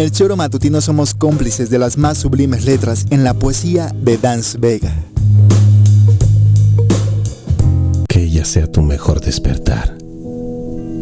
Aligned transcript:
El 0.00 0.12
Choro 0.12 0.34
Matutino 0.34 0.80
somos 0.80 1.12
cómplices 1.12 1.68
de 1.68 1.78
las 1.78 1.98
más 1.98 2.16
sublimes 2.16 2.64
letras 2.64 3.04
en 3.10 3.22
la 3.22 3.34
poesía 3.34 3.94
de 3.94 4.16
Dance 4.16 4.56
Vega. 4.56 4.94
Que 8.08 8.22
ella 8.22 8.46
sea 8.46 8.66
tu 8.66 8.80
mejor 8.80 9.20
despertar. 9.20 9.98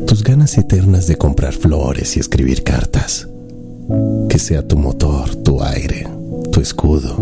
Tus 0.04 0.24
ganas 0.24 0.58
eternas 0.58 1.06
de 1.06 1.14
comprar 1.14 1.52
flores 1.52 2.16
y 2.16 2.20
escribir 2.20 2.64
cartas. 2.64 3.28
Que 4.28 4.40
sea 4.40 4.66
tu 4.66 4.76
motor, 4.76 5.32
tu 5.44 5.62
aire, 5.62 6.08
tu 6.50 6.60
escudo, 6.60 7.14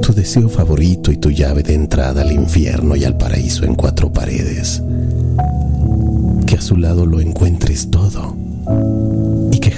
tu 0.00 0.14
deseo 0.14 0.48
favorito 0.48 1.12
y 1.12 1.18
tu 1.18 1.30
llave 1.30 1.62
de 1.62 1.74
entrada 1.74 2.22
al 2.22 2.32
infierno 2.32 2.96
y 2.96 3.04
al 3.04 3.18
paraíso 3.18 3.66
en 3.66 3.74
cuatro 3.74 4.10
paredes. 4.10 4.82
Que 6.46 6.56
a 6.56 6.62
su 6.62 6.78
lado 6.78 7.04
lo 7.04 7.20
encuentres 7.20 7.90
todo 7.90 8.41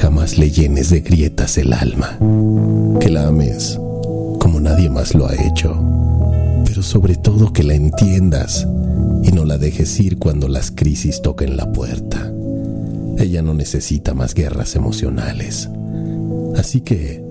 jamás 0.04 0.36
le 0.36 0.50
llenes 0.50 0.90
de 0.90 1.00
grietas 1.00 1.56
el 1.56 1.72
alma, 1.72 2.18
que 3.00 3.08
la 3.08 3.28
ames 3.28 3.80
como 4.38 4.60
nadie 4.60 4.90
más 4.90 5.14
lo 5.14 5.26
ha 5.26 5.34
hecho, 5.34 5.74
pero 6.66 6.82
sobre 6.82 7.14
todo 7.14 7.54
que 7.54 7.62
la 7.62 7.72
entiendas 7.72 8.68
y 9.22 9.32
no 9.32 9.46
la 9.46 9.56
dejes 9.56 9.98
ir 10.00 10.18
cuando 10.18 10.46
las 10.48 10.70
crisis 10.70 11.22
toquen 11.22 11.56
la 11.56 11.72
puerta. 11.72 12.30
Ella 13.16 13.40
no 13.40 13.54
necesita 13.54 14.12
más 14.12 14.34
guerras 14.34 14.76
emocionales. 14.76 15.70
Así 16.56 16.82
que 16.82 17.24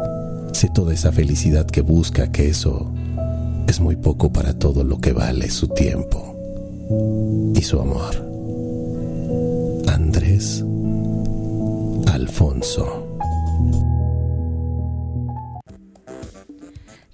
sé 0.53 0.69
toda 0.73 0.93
esa 0.93 1.11
felicidad 1.11 1.67
que 1.67 1.81
busca, 1.81 2.31
que 2.31 2.49
eso 2.49 2.91
es 3.67 3.79
muy 3.79 3.97
poco 3.97 4.33
para 4.33 4.57
todo 4.57 4.83
lo 4.83 4.99
que 4.99 5.13
vale 5.13 5.51
su 5.51 5.67
tiempo 5.67 6.35
y 7.53 7.61
su 7.61 7.79
amor. 7.79 8.15
Andrés 9.87 10.63
Alfonso. 12.23 13.19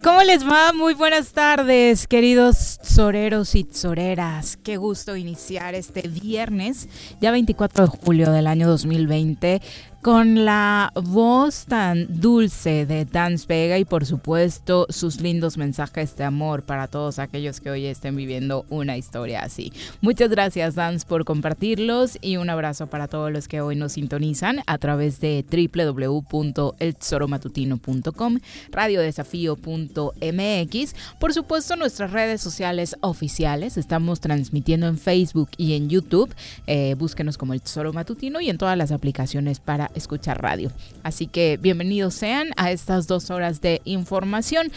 ¿Cómo 0.03 0.22
les 0.24 0.47
va? 0.47 0.72
Muy 0.72 0.94
buenas 0.94 1.34
tardes, 1.34 2.08
queridos 2.08 2.80
soreros 2.84 3.56
y 3.56 3.68
soreras. 3.72 4.58
Qué 4.64 4.78
gusto 4.78 5.16
iniciar 5.16 5.74
este 5.74 6.08
viernes, 6.08 6.88
ya 7.20 7.31
24 7.31 7.88
de 7.88 7.97
julio 7.97 8.31
del 8.31 8.47
año 8.47 8.68
2020, 8.70 9.62
con 10.02 10.46
la 10.46 10.94
voz 10.96 11.66
tan 11.66 12.22
dulce 12.22 12.86
de 12.86 13.04
Dance 13.04 13.46
Vega 13.48 13.78
y 13.78 13.84
por 13.84 14.06
supuesto 14.06 14.88
sus 14.90 15.20
lindos 15.20 15.58
mensajes 15.58 16.16
de 16.16 16.24
amor 16.24 16.64
para 16.64 16.88
todos 16.88 17.20
aquellos 17.20 17.60
que 17.60 17.70
hoy 17.70 17.86
estén 17.86 18.16
viviendo 18.16 18.66
una 18.70 18.96
historia 18.96 19.42
así. 19.42 19.74
Muchas 20.00 20.30
gracias 20.30 20.76
Dance 20.76 21.06
por 21.06 21.26
compartirlos 21.26 22.18
y 22.22 22.38
un 22.38 22.50
abrazo 22.50 22.88
para 22.88 23.09
todos 23.09 23.30
los 23.30 23.50
que 23.50 23.59
hoy 23.59 23.76
nos 23.76 23.92
sintonizan 23.94 24.62
a 24.68 24.78
través 24.78 25.20
de 25.20 25.44
www.eltesoromatutino.com, 25.52 28.40
radiodesafío.mx, 28.72 30.96
por 31.20 31.34
supuesto 31.34 31.76
nuestras 31.76 32.12
redes 32.12 32.40
sociales 32.40 32.96
oficiales, 33.02 33.76
estamos 33.78 34.22
transmitiendo 34.22 34.88
en 34.88 34.98
Facebook 34.98 35.50
y 35.58 35.74
en 35.74 35.90
YouTube, 35.90 36.34
eh, 36.68 36.96
búsquenos 36.98 37.38
como 37.38 37.54
El 37.54 37.62
Tesoro 37.62 37.92
Matutino 37.92 38.40
y 38.40 38.50
en 38.50 38.58
todas 38.58 38.78
las 38.78 38.94
aplicaciones 38.94 39.59
para 39.59 39.89
escuchar 39.96 40.42
radio. 40.42 40.72
Así 41.04 41.28
que 41.28 41.58
bienvenidos 41.58 42.14
sean 42.14 42.50
a 42.58 42.72
estas 42.72 43.08
dos 43.08 43.30
horas 43.32 43.62
de 43.62 43.82
información. 43.86 44.72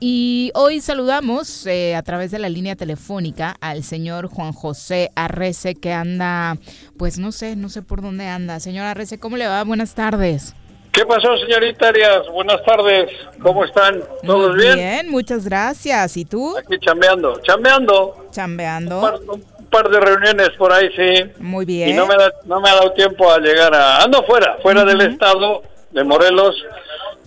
Y 0.00 0.50
hoy 0.54 0.80
saludamos 0.80 1.66
eh, 1.66 1.94
a 1.94 2.02
través 2.02 2.30
de 2.30 2.38
la 2.38 2.48
línea 2.48 2.76
telefónica 2.76 3.56
al 3.60 3.82
señor 3.82 4.28
Juan 4.28 4.52
José 4.52 5.10
Arrece 5.14 5.74
que 5.74 5.92
anda, 5.92 6.56
pues 6.96 7.18
no 7.18 7.32
sé, 7.32 7.56
no 7.56 7.68
sé 7.68 7.82
por 7.82 8.02
dónde 8.02 8.26
anda. 8.26 8.60
Señor 8.60 8.86
Arrece, 8.86 9.18
¿cómo 9.18 9.36
le 9.36 9.46
va? 9.46 9.62
Buenas 9.64 9.94
tardes. 9.94 10.54
¿Qué 10.92 11.04
pasó, 11.04 11.36
señorita 11.36 11.88
Arias? 11.88 12.28
Buenas 12.32 12.62
tardes. 12.64 13.10
¿Cómo 13.42 13.64
están? 13.64 14.02
¿Todos 14.24 14.56
bien? 14.56 14.74
Bien, 14.74 15.10
muchas 15.10 15.44
gracias. 15.44 16.16
¿Y 16.16 16.24
tú? 16.24 16.56
Aquí 16.56 16.76
chambeando, 16.80 17.40
chambeando. 17.42 18.26
Chambeando 18.32 19.38
par 19.70 19.88
de 19.88 20.00
reuniones 20.00 20.50
por 20.58 20.72
ahí, 20.72 20.90
sí. 20.96 21.30
Muy 21.38 21.64
bien. 21.64 21.90
Y 21.90 21.92
no 21.92 22.06
me, 22.06 22.16
da, 22.16 22.32
no 22.44 22.60
me 22.60 22.70
ha 22.70 22.74
dado 22.74 22.92
tiempo 22.92 23.30
a 23.30 23.38
llegar 23.38 23.74
a... 23.74 24.02
Ando 24.02 24.22
fuera, 24.24 24.58
fuera 24.62 24.84
del 24.84 25.00
estado 25.00 25.62
de 25.90 26.04
Morelos 26.04 26.56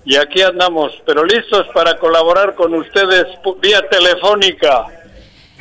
y 0.03 0.15
aquí 0.15 0.41
andamos, 0.41 0.93
pero 1.05 1.23
listos 1.23 1.67
para 1.73 1.97
colaborar 1.97 2.55
con 2.55 2.73
ustedes 2.73 3.27
vía 3.61 3.87
telefónica. 3.89 4.85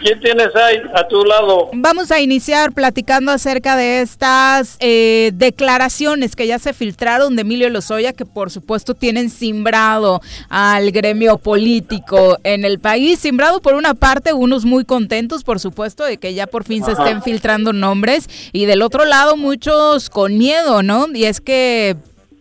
¿Quién 0.01 0.19
tienes 0.21 0.49
ahí 0.57 0.79
a 0.95 1.07
tu 1.07 1.25
lado? 1.25 1.69
Vamos 1.75 2.11
a 2.11 2.21
iniciar 2.21 2.73
platicando 2.73 3.33
acerca 3.33 3.77
de 3.77 4.01
estas 4.01 4.77
eh, 4.81 5.31
declaraciones 5.35 6.37
que 6.37 6.47
ya 6.47 6.59
se 6.59 6.73
filtraron 6.73 7.37
de 7.37 7.43
Emilio 7.43 7.69
Lozoya, 7.69 8.15
que 8.15 8.25
por 8.25 8.51
supuesto 8.51 8.95
tienen 8.95 9.29
simbrado 9.29 10.23
al 10.49 10.91
gremio 10.91 11.37
político 11.37 12.39
en 12.45 12.65
el 12.65 12.79
país. 12.79 13.19
Simbrado 13.19 13.61
por 13.61 13.75
una 13.75 13.93
parte, 13.93 14.33
unos 14.33 14.65
muy 14.65 14.87
contentos, 14.87 15.45
por 15.45 15.61
supuesto, 15.61 16.05
de 16.05 16.17
que 16.17 16.33
ya 16.33 16.47
por 16.47 16.65
fin 16.65 16.83
se 16.83 16.93
estén 16.93 17.23
filtrando 17.23 17.75
nombres, 17.75 18.29
y 18.53 18.65
del 18.65 18.81
otro 18.81 19.05
lado, 19.05 19.37
muchos 19.37 20.09
con 20.09 20.39
miedo, 20.39 20.83
¿no? 20.83 21.09
Y 21.13 21.25
es 21.25 21.43
que 21.43 21.97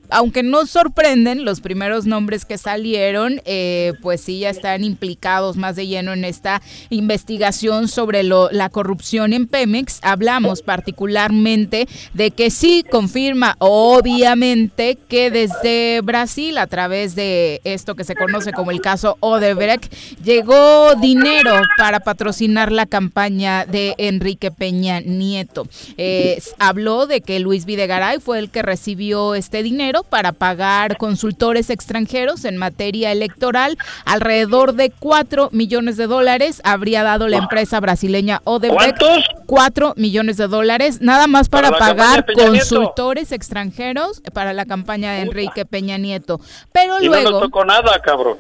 aunque 0.10 0.44
no 0.44 0.66
sorprenden 0.66 1.46
los 1.46 1.62
primeros 1.62 2.06
nombres 2.06 2.46
que 2.46 2.58
salieron, 2.58 3.42
eh, 3.46 3.94
pues 4.02 4.22
sí 4.22 4.40
ya 4.40 4.50
están 4.50 4.84
implicados 4.84 5.58
más 5.58 5.76
de 5.76 5.88
lleno 5.88 6.14
en 6.14 6.26
esta 6.26 6.62
investigación 6.90 7.88
sobre 7.88 8.24
lo, 8.24 8.50
la 8.52 8.70
corrupción 8.70 9.34
en 9.34 9.48
Pemex. 9.48 10.00
Hablamos 10.02 10.62
particularmente 10.62 11.88
de 12.14 12.32
que 12.32 12.50
sí 12.50 12.84
confirma, 12.90 13.56
obviamente, 13.60 14.98
que 15.08 15.32
desde 15.32 16.02
Brasil, 16.02 16.58
a 16.58 16.68
través 16.68 17.16
de 17.16 17.62
esto 17.64 17.96
que 17.96 18.04
se 18.04 18.16
conoce 18.16 18.54
como 18.54 18.72
el 18.72 18.82
caso 18.82 19.18
Odebrecht, 19.20 19.94
llegó 20.24 20.96
dinero 20.96 21.62
para 21.78 22.00
patrocinar 22.00 22.72
la 22.72 22.86
campaña 22.86 23.66
de 23.66 23.96
Enrique 23.98 24.52
Peña 24.52 25.02
Nieto. 25.02 25.68
Eh, 25.98 26.42
habló 26.58 27.08
de 27.08 27.22
que 27.22 27.40
Luis 27.40 27.66
Videgaray 27.66 28.20
fue 28.20 28.40
el 28.40 28.50
que 28.50 28.62
recibió 28.62 29.36
este 29.36 29.64
dinero 29.64 29.99
para 30.04 30.32
pagar 30.32 30.98
consultores 30.98 31.70
extranjeros 31.70 32.46
en 32.46 32.58
materia 32.58 33.12
electoral. 33.12 33.78
Alrededor 34.06 34.74
de 34.74 34.92
4 34.92 35.50
millones 35.52 35.98
de 35.98 36.08
dólares 36.08 36.62
habría 36.64 37.04
dado 37.04 37.28
la 37.28 37.38
empresa 37.38 37.80
brasileña 37.80 38.42
Odebrecht. 38.44 38.98
¿Cuántos? 39.00 39.26
4 39.46 39.94
millones 39.98 40.38
de 40.38 40.48
dólares, 40.48 41.02
nada 41.02 41.28
más 41.28 41.50
para, 41.50 41.72
pagar 41.72 42.26
consultores 42.34 43.32
extranjeros 43.32 44.22
para 44.34 44.54
la 44.54 44.66
campaña 44.66 45.14
de 45.14 45.22
Enrique 45.22 45.66
Peña 45.66 45.98
Nieto. 45.98 46.40
Pero 46.72 47.00
luego... 47.00 47.32
No 47.32 47.40
tocó 47.40 47.66
nada, 47.66 48.00
cabrón. 48.02 48.38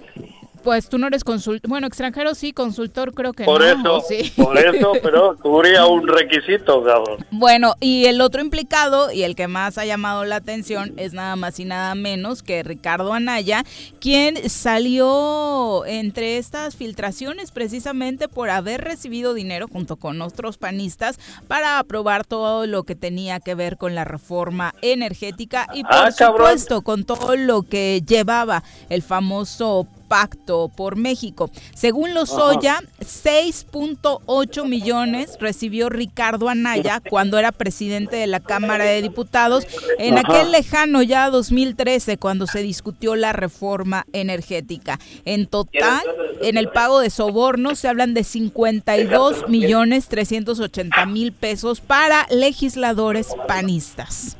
Pues 0.64 0.90
tú 0.90 0.98
no 0.98 1.08
eres 1.08 1.24
consultor, 1.24 1.70
bueno, 1.70 1.88
extranjero 1.88 2.36
sí, 2.36 2.52
consultor 2.54 3.14
creo 3.14 3.34
que 3.34 3.46
por 3.46 3.62
no. 3.80 3.98
Eso, 4.00 4.06
sí. 4.08 4.32
Por 4.36 4.58
eso, 4.58 4.92
pero 5.04 5.36
cubría 5.38 5.86
un 5.86 6.08
requisito, 6.08 6.84
cabrón. 6.84 7.26
Bueno, 7.32 7.74
y 7.80 8.06
el 8.06 8.20
otro 8.22 8.42
implicado 8.42 9.12
y 9.12 9.24
el 9.24 9.36
que 9.36 9.48
más 9.48 9.78
ha 9.78 9.86
llamado 9.86 10.26
la 10.26 10.36
atención 10.38 10.94
es 10.98 11.14
nada 11.14 11.36
más 11.36 11.60
y 11.60 11.66
nada 11.66 11.96
menos 11.96 12.44
que 12.44 12.64
Ricardo 12.64 13.14
Anaya, 13.14 13.64
quien 14.00 14.50
salió 14.50 15.86
entre 15.86 16.38
estas 16.38 16.76
filtraciones 16.76 17.52
precisamente 17.52 18.28
por 18.28 18.50
haber 18.50 18.82
recibido 18.82 19.34
dinero 19.34 19.68
junto 19.72 19.96
con 19.96 20.22
otros 20.22 20.58
panistas 20.58 21.20
para 21.48 21.80
aprobar 21.80 22.26
todo 22.26 22.66
lo 22.68 22.84
que 22.84 22.96
tenía 22.96 23.40
que 23.40 23.56
ver 23.56 23.78
con 23.78 23.96
la 23.96 24.04
reforma 24.06 24.74
energética 24.82 25.68
y 25.74 25.84
por 25.84 25.94
Ah, 25.94 26.10
cabrón. 26.18 26.38
supuesto 26.48 26.82
con 26.82 27.04
todo 27.06 27.36
lo 27.36 27.64
que 27.64 28.02
llevaba 28.06 28.64
el 28.90 29.02
famoso 29.02 29.88
Pacto 30.10 30.70
por 30.76 30.98
México. 30.98 31.50
Según 31.74 32.14
Lozoya, 32.14 32.82
6.8 33.00 34.68
millones 34.68 35.38
recibió 35.40 35.88
Ricardo 35.88 36.50
Anaya 36.50 37.02
cuando 37.10 37.38
era 37.38 37.54
presidente 37.54 38.18
de 38.18 38.28
la 38.28 38.42
Cámara 38.42 38.84
de 38.84 39.02
Diputados 39.02 39.66
en 40.00 40.18
Ajá. 40.18 40.28
aquel 40.28 40.52
lejano 40.52 41.02
ya 41.04 41.30
2013 41.30 42.18
cuando 42.18 42.48
se 42.48 42.62
discutió 42.62 43.16
la 43.16 43.32
reforma 43.32 44.06
energética. 44.12 45.00
En 45.26 45.48
total, 45.48 46.02
en 46.42 46.58
el 46.58 46.70
pago 46.70 47.00
de 47.00 47.10
sobornos 47.10 47.80
se 47.80 47.88
hablan 47.88 48.14
de 48.14 48.24
52 48.24 49.48
millones 49.48 50.08
380 50.08 51.06
mil 51.06 51.32
pesos 51.32 51.82
para 51.82 52.26
legisladores 52.32 53.28
panistas. 53.48 54.38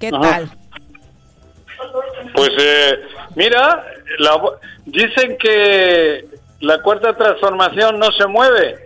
¿Qué 0.00 0.08
Ajá. 0.08 0.20
tal? 0.20 0.58
Pues 2.34 2.50
eh, 2.58 2.94
mira, 3.36 3.84
la, 4.18 4.40
dicen 4.86 5.36
que 5.38 6.24
la 6.60 6.80
cuarta 6.82 7.12
transformación 7.14 7.98
no 7.98 8.10
se 8.12 8.26
mueve. 8.26 8.80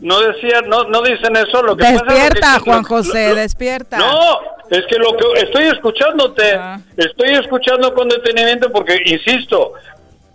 No 0.00 0.20
decían, 0.20 0.68
no, 0.68 0.84
no 0.84 1.02
dicen 1.02 1.34
eso. 1.36 1.60
Lo 1.62 1.76
que 1.76 1.82
pasa 1.82 1.94
es 1.96 2.02
lo 2.02 2.12
Despierta, 2.14 2.54
que- 2.54 2.60
Juan 2.70 2.82
lo- 2.82 2.88
José, 2.88 3.28
lo- 3.30 3.34
despierta. 3.34 3.98
No, 3.98 4.38
es 4.70 4.86
que 4.86 4.96
lo 4.96 5.16
que 5.16 5.40
estoy 5.40 5.64
escuchándote, 5.64 6.52
Ah. 6.54 6.78
estoy 6.96 7.30
escuchando 7.34 7.92
con 7.94 8.08
detenimiento 8.08 8.70
porque, 8.70 8.96
insisto, 9.06 9.72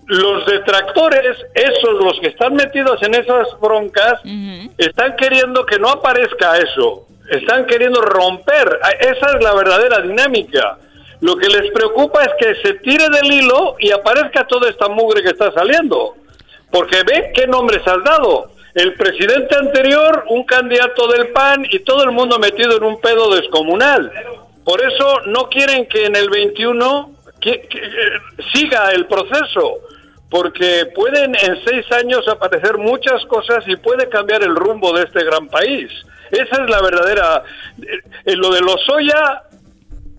los 0.07 0.45
detractores, 0.47 1.37
esos, 1.53 1.93
los 2.03 2.19
que 2.19 2.27
están 2.27 2.55
metidos 2.55 3.01
en 3.03 3.15
esas 3.15 3.47
broncas, 3.61 4.19
están 4.77 5.15
queriendo 5.15 5.65
que 5.65 5.79
no 5.79 5.87
aparezca 5.89 6.57
eso, 6.57 7.07
están 7.31 7.65
queriendo 7.65 8.01
romper, 8.01 8.79
esa 8.99 9.37
es 9.37 9.43
la 9.43 9.53
verdadera 9.55 9.99
dinámica. 10.01 10.77
Lo 11.23 11.37
que 11.37 11.47
les 11.47 11.71
preocupa 11.71 12.21
es 12.23 12.31
que 12.37 12.53
se 12.61 12.73
tire 12.79 13.07
del 13.09 13.31
hilo 13.31 13.77
y 13.79 13.91
aparezca 13.91 14.45
toda 14.45 14.69
esta 14.69 14.89
mugre 14.89 15.23
que 15.23 15.29
está 15.29 15.53
saliendo. 15.53 16.15
Porque 16.69 16.97
ve 17.07 17.31
qué 17.33 17.47
nombres 17.47 17.81
has 17.87 18.03
dado. 18.03 18.51
El 18.75 18.93
presidente 18.95 19.55
anterior, 19.55 20.25
un 20.27 20.43
candidato 20.43 21.07
del 21.07 21.29
PAN 21.29 21.65
y 21.69 21.79
todo 21.79 22.03
el 22.03 22.11
mundo 22.11 22.39
metido 22.39 22.75
en 22.75 22.83
un 22.83 22.99
pedo 22.99 23.33
descomunal. 23.35 24.11
Por 24.65 24.81
eso 24.81 25.21
no 25.27 25.47
quieren 25.47 25.85
que 25.87 26.07
en 26.07 26.15
el 26.17 26.29
21 26.29 27.11
que- 27.39 27.69
eh, 27.71 28.41
siga 28.53 28.91
el 28.91 29.05
proceso. 29.05 29.75
Porque 30.29 30.87
pueden 30.93 31.35
en 31.35 31.63
seis 31.63 31.89
años 31.93 32.27
aparecer 32.27 32.77
muchas 32.79 33.23
cosas 33.27 33.63
y 33.67 33.77
puede 33.77 34.09
cambiar 34.09 34.43
el 34.43 34.55
rumbo 34.57 34.91
de 34.91 35.03
este 35.03 35.23
gran 35.23 35.47
país. 35.47 35.89
Esa 36.31 36.63
es 36.63 36.69
la 36.69 36.81
verdadera... 36.81 37.43
eh, 37.81 37.85
eh, 38.25 38.35
lo 38.35 38.49
de 38.49 38.59
los 38.61 38.83
soya 38.83 39.43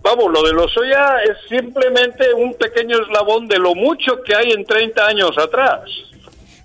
Vamos, 0.05 0.31
lo 0.31 0.43
de 0.43 0.53
los 0.53 0.71
soya 0.71 1.17
es 1.25 1.39
simplemente 1.49 2.35
un 2.35 2.53
pequeño 2.55 3.01
eslabón 3.01 3.49
de 3.49 3.59
lo 3.59 3.75
mucho 3.75 4.23
que 4.23 4.35
hay 4.37 4.53
en 4.53 4.63
30 4.67 5.07
años 5.07 5.31
atrás. 5.39 5.81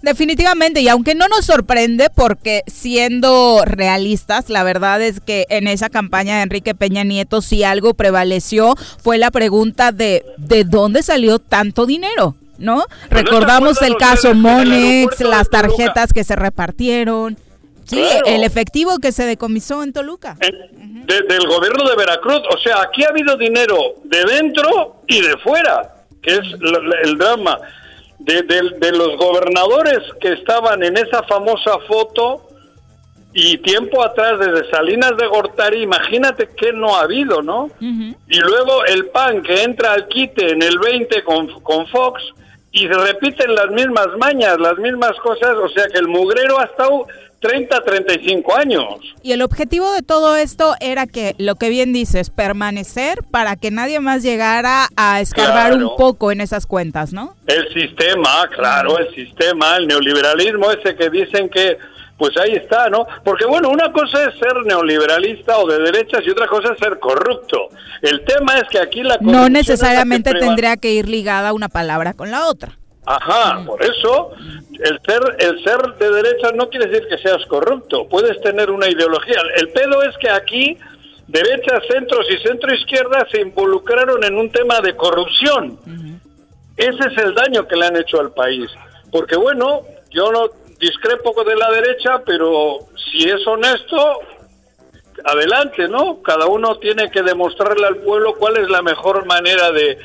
Definitivamente, 0.02 0.82
y 0.82 0.90
aunque 0.90 1.16
no 1.16 1.30
nos 1.30 1.46
sorprende, 1.46 2.10
porque 2.14 2.64
siendo 2.68 3.64
realistas, 3.64 4.50
la 4.50 4.64
verdad 4.64 5.02
es 5.02 5.22
que 5.22 5.46
en 5.50 5.68
esa 5.68 5.90
campaña 5.90 6.36
de 6.38 6.44
Enrique 6.44 6.76
Peña 6.76 7.06
Nieto, 7.06 7.42
si 7.42 7.64
algo 7.64 7.94
prevaleció, 7.94 8.76
fue 9.02 9.18
la 9.18 9.32
pregunta 9.32 9.94
de 9.94 10.26
¿de 10.38 10.66
dónde 10.66 11.02
salió 11.02 11.40
tanto 11.40 11.86
dinero? 11.86 12.36
¿No? 12.58 12.84
Pues 12.88 12.90
¿no 12.90 13.08
se 13.08 13.16
Recordamos 13.24 13.82
el 13.82 13.96
caso 13.96 14.34
Monex, 14.34 15.22
las 15.22 15.50
tarjetas 15.50 16.12
que 16.12 16.26
se 16.26 16.36
repartieron. 16.36 17.38
Sí, 17.90 17.96
Claro. 17.98 18.26
el 18.28 18.44
efectivo 18.44 19.00
que 19.00 19.12
se 19.12 19.26
decomisó 19.26 19.82
en 19.84 19.94
Toluca. 19.94 20.36
En- 20.42 21.06
de- 21.06 21.22
del 21.24 21.48
gobierno 21.48 21.90
de 21.90 21.96
Veracruz. 21.96 22.42
O 22.54 22.58
sea, 22.60 22.82
aquí 22.84 23.04
ha 23.04 23.10
habido 23.10 23.36
dinero 23.36 23.78
de 24.04 24.24
dentro 24.26 25.02
y 25.08 25.22
de 25.22 25.38
fuera, 25.38 25.96
que 26.22 26.32
es 26.34 26.42
la- 26.60 26.80
la- 26.80 27.00
el 27.04 27.18
drama. 27.18 27.58
De, 28.20 28.42
de- 28.44 28.76
de 28.80 28.92
los 28.92 29.16
gobernadores 29.18 30.00
que 30.22 30.34
estaban 30.34 30.84
en 30.84 30.98
esa 30.98 31.24
famosa 31.24 31.72
foto 31.88 32.46
y 33.34 33.58
tiempo 33.60 34.04
atrás 34.04 34.40
desde 34.40 34.70
Salinas 34.72 35.16
de 35.18 35.26
Gortari, 35.28 35.84
imagínate 35.84 36.50
que 36.56 36.74
no 36.74 36.96
ha 36.98 37.02
habido, 37.04 37.42
¿no? 37.42 37.70
Y 37.80 38.40
luego 38.40 38.84
el 38.86 39.06
PAN 39.08 39.42
que 39.44 39.64
entra 39.64 39.94
al 39.94 40.08
quite 40.10 40.52
en 40.52 40.62
el 40.64 40.78
20 40.80 41.24
con, 41.24 41.48
con 41.62 41.88
Fox 41.88 42.22
y 42.72 42.82
se 42.88 42.94
repiten 42.94 43.54
las 43.56 43.70
mismas 43.72 44.08
mañas, 44.20 44.58
las 44.60 44.78
mismas 44.78 45.14
cosas, 45.24 45.56
o 45.56 45.70
sea 45.70 45.86
que 45.88 46.00
el 46.00 46.08
mugrero 46.08 46.60
ha 46.60 46.66
estado 46.66 47.08
30, 47.40 47.82
35 47.84 48.56
años. 48.58 48.84
Y 49.24 49.32
el 49.32 49.42
objetivo 49.42 49.92
de 49.94 50.02
todo 50.02 50.36
esto 50.36 50.76
era 50.82 51.08
que, 51.08 51.36
lo 51.38 51.56
que 51.56 51.70
bien 51.70 51.94
dices, 51.94 52.30
permanecer 52.30 53.24
para 53.32 53.56
que 53.56 53.72
nadie 53.72 54.00
más 54.02 54.24
llegara 54.24 54.88
a 54.98 55.22
escarbar 55.22 55.72
Claro. 55.72 55.90
un 55.90 55.96
poco 55.96 56.32
en 56.34 56.42
esas 56.42 56.66
cuentas, 56.66 57.14
¿no? 57.14 57.36
El 57.48 57.68
sistema, 57.74 58.48
claro, 58.54 58.98
el 59.00 59.14
sistema, 59.16 59.78
el 59.78 59.88
neoliberalismo 59.88 60.70
ese 60.72 60.96
que 60.96 61.10
dicen 61.10 61.50
que, 61.50 61.78
pues 62.20 62.36
ahí 62.38 62.52
está, 62.52 62.90
¿no? 62.90 63.08
Porque 63.24 63.46
bueno, 63.46 63.70
una 63.70 63.92
cosa 63.94 64.26
es 64.26 64.38
ser 64.38 64.54
neoliberalista 64.66 65.58
o 65.58 65.66
de 65.66 65.80
derechas 65.80 66.22
y 66.26 66.30
otra 66.30 66.48
cosa 66.48 66.74
es 66.74 66.80
ser 66.80 67.00
corrupto. 67.00 67.70
El 68.02 68.26
tema 68.26 68.58
es 68.58 68.68
que 68.70 68.78
aquí 68.78 69.02
la 69.02 69.18
corrupción 69.18 69.42
No 69.42 69.46
que 69.46 69.52
necesariamente 69.52 70.34
tendría 70.34 70.76
que 70.76 70.92
ir 70.92 71.08
ligada 71.08 71.54
una 71.54 71.70
palabra 71.70 72.14
con 72.14 72.30
la 72.30 72.48
otra. 72.48 72.78
Ajá, 73.06 73.64
por 73.66 73.82
eso 73.82 74.32
el 74.84 75.00
ser 75.06 75.22
el 75.40 75.64
ser 75.64 75.82
de 75.98 76.12
derechas 76.12 76.54
no 76.56 76.70
quiere 76.70 76.88
decir 76.88 77.08
que 77.08 77.18
seas 77.18 77.44
corrupto, 77.48 78.08
puedes 78.10 78.40
tener 78.42 78.70
una 78.70 78.90
ideología. 78.90 79.38
El 79.56 79.70
pedo 79.70 80.04
es 80.04 80.16
que 80.18 80.30
aquí 80.30 80.78
derechas, 81.26 81.84
centros 81.90 82.28
y 82.30 82.38
centro 82.46 82.76
izquierda 82.76 83.26
se 83.32 83.40
involucraron 83.40 84.26
en 84.26 84.36
un 84.36 84.52
tema 84.52 84.82
de 84.82 84.94
corrupción. 84.94 85.80
Ese 86.76 87.00
es 87.12 87.18
el 87.18 87.34
daño 87.34 87.66
que 87.66 87.78
le 87.78 87.86
han 87.86 87.96
hecho 87.96 88.20
al 88.20 88.32
país. 88.32 88.70
Porque 89.10 89.38
bueno, 89.38 89.84
yo 90.12 90.32
no 90.32 90.50
discrepo 90.80 91.44
de 91.44 91.56
la 91.56 91.70
derecha, 91.72 92.22
pero 92.26 92.80
si 93.12 93.30
es 93.30 93.46
honesto, 93.46 94.22
adelante, 95.26 95.88
¿no? 95.88 96.22
Cada 96.22 96.46
uno 96.48 96.78
tiene 96.78 97.10
que 97.12 97.22
demostrarle 97.22 97.86
al 97.86 97.98
pueblo 97.98 98.36
cuál 98.36 98.58
es 98.58 98.70
la 98.70 98.82
mejor 98.82 99.26
manera 99.26 99.72
de, 99.72 99.98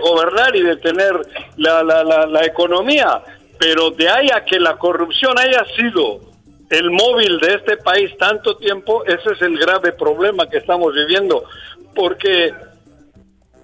gobernar 0.00 0.56
y 0.56 0.62
de 0.62 0.76
tener 0.76 1.12
la, 1.56 1.82
la, 1.82 2.02
la, 2.02 2.26
la 2.26 2.44
economía. 2.44 3.22
Pero 3.58 3.90
de 3.90 4.08
ahí 4.08 4.28
a 4.34 4.44
que 4.44 4.58
la 4.58 4.76
corrupción 4.76 5.38
haya 5.38 5.64
sido 5.76 6.20
el 6.70 6.90
móvil 6.90 7.38
de 7.38 7.54
este 7.54 7.76
país 7.76 8.16
tanto 8.16 8.56
tiempo, 8.56 9.04
ese 9.04 9.32
es 9.34 9.42
el 9.42 9.58
grave 9.58 9.92
problema 9.92 10.48
que 10.48 10.58
estamos 10.58 10.94
viviendo. 10.94 11.44
Porque 11.94 12.52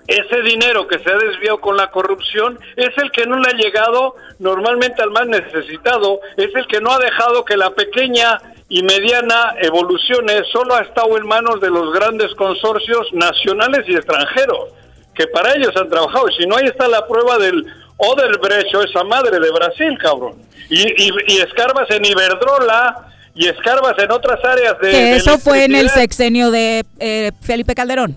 ese 0.08 0.40
dinero 0.40 0.88
que 0.88 0.98
se 0.98 1.10
ha 1.10 1.18
desviado 1.18 1.60
con 1.60 1.76
la 1.76 1.90
corrupción 1.90 2.58
es 2.76 2.96
el 2.96 3.10
que 3.10 3.26
no 3.26 3.38
le 3.38 3.50
ha 3.50 3.54
llegado 3.54 4.16
normalmente 4.38 5.02
al 5.02 5.10
más 5.10 5.26
necesitado, 5.26 6.20
es 6.36 6.48
el 6.54 6.66
que 6.66 6.80
no 6.80 6.90
ha 6.92 6.98
dejado 6.98 7.44
que 7.44 7.58
la 7.58 7.70
pequeña 7.70 8.40
y 8.70 8.82
mediana 8.82 9.54
evolucione, 9.60 10.42
solo 10.50 10.74
ha 10.74 10.80
estado 10.80 11.16
en 11.18 11.26
manos 11.26 11.60
de 11.60 11.70
los 11.70 11.92
grandes 11.92 12.34
consorcios 12.34 13.06
nacionales 13.12 13.84
y 13.86 13.96
extranjeros, 13.96 14.70
que 15.14 15.26
para 15.26 15.54
ellos 15.54 15.76
han 15.76 15.90
trabajado. 15.90 16.28
Y 16.30 16.42
si 16.42 16.46
no, 16.46 16.56
ahí 16.56 16.66
está 16.66 16.88
la 16.88 17.06
prueba 17.06 17.36
del 17.36 17.66
Oderbrecht 17.98 18.74
o 18.74 18.82
esa 18.82 19.04
madre 19.04 19.38
de 19.38 19.50
Brasil, 19.50 19.98
cabrón. 20.00 20.36
Y, 20.70 20.86
y, 21.02 21.10
y 21.26 21.36
escarbas 21.38 21.90
en 21.90 22.04
Iberdrola 22.04 23.08
y 23.34 23.46
escarbas 23.46 23.98
en 23.98 24.10
otras 24.10 24.42
áreas 24.44 24.78
de... 24.80 24.90
Que 24.90 24.96
de 24.96 25.16
eso 25.16 25.38
fue 25.38 25.64
en 25.64 25.74
el 25.74 25.90
sexenio 25.90 26.50
de 26.50 26.84
eh, 26.98 27.32
Felipe 27.42 27.74
Calderón. 27.74 28.16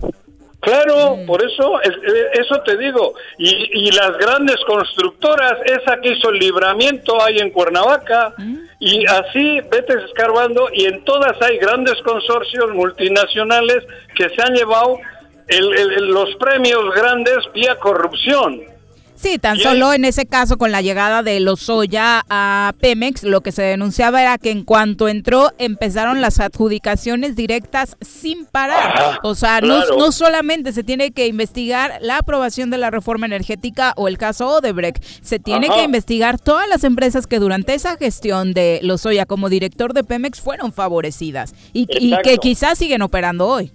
Claro, 0.62 1.16
por 1.26 1.44
eso, 1.44 1.80
es- 1.82 1.90
eh, 1.90 2.30
eso 2.34 2.60
te 2.64 2.76
digo. 2.76 3.14
Y, 3.36 3.88
y 3.88 3.90
las 3.90 4.16
grandes 4.16 4.56
constructoras, 4.64 5.54
esa 5.64 6.00
que 6.00 6.10
hizo 6.10 6.30
el 6.30 6.38
libramiento 6.38 7.20
ahí 7.20 7.38
en 7.38 7.50
Cuernavaca, 7.50 8.32
y 8.78 9.04
así 9.06 9.60
vete 9.70 9.94
escarbando, 10.06 10.68
y 10.72 10.84
en 10.86 11.02
todas 11.04 11.40
hay 11.42 11.58
grandes 11.58 12.00
consorcios 12.02 12.72
multinacionales 12.74 13.84
que 14.14 14.28
se 14.28 14.40
han 14.40 14.54
llevado 14.54 14.98
el- 15.48 15.74
el- 15.74 16.06
los 16.06 16.32
premios 16.36 16.94
grandes 16.94 17.38
vía 17.52 17.74
corrupción. 17.76 18.60
Sí, 19.22 19.38
tan 19.38 19.56
solo 19.60 19.92
en 19.92 20.04
ese 20.04 20.26
caso 20.26 20.58
con 20.58 20.72
la 20.72 20.82
llegada 20.82 21.22
de 21.22 21.38
Lozoya 21.38 22.24
a 22.28 22.72
Pemex, 22.80 23.22
lo 23.22 23.40
que 23.40 23.52
se 23.52 23.62
denunciaba 23.62 24.20
era 24.20 24.36
que 24.36 24.50
en 24.50 24.64
cuanto 24.64 25.08
entró 25.08 25.52
empezaron 25.58 26.20
las 26.20 26.40
adjudicaciones 26.40 27.36
directas 27.36 27.96
sin 28.00 28.46
parar. 28.46 29.20
o 29.22 29.36
sea, 29.36 29.60
no, 29.60 29.84
no, 29.96 30.10
solamente 30.10 30.72
se 30.72 30.82
tiene 30.82 31.12
que 31.12 31.28
investigar 31.28 31.98
la 32.00 32.18
aprobación 32.18 32.70
de 32.70 32.78
la 32.78 32.90
reforma 32.90 33.26
energética 33.26 33.92
o 33.96 34.08
el 34.08 34.18
caso 34.18 34.48
Odebrecht, 34.48 35.04
se 35.22 35.38
tiene 35.38 35.68
que 35.68 35.84
investigar 35.84 36.40
todas 36.40 36.68
las 36.68 36.82
empresas 36.82 37.28
que 37.28 37.38
durante 37.38 37.74
esa 37.74 37.96
gestión 37.96 38.52
de 38.52 38.80
Lozoya 38.82 39.24
como 39.24 39.48
director 39.48 39.94
de 39.94 40.02
Pemex 40.02 40.40
fueron 40.40 40.72
favorecidas 40.72 41.54
y, 41.72 41.86
y 42.00 42.16
que 42.24 42.38
quizás 42.38 42.76
siguen 42.76 43.02
operando 43.02 43.46
hoy. 43.46 43.70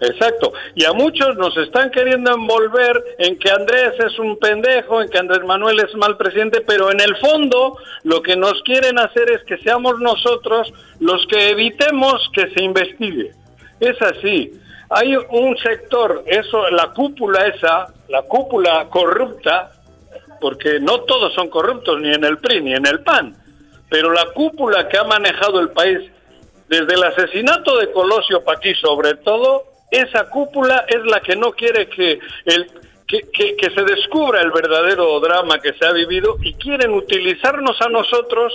Exacto. 0.00 0.52
Y 0.74 0.84
a 0.84 0.92
muchos 0.92 1.36
nos 1.36 1.56
están 1.56 1.90
queriendo 1.90 2.32
envolver 2.32 3.02
en 3.18 3.38
que 3.38 3.50
Andrés 3.50 3.94
es 3.98 4.18
un 4.18 4.38
pendejo, 4.38 5.02
en 5.02 5.08
que 5.08 5.18
Andrés 5.18 5.44
Manuel 5.44 5.80
es 5.80 5.94
mal 5.96 6.16
presidente, 6.16 6.60
pero 6.60 6.92
en 6.92 7.00
el 7.00 7.16
fondo 7.16 7.76
lo 8.04 8.22
que 8.22 8.36
nos 8.36 8.62
quieren 8.62 8.98
hacer 8.98 9.30
es 9.32 9.42
que 9.44 9.58
seamos 9.58 9.98
nosotros 9.98 10.72
los 11.00 11.26
que 11.26 11.50
evitemos 11.50 12.30
que 12.32 12.48
se 12.50 12.62
investigue. 12.62 13.32
Es 13.80 14.00
así. 14.02 14.52
Hay 14.90 15.16
un 15.16 15.56
sector, 15.58 16.22
eso, 16.26 16.70
la 16.70 16.90
cúpula 16.90 17.46
esa, 17.48 17.92
la 18.08 18.22
cúpula 18.22 18.86
corrupta, 18.88 19.72
porque 20.40 20.78
no 20.80 21.00
todos 21.00 21.34
son 21.34 21.50
corruptos, 21.50 22.00
ni 22.00 22.14
en 22.14 22.24
el 22.24 22.38
PRI, 22.38 22.62
ni 22.62 22.74
en 22.74 22.86
el 22.86 23.00
PAN, 23.00 23.36
pero 23.90 24.12
la 24.12 24.30
cúpula 24.32 24.88
que 24.88 24.96
ha 24.96 25.04
manejado 25.04 25.60
el 25.60 25.70
país 25.70 26.10
desde 26.68 26.94
el 26.94 27.02
asesinato 27.02 27.76
de 27.78 27.90
Colosio 27.92 28.44
Paquí 28.44 28.74
sobre 28.74 29.14
todo, 29.16 29.64
esa 29.90 30.28
cúpula 30.28 30.84
es 30.88 31.02
la 31.04 31.20
que 31.20 31.36
no 31.36 31.52
quiere 31.52 31.88
que, 31.88 32.18
el, 32.44 32.70
que, 33.06 33.70
se 33.74 33.82
descubra 33.84 34.40
el 34.40 34.50
verdadero 34.50 35.18
drama 35.20 35.58
que 35.60 35.72
se 35.72 35.86
ha 35.86 35.92
vivido 35.92 36.36
y 36.42 36.54
quieren 36.54 36.92
utilizarnos 36.92 37.80
a 37.80 37.88
nosotros 37.88 38.52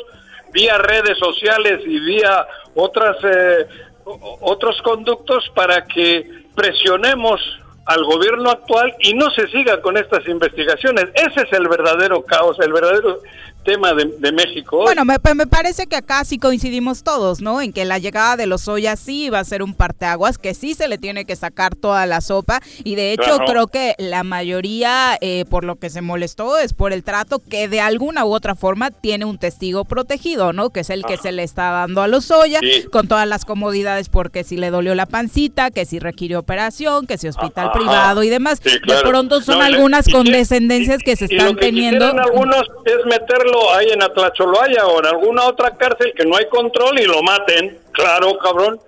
vía 0.52 0.78
redes 0.78 1.18
sociales 1.18 1.82
y 1.86 2.00
vía 2.00 2.46
otras 2.76 3.18
eh, 3.24 3.68
otros 4.06 4.82
conductos 4.82 5.50
para 5.56 5.86
que 5.86 6.44
presionemos 6.56 7.42
al 7.86 8.04
gobierno 8.06 8.50
actual 8.50 8.94
y 9.00 9.14
no 9.14 9.30
se 9.32 9.48
siga 9.48 9.82
con 9.82 9.98
estas 9.98 10.28
investigaciones. 10.28 11.06
Ese 11.16 11.42
es 11.42 11.54
el 11.54 11.68
verdadero 11.68 12.24
caos, 12.24 12.58
el 12.60 12.72
verdadero 12.72 13.22
tema 13.64 13.94
de, 13.94 14.32
México. 14.32 14.78
Bueno, 14.84 15.06
me, 15.06 15.18
me, 15.36 15.48
parece 15.48 15.88
que 15.88 15.96
acá 15.96 16.24
sí 16.26 16.38
coincidimos 16.38 17.04
todos, 17.04 17.42
¿no? 17.42 17.62
En 17.62 17.74
que 17.74 17.86
la 17.86 17.98
llegada 17.98 18.36
de 18.36 18.46
los 18.46 18.68
Oya 18.68 18.96
sí 18.96 19.30
va 19.30 19.40
a 19.40 19.44
ser 19.44 19.64
un 19.64 19.74
parteaguas, 19.74 20.38
que 20.38 20.54
sí 20.54 20.74
se 20.74 20.88
le 20.88 20.98
tiene 20.98 21.26
que 21.26 21.36
sacar 21.36 21.76
toda 21.76 22.06
la 22.06 22.22
sopa 22.22 22.62
y 22.84 22.96
de 22.96 23.14
hecho 23.14 23.38
creo 23.48 23.68
que 23.68 23.96
la 23.98 24.24
mayoría 24.24 25.18
eh, 25.22 25.46
por 25.50 25.64
lo 25.64 25.76
que 25.76 25.90
se 25.90 26.02
molestó 26.02 26.58
es 26.58 26.74
por 26.74 26.94
el 26.94 27.04
trato 27.04 27.40
que 27.40 27.68
de 27.68 27.82
alguna 27.82 28.26
u 28.26 28.34
otra 28.34 28.56
forma 28.56 28.92
tiene 28.92 29.26
un 29.26 29.38
testigo 29.38 29.86
protegido, 29.86 30.54
¿no? 30.54 30.70
Que 30.70 30.82
es 30.82 30.90
el 30.90 31.04
que 31.04 31.18
se 31.18 31.32
le 31.32 31.44
está 31.44 31.72
dando 31.72 32.02
a 32.02 32.08
los 32.08 32.32
Oya 32.32 32.60
con 32.92 33.08
todas 33.08 33.28
las 33.28 33.46
comodidades 33.46 34.10
porque 34.10 34.44
si 34.44 34.58
le 34.58 34.70
dolió 34.70 34.96
la 34.96 35.06
pancita, 35.06 35.72
que 35.72 35.86
si 35.86 36.00
requirió 36.00 36.40
operación, 36.40 37.08
que 37.08 37.18
si 37.18 37.28
hospital 37.28 37.72
privado 37.72 38.24
y 38.24 38.30
demás. 38.30 38.62
De 38.62 39.02
pronto 39.04 39.42
son 39.42 39.62
algunas 39.62 40.08
condescendencias 40.10 41.00
que 41.04 41.16
se 41.16 41.26
están 41.26 41.56
teniendo. 41.56 42.06
algunos 42.06 42.64
es 42.86 43.06
meterlo 43.54 43.74
ahí 43.74 43.90
en 43.92 44.02
Atlacholoaya 44.02 44.88
o 44.88 45.00
en 45.00 45.06
alguna 45.08 45.46
otra 45.46 45.72
cárcel 45.72 46.14
que 46.16 46.26
no 46.26 46.36
hay 46.36 46.46
control 46.48 47.00
y 47.00 47.06
lo 47.06 47.22
maten. 47.24 47.80
Claro, 47.92 48.38
cabrón. 48.38 48.80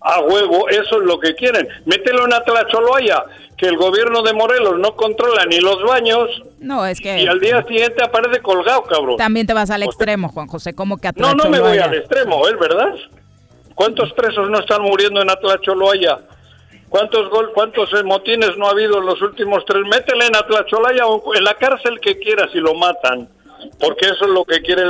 A 0.00 0.20
huevo, 0.20 0.68
eso 0.68 1.00
es 1.00 1.06
lo 1.06 1.18
que 1.18 1.34
quieren. 1.34 1.66
Mételo 1.86 2.26
en 2.26 2.34
Atlacholoaya, 2.34 3.24
que 3.56 3.66
el 3.66 3.76
gobierno 3.78 4.22
de 4.22 4.34
Morelos 4.34 4.78
no 4.78 4.94
controla 4.96 5.46
ni 5.46 5.60
los 5.60 5.82
baños. 5.82 6.28
No, 6.58 6.84
es 6.84 7.00
que. 7.00 7.22
Y 7.22 7.26
al 7.26 7.40
día 7.40 7.64
siguiente 7.66 8.04
aparece 8.04 8.40
colgado, 8.40 8.82
cabrón. 8.82 9.16
También 9.16 9.46
te 9.46 9.54
vas 9.54 9.70
al 9.70 9.82
extremo, 9.82 10.28
Juan 10.28 10.46
José, 10.46 10.74
como 10.74 10.98
que 10.98 11.10
No, 11.16 11.34
no 11.34 11.48
me 11.48 11.58
voy 11.58 11.78
al 11.78 11.94
extremo, 11.94 12.46
¿es 12.48 12.58
verdad? 12.58 12.94
¿Cuántos 13.74 14.12
presos 14.12 14.50
no 14.50 14.60
están 14.60 14.82
muriendo 14.82 15.22
en 15.22 15.30
Atlacholoaya? 15.30 16.18
¿Cuántos 16.90 17.28
gol, 17.30 17.50
cuántos 17.54 17.90
motines 18.04 18.58
no 18.58 18.68
ha 18.68 18.70
habido 18.70 18.98
en 18.98 19.06
los 19.06 19.20
últimos 19.22 19.64
tres? 19.64 19.82
Métele 19.90 20.26
en 20.26 20.36
Atlacholaya 20.36 21.06
o 21.06 21.34
en 21.34 21.44
la 21.44 21.54
cárcel 21.54 21.98
que 21.98 22.18
quieras 22.18 22.50
y 22.52 22.58
lo 22.58 22.74
matan 22.74 23.28
porque 23.78 24.06
eso 24.06 24.24
es 24.24 24.30
lo 24.30 24.44
que 24.44 24.60
quiere 24.62 24.82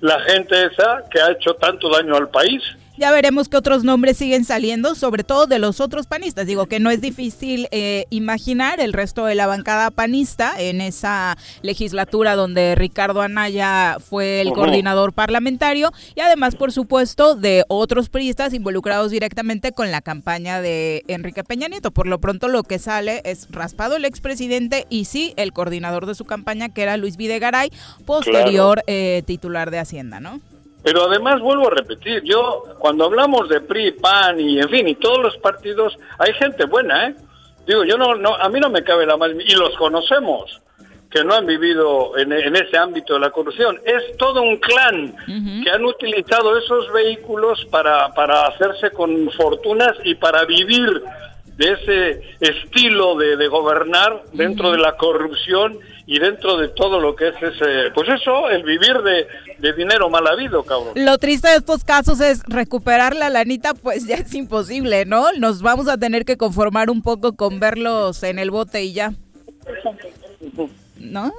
la 0.00 0.20
gente 0.20 0.66
esa 0.66 1.04
que 1.10 1.20
ha 1.20 1.32
hecho 1.32 1.54
tanto 1.54 1.88
daño 1.90 2.16
al 2.16 2.28
país. 2.28 2.62
Ya 3.00 3.10
veremos 3.12 3.48
qué 3.48 3.56
otros 3.56 3.82
nombres 3.82 4.18
siguen 4.18 4.44
saliendo, 4.44 4.94
sobre 4.94 5.24
todo 5.24 5.46
de 5.46 5.58
los 5.58 5.80
otros 5.80 6.06
panistas. 6.06 6.46
Digo 6.46 6.66
que 6.66 6.80
no 6.80 6.90
es 6.90 7.00
difícil 7.00 7.66
eh, 7.70 8.04
imaginar 8.10 8.78
el 8.78 8.92
resto 8.92 9.24
de 9.24 9.34
la 9.34 9.46
bancada 9.46 9.90
panista 9.90 10.52
en 10.60 10.82
esa 10.82 11.38
legislatura 11.62 12.36
donde 12.36 12.74
Ricardo 12.74 13.22
Anaya 13.22 13.96
fue 14.06 14.42
el 14.42 14.52
coordinador 14.52 15.14
parlamentario 15.14 15.94
y 16.14 16.20
además, 16.20 16.56
por 16.56 16.72
supuesto, 16.72 17.36
de 17.36 17.64
otros 17.68 18.10
priistas 18.10 18.52
involucrados 18.52 19.10
directamente 19.10 19.72
con 19.72 19.90
la 19.90 20.02
campaña 20.02 20.60
de 20.60 21.02
Enrique 21.08 21.42
Peña 21.42 21.68
Nieto. 21.68 21.92
Por 21.92 22.06
lo 22.06 22.20
pronto 22.20 22.48
lo 22.48 22.64
que 22.64 22.78
sale 22.78 23.22
es 23.24 23.48
raspado 23.50 23.96
el 23.96 24.04
expresidente 24.04 24.86
y 24.90 25.06
sí 25.06 25.32
el 25.38 25.54
coordinador 25.54 26.04
de 26.04 26.14
su 26.14 26.26
campaña, 26.26 26.68
que 26.68 26.82
era 26.82 26.98
Luis 26.98 27.16
Videgaray, 27.16 27.72
posterior 28.04 28.82
eh, 28.86 29.22
titular 29.24 29.70
de 29.70 29.78
Hacienda, 29.78 30.20
¿no? 30.20 30.38
Pero 30.82 31.04
además 31.04 31.40
vuelvo 31.40 31.68
a 31.68 31.74
repetir, 31.74 32.22
yo 32.24 32.64
cuando 32.78 33.04
hablamos 33.04 33.48
de 33.48 33.60
PRI, 33.60 33.92
PAN 33.92 34.40
y 34.40 34.58
en 34.58 34.68
fin, 34.68 34.88
y 34.88 34.94
todos 34.94 35.18
los 35.18 35.36
partidos, 35.38 35.96
hay 36.18 36.32
gente 36.34 36.64
buena, 36.64 37.08
¿eh? 37.08 37.14
Digo, 37.66 37.84
yo 37.84 37.98
no, 37.98 38.14
no 38.14 38.34
a 38.34 38.48
mí 38.48 38.58
no 38.58 38.70
me 38.70 38.82
cabe 38.82 39.06
la 39.06 39.16
más, 39.16 39.30
y 39.32 39.54
los 39.54 39.76
conocemos, 39.76 40.60
que 41.10 41.24
no 41.24 41.34
han 41.34 41.44
vivido 41.44 42.16
en, 42.16 42.32
ese 42.32 42.78
ámbito 42.78 43.14
de 43.14 43.20
la 43.20 43.30
corrupción. 43.30 43.80
Es 43.84 44.16
todo 44.16 44.42
un 44.42 44.56
clan 44.58 45.14
que 45.62 45.70
han 45.70 45.84
utilizado 45.84 46.56
esos 46.56 46.90
vehículos 46.92 47.66
para, 47.66 48.08
para 48.14 48.42
hacerse 48.42 48.90
con 48.92 49.30
fortunas 49.32 49.96
y 50.04 50.14
para 50.14 50.44
vivir 50.44 51.02
de 51.56 51.72
ese 51.72 52.22
estilo 52.40 53.16
de, 53.16 53.48
gobernar 53.48 54.22
dentro 54.32 54.70
de 54.70 54.78
la 54.78 54.96
corrupción 54.96 55.78
y 56.10 56.18
dentro 56.18 56.56
de 56.56 56.66
todo 56.66 56.98
lo 56.98 57.14
que 57.14 57.28
es 57.28 57.36
ese, 57.36 57.92
pues 57.94 58.08
eso, 58.08 58.50
el 58.50 58.64
vivir 58.64 58.96
de, 58.98 59.72
dinero 59.76 60.10
mal 60.10 60.26
habido, 60.26 60.64
cabrón. 60.64 60.94
Lo 60.96 61.18
triste 61.18 61.48
de 61.48 61.54
estos 61.54 61.84
casos 61.84 62.20
es 62.20 62.42
recuperar 62.48 63.14
la 63.14 63.30
lanita, 63.30 63.74
pues 63.74 64.08
ya 64.08 64.16
es 64.16 64.34
imposible, 64.34 65.04
¿no? 65.04 65.30
Nos 65.38 65.62
vamos 65.62 65.86
a 65.86 65.98
tener 65.98 66.24
que 66.24 66.36
conformar 66.36 66.90
un 66.90 67.00
poco 67.02 67.36
con 67.36 67.60
verlos 67.60 68.24
en 68.24 68.40
el 68.40 68.50
bote 68.50 68.82
y 68.82 68.92
ya. 68.92 69.12
¿no? 70.98 71.32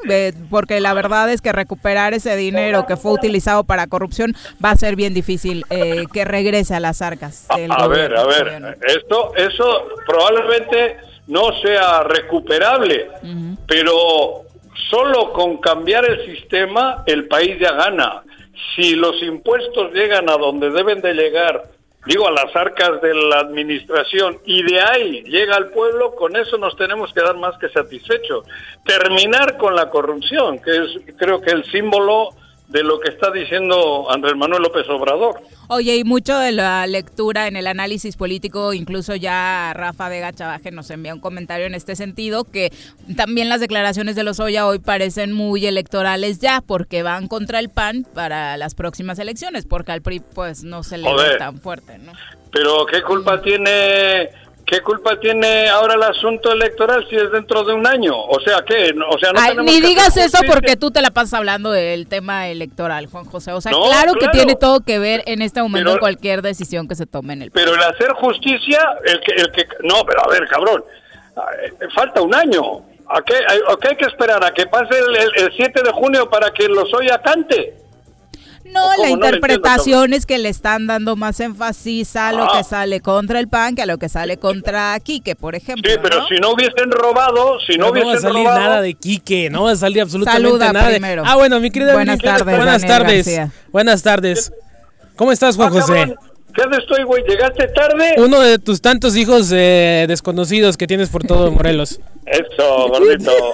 porque 0.50 0.80
la 0.80 0.94
verdad 0.94 1.30
es 1.30 1.42
que 1.42 1.52
recuperar 1.52 2.14
ese 2.14 2.36
dinero 2.38 2.86
que 2.88 2.96
fue 2.96 3.12
utilizado 3.12 3.66
para 3.66 3.88
corrupción 3.88 4.34
va 4.64 4.72
a 4.72 4.76
ser 4.78 4.96
bien 4.96 5.14
difícil 5.14 5.66
eh, 5.70 6.06
que 6.14 6.24
regrese 6.24 6.74
a 6.76 6.80
las 6.80 7.02
arcas. 7.02 7.46
a 7.50 7.58
ver, 7.88 8.16
a 8.16 8.26
ver, 8.26 8.78
esto, 8.88 9.36
eso 9.36 9.90
probablemente 10.08 10.96
no 11.28 11.52
sea 11.62 12.04
recuperable, 12.04 13.10
pero 13.68 14.46
solo 14.90 15.34
con 15.34 15.58
cambiar 15.58 16.06
el 16.06 16.26
sistema 16.26 17.04
el 17.06 17.28
país 17.28 17.60
ya 17.60 17.74
gana. 17.74 18.24
Si 18.76 18.96
los 18.96 19.22
impuestos 19.24 19.92
llegan 19.94 20.30
a 20.30 20.38
donde 20.38 20.70
deben 20.70 21.02
de 21.02 21.14
llegar 21.14 21.64
digo, 22.06 22.28
a 22.28 22.32
las 22.32 22.56
arcas 22.56 23.02
de 23.02 23.14
la 23.14 23.40
administración 23.40 24.40
y 24.46 24.64
de 24.64 24.82
ahí 24.82 25.24
llega 25.24 25.56
al 25.56 25.70
pueblo, 25.70 26.16
con 26.16 26.36
eso 26.36 26.58
nos 26.58 26.76
tenemos 26.76 27.14
que 27.14 27.22
dar 27.22 27.38
más 27.38 27.58
que 27.58 27.70
satisfechos. 27.70 28.46
Terminar 28.86 29.58
con 29.58 29.76
la 29.76 29.90
corrupción, 29.90 30.60
que 30.60 30.72
es 30.72 31.16
creo 31.18 31.42
que 31.42 31.52
el 31.52 31.64
símbolo 31.66 32.30
de 32.72 32.84
lo 32.84 33.00
que 33.00 33.10
está 33.10 33.32
diciendo 33.32 34.10
Andrés 34.10 34.36
Manuel 34.36 34.64
López 34.64 34.88
Obrador. 34.90 35.42
Oye, 35.68 35.98
y 35.98 36.04
mucho 36.04 36.38
de 36.38 36.54
la 36.54 36.88
lectura 36.88 37.48
en 37.48 37.58
el 37.58 37.68
análisis 37.68 38.16
político, 38.16 38.74
incluso 38.74 39.16
ya 39.16 39.74
Rafa 39.74 40.08
Vega 40.08 40.32
Chavaje 40.32 40.72
nos 40.72 40.90
envía 40.90 41.14
un 41.14 41.20
comentario 41.20 41.66
en 41.66 41.76
este 41.76 41.96
sentido, 41.96 42.46
que 42.46 42.72
también 43.16 43.50
las 43.50 43.60
declaraciones 43.60 44.16
de 44.16 44.24
los 44.24 44.40
Oya 44.40 44.68
hoy 44.68 44.80
parecen 44.80 45.34
muy 45.34 45.66
electorales 45.66 46.40
ya, 46.40 46.62
porque 46.66 47.04
van 47.04 47.28
contra 47.28 47.60
el 47.60 47.70
PAN 47.70 48.06
para 48.14 48.56
las 48.56 48.74
próximas 48.74 49.20
elecciones, 49.20 49.66
porque 49.66 49.92
al 49.92 50.02
PRI 50.02 50.22
pues 50.22 50.64
no 50.64 50.84
se 50.84 50.98
le 50.98 51.14
ve 51.14 51.38
tan 51.38 51.58
fuerte, 51.58 51.98
¿no? 51.98 52.14
Pero 52.52 52.86
¿qué 52.86 53.02
culpa 53.02 53.42
tiene 53.42 54.30
¿Qué 54.66 54.82
culpa 54.82 55.20
tiene 55.20 55.70
ahora 55.70 55.96
el 55.96 56.04
asunto 56.04 56.52
electoral 56.52 57.06
si 57.10 57.16
es 57.16 57.32
dentro 57.32 57.64
de 57.64 57.74
un 57.74 57.86
año? 57.86 58.14
O 58.16 58.40
sea, 58.40 58.64
¿qué? 58.66 58.94
O 59.10 59.18
sea, 59.20 59.34
no 59.34 59.64
ni 59.64 59.82
digas 59.82 60.16
eso 60.18 60.40
porque 60.48 60.78
tú 60.78 60.92
te 60.92 61.02
la 61.02 61.12
pasas 61.12 61.36
hablando 61.36 61.72
del 61.72 62.08
tema 62.08 62.48
electoral, 62.48 63.08
Juan 63.08 63.26
José. 63.26 63.52
O 63.52 63.62
sea, 63.62 63.72
claro, 63.72 64.14
que 64.14 64.28
tiene 64.30 64.56
todo 64.56 64.82
que 64.82 65.00
ver 65.00 65.24
en 65.26 65.42
este 65.42 65.62
momento 65.62 66.00
cualquier 66.00 66.42
decisión 66.42 66.88
que 66.88 66.96
se 66.96 67.06
tome 67.06 67.34
en 67.34 67.42
el 67.44 67.52
país. 67.52 67.66
Pero 67.66 67.76
el 67.76 67.84
hacer 67.84 68.12
justicia, 68.14 68.80
el 69.06 69.20
que, 69.22 69.34
el 69.34 69.52
que... 69.52 69.68
No, 69.84 70.06
pero 70.06 70.24
a 70.24 70.28
ver, 70.30 70.48
cabrón, 70.48 70.84
falta 71.94 72.22
un 72.22 72.34
año. 72.34 72.62
¿A 73.10 73.22
qué, 73.24 73.36
hay 73.90 73.96
que 73.98 74.06
esperar? 74.06 74.44
¿A 74.44 74.54
que 74.54 74.68
pase 74.68 74.98
el, 74.98 75.44
el 75.44 75.54
7 75.56 75.82
de 75.84 75.92
junio 75.92 76.30
para 76.30 76.50
que 76.52 76.68
los 76.68 76.94
oya 76.94 77.22
cante? 77.22 77.76
No, 78.66 78.90
la 78.98 79.08
No 79.08 79.10
interpretación 79.10 80.14
es 80.14 80.26
que 80.26 80.38
le 80.38 80.50
están 80.50 80.88
dando 80.88 81.16
más 81.16 81.40
énfasis 81.40 82.16
a 82.16 82.32
lo 82.32 82.44
Ah. 82.44 82.58
que 82.58 82.64
sale 82.64 83.02
contra 83.02 83.40
el 83.40 83.48
PAN 83.48 83.76
que 83.76 83.82
a 83.82 83.86
lo 83.86 83.98
que 83.98 84.08
sale 84.10 84.38
contra 84.38 84.98
Quique, 85.00 85.36
por 85.36 85.56
ejemplo. 85.56 85.92
Sí, 85.92 85.98
pero 86.02 86.20
¿no? 86.22 86.28
si 86.28 86.36
no 86.36 86.52
hubiesen 86.52 86.92
robado, 86.92 87.60
si 87.62 87.78
no 87.78 87.88
no, 87.88 87.92
va 87.94 88.00
a 88.00 88.02
hubiesen 88.04 88.22
salir 88.22 88.44
robado... 88.46 88.60
nada 88.60 88.82
de 88.82 88.94
Quique, 88.94 89.50
no 89.50 89.64
va 89.64 89.72
a 89.72 89.76
salir 89.76 90.02
absolutamente 90.02 90.48
Saluda 90.48 90.72
nada. 90.74 90.88
de- 90.88 90.94
primero. 90.94 91.24
Ah, 91.26 91.36
bueno, 91.36 91.60
mi 91.60 91.72
querida 91.72 91.94
Buenas 91.94 92.18
Viri, 92.20 92.28
tardes, 92.28 92.46
Buenas 92.58 92.82
Daniel 92.82 92.88
tardes. 93.00 93.26
García. 93.28 93.52
Buenas 93.72 94.04
tardes. 94.04 94.54
¿Cómo 95.16 95.32
estás, 95.32 95.56
Juan 95.56 95.70
Ah, 95.70 95.72
José? 95.72 95.94
cabrón, 95.94 96.16
¿Qué 96.54 96.78
estoy, 96.78 97.04
güey? 97.04 97.24
¿Llegaste 97.28 97.68
tarde? 97.70 98.16
Uno 98.18 98.40
de 98.40 98.60
tus 98.60 98.82
tantos 98.82 99.16
hijos 99.16 99.52
eh, 99.54 100.06
desconocidos 100.08 100.78
que 100.78 100.88
tienes 100.88 101.10
por 101.10 101.24
todo 101.24 101.52
Morelos. 101.52 102.00
Eso, 102.26 102.88
gordito. 102.90 103.32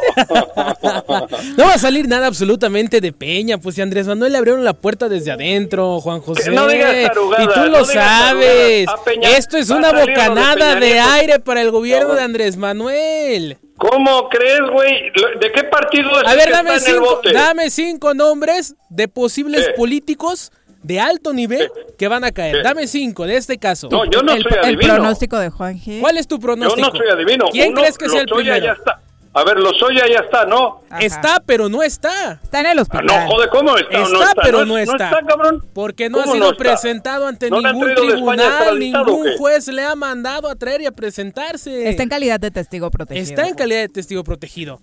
No 1.58 1.66
va 1.66 1.74
a 1.74 1.77
salir 1.77 2.08
nada 2.08 2.27
absolutamente 2.27 3.01
de 3.01 3.12
Peña, 3.12 3.58
pues 3.58 3.75
si 3.75 3.82
Andrés 3.82 4.08
Manuel 4.08 4.32
le 4.34 4.38
abrieron 4.38 4.63
la 4.63 4.74
puerta 4.74 5.10
desde 5.10 5.32
adentro, 5.32 6.00
Juan 6.01 6.22
José. 6.22 6.51
No 6.51 6.68
digas 6.68 6.96
tarugadas, 7.08 7.46
y 7.46 7.60
tú 7.60 7.66
lo 7.70 7.86
sabes. 7.86 8.88
Peña- 9.06 9.38
Esto 9.38 9.58
es 9.58 9.70
una 9.70 9.92
de 9.92 10.01
bocanada 10.01 10.75
de 10.75 11.00
aire 11.00 11.39
para 11.39 11.62
el 11.62 11.72
gobierno 11.72 12.10
No, 12.10 12.16
de 12.16 12.22
Andrés 12.22 12.58
Manuel. 12.58 13.58
¿Cómo 13.77 14.27
crees, 14.30 14.62
güey? 14.72 15.12
¿De 15.39 15.51
qué 15.51 15.63
partido 15.66 16.10
es 16.22 16.27
A 16.27 16.36
ver, 16.36 16.46
que 16.46 16.51
dame 16.51 16.70
en 16.70 16.75
el 16.75 16.82
cinco, 16.82 17.00
bote? 17.06 17.32
dame 17.34 17.70
cinco 17.70 18.13
nombres 18.13 18.75
de 18.89 19.08
posibles 19.08 19.70
políticos 19.75 20.51
de 20.84 21.00
alto 21.00 21.34
nivel 21.34 21.70
que 21.98 22.08
van 22.08 22.24
a 22.24 22.32
caer. 22.32 22.58
Sí. 22.58 22.62
Dame 22.64 22.88
cinco 22.88 23.26
de 23.26 23.38
este 23.38 23.58
caso. 23.58 23.90
No, 23.92 24.06
yo 24.06 24.22
no 24.22 24.34
el, 24.34 24.44
soy 24.44 24.52
el 24.54 24.66
adivino. 24.66 24.94
pronóstico 24.96 25.38
de 25.38 25.50
Juan 25.50 25.80
G. 25.80 26.00
¿Cuál 26.02 26.18
es 26.18 26.28
tu 26.28 26.36
Yo 26.36 26.42
pronóstico? 26.42 26.88
no 26.92 26.96
soy 26.98 27.10
adivino. 27.10 27.46
¿Quién 27.52 27.72
Uno, 27.72 27.82
crees 27.82 27.98
que 27.98 28.10
sea 28.10 28.22
el 28.22 28.28
primero? 28.28 28.66
ya 28.66 28.72
está. 28.74 29.02
A 29.34 29.44
ver, 29.44 29.60
Lozoya 29.60 30.04
ya 30.12 30.22
está, 30.22 30.46
¿no? 30.46 30.82
Ajá. 30.90 31.00
Está, 31.00 31.44
pero 31.46 31.70
no 31.70 31.84
está. 31.84 32.40
Está 32.42 32.60
en 32.62 32.66
el 32.68 32.80
Ah, 32.80 32.82
hospital. 32.82 33.06
no, 33.06 33.28
joder, 33.28 33.50
¿cómo 33.50 33.78
está? 33.78 33.98
Está, 33.98 34.10
no 34.10 34.24
está, 34.24 34.42
pero 34.42 34.60
no, 34.60 34.66
no 34.66 34.78
es- 34.80 34.90
está. 34.90 35.12
No 35.12 35.18
está, 35.20 35.28
cabrón. 35.28 35.66
Porque 35.74 36.10
no 36.10 36.20
ha 36.20 36.24
¿Cómo 36.24 36.34
sido 36.34 36.58
presentado 36.58 37.28
ante 37.28 37.52
¿No 37.52 37.60
le 37.62 37.68
han 37.70 37.76
ningún 37.78 37.94
tribunal, 37.94 38.80
ningún 38.80 39.38
juez 39.38 39.68
le 39.68 39.84
ha 39.84 39.94
mandado 39.96 40.50
a 40.50 40.56
traer 40.56 40.82
y 40.82 40.86
a 40.88 40.92
presentarse. 40.92 41.88
Está 41.88 42.02
en 42.02 42.10
calidad 42.10 42.40
de 42.40 42.50
testigo 42.50 42.90
protegido. 42.90 43.24
Está 43.30 43.48
en 43.48 43.54
calidad 43.54 43.82
de 43.82 43.90
testigo 43.90 44.24
protegido. 44.24 44.82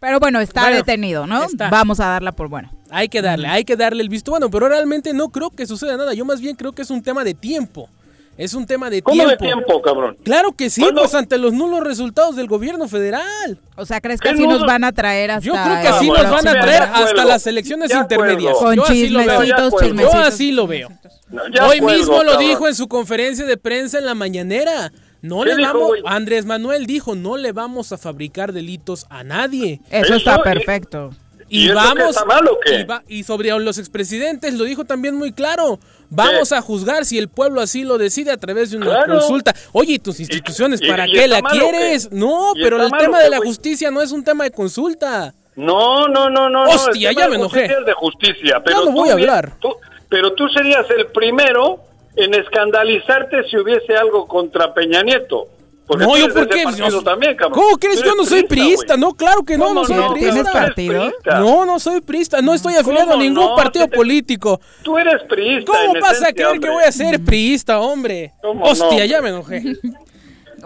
Pero 0.00 0.18
bueno, 0.18 0.40
está 0.40 0.62
Bueno, 0.62 0.76
detenido, 0.78 1.26
¿no? 1.26 1.44
está. 1.44 1.70
Vamos 1.70 2.00
a 2.00 2.06
darla 2.08 2.32
por 2.32 2.48
buena. 2.48 2.70
Hay 2.96 3.08
que 3.08 3.20
darle, 3.22 3.48
hay 3.48 3.64
que 3.64 3.76
darle 3.76 4.02
el 4.02 4.08
visto 4.08 4.30
bueno, 4.30 4.50
pero 4.50 4.68
realmente 4.68 5.12
no 5.12 5.28
creo 5.30 5.50
que 5.50 5.66
suceda 5.66 5.96
nada. 5.96 6.14
Yo 6.14 6.24
más 6.24 6.40
bien 6.40 6.54
creo 6.54 6.72
que 6.72 6.82
es 6.82 6.90
un 6.90 7.02
tema 7.02 7.24
de 7.24 7.34
tiempo. 7.34 7.88
Es 8.36 8.54
un 8.54 8.66
tema 8.66 8.90
de 8.90 9.00
¿Cómo 9.00 9.14
tiempo. 9.16 9.30
de 9.30 9.36
tiempo, 9.36 9.80
cabrón? 9.82 10.16
Claro 10.24 10.52
que 10.52 10.68
sí, 10.68 10.80
¿Cuándo? 10.80 11.02
pues 11.02 11.14
ante 11.14 11.38
los 11.38 11.52
nulos 11.52 11.80
resultados 11.84 12.34
del 12.34 12.48
gobierno 12.48 12.88
federal. 12.88 13.58
O 13.76 13.86
sea, 13.86 14.00
¿crees 14.00 14.20
que 14.20 14.28
¿Qué 14.28 14.34
así 14.34 14.44
nos 14.46 14.62
van 14.66 14.82
a 14.82 14.90
traer 14.92 15.30
hasta 15.30 15.46
Yo 15.46 15.52
creo 15.52 15.64
que 15.80 15.86
el 15.88 15.94
así 15.94 16.10
Ah, 16.16 16.22
nos 16.22 16.30
van 16.32 16.48
a 16.48 16.60
traer 16.60 16.82
hasta 16.82 17.24
las 17.24 17.46
elecciones 17.46 17.94
intermedias. 17.94 18.56
Con 18.56 18.74
Yo 18.74 18.84
así 18.84 19.08
lo 19.08 19.18
veo. 19.20 19.28
chismecitos, 19.40 19.72
Yo 19.72 19.78
chismecitos. 19.80 20.14
Yo 20.14 20.20
así 20.20 20.52
lo 20.52 20.66
veo. 20.66 20.88
No, 21.30 21.42
Hoy 21.44 21.78
cuelgo, 21.80 21.86
mismo 21.90 22.22
lo 22.24 22.32
cabrón. 22.32 22.48
dijo 22.48 22.68
en 22.68 22.74
su 22.74 22.88
conferencia 22.88 23.44
de 23.44 23.56
prensa 23.56 23.98
en 23.98 24.06
la 24.06 24.14
mañanera. 24.14 24.92
No 25.22 25.42
¿Qué 25.42 25.54
le 25.54 25.62
vamos? 25.62 25.90
Andrés 26.04 26.44
Manuel 26.44 26.86
dijo, 26.86 27.14
no 27.14 27.36
le 27.36 27.52
vamos 27.52 27.92
a 27.92 27.98
fabricar 27.98 28.52
delitos 28.52 29.06
a 29.10 29.22
nadie. 29.24 29.80
Eso 29.90 30.06
Eso, 30.06 30.14
está 30.16 30.42
perfecto. 30.42 31.10
¿Y 31.56 31.68
vamos 31.70 31.94
qué 32.04 32.10
está 32.10 32.24
mal 32.24 32.46
o 32.48 32.58
qué? 32.64 32.80
Y, 32.80 32.84
va- 32.84 33.02
y 33.08 33.22
sobre 33.24 33.50
los 33.58 33.78
expresidentes 33.78 34.54
lo 34.54 34.64
dijo 34.64 34.84
también 34.84 35.14
muy 35.16 35.32
claro. 35.32 35.78
Vamos 36.10 36.50
¿Qué? 36.50 36.54
a 36.54 36.60
juzgar 36.60 37.04
si 37.04 37.18
el 37.18 37.28
pueblo 37.28 37.60
así 37.60 37.82
lo 37.84 37.98
decide 37.98 38.30
a 38.30 38.36
través 38.36 38.70
de 38.70 38.76
una 38.76 38.86
Claro. 38.86 39.18
consulta. 39.18 39.54
Oye, 39.72 39.94
¿y 39.94 39.98
tus 39.98 40.20
instituciones 40.20 40.80
y- 40.82 40.88
para 40.88 41.06
qué 41.06 41.26
la 41.28 41.40
mal 41.40 41.52
o 41.52 41.54
qué? 41.54 41.70
quieres? 41.70 42.12
No, 42.12 42.52
¿Y 42.54 42.62
pero 42.62 42.82
el 42.82 42.90
mal 42.90 43.00
tema 43.00 43.20
de 43.20 43.30
la 43.30 43.38
justicia 43.38 43.90
no 43.90 44.00
es 44.02 44.12
un 44.12 44.22
tema 44.24 44.44
de 44.44 44.50
consulta. 44.50 45.34
No, 45.56 46.08
no, 46.08 46.28
no, 46.30 46.48
no. 46.50 46.64
Hostia, 46.64 47.12
ya 47.12 47.28
me 47.28 47.36
enojé. 47.36 47.64
es 47.66 47.86
de 47.86 47.92
justicia, 47.92 48.60
pero 48.64 48.78
no 48.78 48.84
tú 48.86 48.92
voy 48.92 49.08
a 49.08 49.12
hablar. 49.12 49.52
tú- 49.60 49.76
pero 50.08 50.32
tú 50.34 50.48
serías 50.48 50.84
el 50.96 51.06
primero 51.08 51.80
en 52.16 52.34
escandalizarte 52.34 53.48
si 53.50 53.56
hubiese 53.56 53.96
algo 53.96 54.26
contra 54.26 54.72
Peña 54.74 55.02
Nieto. 55.02 55.48
Porque 55.86 56.04
no, 56.06 56.16
yo 56.16 56.32
por 56.32 56.48
qué. 56.48 56.64
Yo- 56.76 57.02
también. 57.02 57.36
¿Cómo 57.52 57.76
crees? 57.78 58.02
Yo 58.02 58.14
no 58.14 58.24
soy 58.24 58.44
priista. 58.44 58.96
No, 58.96 59.12
claro 59.12 59.42
que 59.44 59.58
no, 59.58 59.66
¿Cómo 59.66 59.80
no 59.80 59.86
soy 59.86 59.96
no? 59.96 60.12
priista. 60.12 60.32
¿Tienes 60.32 60.50
Tú 60.52 60.56
eres 60.58 60.66
partido? 60.68 61.12
No, 61.40 61.66
no 61.66 61.78
soy 61.78 62.00
priista. 62.00 62.40
No 62.40 62.54
estoy 62.54 62.74
afiliado 62.74 63.08
a 63.10 63.12
¿Cómo 63.12 63.22
ningún 63.22 63.44
no? 63.44 63.54
partido 63.56 63.84
¿Qué 63.84 63.90
te- 63.90 63.96
político. 63.96 64.60
Tú 64.82 64.96
eres 64.98 65.22
priista. 65.28 65.70
¿Cómo 65.72 66.00
vas 66.00 66.22
a 66.22 66.32
creer 66.32 66.34
que 66.52 66.54
hombre. 66.54 66.70
voy 66.70 66.84
a 66.84 66.92
ser 66.92 67.22
priista, 67.22 67.80
hombre? 67.80 68.32
¿Cómo 68.40 68.64
Hostia, 68.64 69.00
no? 69.00 69.04
ya 69.04 69.20
me 69.20 69.28
enojé. 69.28 69.62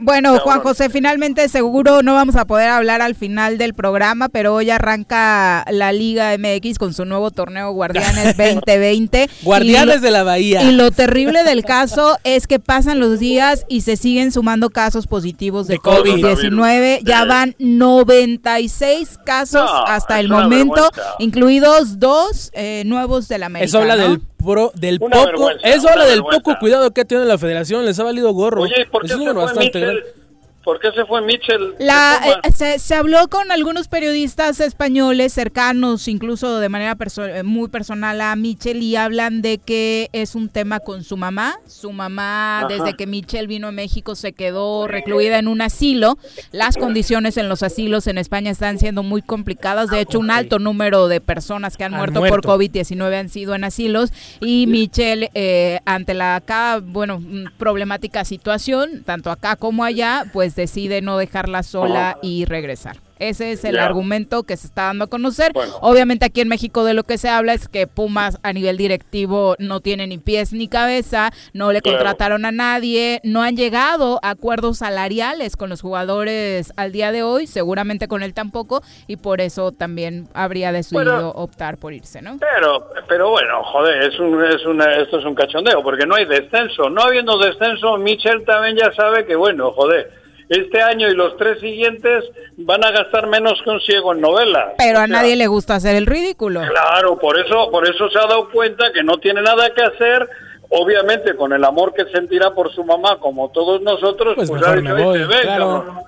Bueno. 0.00 0.38
Juan 0.40 0.61
José, 0.61 0.88
finalmente 0.90 1.49
seguro 1.49 2.02
no 2.02 2.14
vamos 2.14 2.37
a 2.37 2.45
poder 2.45 2.69
hablar 2.69 3.02
al 3.02 3.14
final 3.14 3.59
del 3.59 3.75
programa, 3.75 4.28
pero 4.28 4.55
hoy 4.55 4.71
arranca 4.71 5.64
la 5.71 5.93
Liga 5.93 6.37
MX 6.38 6.78
con 6.78 6.95
su 6.95 7.05
nuevo 7.05 7.31
torneo 7.31 7.73
Guardianes 7.73 8.37
2020. 8.37 9.28
Guardianes 9.43 9.97
lo- 9.97 10.00
de 10.02 10.11
la 10.11 10.23
Bahía. 10.23 10.63
Y 10.63 10.73
lo 10.73 10.91
terrible 10.91 11.45
del 11.45 11.65
caso 11.65 12.19
es 12.25 12.47
que 12.47 12.58
pasan 12.58 13.00
los 13.00 13.19
días 13.19 13.65
y 13.69 13.80
se 13.82 13.97
siguen 13.97 14.32
sumando 14.32 14.71
casos 14.71 15.06
positivos 15.06 15.67
de, 15.67 15.75
De 15.75 15.78
COVID. 15.80 16.25
COVID-19. 16.25 17.00
Ya 17.04 17.25
van 17.25 17.54
96 17.58 19.19
casos 19.25 19.63
No, 19.71 19.84
hasta 19.87 20.21
el 20.21 20.28
momento, 20.28 20.75
vergüenza. 20.75 21.15
incluidos 21.19 21.99
dos 21.99 22.50
eh, 22.52 22.82
nuevos 22.87 23.28
del 23.28 23.43
América. 23.43 23.67
Eso 23.67 23.78
habla 23.78 23.97
¿no? 23.97 24.02
del 24.11 24.21
pro, 24.52 24.73
del 24.75 24.99
Una 25.00 25.25
poco, 25.25 25.50
eso 25.63 25.89
habla 25.89 26.04
del 26.06 26.15
vergüenza. 26.23 26.41
poco 26.43 26.58
cuidado 26.58 26.91
que 26.93 27.04
tenido 27.04 27.26
la 27.26 27.39
federación, 27.39 27.84
les 27.84 27.99
ha 28.00 28.04
valido 28.04 28.32
gorro. 28.32 28.63
Oye, 28.63 28.75
¿y 28.82 28.84
por 28.87 29.02
qué 29.02 29.08
es 29.08 29.13
un 29.15 29.21
se 29.21 29.25
número 29.26 29.47
fue 29.47 29.54
bastante 29.54 29.78
Mitchell? 29.78 29.95
grande. 30.02 30.27
¿Por 30.69 30.81
qué 30.81 30.93
se 30.93 31.07
fue 31.07 31.23
Mitchell? 31.23 31.76
La, 31.78 32.21
eh, 32.45 32.52
se, 32.54 32.78
se 32.78 32.95
habló 32.95 33.26
con 33.28 33.50
algunos 33.50 33.89
periodistas 33.89 34.61
españoles 34.61 35.33
cercanos, 35.33 36.09
incluso 36.09 36.59
de 36.61 36.69
manera 36.69 36.95
perso- 36.95 37.25
eh, 37.26 37.43
muy 37.43 37.69
personal 37.69 38.21
a 38.21 38.37
Michel, 38.37 38.83
y 38.83 38.95
hablan 38.95 39.41
de 39.41 39.57
que 39.57 40.11
es 40.13 40.35
un 40.35 40.50
tema 40.50 40.81
con 40.81 41.04
su 41.04 41.17
mamá. 41.17 41.54
Su 41.67 41.91
mamá, 41.91 42.59
Ajá. 42.59 42.69
desde 42.69 42.97
que 42.99 43.07
Michel 43.07 43.47
vino 43.47 43.69
a 43.69 43.73
México, 43.73 44.15
se 44.15 44.35
quedó 44.35 44.87
recluida 44.87 45.39
en 45.39 45.49
un 45.49 45.63
asilo. 45.63 46.19
Las 46.52 46.76
condiciones 46.76 47.39
en 47.39 47.49
los 47.49 47.63
asilos 47.63 48.07
en 48.07 48.19
España 48.19 48.50
están 48.50 48.78
siendo 48.78 49.02
muy 49.02 49.23
complicadas. 49.23 49.89
De 49.89 50.02
hecho, 50.02 50.19
un 50.19 50.31
alto 50.31 50.59
número 50.59 51.09
de 51.09 51.23
personas 51.23 51.78
que 51.78 51.85
han, 51.85 51.95
Han 51.95 51.99
muerto, 52.00 52.21
muerto. 52.21 52.43
por 52.43 52.59
COVID-19 52.61 53.19
han 53.19 53.31
sido 53.31 53.54
en 53.54 53.65
asilos. 53.65 54.13
Y 54.41 54.67
Michel, 54.67 55.31
eh, 55.33 55.81
ante 55.87 56.13
la 56.13 56.37
acá, 56.37 56.81
bueno, 56.85 57.21
mm, 57.21 57.52
problemática 57.57 58.23
situación, 58.26 59.02
tanto 59.07 59.31
acá 59.31 59.57
como 59.57 59.83
allá, 59.83 60.25
pues 60.31 60.57
decide 60.62 61.00
no 61.02 61.16
dejarla 61.18 61.62
sola 61.62 62.18
y 62.23 62.44
regresar. 62.44 62.97
Ese 63.21 63.50
es 63.50 63.64
el 63.64 63.75
Ya. 63.75 63.84
argumento 63.84 64.44
que 64.44 64.56
se 64.56 64.68
está 64.68 64.84
dando 64.84 65.06
a 65.06 65.08
conocer. 65.08 65.52
Bueno. 65.52 65.75
Obviamente 65.80 66.25
aquí 66.25 66.40
en 66.40 66.47
México 66.47 66.84
de 66.84 66.94
lo 66.94 67.02
que 67.02 67.18
se 67.18 67.28
habla 67.28 67.52
es 67.52 67.66
que 67.66 67.88
Pumas 67.88 68.38
a 68.44 68.52
nivel 68.52 68.76
directivo 68.76 69.56
no 69.58 69.80
tiene 69.80 70.06
ni 70.06 70.18
pies 70.18 70.52
ni 70.52 70.68
cabeza, 70.68 71.32
no 71.52 71.73
le 71.73 71.80
Claro. 71.82 71.99
contrataron 71.99 72.44
a 72.44 72.52
nadie, 72.52 73.21
no 73.25 73.42
han 73.42 73.56
llegado 73.56 74.21
a 74.23 74.30
acuerdos 74.30 74.78
salariales 74.78 75.56
con 75.56 75.68
los 75.68 75.80
jugadores 75.80 76.73
al 76.76 76.92
día 76.92 77.10
de 77.10 77.25
hoy, 77.25 77.49
seguramente 77.49 78.06
con 78.06 78.23
él 78.23 78.34
tampoco, 78.34 78.82
y 79.08 79.16
por 79.16 79.40
eso 79.40 79.73
también 79.73 80.28
habría 80.32 80.71
decidido 80.71 81.04
Bueno. 81.12 81.28
optar 81.30 81.76
por 81.76 81.92
irse, 81.92 82.23
¿no? 82.23 82.38
Pero, 82.38 82.88
pero 83.08 83.30
bueno, 83.30 83.64
joder, 83.64 84.00
es 84.04 84.18
un, 84.21 84.44
es 84.44 84.64
una, 84.64 84.94
esto 84.94 85.18
es 85.18 85.25
un 85.25 85.34
cachondeo, 85.34 85.82
porque 85.82 86.06
no 86.06 86.14
hay 86.14 86.25
descenso. 86.25 86.88
No 86.88 87.02
habiendo 87.02 87.36
descenso, 87.38 87.97
Michel 87.99 88.44
también 88.44 88.76
ya 88.76 88.92
sabe 88.94 89.26
que, 89.26 89.34
bueno, 89.34 89.73
joder, 89.73 90.12
este 90.49 90.80
año 90.80 91.08
y 91.08 91.15
los 91.15 91.37
tres 91.37 91.61
siguientes 91.61 92.25
van 92.56 92.84
a 92.84 92.91
gastar 92.91 93.26
menos 93.26 93.61
que 93.63 93.71
un 93.71 93.80
ciego 93.80 94.13
en 94.15 94.21
novelas. 94.21 94.75
Pero 94.78 94.99
O 94.99 95.02
a 95.02 95.06
sea, 95.06 95.17
nadie 95.17 95.37
le 95.37 95.47
gusta 95.47 95.75
hacer 95.75 95.97
el 95.97 96.06
ridículo. 96.06 96.61
Claro, 96.61 97.19
por 97.19 97.39
eso, 97.39 97.71
por 97.71 97.87
eso 97.87 98.08
se 98.11 98.19
ha 98.19 98.23
dado 98.26 98.49
cuenta 98.50 98.93
que 98.93 99.02
no 99.02 99.19
tiene 99.19 99.43
nada 99.43 99.73
que 99.75 99.82
hacer. 99.82 100.28
Obviamente, 100.71 101.34
con 101.34 101.52
el 101.54 101.65
amor 101.65 101.95
que 101.95 102.04
sentirá 102.06 102.50
por 102.54 102.71
su 102.75 102.84
mamá, 102.84 103.17
como 103.19 103.49
todos 103.50 103.80
nosotros, 103.80 104.34
Pues 104.37 104.50
pues, 104.50 104.61
mejor 104.61 104.82
me 104.82 105.02
voy, 105.02 105.19
se 105.19 105.25
ven, 105.25 105.41
claro. 105.41 106.02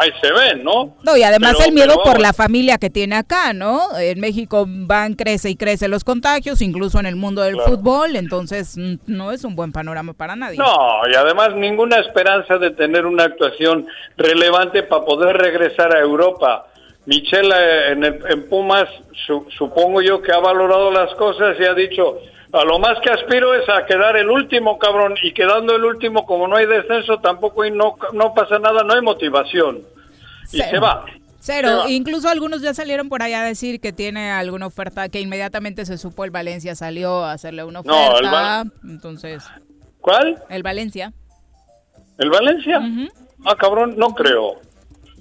Ahí 0.00 0.10
se 0.20 0.32
ven, 0.32 0.62
¿no? 0.64 0.96
No, 1.02 1.16
y 1.16 1.22
además 1.22 1.54
Pero- 1.56 1.68
el 1.68 1.74
miedo 1.74 1.94
pero 1.94 2.02
por 2.04 2.20
la 2.20 2.32
familia 2.32 2.78
que 2.78 2.90
tiene 2.90 3.16
acá, 3.16 3.52
¿no? 3.52 3.80
En 3.98 4.20
México 4.20 4.64
van, 4.68 5.14
crece 5.14 5.50
y 5.50 5.56
crece 5.56 5.88
los 5.88 6.04
contagios, 6.04 6.62
incluso 6.62 7.00
en 7.00 7.06
el 7.06 7.16
mundo 7.16 7.42
del 7.42 7.54
Claro. 7.54 7.70
fútbol, 7.70 8.16
entonces 8.16 8.76
mm, 8.76 8.94
no 9.06 9.32
es 9.32 9.44
un 9.44 9.56
buen 9.56 9.72
panorama 9.72 10.12
para 10.12 10.36
nadie. 10.36 10.58
No, 10.58 10.66
y 11.10 11.14
además 11.14 11.54
ninguna 11.56 11.98
esperanza 11.98 12.58
de 12.58 12.70
tener 12.70 13.06
una 13.06 13.24
actuación 13.24 13.86
relevante 14.16 14.82
para 14.82 15.04
poder 15.04 15.36
regresar 15.36 15.96
a 15.96 16.00
Europa. 16.00 16.66
Michel 17.06 17.50
eh, 17.50 17.92
en, 17.92 18.04
en 18.04 18.48
Pumas, 18.48 18.88
su- 19.26 19.46
supongo 19.56 20.02
yo 20.02 20.20
que 20.20 20.30
ha 20.32 20.38
valorado 20.38 20.90
las 20.90 21.14
cosas 21.14 21.56
y 21.58 21.64
ha 21.64 21.72
dicho, 21.74 22.18
a 22.52 22.64
lo 22.64 22.78
más 22.78 22.98
que 23.00 23.10
aspiro 23.10 23.54
es 23.54 23.68
a 23.68 23.84
quedar 23.86 24.16
el 24.16 24.30
último, 24.30 24.78
cabrón, 24.78 25.14
y 25.22 25.32
quedando 25.32 25.76
el 25.76 25.84
último, 25.84 26.24
como 26.26 26.48
no 26.48 26.56
hay 26.56 26.66
descenso, 26.66 27.18
tampoco 27.18 27.62
hay, 27.62 27.70
no, 27.70 27.94
no 28.12 28.32
pasa 28.34 28.58
nada, 28.58 28.82
no 28.84 28.94
hay 28.94 29.02
motivación. 29.02 29.78
Y 30.52 30.58
Cero. 30.58 30.68
se 30.70 30.78
va. 30.78 31.04
Cero. 31.40 31.68
Se 31.68 31.74
va. 31.76 31.90
Incluso 31.90 32.28
algunos 32.28 32.62
ya 32.62 32.72
salieron 32.74 33.08
por 33.08 33.22
allá 33.22 33.42
a 33.42 33.44
decir 33.44 33.80
que 33.80 33.92
tiene 33.92 34.30
alguna 34.32 34.66
oferta, 34.66 35.08
que 35.08 35.20
inmediatamente 35.20 35.84
se 35.84 35.98
supo 35.98 36.24
el 36.24 36.30
Valencia 36.30 36.74
salió 36.74 37.24
a 37.24 37.32
hacerle 37.32 37.64
una 37.64 37.82
No, 37.82 37.92
oferta. 37.92 38.18
el 38.18 38.30
Val- 38.30 38.72
Entonces, 38.84 39.44
¿Cuál? 40.00 40.42
el 40.48 40.62
Valencia. 40.62 41.12
¿El 42.18 42.30
Valencia? 42.30 42.80
Ah, 43.44 43.54
cabrón, 43.56 43.94
no 43.96 44.08
creo. 44.14 44.56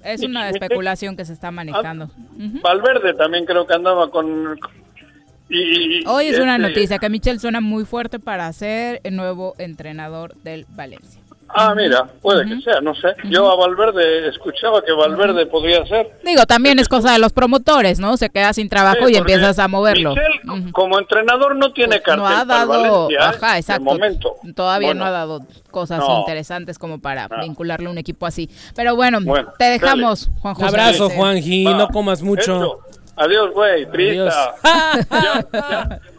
Es 0.03 0.21
Y- 0.21 0.25
una 0.27 0.47
y- 0.47 0.53
especulación 0.53 1.17
que 1.17 1.25
se 1.25 1.33
está 1.33 1.51
manejando. 1.51 2.05
Ujú. 2.05 2.61
Valverde 2.61 3.13
también 3.13 3.45
creo 3.45 3.67
que 3.67 3.73
andaba 3.73 4.09
con... 4.09 4.57
Y, 5.49 6.05
Hoy 6.07 6.27
es 6.27 6.39
una 6.39 6.55
este, 6.57 6.67
noticia 6.67 6.99
que 6.99 7.09
Michel 7.09 7.39
suena 7.39 7.61
muy 7.61 7.85
fuerte 7.85 8.19
para 8.19 8.51
ser 8.53 8.99
el 9.03 9.15
nuevo 9.15 9.55
entrenador 9.57 10.35
del 10.43 10.65
Valencia. 10.69 11.21
Ah, 11.49 11.73
mira, 11.73 12.03
puede 12.21 12.45
que 12.45 12.59
sea, 12.61 12.81
no 12.81 12.93
sé. 12.93 13.07
Yo 13.29 13.49
a 13.49 13.55
Valverde 13.55 14.27
escuchaba 14.27 14.83
que 14.83 14.91
Valverde 14.91 15.45
podría 15.45 15.85
ser. 15.85 16.11
Digo, 16.25 16.45
también 16.45 16.77
es 16.77 16.89
cosa 16.89 17.13
de 17.13 17.19
los 17.19 17.31
promotores, 17.31 18.01
¿no? 18.01 18.17
Se 18.17 18.29
queda 18.29 18.51
sin 18.51 18.67
trabajo 18.67 19.07
Sí, 19.07 19.13
y 19.13 19.15
empiezas 19.15 19.57
a 19.57 19.69
moverlo. 19.69 20.09
Michel, 20.13 20.73
como 20.73 20.99
entrenador, 20.99 21.55
no 21.55 21.71
tiene 21.71 22.01
Pues 22.01 22.01
cartel 22.01 22.23
no 22.23 22.27
ha 22.27 22.31
para 22.45 22.45
dado, 22.45 22.67
Valencia, 23.07 23.17
¿eh? 23.17 23.23
ajá, 23.37 23.57
exacto. 23.57 23.83
momento. 23.85 24.35
Todavía 24.53 24.89
Bueno, 24.89 24.99
no 24.99 25.05
ha 25.05 25.11
dado 25.11 25.39
cosas 25.71 25.99
No. 25.99 26.19
interesantes 26.19 26.77
como 26.77 26.99
para 26.99 27.29
No. 27.29 27.39
vincularle 27.41 27.87
a 27.87 27.91
un 27.91 27.97
equipo 27.97 28.25
así. 28.25 28.49
Pero 28.75 28.97
bueno, 28.97 29.19
Bueno, 29.23 29.47
te 29.57 29.65
dejamos, 29.65 30.29
Juan 30.41 30.53
Un 30.53 30.55
José. 30.61 30.67
abrazo. 30.67 31.09
Juanji, 31.09 31.63
no 31.63 31.87
comas 31.87 32.21
mucho. 32.23 32.79
Adiós, 33.17 33.53
güey, 33.53 33.83
Adiós. 33.85 33.91
prisa. 33.91 34.55
Ya, 35.11 35.47
ya. 35.53 35.99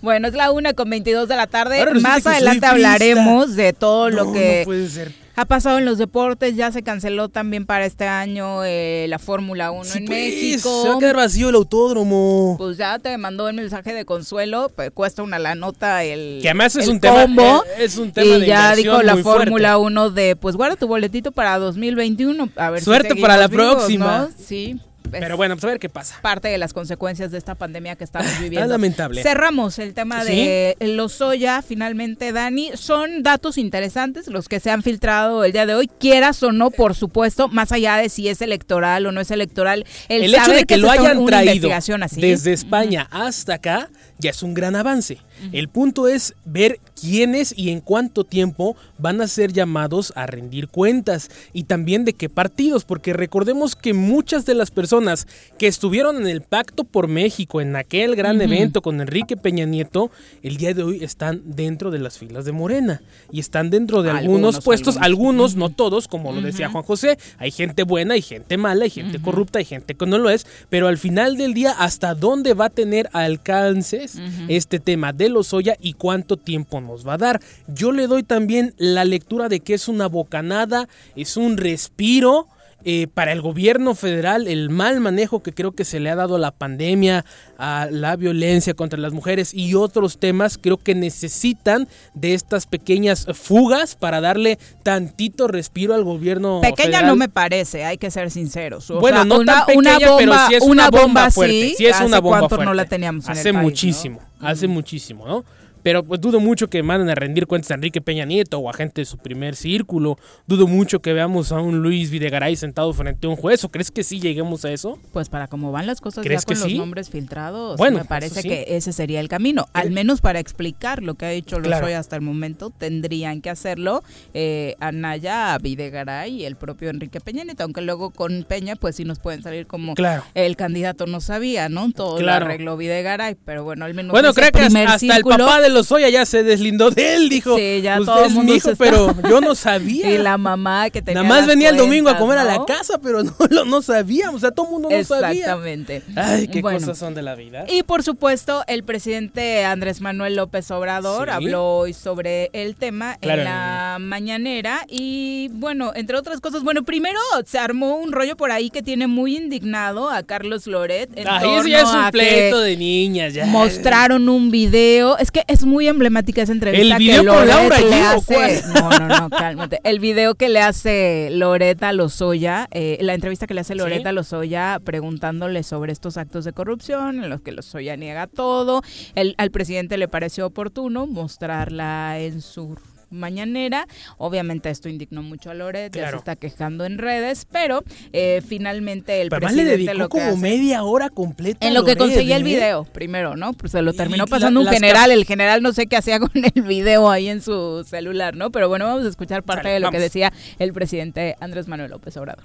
Bueno, 0.00 0.26
es 0.26 0.34
la 0.34 0.50
una 0.52 0.72
con 0.72 0.88
22 0.88 1.28
de 1.28 1.36
la 1.36 1.46
tarde. 1.46 1.78
Ahora 1.80 1.92
Más 2.00 2.26
adelante 2.26 2.64
hablaremos 2.66 3.54
de 3.56 3.74
todo 3.74 4.08
lo 4.08 4.24
No, 4.24 4.32
que 4.32 4.60
no 4.60 4.64
puede 4.64 4.88
ser. 4.88 5.12
ha 5.36 5.44
pasado 5.44 5.76
en 5.76 5.84
los 5.84 5.98
deportes. 5.98 6.56
Ya 6.56 6.72
se 6.72 6.82
canceló 6.82 7.28
también 7.28 7.66
para 7.66 7.84
este 7.84 8.06
año 8.08 8.64
eh, 8.64 9.04
la 9.10 9.18
Fórmula 9.18 9.70
1 9.70 9.84
Sí, 9.84 9.98
en 9.98 10.06
pues, 10.06 10.18
México. 10.18 10.82
Se 10.82 10.88
va 10.88 10.94
a 10.96 10.98
quedar 10.98 11.16
vacío 11.16 11.50
el 11.50 11.54
autódromo. 11.56 12.54
Pues 12.56 12.78
ya 12.78 12.98
te 12.98 13.16
mandó 13.18 13.50
el 13.50 13.54
mensaje 13.54 13.92
de 13.92 14.06
consuelo, 14.06 14.70
pues 14.74 14.90
cuesta 14.92 15.22
una 15.22 15.38
la 15.38 15.54
nota 15.54 16.04
el 16.04 16.38
Que 16.40 16.48
además 16.48 16.74
es 16.76 16.84
el 16.86 16.92
un 16.94 17.00
tema- 17.00 17.22
combo, 17.22 17.62
eh, 17.76 17.84
es 17.84 17.98
un 17.98 18.12
tema 18.12 18.26
y 18.38 18.40
de 18.40 18.46
ya 18.46 18.74
dijo 18.74 19.02
la. 19.02 19.18
Fórmula 19.18 19.76
1 19.76 20.10
de 20.10 20.36
pues 20.36 20.56
guarda 20.56 20.76
tu 20.76 20.86
boletito 20.86 21.32
para 21.32 21.58
2021, 21.58 22.48
a 22.56 22.70
ver 22.70 22.80
si 22.80 22.86
Suerte 22.86 23.08
seguimos 23.10 23.28
para 23.28 23.38
la 23.40 23.46
vivos, 23.48 23.66
próxima. 23.76 24.18
¿no? 24.20 24.28
Sí. 24.42 24.80
Es 25.18 25.22
Pero 25.22 25.36
bueno, 25.36 25.56
pues 25.56 25.64
a 25.64 25.66
ver 25.68 25.78
qué 25.78 25.88
pasa. 25.88 26.18
parte 26.22 26.48
de 26.48 26.58
las 26.58 26.72
consecuencias 26.72 27.30
de 27.30 27.38
esta 27.38 27.54
pandemia 27.54 27.96
que 27.96 28.04
estamos 28.04 28.30
viviendo. 28.40 28.68
lamentable. 28.68 29.22
Cerramos 29.22 29.78
el 29.78 29.94
tema 29.94 30.24
Sí. 30.24 30.36
de 30.36 30.76
los 30.80 31.12
soya, 31.12 31.62
finalmente, 31.62 32.32
Dani. 32.32 32.70
Son 32.74 33.22
datos 33.22 33.58
interesantes 33.58 34.26
los 34.28 34.48
que 34.48 34.60
se 34.60 34.70
han 34.70 34.82
filtrado 34.82 35.44
el 35.44 35.52
día 35.52 35.66
de 35.66 35.74
hoy, 35.74 35.88
quieras 35.98 36.42
o 36.42 36.52
no, 36.52 36.70
por 36.70 36.94
supuesto, 36.94 37.48
más 37.48 37.72
allá 37.72 37.96
de 37.96 38.08
si 38.08 38.28
es 38.28 38.40
electoral 38.42 39.06
o 39.06 39.12
no 39.12 39.20
es 39.20 39.30
electoral. 39.30 39.84
El, 40.08 40.24
El, 40.24 40.34
hecho 40.34 40.52
de 40.52 40.64
que 40.64 40.74
se 40.74 40.80
lo 40.80 40.90
hayan 40.90 41.24
traído 41.24 41.70
así. 41.72 42.20
desde 42.20 42.52
España 42.52 43.08
hasta 43.10 43.54
acá 43.54 43.88
ya 44.18 44.30
es 44.30 44.42
un 44.42 44.54
gran 44.54 44.76
avance. 44.76 45.18
El 45.52 45.68
punto 45.68 46.08
es 46.08 46.34
ver 46.44 46.78
quiénes 47.00 47.54
y 47.56 47.70
en 47.70 47.80
cuánto 47.80 48.24
tiempo 48.24 48.76
van 48.98 49.20
a 49.20 49.28
ser 49.28 49.52
llamados 49.52 50.12
a 50.16 50.26
rendir 50.26 50.68
cuentas 50.68 51.30
y 51.52 51.64
también 51.64 52.04
de 52.04 52.12
qué 52.12 52.28
partidos, 52.28 52.84
porque 52.84 53.12
recordemos 53.12 53.76
que 53.76 53.94
muchas 53.94 54.46
de 54.46 54.54
las 54.54 54.70
personas 54.70 55.26
que 55.58 55.66
estuvieron 55.66 56.16
en 56.16 56.26
el 56.26 56.42
Pacto 56.42 56.84
por 56.84 57.08
México, 57.08 57.60
en 57.60 57.76
aquel 57.76 58.16
gran 58.16 58.40
evento 58.40 58.82
con 58.82 59.00
Enrique 59.00 59.36
Peña 59.36 59.64
Nieto, 59.64 60.10
el 60.42 60.56
día 60.56 60.74
de 60.74 60.82
hoy 60.82 61.04
están 61.04 61.42
dentro 61.44 61.90
de 61.90 61.98
las 61.98 62.18
filas 62.18 62.44
de 62.44 62.52
Morena 62.52 63.02
y 63.32 63.40
están 63.40 63.70
dentro 63.70 64.02
de 64.02 64.10
algunos, 64.10 64.30
Algunos, 64.30 64.64
puestos, 64.64 64.96
algunos. 64.96 65.54
algunos, 65.54 65.56
no 65.56 65.68
todos, 65.70 66.08
como 66.08 66.32
lo 66.32 66.40
decía 66.40 66.68
Juan 66.68 66.84
José, 66.84 67.18
hay 67.38 67.50
gente 67.50 67.82
buena, 67.82 68.14
hay 68.14 68.22
gente 68.22 68.56
mala, 68.56 68.84
hay 68.84 68.90
gente 68.90 69.20
corrupta, 69.20 69.58
hay 69.58 69.64
gente 69.64 69.94
que 69.94 70.06
no 70.06 70.18
lo 70.18 70.30
es, 70.30 70.46
pero 70.68 70.88
al 70.88 70.98
final 70.98 71.36
del 71.36 71.54
día, 71.54 71.72
¿hasta 71.72 72.14
dónde 72.14 72.54
va 72.54 72.66
a 72.66 72.70
tener 72.70 73.08
alcances 73.12 74.18
este 74.48 74.78
tema 74.80 75.12
de 75.30 75.34
los 75.34 75.54
Oya 75.54 75.76
y 75.80 75.94
cuánto 75.94 76.36
tiempo 76.36 76.80
nos 76.80 77.06
va 77.06 77.14
a 77.14 77.18
dar? 77.18 77.40
Yo 77.68 77.92
le 77.92 78.06
doy 78.06 78.22
también 78.22 78.74
la 78.76 79.04
lectura 79.04 79.48
de 79.48 79.60
que 79.60 79.74
es 79.74 79.88
una 79.88 80.06
bocanada, 80.06 80.88
es 81.16 81.36
un 81.36 81.56
respiro. 81.56 82.48
Eh, 82.84 83.06
para 83.12 83.32
el 83.32 83.40
gobierno 83.42 83.94
federal, 83.94 84.46
el 84.48 84.70
mal 84.70 85.00
manejo 85.00 85.42
que 85.42 85.52
creo 85.52 85.72
que 85.72 85.84
se 85.84 86.00
le 86.00 86.10
ha 86.10 86.14
dado 86.16 86.36
a 86.36 86.38
la 86.38 86.50
pandemia, 86.50 87.24
a 87.58 87.88
la 87.90 88.16
violencia 88.16 88.74
contra 88.74 88.98
las 88.98 89.12
mujeres 89.12 89.52
y 89.54 89.74
otros 89.74 90.18
temas, 90.18 90.58
creo 90.58 90.76
que 90.78 90.94
necesitan 90.94 91.88
de 92.14 92.34
estas 92.34 92.66
pequeñas 92.66 93.26
fugas 93.34 93.94
para 93.96 94.20
darle 94.20 94.58
tantito 94.82 95.46
respiro 95.48 95.94
al 95.94 96.04
gobierno 96.04 96.60
Pequeña 96.62 96.84
federal. 96.86 97.06
no 97.06 97.16
me 97.16 97.28
parece, 97.28 97.84
hay 97.84 97.98
que 97.98 98.10
ser 98.10 98.30
sinceros. 98.30 98.90
O 98.90 99.00
Bueno, 99.00 99.18
sea, 99.18 99.24
no 99.24 99.38
una, 99.40 99.54
tan 99.54 99.66
pequeña, 99.66 99.96
una 99.98 100.08
bomba, 100.08 100.18
pero 100.18 100.34
sí 100.48 100.54
es 100.54 100.62
una, 100.62 100.90
bomba, 100.90 101.30
fuerte. 101.30 101.52
sí, 101.70 101.74
Sí 101.76 101.86
es 101.86 101.96
¿hace 101.96 102.04
una 102.06 102.20
bomba 102.20 102.48
fuerte. 102.48 102.64
no 102.64 102.74
la 102.74 102.84
teníamos 102.86 103.24
en 103.26 103.32
el 103.32 103.38
Hace 103.38 103.52
país, 103.52 103.62
muchísimo, 103.62 104.20
hace 104.40 104.66
muchísimo, 104.68 105.26
¿no? 105.26 105.44
Pero 105.82 106.02
pues 106.04 106.20
dudo 106.20 106.40
mucho 106.40 106.68
que 106.68 106.82
manden 106.82 107.08
a 107.10 107.14
rendir 107.14 107.46
cuentas 107.46 107.70
a 107.70 107.74
Enrique 107.74 108.00
Peña 108.00 108.24
Nieto 108.24 108.58
o 108.58 108.68
a 108.68 108.72
gente 108.72 109.00
de 109.00 109.04
su 109.04 109.18
primer 109.18 109.56
círculo. 109.56 110.18
Dudo 110.46 110.66
mucho 110.66 111.00
que 111.00 111.12
veamos 111.12 111.52
a 111.52 111.60
un 111.60 111.78
Luis 111.82 112.10
Videgaray 112.10 112.56
sentado 112.56 112.92
frente 112.92 113.26
a 113.26 113.30
un 113.30 113.36
juez. 113.36 113.64
¿O 113.64 113.68
crees 113.70 113.90
que 113.90 114.04
sí 114.04 114.20
lleguemos 114.20 114.64
a 114.64 114.72
eso? 114.72 114.98
Pues 115.12 115.28
para 115.28 115.46
cómo 115.48 115.72
van 115.72 115.86
las 115.86 116.00
cosas 116.00 116.24
ya 116.24 116.28
¿Crees 116.28 116.44
con 116.44 116.54
que 116.54 116.60
los 116.60 116.68
sí? 116.70 116.78
nombres 116.78 117.10
filtrados, 117.10 117.76
Bueno, 117.78 117.98
me 117.98 118.04
parece 118.04 118.42
sí. 118.42 118.48
que 118.48 118.64
ese 118.76 118.92
sería 118.92 119.20
el 119.20 119.28
camino. 119.28 119.66
Al 119.72 119.90
menos 119.90 120.20
para 120.20 120.38
explicar 120.38 121.02
lo 121.02 121.14
que 121.14 121.26
ha 121.26 121.30
dicho 121.30 121.56
Claro. 121.58 121.80
Lozoya 121.82 121.98
hasta 121.98 122.16
el 122.16 122.22
momento, 122.22 122.70
tendrían 122.70 123.40
que 123.40 123.50
hacerlo 123.50 124.02
eh, 124.34 124.74
Anaya, 124.80 125.56
Videgaray 125.58 126.42
y 126.42 126.44
el 126.44 126.56
propio 126.56 126.90
Enrique 126.90 127.20
Peña 127.20 127.44
Nieto, 127.44 127.62
aunque 127.64 127.80
luego 127.80 128.10
con 128.10 128.44
Peña 128.44 128.76
pues 128.76 128.96
sí 128.96 129.04
nos 129.04 129.18
pueden 129.18 129.42
salir 129.42 129.66
como 129.66 129.94
Claro. 129.94 130.22
el 130.34 130.56
candidato 130.56 131.06
no 131.06 131.20
sabía, 131.20 131.68
¿no? 131.68 131.90
Todo 131.92 132.16
Claro. 132.18 132.40
lo 132.46 132.52
arregló 132.52 132.76
Videgaray, 132.76 133.36
pero 133.44 133.64
bueno, 133.64 133.84
al 133.86 133.94
menos 133.94 134.12
bueno, 134.12 134.32
creo 134.34 134.50
que 134.52 134.60
hasta, 134.60 134.92
hasta 134.94 135.16
el 135.16 135.22
papá 135.24 135.60
de 135.60 135.69
Lozoya 135.70 136.08
ya 136.08 136.26
se 136.26 136.42
deslindó 136.42 136.90
de 136.90 137.14
él. 137.14 137.28
Dijo, 137.28 137.56
Sí, 137.56 137.80
ya 137.82 138.00
usted 138.00 138.12
todo 138.12 138.24
es 138.24 138.34
mi 138.34 138.52
hijo, 138.54 138.70
pero 138.78 139.14
yo 139.28 139.40
no 139.40 139.54
sabía. 139.54 140.10
y 140.10 140.18
la 140.18 140.36
mamá 140.38 140.90
que 140.90 141.02
tenía 141.02 141.22
Nada 141.22 141.34
más 141.34 141.46
venía 141.46 141.70
el 141.70 141.76
domingo 141.76 142.08
a 142.10 142.16
cuentas, 142.16 142.20
comer 142.20 142.38
a 142.38 142.44
la 142.44 142.56
¿no? 142.58 142.66
casa, 142.66 142.98
pero 143.02 143.22
no, 143.24 143.34
lo- 143.50 143.64
no 143.64 143.82
sabíamos. 143.82 144.36
O 144.36 144.38
sea, 144.40 144.50
todo 144.50 144.66
el 144.66 144.72
mundo 144.72 144.88
no 144.90 145.04
sabía. 145.04 145.40
Exactamente. 145.40 146.02
Ay, 146.16 146.48
qué 146.48 146.60
Bueno. 146.60 146.78
cosas 146.80 146.98
son 146.98 147.14
de 147.14 147.22
la 147.22 147.34
vida. 147.34 147.64
Y 147.68 147.82
por 147.82 148.02
supuesto, 148.02 148.64
el 148.66 148.82
presidente 148.84 149.64
Andrés 149.64 150.00
Manuel 150.00 150.36
López 150.36 150.70
Obrador 150.70 151.28
Sí. 151.28 151.34
habló 151.34 151.76
hoy 151.78 151.92
sobre 151.92 152.50
el 152.52 152.74
tema 152.76 153.16
Claro. 153.20 153.42
en 153.42 153.44
la 153.44 153.96
mañanera. 154.00 154.84
Y 154.88 155.48
bueno, 155.52 155.92
entre 155.94 156.16
otras 156.16 156.40
cosas, 156.40 156.62
bueno, 156.62 156.82
primero 156.84 157.18
se 157.46 157.58
armó 157.58 157.96
un 157.96 158.12
rollo 158.12 158.36
por 158.36 158.50
ahí 158.52 158.70
que 158.70 158.82
tiene 158.82 159.06
muy 159.06 159.36
indignado 159.36 160.10
a 160.10 160.22
Carlos 160.22 160.66
Loret. 160.66 161.10
En 161.16 161.28
Ay, 161.28 161.40
torno 161.42 161.58
eso 161.60 161.68
ya 161.68 161.80
es 161.80 161.88
un 161.88 162.10
pleito 162.10 162.60
de 162.60 162.76
niñas. 162.76 163.34
Ya. 163.34 163.46
Mostraron 163.46 164.28
un 164.28 164.50
video. 164.50 165.18
Es 165.18 165.30
que 165.30 165.44
es 165.46 165.59
muy 165.64 165.88
emblemática 165.88 166.42
esa 166.42 166.52
entrevista. 166.52 166.96
¿El 166.96 166.98
video 166.98 167.22
que 167.22 167.28
con 167.28 167.48
Laura 167.48 167.80
le 167.80 167.94
hace. 168.02 168.34
cuál? 168.34 168.52
No, 168.74 168.90
no, 168.90 169.20
no, 169.20 169.30
cálmate. 169.30 169.80
El 169.84 170.00
video 170.00 170.34
que 170.34 170.48
le 170.48 170.60
hace 170.60 171.28
Loreta 171.32 171.92
Lozoya, 171.92 172.68
eh, 172.70 172.98
la 173.00 173.14
entrevista 173.14 173.46
que 173.46 173.54
le 173.54 173.60
hace 173.60 173.74
Loreta 173.74 174.12
Lozoya 174.12 174.80
preguntándole 174.84 175.62
sobre 175.62 175.92
estos 175.92 176.16
actos 176.16 176.44
de 176.44 176.52
corrupción, 176.52 177.22
en 177.22 177.30
los 177.30 177.40
que 177.40 177.52
Lozoya 177.52 177.96
niega 177.96 178.26
todo. 178.26 178.82
El, 179.14 179.34
al 179.38 179.50
presidente 179.50 179.96
le 179.98 180.08
pareció 180.08 180.46
oportuno 180.46 181.06
mostrarla 181.06 182.18
en 182.18 182.40
su 182.40 182.76
mañanera. 183.10 183.86
Obviamente 184.18 184.70
esto 184.70 184.88
indignó 184.88 185.22
mucho 185.22 185.50
a 185.50 185.54
Loret, 185.54 185.94
ya 185.94 186.10
se 186.10 186.16
está 186.16 186.36
quejando 186.36 186.84
en 186.84 186.98
redes, 186.98 187.46
pero 187.50 187.82
eh, 188.12 188.42
finalmente 188.46 189.20
el 189.20 189.28
Pero 189.28 189.46
además 189.46 189.54
le 189.56 189.62
presidente 189.64 189.90
dedicó 189.92 189.98
lo 190.02 190.08
que 190.08 190.18
como 190.18 190.30
hace- 190.32 190.40
media 190.40 190.82
hora 190.84 191.10
completa. 191.10 191.66
en 191.66 191.74
lo 191.74 191.84
que 191.84 191.92
Loret, 191.94 191.98
conseguía 191.98 192.36
el 192.36 192.42
¿eh? 192.42 192.44
video, 192.46 192.84
primero, 192.84 193.36
¿no? 193.36 193.52
Pues 193.52 193.72
se 193.72 193.82
lo 193.82 193.92
terminó 193.92 194.24
y 194.26 194.30
pasando 194.30 194.62
la- 194.62 194.68
un 194.70 194.74
general. 194.74 195.10
El 195.10 195.24
general 195.24 195.62
no 195.62 195.72
sé 195.72 195.86
qué 195.86 195.96
hacía 195.96 196.18
con 196.20 196.30
el 196.34 196.62
video 196.62 197.10
ahí 197.10 197.28
en 197.28 197.42
su 197.42 197.84
celular, 197.88 198.36
¿no? 198.36 198.50
Pero 198.50 198.68
bueno, 198.68 198.86
vamos 198.86 199.04
a 199.04 199.08
escuchar 199.08 199.42
parte 199.42 199.68
de 199.68 199.80
lo 199.80 199.90
que 199.90 199.98
decía 199.98 200.32
el 200.58 200.72
presidente 200.72 201.36
Andrés 201.40 201.68
Manuel 201.68 201.90
López 201.90 202.16
Obrador. 202.16 202.44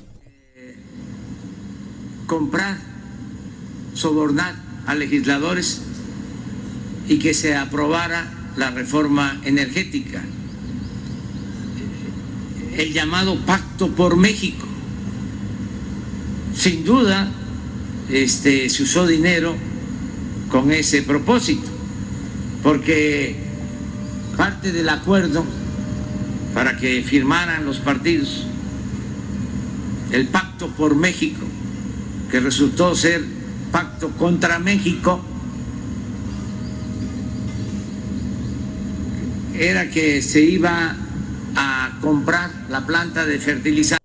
comprar, 2.27 2.77
sobornar 3.93 4.55
a 4.87 4.95
legisladores 4.95 5.81
y 7.07 7.19
que 7.19 7.33
se 7.33 7.55
aprobara 7.55 8.31
la 8.57 8.71
reforma 8.71 9.39
energética, 9.45 10.23
el 12.77 12.93
llamado 12.93 13.37
Pacto 13.45 13.89
por 13.89 14.17
México. 14.17 14.65
Sin 16.55 16.83
duda, 16.83 17.31
este, 18.09 18.69
se 18.69 18.83
usó 18.83 19.07
dinero 19.07 19.55
con 20.49 20.71
ese 20.71 21.01
propósito, 21.01 21.67
porque 22.63 23.35
parte 24.37 24.71
del 24.71 24.89
acuerdo 24.89 25.45
para 26.53 26.77
que 26.77 27.03
firmaran 27.03 27.65
los 27.65 27.79
partidos 27.79 28.45
el 30.11 30.27
Pacto 30.27 30.69
por 30.69 30.95
México, 30.95 31.45
que 32.31 32.39
resultó 32.39 32.95
ser 32.95 33.23
pacto 33.71 34.11
contra 34.11 34.59
México, 34.59 35.21
era 39.57 39.89
que 39.89 40.21
se 40.21 40.41
iba 40.41 40.95
comprar 42.05 42.51
la 42.69 42.85
planta 42.85 43.25
de 43.25 43.39
fertilizantes. 43.39 44.04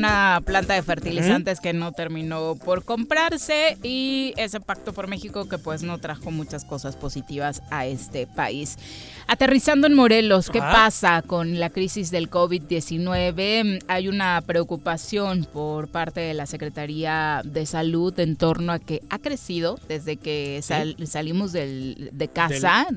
Una 0.00 0.40
planta 0.44 0.74
de 0.74 0.82
fertilizantes 0.82 1.60
que 1.60 1.72
no 1.72 1.92
terminó 1.92 2.56
por 2.56 2.84
comprarse 2.84 3.76
y 3.82 4.32
ese 4.36 4.60
pacto 4.60 4.92
por 4.92 5.08
México 5.08 5.48
que 5.48 5.58
pues 5.58 5.82
no 5.82 5.98
trajo 5.98 6.30
muchas 6.30 6.64
cosas 6.64 6.96
positivas 6.96 7.62
a 7.70 7.86
este 7.86 8.26
país. 8.26 8.78
Aterrizando 9.26 9.86
en 9.86 9.94
Morelos, 9.94 10.50
¿qué 10.50 10.58
pasa 10.58 11.22
con 11.22 11.60
la 11.60 11.70
crisis 11.70 12.10
del 12.10 12.30
COVID-19? 12.30 13.84
Hay 13.86 14.08
una 14.08 14.42
preocupación 14.44 15.46
por 15.52 15.88
parte 15.88 16.20
de 16.20 16.34
la 16.34 16.46
Secretaría 16.46 17.42
de 17.44 17.66
Salud 17.66 18.18
en 18.18 18.36
torno 18.36 18.72
a 18.72 18.78
que 18.78 19.02
ha 19.10 19.18
crecido 19.18 19.78
desde 19.86 20.16
que 20.16 20.60
salimos 21.04 21.52
de 21.52 22.30
casa, 22.32 22.88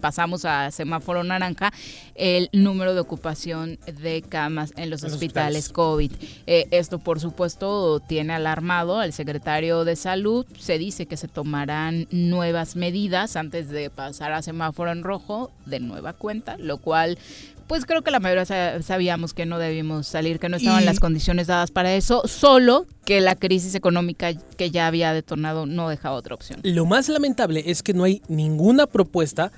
pasamos 0.00 0.44
a 0.44 0.70
semáforo 0.70 1.24
naranja, 1.24 1.72
el 2.14 2.48
número 2.52 2.94
de 2.94 3.00
ocupación 3.00 3.78
de 4.00 4.22
camas 4.22 4.72
en 4.76 4.90
los, 4.90 5.04
hospitales, 5.04 5.68
COVID. 5.68 6.12
Eh, 6.46 6.66
esto, 6.70 6.98
por 6.98 7.20
supuesto, 7.20 8.00
tiene 8.00 8.34
alarmado 8.34 8.98
al 8.98 9.12
secretario 9.12 9.84
de 9.84 9.96
Salud. 9.96 10.46
Se 10.58 10.78
dice 10.78 11.06
que 11.06 11.16
se 11.16 11.28
tomarán 11.28 12.06
nuevas 12.10 12.76
medidas 12.76 13.36
antes 13.36 13.68
de 13.68 13.90
pasar 13.90 14.32
a 14.32 14.42
semáforo 14.42 14.92
en 14.92 15.02
rojo 15.02 15.50
de 15.66 15.80
nueva 15.80 16.12
cuenta, 16.12 16.56
lo 16.58 16.78
cual 16.78 17.18
pues 17.66 17.86
creo 17.86 18.02
que 18.02 18.10
la 18.10 18.20
mayoría 18.20 18.82
sabíamos 18.82 19.32
que 19.32 19.46
no 19.46 19.58
debíamos 19.58 20.06
salir, 20.06 20.38
que 20.38 20.48
no 20.48 20.56
estaban 20.56 20.84
las 20.84 21.00
condiciones 21.00 21.46
dadas 21.46 21.70
para 21.70 21.94
eso, 21.94 22.22
solo 22.26 22.86
que 23.04 23.20
la 23.20 23.36
crisis 23.36 23.74
económica 23.74 24.34
que 24.34 24.70
ya 24.70 24.86
había 24.86 25.12
detonado 25.14 25.64
no 25.64 25.88
dejaba 25.88 26.16
otra 26.16 26.34
opción. 26.34 26.60
Lo 26.62 26.84
más 26.84 27.08
lamentable 27.08 27.64
es 27.66 27.82
que 27.82 27.94
no 27.94 28.04
hay 28.04 28.22
ninguna 28.28 28.86
propuesta 28.86 29.50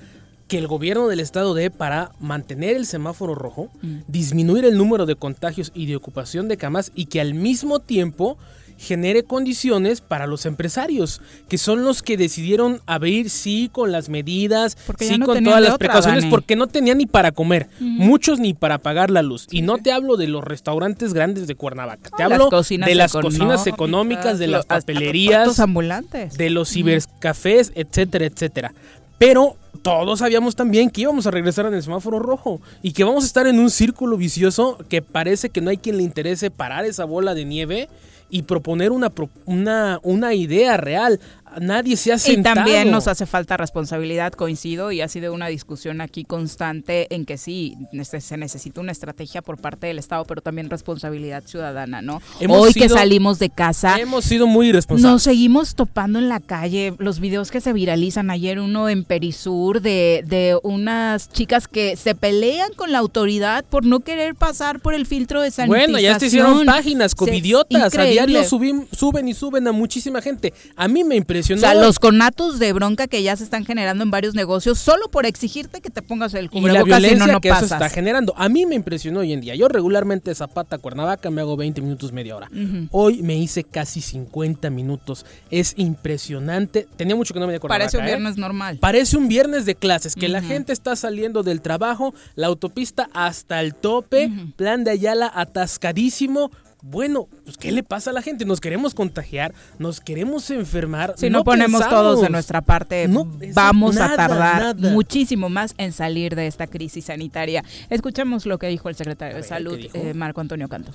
que 0.47 0.57
el 0.57 0.67
gobierno 0.67 1.07
del 1.07 1.19
estado 1.19 1.53
dé 1.53 1.69
para 1.69 2.11
mantener 2.19 2.75
el 2.75 2.85
semáforo 2.85 3.35
rojo, 3.35 3.69
mm. 3.81 3.97
disminuir 4.07 4.65
el 4.65 4.77
número 4.77 5.05
de 5.05 5.15
contagios 5.15 5.71
y 5.73 5.85
de 5.87 5.95
ocupación 5.95 6.47
de 6.47 6.57
camas 6.57 6.91
y 6.95 7.05
que 7.05 7.21
al 7.21 7.33
mismo 7.33 7.79
tiempo 7.79 8.37
genere 8.77 9.23
condiciones 9.23 10.01
para 10.01 10.27
los 10.27 10.45
empresarios, 10.45 11.21
que 11.49 11.57
son 11.57 11.83
los 11.83 12.03
que 12.03 12.15
decidieron 12.15 12.81
abrir 12.85 13.29
sí 13.29 13.69
con 13.71 13.91
las 13.91 14.07
medidas, 14.09 14.77
sí 14.99 15.19
con 15.19 15.43
todas 15.43 15.61
las 15.61 15.77
precauciones, 15.77 16.25
porque 16.25 16.55
no 16.55 16.67
tenían 16.67 16.99
ni 16.99 17.05
para 17.05 17.31
comer, 17.31 17.67
muchos 17.79 18.39
ni 18.39 18.53
para 18.53 18.77
pagar 18.77 19.09
la 19.09 19.23
luz. 19.23 19.47
y 19.51 19.63
no 19.63 19.77
te 19.79 19.91
hablo 19.91 20.15
de 20.17 20.27
los 20.27 20.43
restaurantes 20.43 21.13
grandes 21.13 21.47
de 21.47 21.55
Cuernavaca, 21.55 22.11
te 22.15 22.23
hablo 22.23 22.49
de 22.49 22.95
las 22.95 23.11
cocinas 23.13 23.65
económicas, 23.67 24.39
de 24.39 24.47
las 24.47 24.65
papelerías, 24.65 25.59
ambulantes. 25.59 26.37
de 26.37 26.49
los 26.49 26.69
cibercafés, 26.69 27.71
etcétera, 27.75 28.25
etcétera. 28.25 28.73
Pero 29.17 29.55
todos 29.77 30.19
sabíamos 30.19 30.55
también 30.55 30.89
que 30.89 31.01
íbamos 31.01 31.27
a 31.27 31.31
regresar 31.31 31.65
en 31.65 31.73
el 31.73 31.83
semáforo 31.83 32.19
rojo 32.19 32.61
y 32.81 32.93
que 32.93 33.03
vamos 33.03 33.23
a 33.23 33.27
estar 33.27 33.47
en 33.47 33.59
un 33.59 33.69
círculo 33.69 34.17
vicioso 34.17 34.77
que 34.89 35.01
parece 35.01 35.49
que 35.49 35.61
no 35.61 35.69
hay 35.69 35.77
quien 35.77 35.97
le 35.97 36.03
interese 36.03 36.51
parar 36.51 36.85
esa 36.85 37.05
bola 37.05 37.33
de 37.33 37.45
nieve 37.45 37.89
y 38.29 38.43
proponer 38.43 38.91
una, 38.91 39.11
una, 39.45 39.99
una 40.03 40.33
idea 40.33 40.77
real 40.77 41.19
nadie 41.59 41.97
se 41.97 42.13
ha 42.13 42.17
sentado. 42.17 42.53
Y 42.53 42.55
también 42.55 42.91
nos 42.91 43.07
hace 43.07 43.25
falta 43.25 43.57
responsabilidad, 43.57 44.33
coincido, 44.33 44.91
y 44.91 45.01
ha 45.01 45.07
sido 45.07 45.33
una 45.33 45.47
discusión 45.47 46.01
aquí 46.01 46.23
constante 46.23 47.13
en 47.13 47.25
que 47.25 47.37
sí, 47.37 47.75
se 48.19 48.37
necesita 48.37 48.81
una 48.81 48.91
estrategia 48.91 49.41
por 49.41 49.59
parte 49.59 49.87
del 49.87 49.99
Estado, 49.99 50.25
pero 50.25 50.41
también 50.41 50.69
responsabilidad 50.69 51.43
ciudadana, 51.45 52.01
¿no? 52.01 52.21
Hoy 52.49 52.73
que 52.73 52.89
salimos 52.89 53.39
de 53.39 53.49
casa. 53.49 53.99
Hemos 53.99 54.25
sido 54.25 54.47
muy 54.47 54.69
irresponsables. 54.69 55.11
Nos 55.11 55.23
seguimos 55.23 55.75
topando 55.75 56.19
en 56.19 56.29
la 56.29 56.39
calle, 56.39 56.93
los 56.97 57.19
videos 57.19 57.51
que 57.51 57.61
se 57.61 57.73
viralizan 57.73 58.29
ayer, 58.29 58.59
uno 58.59 58.89
en 58.89 59.03
Perisur, 59.03 59.81
de, 59.81 60.23
de 60.25 60.57
unas 60.63 61.29
chicas 61.29 61.67
que 61.67 61.95
se 61.95 62.15
pelean 62.15 62.73
con 62.73 62.91
la 62.91 62.99
autoridad 62.99 63.65
por 63.65 63.85
no 63.85 63.99
querer 64.01 64.35
pasar 64.35 64.79
por 64.79 64.93
el 64.93 65.05
filtro 65.05 65.41
de 65.41 65.51
sanitización. 65.51 65.91
Bueno, 65.91 65.99
ya 65.99 66.19
se 66.19 66.27
hicieron 66.27 66.65
páginas 66.65 67.15
covidiotas, 67.15 67.95
a 67.95 68.03
diario 68.03 68.43
suben, 68.43 68.87
suben 68.91 69.27
y 69.27 69.33
suben 69.33 69.67
a 69.67 69.71
muchísima 69.71 70.21
gente. 70.21 70.53
A 70.75 70.87
mí 70.87 71.03
me 71.03 71.15
o 71.39 71.57
sea, 71.57 71.73
los 71.73 71.99
conatos 71.99 72.59
de 72.59 72.73
bronca 72.73 73.07
que 73.07 73.23
ya 73.23 73.35
se 73.35 73.43
están 73.43 73.65
generando 73.65 74.03
en 74.03 74.11
varios 74.11 74.35
negocios 74.35 74.79
solo 74.79 75.09
por 75.09 75.25
exigirte 75.25 75.81
que 75.81 75.89
te 75.89 76.01
pongas 76.01 76.33
el 76.33 76.49
cubrebocas 76.49 76.87
y, 76.87 76.91
la 76.91 76.99
violencia 76.99 77.33
no, 77.33 77.41
que 77.41 77.49
eso 77.49 77.65
está 77.65 77.89
generando. 77.89 78.33
A 78.37 78.49
mí 78.49 78.65
me 78.65 78.75
impresionó 78.75 79.21
hoy 79.21 79.33
en 79.33 79.41
día. 79.41 79.55
Yo 79.55 79.67
regularmente 79.67 80.33
Zapata 80.35 80.77
Cuernavaca 80.77 81.29
me 81.29 81.41
hago 81.41 81.57
20 81.57 81.81
minutos, 81.81 82.11
media 82.11 82.35
hora. 82.35 82.49
Hoy 82.91 83.21
me 83.21 83.37
hice 83.37 83.63
casi 83.63 84.01
50 84.01 84.69
minutos. 84.69 85.25
Es 85.51 85.73
impresionante. 85.77 86.87
Tenía 86.95 87.15
mucho 87.15 87.33
que 87.33 87.39
no 87.39 87.47
me 87.47 87.53
de 87.53 87.59
Cuernavaca. 87.59 87.85
Parece 87.85 87.97
un 87.97 88.03
¿eh? 88.03 88.07
viernes 88.07 88.37
normal. 88.37 88.77
Parece 88.79 89.17
un 89.17 89.27
viernes 89.27 89.65
de 89.65 89.75
clases, 89.75 90.15
que 90.15 90.29
la 90.29 90.41
gente 90.41 90.73
está 90.73 90.95
saliendo 90.95 91.43
del 91.43 91.61
trabajo, 91.61 92.13
la 92.35 92.47
autopista 92.47 93.09
hasta 93.13 93.59
el 93.61 93.75
tope, 93.75 94.31
plan 94.55 94.83
de 94.83 94.91
Ayala 94.91 95.31
atascadísimo, 95.33 96.51
bueno, 96.81 97.27
pues 97.43 97.57
¿qué 97.57 97.71
le 97.71 97.83
pasa 97.83 98.11
a 98.11 98.13
la 98.13 98.21
gente? 98.21 98.45
Nos 98.45 98.61
queremos 98.61 98.93
contagiar, 98.93 99.53
nos 99.79 99.99
queremos 99.99 100.49
enfermar. 100.51 101.15
Si 101.17 101.29
no, 101.29 101.43
ponemos 101.43 101.87
todos 101.89 102.21
de 102.21 102.29
nuestra 102.29 102.61
parte, 102.61 103.09
vamos 103.53 103.97
a 103.97 104.15
tardar 104.15 104.77
muchísimo 104.77 105.49
más 105.49 105.73
en 105.77 105.91
salir 105.91 106.35
de 106.35 106.47
esta 106.47 106.67
crisis 106.67 107.05
sanitaria. 107.05 107.63
Escuchemos 107.89 108.45
lo 108.45 108.59
que 108.59 108.67
dijo 108.67 108.89
el 108.89 108.95
secretario 108.95 109.37
de 109.37 109.43
Salud, 109.43 109.79
eh, 109.93 110.13
Marco 110.13 110.41
Antonio 110.41 110.67
Canto. 110.67 110.91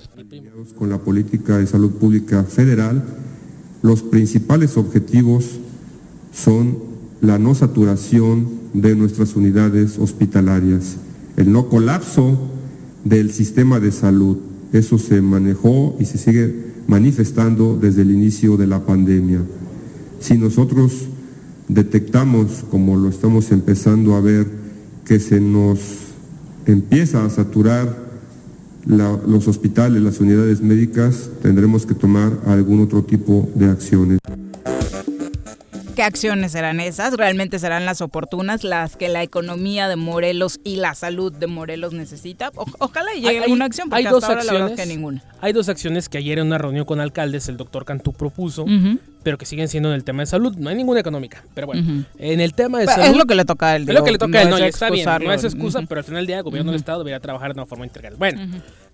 Con 0.77 0.89
la 0.89 0.99
política 0.99 1.57
de 1.57 1.67
salud 1.67 1.97
pública 1.99 2.43
federal, 2.43 3.03
los 3.81 4.01
principales 4.03 4.77
objetivos 4.77 5.59
son 6.33 6.79
la 7.21 7.37
no 7.37 7.53
saturación 7.55 8.71
de 8.73 8.95
nuestras 8.95 9.35
unidades 9.35 9.97
hospitalarias, 9.99 10.97
el 11.37 11.51
no 11.51 11.69
colapso 11.69 12.37
del 13.03 13.31
sistema 13.31 13.79
de 13.79 13.91
salud, 13.91 14.37
eso 14.73 14.97
se 14.97 15.21
manejó 15.21 15.95
y 15.99 16.05
se 16.05 16.17
sigue 16.17 16.73
manifestando 16.87 17.77
desde 17.79 18.01
el 18.01 18.11
inicio 18.11 18.57
de 18.57 18.67
la 18.67 18.85
pandemia. 18.85 19.41
Si 20.19 20.37
nosotros 20.37 21.07
detectamos, 21.67 22.65
como 22.69 22.97
lo 22.97 23.09
estamos 23.09 23.51
empezando 23.51 24.15
a 24.15 24.21
ver, 24.21 24.47
que 25.05 25.19
se 25.19 25.39
nos 25.39 25.79
empieza 26.65 27.23
a 27.23 27.29
saturar 27.29 28.03
los 28.85 29.47
hospitales, 29.47 30.01
las 30.01 30.19
unidades 30.19 30.61
médicas, 30.61 31.29
tendremos 31.41 31.85
que 31.85 31.93
tomar 31.93 32.41
algún 32.45 32.81
otro 32.81 33.03
tipo 33.03 33.49
de 33.55 33.67
acciones. 33.67 34.19
¿Qué 35.95 36.01
acciones 36.01 36.53
serán 36.53 36.79
esas? 36.79 37.13
¿Realmente 37.13 37.59
serán 37.59 37.85
las 37.85 38.01
oportunas, 38.01 38.63
las 38.63 38.97
que 38.97 39.09
la 39.09 39.21
economía 39.21 39.87
de 39.87 39.95
Morelos 39.95 40.59
y 40.63 40.77
la 40.77 40.95
salud 40.95 41.31
de 41.31 41.45
Morelos 41.45 41.93
necesita? 41.93 42.51
ojalá 42.79 43.11
llegue 43.13 43.29
hay, 43.29 43.37
alguna 43.37 43.65
acción, 43.65 43.89
porque 43.89 44.07
hay 44.07 44.11
dos 44.11 44.23
acciones, 44.23 44.75
que 44.75 44.85
ninguna. 44.87 45.23
Hay 45.39 45.53
dos 45.53 45.69
acciones 45.69 46.09
que 46.09 46.17
ayer 46.17 46.39
en 46.39 46.47
una 46.47 46.57
reunión 46.57 46.85
con 46.85 46.99
alcaldes 46.99 47.47
el 47.47 47.57
doctor 47.57 47.85
Cantú 47.85 48.11
propuso, 48.11 48.65
pero 49.21 49.37
que 49.37 49.45
siguen 49.45 49.67
siendo 49.67 49.89
en 49.89 49.95
el 49.95 50.03
tema 50.03 50.23
de 50.23 50.25
salud. 50.25 50.55
No 50.57 50.69
hay 50.69 50.75
ninguna 50.75 50.99
económica, 50.99 51.43
pero 51.53 51.67
bueno, 51.67 52.05
en 52.17 52.41
el 52.41 52.55
tema 52.55 52.79
de 52.79 52.87
salud... 52.87 53.05
Es 53.05 53.17
lo 53.17 53.25
que 53.25 53.35
le 53.35 53.45
toca 53.45 53.67
a 53.67 53.75
él. 53.75 53.87
Es 53.87 53.93
lo 53.93 54.03
que 54.03 54.11
le 54.11 54.17
toca 54.17 54.39
a 54.39 54.41
él, 54.41 54.49
no, 54.49 54.57
está 54.57 54.89
bien, 54.89 55.07
no 55.23 55.31
es 55.31 55.43
excusa, 55.43 55.81
pero 55.87 55.99
al 55.99 56.05
final 56.05 56.21
del 56.21 56.27
día 56.27 56.37
el 56.37 56.43
gobierno 56.43 56.71
del 56.71 56.79
Estado 56.79 56.99
debería 56.99 57.19
trabajar 57.19 57.53
de 57.53 57.59
una 57.59 57.67
forma 57.67 57.85
integral. 57.85 58.15
Bueno, 58.17 58.41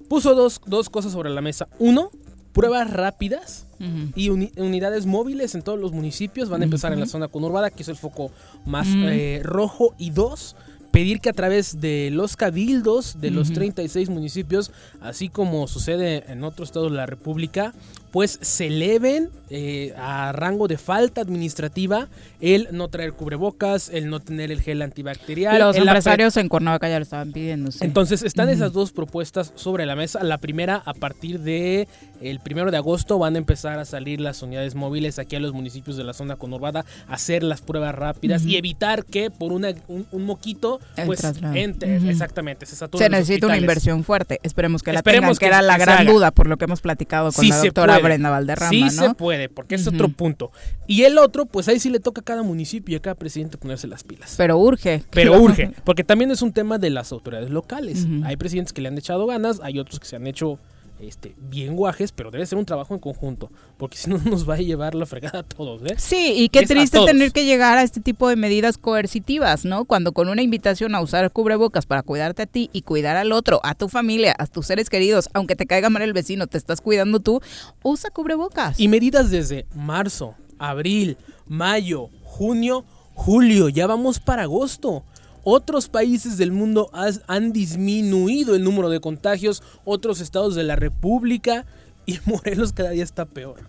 puso 0.09 0.35
dos, 0.35 0.59
dos 0.65 0.89
cosas 0.89 1.13
sobre 1.13 1.29
la 1.29 1.39
mesa. 1.39 1.69
Uno, 1.79 2.11
pruebas 2.51 2.91
rápidas 2.91 3.68
y 4.15 4.29
unidades 4.29 5.05
móviles 5.05 5.55
en 5.55 5.61
todos 5.61 5.79
los 5.79 5.91
municipios. 5.91 6.49
Van 6.49 6.61
a 6.61 6.65
empezar 6.65 6.93
en 6.93 6.99
la 6.99 7.05
zona 7.05 7.27
conurbada, 7.27 7.69
que 7.69 7.83
es 7.83 7.89
el 7.89 7.95
foco 7.95 8.31
más 8.65 8.87
eh, 8.89 9.41
rojo. 9.43 9.95
Y 9.97 10.11
dos, 10.11 10.55
pedir 10.91 11.21
que 11.21 11.29
a 11.29 11.33
través 11.33 11.79
de 11.79 12.09
los 12.11 12.35
cabildos 12.35 13.19
de 13.21 13.31
los 13.31 13.51
36 13.51 14.09
municipios, 14.09 14.71
así 15.01 15.29
como 15.29 15.67
sucede 15.67 16.31
en 16.31 16.43
otros 16.43 16.69
estados 16.69 16.91
de 16.91 16.97
la 16.97 17.05
República, 17.05 17.73
pues 18.11 18.39
se 18.41 18.67
eleven 18.67 19.29
eh, 19.51 19.93
a 19.97 20.31
rango 20.31 20.67
de 20.67 20.77
falta 20.77 21.21
administrativa 21.21 22.07
el 22.39 22.67
no 22.71 22.87
traer 22.87 23.13
cubrebocas, 23.13 23.89
el 23.89 24.09
no 24.09 24.19
tener 24.19 24.51
el 24.51 24.61
gel 24.61 24.81
antibacterial. 24.81 25.57
Los 25.59 25.75
empresarios 25.75 26.37
en 26.37 26.49
Cuernavaca 26.49 26.87
ya 26.87 26.99
lo 26.99 27.03
estaban 27.03 27.31
pidiendo. 27.31 27.71
Entonces 27.81 28.21
están 28.21 28.49
esas 28.49 28.73
dos 28.73 28.91
propuestas 28.91 29.51
sobre 29.55 29.85
la 29.85 29.95
mesa. 29.95 30.23
La 30.23 30.37
primera, 30.37 30.81
a 30.85 30.93
partir 30.93 31.39
de 31.39 31.87
el 32.21 32.39
primero 32.39 32.69
de 32.69 32.77
agosto, 32.77 33.17
van 33.17 33.35
a 33.35 33.37
empezar 33.37 33.79
a 33.79 33.85
salir 33.85 34.21
las 34.21 34.41
unidades 34.41 34.75
móviles 34.75 35.19
aquí 35.19 35.35
a 35.35 35.39
los 35.39 35.53
municipios 35.53 35.97
de 35.97 36.03
la 36.03 36.13
zona 36.13 36.35
conurbada, 36.35 36.85
hacer 37.07 37.43
las 37.43 37.61
pruebas 37.61 37.95
rápidas 37.95 38.45
y 38.45 38.57
evitar 38.57 39.03
que 39.05 39.31
por 39.31 39.51
una, 39.51 39.73
un, 39.87 40.05
moquito 40.25 40.79
pues 41.05 41.23
entre. 41.53 42.09
Exactamente, 42.09 42.65
se 42.65 42.75
Se 42.75 43.09
necesita 43.09 43.47
una 43.47 43.57
inversión 43.57 44.03
fuerte. 44.03 44.39
Esperemos 44.43 44.83
que 44.83 44.93
la 44.93 45.01
tengan, 45.01 45.35
que, 45.35 45.45
era 45.45 45.61
la 45.61 45.77
gran 45.77 46.05
duda 46.05 46.31
por 46.31 46.47
lo 46.47 46.57
que 46.57 46.65
hemos 46.65 46.81
platicado 46.81 47.31
con 47.31 47.47
la 47.47 47.57
doctora 47.57 47.98
Brenda 48.01 48.29
Valderrama. 48.29 48.69
Sí 48.69 48.89
se 48.89 49.13
puede, 49.13 49.49
porque 49.49 49.75
es 49.75 49.87
otro 49.87 50.09
punto. 50.09 50.51
Y 50.87 51.03
el 51.03 51.17
otro, 51.17 51.45
pues 51.45 51.67
ahí 51.67 51.79
sí 51.79 51.89
le 51.89 51.99
toca 51.99 52.21
a 52.21 52.23
cada 52.23 52.43
municipio 52.43 52.93
y 52.93 52.97
a 52.97 53.01
cada 53.01 53.15
presidente 53.15 53.57
ponerse 53.57 53.87
las 53.87 54.03
pilas. 54.03 54.35
Pero 54.37 54.57
urge. 54.57 55.03
Pero 55.11 55.39
urge, 55.41 55.71
porque 55.83 56.03
también 56.03 56.31
es 56.31 56.41
un 56.41 56.53
tema 56.53 56.77
de 56.77 56.89
las 56.89 57.11
autoridades 57.11 57.49
locales. 57.49 58.07
Hay 58.23 58.37
presidentes 58.37 58.73
que 58.73 58.81
le 58.81 58.87
han 58.87 58.97
echado 58.97 59.25
ganas, 59.25 59.59
hay 59.63 59.79
otros 59.79 59.99
que 59.99 60.05
se 60.05 60.15
han 60.15 60.27
hecho 60.27 60.59
este, 60.99 61.33
bien 61.37 61.75
guajes, 61.75 62.11
pero 62.11 62.31
debe 62.31 62.45
ser 62.45 62.57
un 62.57 62.65
trabajo 62.65 62.93
en 62.93 62.99
conjunto, 62.99 63.51
porque 63.77 63.97
si 63.97 64.09
no 64.09 64.17
nos 64.25 64.47
va 64.49 64.55
a 64.55 64.57
llevar 64.57 64.95
la 64.95 65.05
fregada 65.05 65.39
a 65.39 65.43
todos, 65.43 65.81
¿eh? 65.83 65.95
Sí, 65.97 66.33
y 66.35 66.49
qué 66.49 66.65
triste 66.65 66.99
tener 67.05 67.31
que 67.31 67.45
llegar 67.45 67.77
a 67.77 67.83
este 67.83 68.01
tipo 68.01 68.27
de 68.29 68.35
medidas 68.35 68.77
coercitivas, 68.77 69.65
¿no? 69.65 69.85
Cuando 69.85 70.11
con 70.11 70.29
una 70.29 70.41
invitación 70.41 70.95
a 70.95 71.01
usar 71.01 71.31
cubrebocas 71.31 71.85
para 71.85 72.03
cuidarte 72.03 72.43
a 72.43 72.45
ti 72.45 72.69
y 72.73 72.81
cuidar 72.81 73.17
al 73.17 73.31
otro, 73.31 73.59
a 73.63 73.75
tu 73.75 73.89
familia, 73.89 74.35
a 74.37 74.47
tus 74.47 74.67
seres 74.67 74.89
queridos, 74.89 75.29
aunque 75.33 75.55
te 75.55 75.65
caiga 75.65 75.89
mal 75.89 76.01
el 76.01 76.13
vecino, 76.13 76.47
te 76.47 76.57
estás 76.57 76.81
cuidando 76.81 77.19
tú, 77.19 77.41
usa 77.83 78.09
cubrebocas. 78.09 78.79
Y 78.79 78.87
medidas 78.87 79.31
desde 79.31 79.65
marzo, 79.75 80.35
abril, 80.57 81.17
mayo, 81.47 82.09
junio, 82.23 82.85
julio, 83.13 83.69
ya 83.69 83.87
vamos 83.87 84.19
para 84.19 84.43
agosto. 84.43 85.03
Otros 85.43 85.89
países 85.89 86.37
del 86.37 86.51
mundo 86.51 86.89
han 87.27 87.53
disminuido 87.53 88.55
el 88.55 88.63
número 88.63 88.89
de 88.89 88.99
contagios, 88.99 89.63
otros 89.85 90.21
estados 90.21 90.55
de 90.55 90.63
la 90.63 90.75
República 90.75 91.65
y 92.05 92.19
Morelos 92.25 92.73
cada 92.73 92.91
día 92.91 93.03
está 93.03 93.25
peor. 93.25 93.59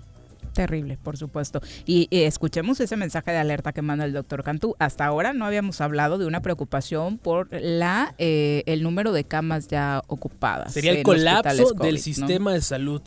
Terrible, 0.52 0.98
por 1.02 1.16
supuesto. 1.16 1.60
Y, 1.86 2.08
escuchemos 2.10 2.80
ese 2.80 2.96
mensaje 2.96 3.30
de 3.30 3.38
alerta 3.38 3.72
que 3.72 3.82
manda 3.82 4.04
el 4.04 4.12
doctor 4.12 4.42
Cantú. 4.42 4.74
Hasta 4.78 5.06
ahora 5.06 5.32
no 5.32 5.44
habíamos 5.44 5.80
hablado 5.80 6.18
de 6.18 6.26
una 6.26 6.42
preocupación 6.42 7.18
por 7.18 7.48
la 7.52 8.14
eh, 8.18 8.62
el 8.66 8.82
número 8.82 9.12
de 9.12 9.24
camas 9.24 9.68
ya 9.68 10.02
ocupadas. 10.08 10.72
Sería 10.72 10.92
el 10.92 11.02
colapso 11.02 11.72
del 11.74 11.98
sistema 11.98 12.52
de 12.52 12.62
salud. 12.62 13.02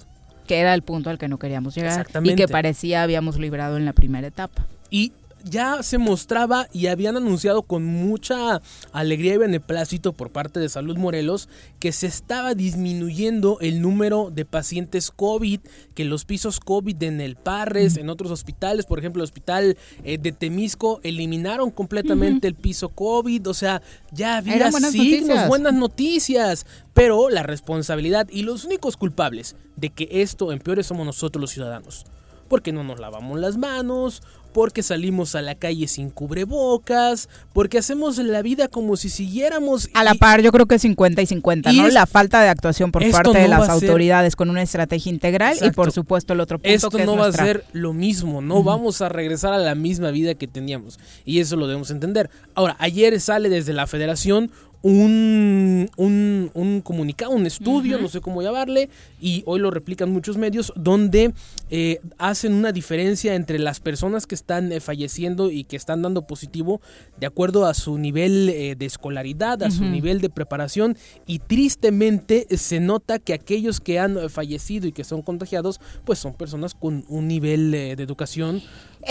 Que 0.47 0.59
era 0.59 0.73
el 0.73 0.81
punto 0.83 1.09
al 1.09 1.17
que 1.17 1.27
no 1.27 1.39
queríamos 1.39 1.75
llegar. 1.75 2.07
Y 2.23 2.35
que 2.35 2.47
parecía 2.47 3.03
habíamos 3.03 3.37
librado 3.37 3.77
en 3.77 3.85
la 3.85 3.93
primera 3.93 4.27
etapa. 4.27 4.65
Y 4.89 5.13
ya 5.43 5.83
se 5.83 5.97
mostraba 5.97 6.67
y 6.71 6.87
habían 6.87 7.17
anunciado 7.17 7.63
con 7.63 7.83
mucha 7.83 8.61
alegría 8.91 9.35
y 9.35 9.37
beneplácito 9.37 10.13
por 10.13 10.31
parte 10.31 10.59
de 10.59 10.69
Salud 10.69 10.97
Morelos 10.97 11.49
que 11.79 11.91
se 11.91 12.07
estaba 12.07 12.55
disminuyendo 12.55 13.57
el 13.59 13.81
número 13.81 14.31
de 14.31 14.45
pacientes 14.45 15.11
COVID, 15.11 15.59
que 15.93 16.05
los 16.05 16.25
pisos 16.25 16.59
COVID 16.59 17.01
en 17.03 17.21
el 17.21 17.35
Parres, 17.35 17.97
en 17.97 18.09
otros 18.09 18.31
hospitales, 18.31 18.85
por 18.85 18.99
ejemplo 18.99 19.21
el 19.21 19.25
hospital 19.25 19.77
eh, 20.03 20.17
de 20.17 20.31
Temisco, 20.31 20.99
eliminaron 21.03 21.71
completamente 21.71 22.47
el 22.47 22.55
piso 22.55 22.89
COVID, 22.89 23.47
o 23.47 23.53
sea, 23.53 23.81
ya 24.11 24.37
había 24.37 24.69
buenas 24.71 24.91
signos, 24.91 25.27
noticias. 25.27 25.47
buenas 25.47 25.73
noticias, 25.73 26.65
pero 26.93 27.29
la 27.29 27.43
responsabilidad 27.43 28.27
y 28.29 28.43
los 28.43 28.63
únicos 28.65 28.97
culpables 28.97 29.55
de 29.75 29.89
que 29.89 30.07
esto 30.09 30.51
empeore 30.51 30.83
somos 30.83 31.05
nosotros 31.05 31.41
los 31.41 31.51
ciudadanos 31.51 32.05
porque 32.53 32.71
no 32.71 32.83
nos 32.83 32.99
lavamos 32.99 33.39
las 33.39 33.57
manos, 33.57 34.21
porque 34.53 34.83
salimos 34.83 35.35
a 35.35 35.41
la 35.41 35.55
calle 35.55 35.87
sin 35.87 36.09
cubrebocas, 36.09 37.29
porque 37.53 37.79
hacemos 37.79 38.17
la 38.17 38.41
vida 38.41 38.67
como 38.67 38.95
si 38.95 39.09
siguiéramos... 39.09 39.89
A 39.93 40.03
la 40.03 40.13
par, 40.13 40.41
yo 40.41 40.51
creo 40.51 40.65
que 40.65 40.79
50 40.79 41.21
y 41.21 41.25
50, 41.25 41.73
¿no? 41.73 41.87
la 41.89 42.05
falta 42.05 42.41
de 42.41 42.49
actuación 42.49 42.91
por 42.91 43.09
parte 43.11 43.37
de 43.37 43.47
las 43.47 43.69
autoridades 43.69 44.35
con 44.35 44.49
una 44.49 44.61
estrategia 44.61 45.11
integral 45.11 45.57
y 45.61 45.71
por 45.71 45.91
supuesto 45.91 46.33
el 46.33 46.39
otro 46.39 46.59
punto 46.59 46.73
Esto 46.73 46.97
no 46.99 47.17
va 47.17 47.27
a 47.27 47.31
ser 47.31 47.65
lo 47.73 47.93
mismo, 47.93 48.41
no 48.41 48.63
vamos 48.63 49.01
a 49.01 49.09
regresar 49.09 49.53
a 49.53 49.57
la 49.57 49.75
misma 49.75 50.11
vida 50.11 50.35
que 50.35 50.47
teníamos 50.47 50.99
y 51.25 51.39
eso 51.39 51.55
lo 51.55 51.67
debemos 51.67 51.91
entender. 51.91 52.29
Ahora, 52.55 52.75
ayer 52.79 53.19
sale 53.19 53.49
desde 53.49 53.73
la 53.73 53.87
federación 53.87 54.51
un, 54.83 55.89
un, 55.95 56.81
comunicado, 56.83 57.31
un 57.31 57.45
estudio, 57.45 57.97
no 57.99 58.09
sé 58.09 58.19
cómo 58.19 58.41
llamarle, 58.41 58.89
y 59.21 59.41
hoy 59.45 59.61
lo 59.61 59.71
replican 59.71 60.11
muchos 60.11 60.35
medios, 60.35 60.73
donde 60.75 61.33
eh, 61.69 62.01
hacen 62.17 62.53
una 62.53 62.73
diferencia 62.73 63.33
entre 63.33 63.59
las 63.59 63.79
personas 63.79 64.27
que 64.27 64.35
están 64.43 64.73
eh, 64.73 64.81
falleciendo 64.81 65.49
y 65.49 65.63
que 65.63 65.77
están 65.77 66.01
dando 66.01 66.27
positivo 66.27 66.81
de 67.17 67.27
acuerdo 67.27 67.65
a 67.65 67.73
su 67.73 67.97
nivel 67.97 68.49
eh, 68.49 68.75
de 68.75 68.85
escolaridad, 68.85 69.63
a 69.63 69.71
su 69.71 69.85
nivel 69.85 70.19
de 70.19 70.29
preparación, 70.29 70.97
y 71.25 71.39
tristemente 71.39 72.45
se 72.57 72.79
nota 72.79 73.19
que 73.19 73.33
aquellos 73.33 73.79
que 73.79 73.99
han 73.99 74.29
fallecido 74.29 74.87
y 74.87 74.91
que 74.91 75.05
son 75.05 75.21
contagiados, 75.21 75.79
pues 76.03 76.19
son 76.19 76.33
personas 76.33 76.73
con 76.75 77.05
un 77.07 77.27
nivel 77.27 77.71
de 77.71 77.91
educación 77.91 78.61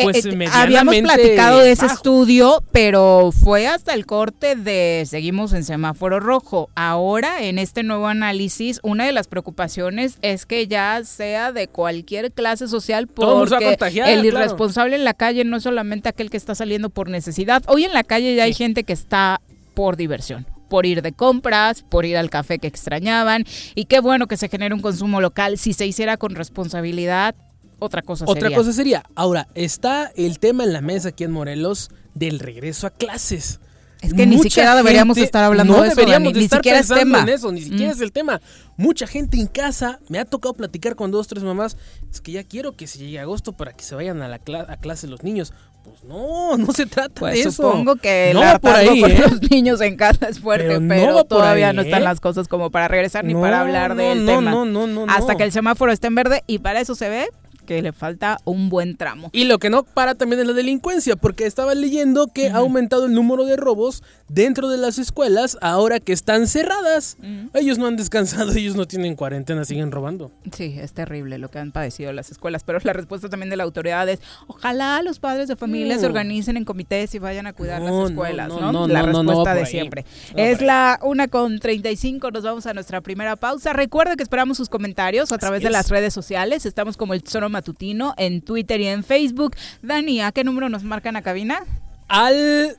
pues 0.02 0.24
eh, 0.24 0.48
habíamos 0.52 0.96
platicado 0.96 1.60
de 1.60 1.72
ese 1.72 1.86
estudio, 1.86 2.62
pero 2.72 3.30
fue 3.32 3.66
hasta 3.66 3.94
el 3.94 4.06
corte 4.06 4.56
de 4.56 5.04
seguimos 5.06 5.52
en 5.52 5.64
semáforo 5.64 6.20
rojo. 6.20 6.70
Ahora, 6.74 7.42
en 7.42 7.58
este 7.58 7.82
nuevo 7.82 8.06
análisis, 8.06 8.80
una 8.82 9.06
de 9.06 9.12
las 9.12 9.28
preocupaciones 9.28 10.18
es 10.22 10.46
que 10.46 10.66
ya 10.66 11.02
sea 11.04 11.52
de 11.52 11.68
cualquier 11.68 12.32
clase 12.32 12.68
social, 12.68 13.08
porque 13.08 13.76
el 14.06 14.24
irresponsable 14.24 14.96
en 14.96 15.04
la 15.04 15.14
calle 15.14 15.44
no 15.44 15.56
es 15.56 15.62
solamente 15.62 16.08
aquel 16.08 16.30
que 16.30 16.36
está 16.36 16.54
saliendo 16.54 16.90
por 16.90 17.08
necesidad. 17.08 17.62
Hoy 17.66 17.84
en 17.84 17.92
la 17.92 18.04
calle 18.04 18.34
ya 18.34 18.44
hay 18.44 18.54
gente 18.54 18.84
que 18.84 18.92
está 18.92 19.40
por 19.74 19.96
diversión 19.96 20.46
por 20.72 20.86
ir 20.86 21.02
de 21.02 21.12
compras, 21.12 21.82
por 21.82 22.06
ir 22.06 22.16
al 22.16 22.30
café 22.30 22.58
que 22.58 22.66
extrañaban. 22.66 23.44
Y 23.74 23.84
qué 23.84 24.00
bueno 24.00 24.26
que 24.26 24.38
se 24.38 24.48
genere 24.48 24.74
un 24.74 24.80
consumo 24.80 25.20
local. 25.20 25.58
Si 25.58 25.74
se 25.74 25.84
hiciera 25.84 26.16
con 26.16 26.34
responsabilidad, 26.34 27.34
otra 27.82 28.02
cosa 28.02 28.26
sería. 28.26 28.46
Otra 28.46 28.56
cosa 28.56 28.72
sería. 28.72 29.02
Ahora, 29.14 29.48
está 29.54 30.12
el 30.16 30.38
tema 30.38 30.64
en 30.64 30.72
la 30.72 30.80
mesa 30.80 31.10
aquí 31.10 31.24
en 31.24 31.32
Morelos 31.32 31.90
del 32.14 32.38
regreso 32.38 32.86
a 32.86 32.90
clases. 32.90 33.60
Es 34.02 34.14
que 34.14 34.26
ni 34.26 34.38
siquiera 34.40 34.74
deberíamos 34.74 35.16
estar 35.16 35.44
hablando 35.44 35.80
de 35.80 35.88
eso. 35.88 35.96
Deberíamos 35.96 36.34
ni 36.34 36.48
siquiera 36.48 36.80
es 36.80 36.88
tema. 36.88 37.20
en 37.20 37.28
eso, 37.28 37.52
ni 37.52 37.62
siquiera 37.62 37.92
mm. 37.92 37.94
es 37.94 38.00
el 38.00 38.10
tema. 38.10 38.40
Mucha 38.76 39.06
gente 39.06 39.36
en 39.38 39.46
casa, 39.46 40.00
me 40.08 40.18
ha 40.18 40.24
tocado 40.24 40.54
platicar 40.54 40.96
con 40.96 41.12
dos, 41.12 41.28
tres 41.28 41.44
mamás, 41.44 41.76
es 42.10 42.20
que 42.20 42.32
ya 42.32 42.42
quiero 42.42 42.72
que 42.72 42.88
se 42.88 42.98
llegue 42.98 43.20
agosto 43.20 43.52
para 43.52 43.72
que 43.72 43.84
se 43.84 43.94
vayan 43.94 44.20
a 44.20 44.28
la 44.28 44.40
a 44.68 44.76
clase 44.76 45.06
los 45.06 45.22
niños. 45.22 45.52
Pues 45.84 46.02
no, 46.04 46.56
no 46.56 46.72
se 46.72 46.86
trata 46.86 47.14
pues 47.14 47.34
de 47.34 47.40
eso. 47.40 47.50
Supongo 47.62 47.96
que 47.96 48.32
no 48.34 48.42
el 48.42 48.60
por 48.60 48.74
ahí, 48.74 49.00
con 49.00 49.10
¿eh? 49.10 49.18
los 49.18 49.50
niños 49.50 49.80
en 49.80 49.96
casa 49.96 50.28
es 50.28 50.40
fuerte, 50.40 50.80
pero, 50.80 51.24
todavía 51.24 51.72
no 51.72 51.82
están 51.82 52.02
¿eh? 52.02 52.04
las 52.04 52.20
cosas 52.20 52.48
como 52.48 52.70
para 52.70 52.88
regresar 52.88 53.24
ni 53.24 53.34
para 53.34 53.60
hablar 53.60 53.94
del 53.94 54.26
tema. 54.26 54.50
No, 54.50 54.64
no, 54.64 54.86
no, 54.86 55.06
Hasta 55.08 55.36
que 55.36 55.44
el 55.44 55.52
semáforo 55.52 55.92
esté 55.92 56.08
en 56.08 56.16
verde 56.16 56.42
y 56.46 56.58
para 56.58 56.80
eso 56.80 56.94
se 56.94 57.08
ve 57.08 57.28
que 57.66 57.82
le 57.82 57.92
falta 57.92 58.38
un 58.44 58.68
buen 58.68 58.96
tramo. 58.96 59.30
Y 59.32 59.44
lo 59.44 59.58
que 59.58 59.70
no 59.70 59.82
para 59.82 60.14
también 60.14 60.40
es 60.40 60.46
la 60.46 60.52
delincuencia, 60.52 61.16
porque 61.16 61.46
estaba 61.46 61.74
leyendo 61.74 62.28
que 62.28 62.50
ha 62.50 62.56
aumentado 62.56 63.06
el 63.06 63.14
número 63.14 63.44
de 63.44 63.56
robos 63.56 64.02
dentro 64.28 64.68
de 64.68 64.78
las 64.78 64.98
escuelas 64.98 65.58
ahora 65.60 66.00
que 66.00 66.12
están 66.12 66.46
cerradas. 66.46 67.16
Ellos 67.54 67.78
no 67.78 67.86
han 67.86 67.96
descansado, 67.96 68.52
ellos 68.56 68.76
no 68.76 68.86
tienen 68.86 69.14
cuarentena, 69.14 69.64
siguen 69.64 69.90
robando. 69.92 70.30
Sí, 70.52 70.76
es 70.78 70.92
terrible 70.92 71.38
lo 71.38 71.50
que 71.50 71.58
han 71.58 71.72
padecido 71.72 72.12
las 72.12 72.30
escuelas, 72.30 72.64
pero 72.64 72.78
la 72.82 72.92
respuesta 72.92 73.28
también 73.28 73.50
de 73.50 73.56
la 73.56 73.64
autoridad 73.64 74.08
es, 74.08 74.20
ojalá 74.46 75.02
los 75.02 75.18
padres 75.18 75.48
de 75.48 75.56
familia 75.56 75.98
se 75.98 76.06
organicen 76.06 76.56
en 76.56 76.64
comités 76.64 77.14
y 77.14 77.18
vayan 77.18 77.46
a 77.46 77.52
cuidar 77.52 77.80
las 77.80 78.10
escuelas, 78.10 78.48
¿no? 78.48 78.86
la 78.88 79.02
respuesta 79.02 79.54
de 79.54 79.66
siempre. 79.66 80.04
es 80.34 80.60
la 80.60 80.98
una 81.02 81.28
con 81.28 81.58
35, 81.58 82.30
nos 82.30 82.42
vamos 82.42 82.66
a 82.66 82.74
nuestra 82.74 83.00
primera 83.00 83.36
pausa. 83.36 83.72
Recuerda 83.72 84.16
que 84.16 84.22
esperamos 84.22 84.56
sus 84.56 84.68
comentarios 84.68 85.32
a 85.32 85.38
través 85.38 85.62
de 85.62 85.70
las 85.70 85.88
redes 85.88 86.12
sociales, 86.12 86.66
estamos 86.66 86.96
como 86.96 87.14
el 87.14 87.22
Zoro 87.22 87.48
Matutino 87.52 88.14
en 88.16 88.42
Twitter 88.42 88.80
y 88.80 88.88
en 88.88 89.04
Facebook. 89.04 89.54
Dani, 89.82 90.20
¿a 90.20 90.32
qué 90.32 90.42
número 90.42 90.68
nos 90.68 90.82
marcan 90.82 91.14
a 91.14 91.22
cabina? 91.22 91.62
Al 92.08 92.76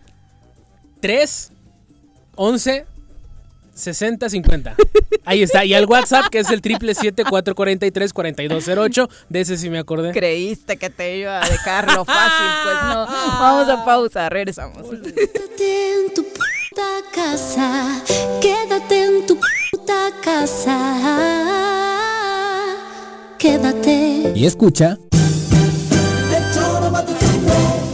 3 0.99 1.51
11 2.35 2.85
60 3.73 4.29
50. 4.29 4.75
Ahí 5.25 5.41
está. 5.41 5.65
Y 5.65 5.73
al 5.73 5.85
WhatsApp, 5.85 6.27
que 6.27 6.39
es 6.39 6.49
el 6.51 6.61
triple 6.61 6.93
443 6.93 8.13
4208. 8.13 9.09
De 9.29 9.41
ese 9.41 9.57
sí 9.57 9.69
me 9.69 9.79
acordé. 9.79 10.11
Creíste 10.11 10.77
que 10.77 10.89
te 10.89 11.17
iba 11.17 11.43
a 11.43 11.49
dejar 11.49 11.91
lo 11.91 12.05
fácil. 12.05 12.47
Pues 12.63 12.75
no. 12.83 13.05
Vamos 13.05 13.69
a 13.69 13.85
pausa. 13.85 14.29
Regresamos. 14.29 14.83
Quédate 14.89 15.95
en 15.95 16.13
tu 16.13 16.23
puta 16.23 16.87
casa. 17.13 18.01
Quédate 18.41 19.05
en 19.05 19.25
tu 19.25 19.39
puta 19.71 20.09
casa 20.23 21.92
quédate. 23.43 24.31
Y 24.35 24.45
escucha. 24.45 24.97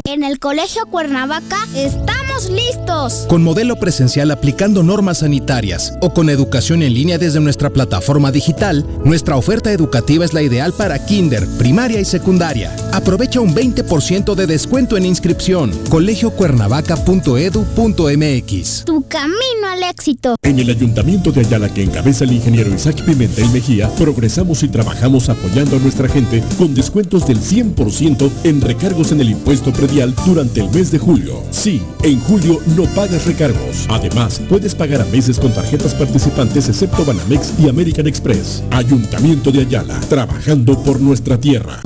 En 0.05 0.23
el 0.23 0.37
Colegio 0.37 0.85
Cuernavaca 0.85 1.57
estamos 1.75 2.28
listos. 2.47 3.25
Con 3.27 3.43
modelo 3.43 3.75
presencial 3.75 4.31
aplicando 4.31 4.81
normas 4.83 5.17
sanitarias 5.19 5.97
o 5.99 6.13
con 6.13 6.29
educación 6.29 6.81
en 6.83 6.93
línea 6.93 7.17
desde 7.17 7.41
nuestra 7.41 7.69
plataforma 7.69 8.31
digital, 8.31 8.85
nuestra 9.03 9.35
oferta 9.35 9.69
educativa 9.71 10.23
es 10.23 10.33
la 10.33 10.41
ideal 10.41 10.71
para 10.73 11.05
kinder, 11.05 11.45
primaria 11.57 11.99
y 11.99 12.05
secundaria. 12.05 12.73
Aprovecha 12.93 13.41
un 13.41 13.53
20% 13.53 14.35
de 14.35 14.47
descuento 14.47 14.95
en 14.95 15.05
inscripción. 15.05 15.71
colegiocuernavaca.edu.mx. 15.89 18.85
Tu 18.85 19.03
camino 19.07 19.67
al 19.69 19.83
éxito. 19.83 20.35
En 20.43 20.59
el 20.59 20.69
Ayuntamiento 20.69 21.31
de 21.31 21.41
Ayala 21.41 21.73
que 21.73 21.83
encabeza 21.83 22.23
el 22.23 22.31
ingeniero 22.31 22.73
Isaac 22.73 23.03
Pimentel 23.03 23.49
Mejía, 23.49 23.89
progresamos 23.97 24.63
y 24.63 24.69
trabajamos 24.69 25.27
apoyando 25.29 25.75
a 25.75 25.79
nuestra 25.79 26.07
gente 26.07 26.41
con 26.57 26.73
descuentos 26.73 27.27
del 27.27 27.41
100% 27.41 28.29
en 28.43 28.61
recargos 28.61 29.11
en 29.11 29.19
el 29.21 29.31
impuesto 29.31 29.73
predial 29.73 30.13
durante 30.25 30.61
el 30.61 30.69
mes 30.69 30.91
de 30.91 30.99
julio. 30.99 31.43
Sí, 31.51 31.81
en 32.03 32.19
julio 32.19 32.28
no 32.29 32.83
pagas 32.95 33.25
recargos. 33.25 33.87
Además, 33.89 34.39
puedes 34.47 34.75
pagar 34.75 35.01
a 35.01 35.05
meses 35.05 35.39
con 35.39 35.51
tarjetas 35.51 35.95
participantes 35.95 36.69
excepto 36.69 37.03
Banamex 37.03 37.53
y 37.59 37.67
American 37.67 38.05
Express. 38.05 38.63
Ayuntamiento 38.71 39.51
de 39.51 39.61
Ayala, 39.61 39.99
trabajando 40.01 40.81
por 40.83 40.99
nuestra 40.99 41.39
tierra. 41.39 41.81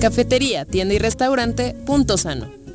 Cafetería, 0.00 0.64
tienda 0.64 0.94
y 0.94 0.98
restaurante 0.98 1.74
Punto 1.84 2.16
Sano. 2.16 2.65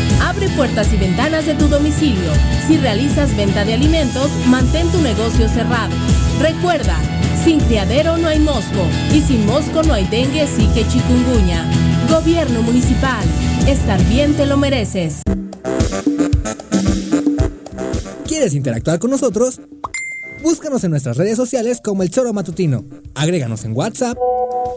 Abre 0.31 0.47
puertas 0.55 0.93
y 0.93 0.95
ventanas 0.95 1.45
de 1.45 1.55
tu 1.55 1.67
domicilio. 1.67 2.31
Si 2.65 2.77
realizas 2.77 3.35
venta 3.35 3.65
de 3.65 3.73
alimentos, 3.73 4.31
mantén 4.47 4.89
tu 4.89 5.01
negocio 5.01 5.49
cerrado. 5.49 5.93
Recuerda, 6.39 6.97
sin 7.43 7.59
criadero 7.59 8.15
no 8.15 8.29
hay 8.29 8.39
mosco 8.39 8.87
y 9.13 9.19
sin 9.19 9.45
mosco 9.45 9.83
no 9.83 9.93
hay 9.93 10.05
dengue, 10.07 10.47
sí 10.47 10.69
que 10.73 10.87
chikungunya. 10.87 11.69
Gobierno 12.09 12.61
municipal, 12.61 13.25
estar 13.67 14.01
bien 14.05 14.33
te 14.33 14.45
lo 14.45 14.55
mereces. 14.55 15.21
¿Quieres 18.25 18.53
interactuar 18.53 18.99
con 18.99 19.11
nosotros? 19.11 19.59
Búscanos 20.41 20.81
en 20.85 20.91
nuestras 20.91 21.17
redes 21.17 21.35
sociales 21.35 21.81
como 21.83 22.03
El 22.03 22.09
Choro 22.09 22.31
Matutino. 22.31 22.85
Agréganos 23.15 23.65
en 23.65 23.75
WhatsApp 23.75 24.17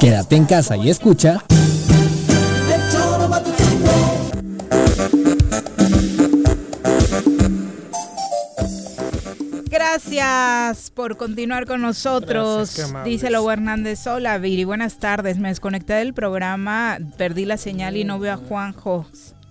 Quédate 0.00 0.36
en 0.36 0.44
casa 0.44 0.76
y 0.76 0.90
escucha. 0.90 1.44
Gracias 9.70 10.90
por 10.90 11.16
continuar 11.16 11.66
con 11.66 11.80
nosotros. 11.80 12.76
Gracias. 12.76 13.04
Dice 13.04 13.30
Lobo 13.30 13.50
Hernández. 13.52 14.06
Hola, 14.06 14.38
Viri. 14.38 14.64
Buenas 14.64 14.98
tardes. 14.98 15.38
Me 15.38 15.48
desconecté 15.48 15.94
del 15.94 16.14
programa, 16.14 16.98
perdí 17.16 17.44
la 17.44 17.56
señal 17.56 17.96
y 17.96 18.04
no 18.04 18.18
veo 18.18 18.34
a 18.34 18.36
Juanjo. 18.36 19.06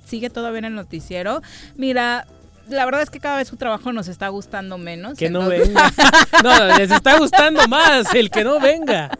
¿Sigue 0.06 0.30
todavía 0.30 0.60
en 0.60 0.66
el 0.66 0.76
noticiero? 0.76 1.42
Mira, 1.76 2.28
la 2.74 2.86
verdad 2.86 3.02
es 3.02 3.10
que 3.10 3.20
cada 3.20 3.38
vez 3.38 3.48
su 3.48 3.56
trabajo 3.56 3.94
nos 3.94 4.08
está 4.08 4.28
gustando 4.30 4.78
menos. 4.78 5.18
Que 5.18 5.30
no 5.30 5.48
venga. 5.48 5.92
No, 6.44 6.78
les 6.78 6.92
está 6.92 7.18
gustando 7.20 7.66
más 7.70 8.14
el 8.14 8.30
que 8.30 8.44
no 8.44 8.60
venga. 8.60 9.18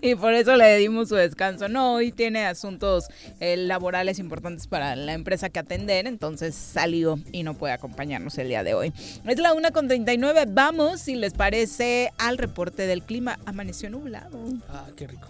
y 0.00 0.16
por 0.16 0.32
eso 0.32 0.56
le 0.56 0.76
dimos 0.78 1.08
su 1.08 1.14
descanso. 1.14 1.68
No, 1.68 1.94
hoy 1.94 2.10
tiene 2.10 2.46
asuntos 2.46 3.06
eh, 3.38 3.56
laborales 3.56 4.18
importantes 4.18 4.66
para 4.66 4.96
la 4.96 5.12
empresa 5.12 5.50
que 5.50 5.60
atender, 5.60 6.06
entonces 6.08 6.54
salió 6.54 7.18
y 7.30 7.44
no 7.44 7.54
puede 7.54 7.74
acompañarnos 7.74 8.36
el 8.38 8.48
día 8.48 8.64
de 8.64 8.74
hoy. 8.74 8.92
Es 9.24 9.38
la 9.38 9.52
una 9.52 9.70
con 9.70 9.86
39. 9.86 10.46
Vamos, 10.48 11.00
si 11.00 11.14
les 11.14 11.34
parece, 11.34 12.10
al 12.18 12.38
reporte 12.38 12.86
del 12.86 13.02
clima. 13.02 13.38
Amaneció 13.46 13.88
nublado. 13.90 14.38
Ah, 14.68 14.86
qué 14.96 15.06
rico. 15.06 15.28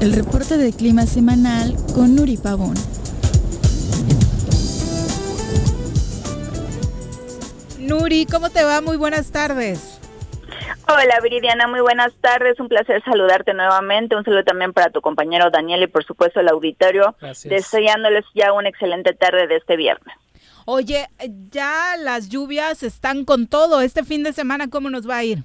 El 0.00 0.12
reporte 0.12 0.56
de 0.56 0.72
clima 0.72 1.06
semanal 1.06 1.74
con 1.94 2.14
Nuri 2.14 2.36
Pavón. 2.36 2.74
Nuri, 7.84 8.26
¿cómo 8.26 8.50
te 8.50 8.64
va? 8.64 8.80
Muy 8.80 8.96
buenas 8.96 9.30
tardes. 9.30 10.00
Hola 10.88 11.20
Viridiana, 11.22 11.66
muy 11.66 11.80
buenas 11.80 12.12
tardes, 12.20 12.58
un 12.60 12.68
placer 12.68 13.02
saludarte 13.04 13.54
nuevamente, 13.54 14.16
un 14.16 14.24
saludo 14.24 14.44
también 14.44 14.72
para 14.72 14.90
tu 14.90 15.00
compañero 15.00 15.50
Daniel 15.50 15.82
y 15.82 15.86
por 15.86 16.04
supuesto 16.04 16.40
el 16.40 16.48
auditorio, 16.48 17.16
Gracias. 17.20 17.50
deseándoles 17.50 18.24
ya 18.34 18.52
una 18.52 18.68
excelente 18.68 19.14
tarde 19.14 19.46
de 19.46 19.56
este 19.56 19.76
viernes. 19.76 20.14
Oye, 20.66 21.08
ya 21.50 21.96
las 21.98 22.28
lluvias 22.30 22.82
están 22.82 23.24
con 23.24 23.46
todo. 23.46 23.82
Este 23.82 24.02
fin 24.02 24.22
de 24.22 24.32
semana, 24.32 24.68
¿cómo 24.70 24.88
nos 24.88 25.08
va 25.08 25.16
a 25.16 25.24
ir? 25.24 25.44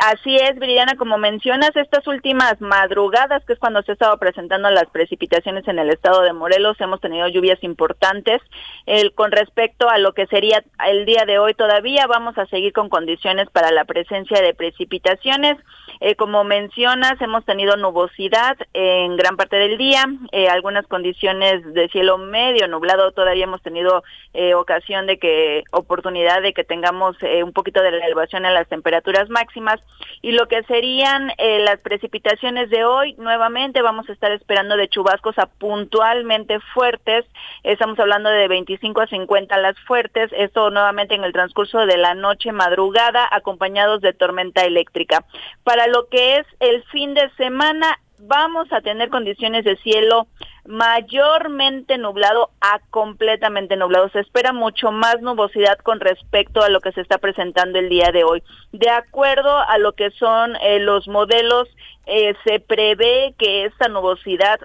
Así 0.00 0.34
es, 0.34 0.58
Viridiana, 0.58 0.96
como 0.96 1.18
mencionas, 1.18 1.76
estas 1.76 2.06
últimas 2.06 2.58
madrugadas, 2.58 3.44
que 3.44 3.52
es 3.52 3.58
cuando 3.58 3.82
se 3.82 3.92
ha 3.92 3.92
estado 3.92 4.16
presentando 4.16 4.70
las 4.70 4.86
precipitaciones 4.86 5.68
en 5.68 5.78
el 5.78 5.90
estado 5.90 6.22
de 6.22 6.32
Morelos, 6.32 6.80
hemos 6.80 7.02
tenido 7.02 7.28
lluvias 7.28 7.62
importantes. 7.62 8.40
El, 8.86 9.12
con 9.12 9.30
respecto 9.30 9.90
a 9.90 9.98
lo 9.98 10.14
que 10.14 10.26
sería 10.28 10.64
el 10.88 11.04
día 11.04 11.26
de 11.26 11.38
hoy, 11.38 11.52
todavía 11.52 12.06
vamos 12.06 12.38
a 12.38 12.46
seguir 12.46 12.72
con 12.72 12.88
condiciones 12.88 13.50
para 13.50 13.72
la 13.72 13.84
presencia 13.84 14.40
de 14.40 14.54
precipitaciones. 14.54 15.58
Eh, 16.02 16.16
como 16.16 16.44
mencionas, 16.44 17.20
hemos 17.20 17.44
tenido 17.44 17.76
nubosidad 17.76 18.56
en 18.72 19.16
gran 19.16 19.36
parte 19.36 19.56
del 19.56 19.76
día, 19.76 20.06
eh, 20.32 20.48
algunas 20.48 20.86
condiciones 20.86 21.62
de 21.74 21.88
cielo 21.90 22.16
medio 22.16 22.68
nublado, 22.68 23.12
todavía 23.12 23.44
hemos 23.44 23.60
tenido 23.60 24.02
eh, 24.32 24.54
ocasión 24.54 25.06
de 25.06 25.18
que, 25.18 25.62
oportunidad 25.72 26.40
de 26.40 26.54
que 26.54 26.64
tengamos 26.64 27.16
un 27.44 27.52
poquito 27.52 27.82
de 27.82 27.88
elevación 27.88 28.46
en 28.46 28.54
las 28.54 28.68
temperaturas 28.68 29.28
máximas. 29.28 29.80
Y 30.22 30.32
lo 30.32 30.48
que 30.48 30.62
serían 30.64 31.32
las 31.38 31.78
precipitaciones 31.80 32.70
de 32.70 32.84
hoy, 32.84 33.14
nuevamente 33.14 33.82
vamos 33.82 34.08
a 34.08 34.12
estar 34.12 34.32
esperando 34.32 34.76
de 34.76 34.88
chubascos 34.88 35.38
a 35.38 35.46
puntualmente 35.46 36.60
fuertes, 36.74 37.26
estamos 37.62 37.98
hablando 37.98 38.30
de 38.30 38.48
25 38.48 39.00
a 39.00 39.06
50 39.06 39.56
las 39.58 39.78
fuertes, 39.80 40.30
esto 40.32 40.70
nuevamente 40.70 41.14
en 41.14 41.24
el 41.24 41.32
transcurso 41.32 41.84
de 41.86 41.96
la 41.96 42.14
noche 42.14 42.52
madrugada 42.52 43.28
acompañados 43.30 44.00
de 44.00 44.12
tormenta 44.12 44.62
eléctrica. 44.62 45.24
Para 45.64 45.86
lo 45.90 46.08
que 46.08 46.36
es 46.36 46.46
el 46.60 46.82
fin 46.84 47.14
de 47.14 47.30
semana, 47.36 47.98
vamos 48.18 48.72
a 48.72 48.80
tener 48.80 49.08
condiciones 49.08 49.64
de 49.64 49.76
cielo 49.78 50.26
mayormente 50.66 51.98
nublado 51.98 52.50
a 52.60 52.80
completamente 52.90 53.76
nublado. 53.76 54.08
Se 54.10 54.20
espera 54.20 54.52
mucho 54.52 54.92
más 54.92 55.20
nubosidad 55.20 55.78
con 55.78 56.00
respecto 56.00 56.62
a 56.62 56.68
lo 56.68 56.80
que 56.80 56.92
se 56.92 57.00
está 57.00 57.18
presentando 57.18 57.78
el 57.78 57.88
día 57.88 58.10
de 58.12 58.24
hoy. 58.24 58.42
De 58.72 58.90
acuerdo 58.90 59.58
a 59.58 59.78
lo 59.78 59.92
que 59.92 60.10
son 60.12 60.56
eh, 60.56 60.78
los 60.80 61.08
modelos, 61.08 61.68
eh, 62.06 62.34
se 62.44 62.60
prevé 62.60 63.34
que 63.38 63.64
esta 63.64 63.88
nubosidad 63.88 64.60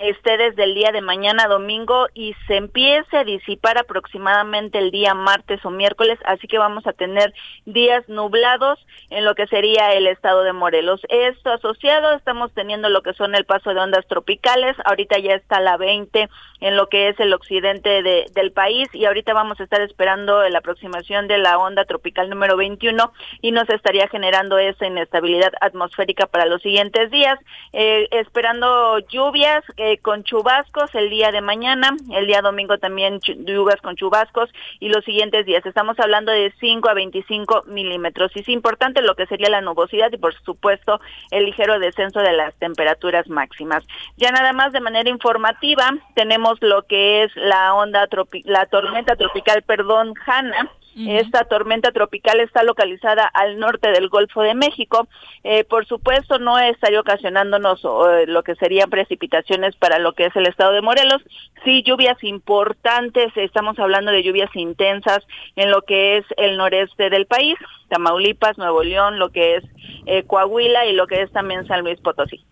esté 0.00 0.38
desde 0.38 0.64
el 0.64 0.74
día 0.74 0.92
de 0.92 1.02
mañana 1.02 1.46
domingo 1.46 2.06
y 2.14 2.34
se 2.46 2.56
empiece 2.56 3.16
a 3.16 3.24
disipar 3.24 3.76
aproximadamente 3.76 4.78
el 4.78 4.90
día 4.90 5.14
martes 5.14 5.64
o 5.64 5.70
miércoles, 5.70 6.18
así 6.24 6.48
que 6.48 6.58
vamos 6.58 6.86
a 6.86 6.94
tener 6.94 7.34
días 7.66 8.08
nublados 8.08 8.78
en 9.10 9.24
lo 9.24 9.34
que 9.34 9.46
sería 9.46 9.92
el 9.92 10.06
estado 10.06 10.42
de 10.42 10.54
Morelos. 10.54 11.00
Esto 11.08 11.52
asociado, 11.52 12.14
estamos 12.14 12.52
teniendo 12.54 12.88
lo 12.88 13.02
que 13.02 13.12
son 13.12 13.34
el 13.34 13.44
paso 13.44 13.74
de 13.74 13.80
ondas 13.80 14.06
tropicales, 14.06 14.74
ahorita 14.84 15.18
ya 15.18 15.34
está 15.34 15.60
la 15.60 15.76
20 15.76 16.28
en 16.60 16.76
lo 16.76 16.88
que 16.88 17.08
es 17.08 17.20
el 17.20 17.32
occidente 17.32 18.02
de, 18.02 18.26
del 18.34 18.52
país 18.52 18.88
y 18.92 19.04
ahorita 19.04 19.34
vamos 19.34 19.60
a 19.60 19.64
estar 19.64 19.80
esperando 19.82 20.46
la 20.48 20.58
aproximación 20.58 21.28
de 21.28 21.38
la 21.38 21.58
onda 21.58 21.84
tropical 21.84 22.28
número 22.30 22.56
21 22.56 23.12
y 23.42 23.52
nos 23.52 23.68
estaría 23.68 24.08
generando 24.08 24.58
esa 24.58 24.86
inestabilidad 24.86 25.52
atmosférica 25.60 26.26
para 26.26 26.46
los 26.46 26.62
siguientes 26.62 27.10
días, 27.10 27.38
eh, 27.72 28.08
esperando 28.10 28.98
lluvias. 29.08 29.64
Eh, 29.76 29.89
con 29.98 30.24
chubascos 30.24 30.94
el 30.94 31.10
día 31.10 31.32
de 31.32 31.40
mañana, 31.40 31.96
el 32.12 32.26
día 32.26 32.42
domingo 32.42 32.78
también 32.78 33.20
lluvias 33.20 33.80
con 33.80 33.96
chubascos 33.96 34.50
y 34.78 34.88
los 34.88 35.04
siguientes 35.04 35.46
días. 35.46 35.64
Estamos 35.66 35.98
hablando 35.98 36.32
de 36.32 36.52
5 36.60 36.88
a 36.88 36.94
25 36.94 37.64
milímetros. 37.66 38.30
Y 38.34 38.40
es 38.40 38.48
importante 38.48 39.02
lo 39.02 39.14
que 39.14 39.26
sería 39.26 39.50
la 39.50 39.60
nubosidad 39.60 40.12
y 40.12 40.18
por 40.18 40.34
supuesto 40.42 41.00
el 41.30 41.46
ligero 41.46 41.78
descenso 41.78 42.20
de 42.20 42.32
las 42.32 42.54
temperaturas 42.56 43.28
máximas. 43.28 43.84
Ya 44.16 44.30
nada 44.30 44.52
más 44.52 44.72
de 44.72 44.80
manera 44.80 45.08
informativa 45.08 45.90
tenemos 46.14 46.58
lo 46.60 46.82
que 46.82 47.24
es 47.24 47.34
la 47.36 47.74
onda 47.74 48.08
la 48.44 48.66
tormenta 48.66 49.16
tropical, 49.16 49.62
perdón, 49.62 50.14
Hanna 50.26 50.70
esta 50.96 51.44
tormenta 51.44 51.92
tropical 51.92 52.40
está 52.40 52.62
localizada 52.62 53.24
al 53.24 53.58
norte 53.58 53.90
del 53.90 54.08
Golfo 54.08 54.42
de 54.42 54.54
México. 54.54 55.08
Eh, 55.44 55.64
por 55.64 55.86
supuesto, 55.86 56.38
no 56.38 56.58
estaría 56.58 57.00
ocasionándonos 57.00 57.82
eh, 57.84 58.26
lo 58.26 58.42
que 58.42 58.56
serían 58.56 58.90
precipitaciones 58.90 59.76
para 59.76 59.98
lo 59.98 60.14
que 60.14 60.26
es 60.26 60.36
el 60.36 60.46
estado 60.46 60.72
de 60.72 60.82
Morelos. 60.82 61.22
Sí, 61.64 61.82
lluvias 61.82 62.22
importantes, 62.24 63.32
estamos 63.36 63.78
hablando 63.78 64.10
de 64.10 64.22
lluvias 64.22 64.54
intensas 64.54 65.24
en 65.56 65.70
lo 65.70 65.82
que 65.82 66.18
es 66.18 66.24
el 66.36 66.56
noreste 66.56 67.10
del 67.10 67.26
país, 67.26 67.56
Tamaulipas, 67.88 68.58
Nuevo 68.58 68.82
León, 68.82 69.18
lo 69.18 69.30
que 69.30 69.56
es 69.56 69.64
eh, 70.06 70.24
Coahuila 70.24 70.86
y 70.86 70.92
lo 70.92 71.06
que 71.06 71.22
es 71.22 71.32
también 71.32 71.66
San 71.66 71.82
Luis 71.82 72.00
Potosí. 72.00 72.44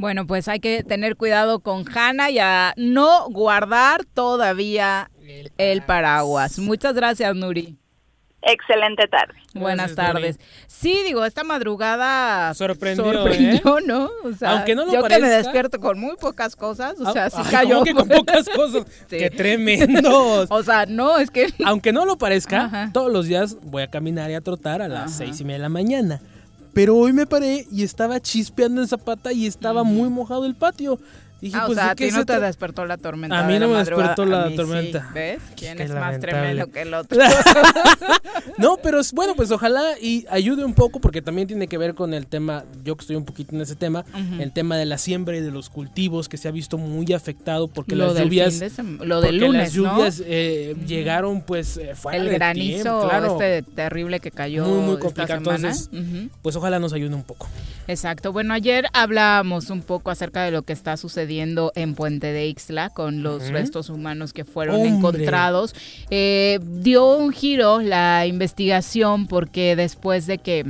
Bueno, 0.00 0.26
pues 0.26 0.48
hay 0.48 0.60
que 0.60 0.82
tener 0.82 1.14
cuidado 1.14 1.60
con 1.60 1.84
Hanna 1.94 2.30
y 2.30 2.38
a 2.38 2.72
no 2.78 3.28
guardar 3.28 4.06
todavía 4.06 5.10
el 5.58 5.82
paraguas. 5.82 6.58
Muchas 6.58 6.94
gracias, 6.94 7.36
Nuri. 7.36 7.76
Excelente 8.40 9.06
tarde. 9.08 9.34
Buenas 9.52 9.94
tardes. 9.94 10.40
Sí, 10.66 11.02
digo, 11.04 11.26
esta 11.26 11.44
madrugada 11.44 12.54
sorprendió, 12.54 13.28
¿eh? 13.28 13.60
¿no? 13.84 14.08
O 14.24 14.32
sea, 14.32 14.52
Aunque 14.52 14.74
no 14.74 14.86
lo 14.86 14.92
yo 14.94 15.02
que 15.04 15.18
me 15.18 15.28
despierto 15.28 15.78
con 15.78 16.00
muy 16.00 16.16
pocas 16.16 16.56
cosas, 16.56 16.98
o 16.98 17.12
sea, 17.12 17.28
sí 17.28 17.42
cayó. 17.50 17.84
con 17.94 18.08
pocas 18.08 18.48
cosas? 18.48 18.86
¡Qué 19.10 19.28
tremendo! 19.28 20.46
o 20.48 20.62
sea, 20.62 20.86
no, 20.86 21.18
es 21.18 21.30
que... 21.30 21.52
Aunque 21.66 21.92
no 21.92 22.06
lo 22.06 22.16
parezca, 22.16 22.88
todos 22.94 23.12
los 23.12 23.26
días 23.26 23.58
voy 23.64 23.82
a 23.82 23.88
caminar 23.88 24.30
y 24.30 24.34
a 24.34 24.40
trotar 24.40 24.80
a 24.80 24.88
las 24.88 25.12
seis 25.12 25.38
y 25.42 25.44
media 25.44 25.58
de 25.58 25.62
la 25.64 25.68
mañana. 25.68 26.22
Pero 26.72 26.96
hoy 26.96 27.12
me 27.12 27.26
paré 27.26 27.66
y 27.70 27.82
estaba 27.82 28.20
chispeando 28.20 28.80
en 28.80 28.88
zapata 28.88 29.32
y 29.32 29.46
estaba 29.46 29.82
muy 29.82 30.08
mojado 30.08 30.46
el 30.46 30.54
patio. 30.54 30.98
Dije, 31.40 31.56
ah, 31.56 31.64
pues, 31.66 31.78
o 31.78 31.80
sea, 31.80 31.90
a 31.92 31.94
ti 31.94 32.10
no 32.10 32.26
te 32.26 32.38
despertó 32.38 32.84
la 32.84 32.98
tormenta. 32.98 33.40
A 33.40 33.44
mí 33.44 33.58
no 33.58 33.68
me 33.68 33.78
despertó 33.78 34.26
la 34.26 34.54
tormenta. 34.54 35.10
¿Ves? 35.14 35.40
¿Quién 35.56 35.80
es 35.80 35.90
más 35.90 36.20
tremendo 36.20 36.66
que 36.70 36.82
el 36.82 36.92
otro? 36.92 37.18
no, 38.58 38.76
pero 38.82 39.00
bueno, 39.14 39.34
pues 39.34 39.50
ojalá 39.50 39.98
y 40.00 40.26
ayude 40.28 40.64
un 40.64 40.74
poco 40.74 41.00
porque 41.00 41.22
también 41.22 41.48
tiene 41.48 41.66
que 41.66 41.78
ver 41.78 41.94
con 41.94 42.12
el 42.12 42.26
tema, 42.26 42.64
yo 42.84 42.94
que 42.96 43.02
estoy 43.02 43.16
un 43.16 43.24
poquito 43.24 43.54
en 43.54 43.62
ese 43.62 43.74
tema, 43.74 44.04
el 44.38 44.52
tema 44.52 44.76
de 44.76 44.84
la 44.84 44.98
siembra 44.98 45.36
y 45.36 45.40
de 45.40 45.50
los 45.50 45.70
cultivos 45.70 46.28
que 46.28 46.36
se 46.36 46.48
ha 46.48 46.50
visto 46.50 46.76
muy 46.76 47.10
afectado 47.12 47.68
porque 47.68 47.96
las 47.96 48.14
lluvias, 48.18 48.60
lo 49.00 49.22
del 49.22 49.38
lunes, 49.38 49.54
las 49.54 49.72
lluvias 49.72 50.22
eh, 50.26 50.76
llegaron 50.86 51.40
pues 51.40 51.78
eh, 51.78 51.94
el 52.12 52.28
granizo 52.28 53.08
claro. 53.08 53.32
este 53.32 53.62
terrible 53.62 54.20
que 54.20 54.30
cayó 54.30 54.66
muy 54.66 54.90
muy 54.90 54.98
complicado. 54.98 55.38
Entonces, 55.38 55.88
pues 56.42 56.54
ojalá 56.56 56.78
nos 56.78 56.92
ayude 56.92 57.14
un 57.14 57.24
poco. 57.24 57.48
Exacto. 57.88 58.32
Bueno, 58.32 58.52
ayer 58.52 58.86
hablábamos 58.92 59.70
un 59.70 59.82
poco 59.82 60.10
acerca 60.10 60.44
de 60.44 60.50
lo 60.50 60.62
que 60.62 60.72
está 60.72 60.96
sucediendo 60.96 61.29
en 61.30 61.94
Puente 61.94 62.32
de 62.32 62.48
Ixtla 62.48 62.90
con 62.90 63.22
los 63.22 63.48
restos 63.50 63.88
humanos 63.88 64.32
que 64.32 64.44
fueron 64.44 64.80
encontrados. 64.80 65.74
Eh, 66.10 66.58
dio 66.62 67.16
un 67.16 67.32
giro 67.32 67.80
la 67.80 68.26
investigación 68.26 69.26
porque 69.26 69.76
después 69.76 70.26
de 70.26 70.38
que 70.38 70.66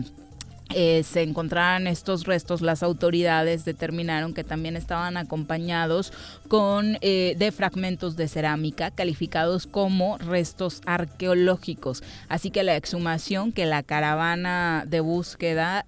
eh, 0.73 1.03
se 1.03 1.23
encontraran 1.23 1.89
estos 1.89 2.27
restos, 2.27 2.61
las 2.61 2.85
autoridades 2.85 3.65
determinaron 3.65 4.35
que 4.35 4.45
también 4.45 4.77
estaban 4.77 5.17
acompañados 5.17 6.13
con 6.47 6.97
eh, 7.01 7.35
de 7.39 7.51
fragmentos 7.51 8.17
de 8.17 8.29
cerámica 8.29 8.93
calificados 8.93 9.67
como 9.67 10.19
restos 10.19 10.83
arqueológicos. 10.87 12.05
Así 12.29 12.51
que 12.51 12.63
la 12.63 12.77
exhumación 12.77 13.51
que 13.51 13.67
la 13.67 13.83
caravana 13.83 14.85
de 14.87 15.01
búsqueda 15.01 15.85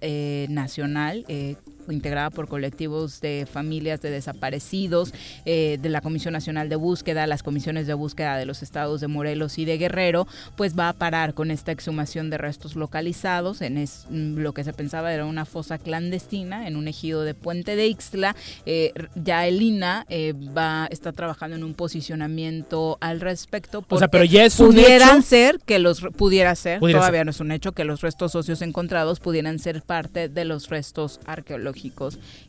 nacional 0.49 1.25
integrada 1.89 2.29
por 2.29 2.47
colectivos 2.47 3.21
de 3.21 3.47
familias 3.51 4.01
de 4.01 4.11
desaparecidos, 4.11 5.13
eh, 5.45 5.77
de 5.81 5.89
la 5.89 6.01
Comisión 6.01 6.33
Nacional 6.33 6.69
de 6.69 6.75
Búsqueda, 6.75 7.27
las 7.27 7.43
comisiones 7.43 7.87
de 7.87 7.93
búsqueda 7.93 8.37
de 8.37 8.45
los 8.45 8.63
estados 8.63 9.01
de 9.01 9.07
Morelos 9.07 9.57
y 9.57 9.65
de 9.65 9.77
Guerrero, 9.77 10.27
pues 10.55 10.77
va 10.77 10.89
a 10.89 10.93
parar 10.93 11.33
con 11.33 11.51
esta 11.51 11.71
exhumación 11.71 12.29
de 12.29 12.37
restos 12.37 12.75
localizados 12.75 13.61
en 13.61 13.75
mm, 13.75 14.39
lo 14.39 14.53
que 14.53 14.63
se 14.63 14.73
pensaba 14.73 15.13
era 15.13 15.25
una 15.25 15.45
fosa 15.45 15.77
clandestina 15.77 16.67
en 16.67 16.75
un 16.75 16.87
ejido 16.87 17.23
de 17.23 17.33
Puente 17.33 17.75
de 17.75 17.87
Ixtla. 17.87 18.35
Eh, 18.65 18.93
ya 19.15 19.47
el 19.47 19.61
INA 19.61 20.05
eh, 20.09 20.33
va, 20.33 20.87
está 20.89 21.11
trabajando 21.11 21.55
en 21.55 21.63
un 21.63 21.73
posicionamiento 21.73 22.97
al 23.01 23.19
respecto. 23.19 23.83
O 23.89 23.97
sea, 23.97 24.07
pero 24.07 24.23
ya 24.23 24.45
es 24.45 24.59
un 24.59 24.67
pudieran 24.67 25.23
ser 25.23 25.59
que 25.65 25.79
los 25.79 26.01
pudiera 26.01 26.55
ser, 26.55 26.79
todavía 26.79 27.23
no 27.23 27.31
es 27.31 27.39
un 27.39 27.51
hecho 27.51 27.71
que 27.71 27.83
los 27.83 28.01
restos 28.01 28.31
socios 28.31 28.61
encontrados 28.61 29.19
pudieran 29.19 29.59
ser 29.59 29.81
parte 29.81 30.29
de 30.29 30.45
los 30.45 30.69
restos 30.69 31.19
arqueológicos 31.25 31.72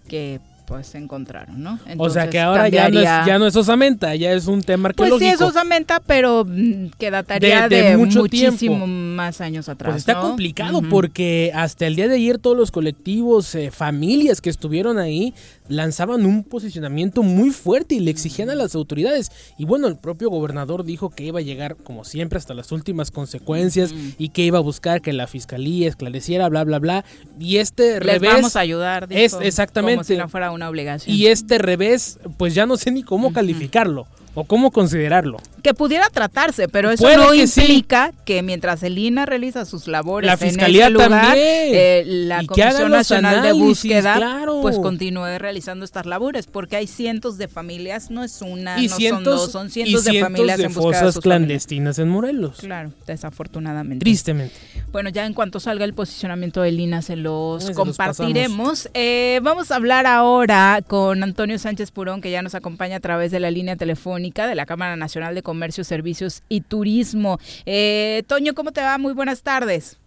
que 0.07 0.41
pues 0.67 0.87
se 0.87 0.99
encontraron, 0.99 1.63
¿no? 1.63 1.79
o 1.99 2.09
sea 2.09 2.31
que 2.31 2.41
ahora 2.41 2.69
ya 2.69 2.89
no, 2.89 2.99
es, 2.99 3.05
ya 3.05 3.39
no 3.39 3.47
es 3.47 3.55
osamenta, 3.55 4.15
ya 4.15 4.33
es 4.33 4.47
un 4.47 4.63
tema 4.63 4.89
arqueológico. 4.89 5.19
Pues 5.19 5.31
sí 5.31 5.35
es 5.35 5.41
osamenta, 5.41 6.01
pero 6.01 6.45
mm, 6.47 6.87
que 6.99 7.11
dataría 7.11 7.69
de, 7.69 7.97
muchísimo 7.97 8.87
más 8.87 9.41
años 9.41 9.69
atrás. 9.69 9.93
Pues 9.93 10.03
está 10.03 10.21
complicado 10.21 10.81
porque 10.89 11.53
hasta 11.55 11.87
el 11.87 11.97
día 11.97 12.09
de 12.09 12.17
ayer 12.17 12.39
todos 12.39 12.57
los 12.57 12.71
colectivos, 12.71 13.55
eh, 13.55 13.71
familias 13.71 14.41
que 14.41 14.51
estuvieron 14.51 14.99
ahí, 14.99 15.35
lanzaban 15.69 16.25
un 16.25 16.45
posicionamiento 16.45 17.23
muy 17.23 17.51
fuerte 17.51 17.95
y 17.95 18.01
le 18.01 18.11
exigían 18.11 18.51
a 18.51 18.55
las 18.55 18.75
autoridades. 18.75 19.31
Y 19.59 19.65
bueno, 19.65 19.87
el 19.87 19.97
propio 19.97 20.31
gobernador 20.31 20.85
dijo 20.85 21.11
que 21.11 21.25
iba 21.25 21.41
a 21.41 21.43
llegar, 21.43 21.77
como 21.77 22.05
siempre, 22.05 22.39
hasta 22.39 22.55
las 22.55 22.73
últimas 22.73 23.11
consecuencias 23.11 23.95
y 24.19 24.31
que 24.31 24.43
iba 24.43 24.59
a 24.59 24.63
buscar 24.63 25.01
que 25.01 25.13
la 25.13 25.27
fiscalía 25.27 25.89
esclareciera, 25.89 26.49
bla, 26.49 26.65
bla, 26.65 26.79
bla. 26.79 27.05
Y 27.39 27.59
este 27.59 28.01
Les 28.01 28.15
revés. 28.15 28.35
vamos 28.35 28.57
a 28.57 28.61
ayudar, 28.61 29.09
dijo, 29.09 29.21
es 29.21 29.37
exactamente. 29.41 29.97
Como 29.97 30.05
si 30.05 30.17
no 30.17 30.29
fuera 30.29 30.51
una 30.55 30.69
obligación. 30.69 31.15
Y 31.15 31.27
este 31.27 31.59
revés, 31.59 32.19
pues 32.37 32.55
ya 32.55 32.67
no 32.67 32.77
sé 32.77 32.91
ni 32.91 33.03
cómo 33.03 33.33
calificarlo 33.33 34.07
o 34.35 34.45
cómo 34.45 34.71
considerarlo. 34.71 35.39
Que 35.63 35.75
pudiera 35.75 36.09
tratarse, 36.11 36.69
pero 36.69 36.91
eso 36.91 37.09
no 37.17 37.33
implica 37.33 38.13
que 38.25 38.43
mientras 38.43 38.83
el 38.83 38.99
INA 38.99 39.25
realiza 39.27 39.65
sus 39.65 39.87
labores 39.87 40.27
la 40.27 40.37
fiscalía 40.37 40.89
en 40.89 40.97
ese 40.97 41.05
lugar, 41.05 41.37
eh, 41.39 42.03
la 42.05 42.45
Comisión 42.45 42.91
Nacional 42.91 43.43
de 43.43 43.53
Búsqueda 43.53 44.45
pues 44.61 44.79
continúe 44.79 45.39
realizando 45.39 45.85
estas 45.85 46.07
labores, 46.07 46.47
porque 46.47 46.77
hay 46.77 46.87
cientos 46.87 47.39
de 47.39 47.49
familias, 47.49 48.11
no 48.11 48.25
es 48.25 48.43
una, 48.43 48.77
no 48.77 48.89
son 48.89 49.25
dos, 49.25 49.53
son 49.53 49.71
cientos, 49.71 50.05
de 50.05 50.21
familias 50.21 50.61
en 50.61 50.71
fosas 50.71 51.19
clandestinas 51.19 51.99
en 51.99 52.09
Morelos. 52.09 52.59
Claro, 52.59 52.93
desafortunadamente. 53.07 54.05
Tristemente. 54.05 54.55
Bueno, 54.93 55.11
ya 55.11 55.27
en 55.27 55.35
cuanto 55.35 55.61
salga 55.61 55.85
el 55.85 55.95
posicionamiento 55.95 56.63
del 56.63 56.79
INA 56.79 57.03
se 57.03 57.17
los 57.17 57.71
compartiremos. 57.71 58.89
eh, 58.95 59.41
vamos 59.43 59.71
a 59.71 59.77
hablar 59.77 60.07
ahora 60.07 60.81
con 60.87 61.23
Antonio 61.23 61.59
Sánchez 61.59 61.91
Purón, 61.91 62.21
que 62.21 62.31
ya 62.31 62.43
nos 62.43 62.55
acompaña 62.55 62.97
a 62.97 63.01
través 63.01 63.31
de 63.31 63.41
la 63.41 63.51
línea 63.51 63.77
telefónica 63.77 64.24
de 64.33 64.55
la 64.55 64.67
Cámara 64.67 64.97
Nacional 64.97 65.35
de 65.35 65.43
Comercio, 65.43 65.85
Servicios 65.85 66.43
y 66.49 66.63
Turismo. 66.63 67.39
Eh, 67.67 68.23
Toño, 68.27 68.55
¿cómo 68.55 68.73
te 68.73 68.81
va? 68.81 68.99
Muy 68.99 69.13
buenas 69.13 69.43
tardes. 69.43 70.01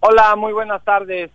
Hola, 0.00 0.34
muy 0.36 0.52
buenas 0.52 0.82
tardes. 0.84 1.30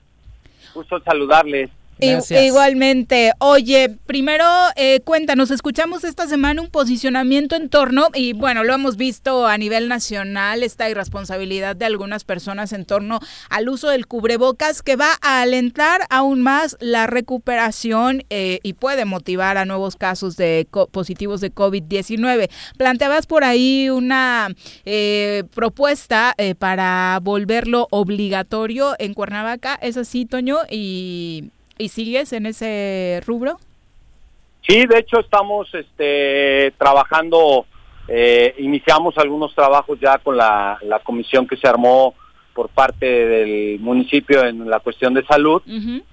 Gusto 0.73 0.99
saludarles. 1.01 1.69
Igualmente. 1.99 3.31
Oye, 3.39 3.97
primero 4.05 4.45
eh, 4.75 4.99
cuéntanos, 5.01 5.51
escuchamos 5.51 6.03
esta 6.03 6.27
semana 6.27 6.61
un 6.61 6.69
posicionamiento 6.69 7.55
en 7.55 7.69
torno, 7.69 8.09
y 8.13 8.33
bueno, 8.33 8.63
lo 8.63 8.73
hemos 8.73 8.97
visto 8.97 9.47
a 9.47 9.57
nivel 9.57 9.87
nacional, 9.87 10.63
esta 10.63 10.89
irresponsabilidad 10.89 11.75
de 11.75 11.85
algunas 11.85 12.23
personas 12.23 12.73
en 12.73 12.85
torno 12.85 13.19
al 13.49 13.69
uso 13.69 13.89
del 13.89 14.07
cubrebocas 14.07 14.81
que 14.81 14.95
va 14.95 15.11
a 15.21 15.41
alentar 15.41 16.01
aún 16.09 16.41
más 16.41 16.75
la 16.79 17.07
recuperación 17.07 18.23
eh, 18.29 18.59
y 18.63 18.73
puede 18.73 19.05
motivar 19.05 19.57
a 19.57 19.65
nuevos 19.65 19.95
casos 19.95 20.35
de 20.35 20.67
positivos 20.91 21.41
de 21.41 21.53
COVID-19. 21.53 22.49
Planteabas 22.77 23.25
por 23.25 23.43
ahí 23.43 23.89
una 23.89 24.49
eh, 24.85 25.43
propuesta 25.53 26.35
para 26.59 27.19
volverlo 27.21 27.87
obligatorio 27.91 28.95
en 28.99 29.13
Cuernavaca, 29.13 29.75
¿es 29.81 29.97
así, 29.97 30.25
Toño? 30.25 30.57
Y 30.69 31.51
¿Y 31.77 31.89
sigues 31.89 32.33
en 32.33 32.45
ese 32.45 33.21
rubro? 33.25 33.57
Sí, 34.67 34.85
de 34.85 34.99
hecho 34.99 35.19
estamos 35.19 35.73
este, 35.73 36.73
trabajando, 36.77 37.65
eh, 38.07 38.55
iniciamos 38.59 39.17
algunos 39.17 39.53
trabajos 39.53 39.99
ya 39.99 40.17
con 40.17 40.37
la, 40.37 40.79
la 40.83 40.99
comisión 40.99 41.47
que 41.47 41.57
se 41.57 41.67
armó 41.67 42.15
por 42.55 42.69
parte 42.69 43.05
del 43.05 43.79
municipio 43.79 44.43
en 44.45 44.67
la 44.69 44.79
cuestión 44.79 45.13
de 45.13 45.25
salud. 45.25 45.61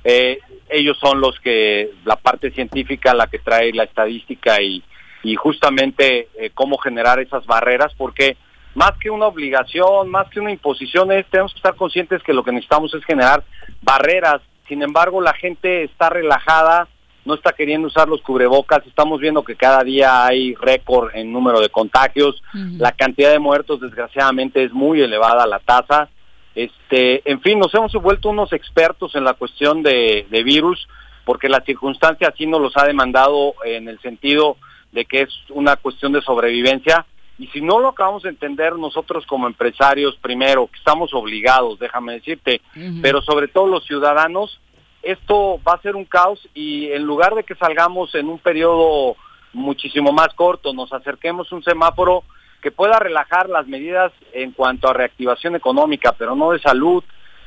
Eh, 0.04 0.40
ellos 0.68 0.98
son 0.98 1.20
los 1.20 1.38
que, 1.40 1.92
la 2.04 2.16
parte 2.16 2.50
científica, 2.50 3.14
la 3.14 3.28
que 3.28 3.38
trae 3.38 3.72
la 3.72 3.84
estadística 3.84 4.60
y, 4.60 4.82
y 5.22 5.36
justamente 5.36 6.28
eh, 6.34 6.50
cómo 6.52 6.78
generar 6.78 7.20
esas 7.20 7.46
barreras, 7.46 7.94
porque 7.96 8.36
más 8.74 8.92
que 8.98 9.08
una 9.08 9.26
obligación, 9.26 10.10
más 10.10 10.28
que 10.30 10.40
una 10.40 10.50
imposición, 10.50 11.12
es, 11.12 11.26
tenemos 11.26 11.52
que 11.52 11.58
estar 11.58 11.76
conscientes 11.76 12.22
que 12.22 12.32
lo 12.32 12.42
que 12.42 12.52
necesitamos 12.52 12.92
es 12.92 13.04
generar 13.04 13.44
barreras. 13.80 14.42
Sin 14.68 14.82
embargo, 14.82 15.20
la 15.20 15.34
gente 15.34 15.84
está 15.84 16.10
relajada, 16.10 16.88
no 17.24 17.34
está 17.34 17.52
queriendo 17.52 17.88
usar 17.88 18.08
los 18.08 18.22
cubrebocas, 18.22 18.86
estamos 18.86 19.20
viendo 19.20 19.44
que 19.44 19.56
cada 19.56 19.84
día 19.84 20.24
hay 20.24 20.54
récord 20.54 21.14
en 21.14 21.32
número 21.32 21.60
de 21.60 21.68
contagios, 21.68 22.42
la 22.52 22.92
cantidad 22.92 23.30
de 23.30 23.38
muertos 23.38 23.80
desgraciadamente 23.80 24.64
es 24.64 24.72
muy 24.72 25.00
elevada 25.00 25.46
la 25.46 25.60
tasa. 25.60 26.08
Este, 26.54 27.22
en 27.30 27.40
fin, 27.40 27.58
nos 27.58 27.72
hemos 27.74 27.92
vuelto 27.94 28.28
unos 28.28 28.52
expertos 28.52 29.14
en 29.14 29.24
la 29.24 29.34
cuestión 29.34 29.82
de, 29.82 30.26
de 30.30 30.42
virus, 30.42 30.88
porque 31.24 31.48
la 31.48 31.60
circunstancia 31.60 32.28
así 32.28 32.46
nos 32.46 32.60
los 32.60 32.76
ha 32.76 32.84
demandado 32.84 33.54
en 33.64 33.88
el 33.88 34.00
sentido 34.00 34.56
de 34.90 35.04
que 35.04 35.22
es 35.22 35.30
una 35.48 35.76
cuestión 35.76 36.12
de 36.12 36.22
sobrevivencia. 36.22 37.06
Y 37.42 37.48
si 37.48 37.60
no 37.60 37.80
lo 37.80 37.88
acabamos 37.88 38.22
de 38.22 38.28
entender 38.28 38.76
nosotros 38.76 39.26
como 39.26 39.48
empresarios, 39.48 40.16
primero, 40.22 40.68
que 40.68 40.78
estamos 40.78 41.12
obligados, 41.12 41.76
déjame 41.80 42.12
decirte, 42.12 42.60
pero 43.02 43.20
sobre 43.20 43.48
todo 43.48 43.66
los 43.66 43.84
ciudadanos, 43.84 44.60
esto 45.02 45.58
va 45.66 45.72
a 45.72 45.82
ser 45.82 45.96
un 45.96 46.04
caos 46.04 46.48
y 46.54 46.92
en 46.92 47.02
lugar 47.02 47.34
de 47.34 47.42
que 47.42 47.56
salgamos 47.56 48.14
en 48.14 48.28
un 48.28 48.38
periodo 48.38 49.16
muchísimo 49.52 50.12
más 50.12 50.28
corto, 50.34 50.72
nos 50.72 50.92
acerquemos 50.92 51.50
un 51.50 51.64
semáforo 51.64 52.22
que 52.60 52.70
pueda 52.70 53.00
relajar 53.00 53.48
las 53.48 53.66
medidas 53.66 54.12
en 54.32 54.52
cuanto 54.52 54.88
a 54.88 54.92
reactivación 54.92 55.56
económica, 55.56 56.12
pero 56.12 56.36
no 56.36 56.52
de 56.52 56.60
salud. 56.60 57.02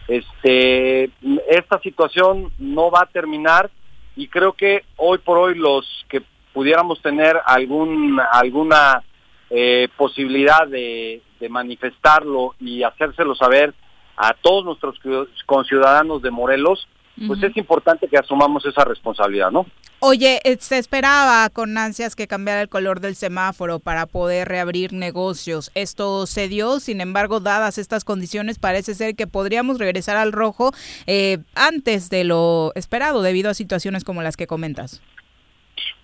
Este, 0.09 1.09
esta 1.47 1.79
situación 1.79 2.51
no 2.59 2.91
va 2.91 3.03
a 3.03 3.09
terminar 3.13 3.69
y 4.17 4.27
creo 4.27 4.51
que 4.51 4.83
hoy 4.97 5.19
por 5.19 5.37
hoy 5.37 5.55
los 5.55 6.05
que 6.09 6.21
pudiéramos 6.51 7.01
tener 7.01 7.39
algún 7.45 8.19
alguna 8.29 9.01
eh, 9.49 9.87
posibilidad 9.97 10.67
de, 10.67 11.21
de 11.39 11.49
manifestarlo 11.49 12.55
y 12.59 12.83
hacérselo 12.83 13.35
saber 13.35 13.73
a 14.17 14.33
todos 14.33 14.65
nuestros 14.65 14.99
conciudadanos 15.45 16.21
de 16.21 16.31
Morelos, 16.31 16.87
pues 17.27 17.41
es 17.43 17.55
importante 17.55 18.09
que 18.09 18.17
asumamos 18.17 18.65
esa 18.65 18.83
responsabilidad, 18.83 19.49
¿no? 19.49 19.65
Oye, 19.99 20.41
eh, 20.43 20.57
se 20.59 20.77
esperaba 20.77 21.49
con 21.49 21.77
ansias 21.77 22.15
que 22.15 22.27
cambiara 22.27 22.61
el 22.61 22.67
color 22.67 22.99
del 22.99 23.15
semáforo 23.15 23.79
para 23.79 24.05
poder 24.05 24.49
reabrir 24.49 24.91
negocios. 24.91 25.71
Esto 25.73 26.27
se 26.27 26.49
dio, 26.49 26.81
sin 26.81 26.99
embargo, 26.99 27.39
dadas 27.39 27.77
estas 27.77 28.03
condiciones, 28.03 28.59
parece 28.59 28.93
ser 28.95 29.15
que 29.15 29.27
podríamos 29.27 29.79
regresar 29.79 30.17
al 30.17 30.33
rojo 30.33 30.73
eh, 31.07 31.37
antes 31.55 32.09
de 32.09 32.25
lo 32.25 32.73
esperado, 32.75 33.21
debido 33.21 33.49
a 33.49 33.53
situaciones 33.53 34.03
como 34.03 34.21
las 34.21 34.35
que 34.35 34.47
comentas. 34.47 35.01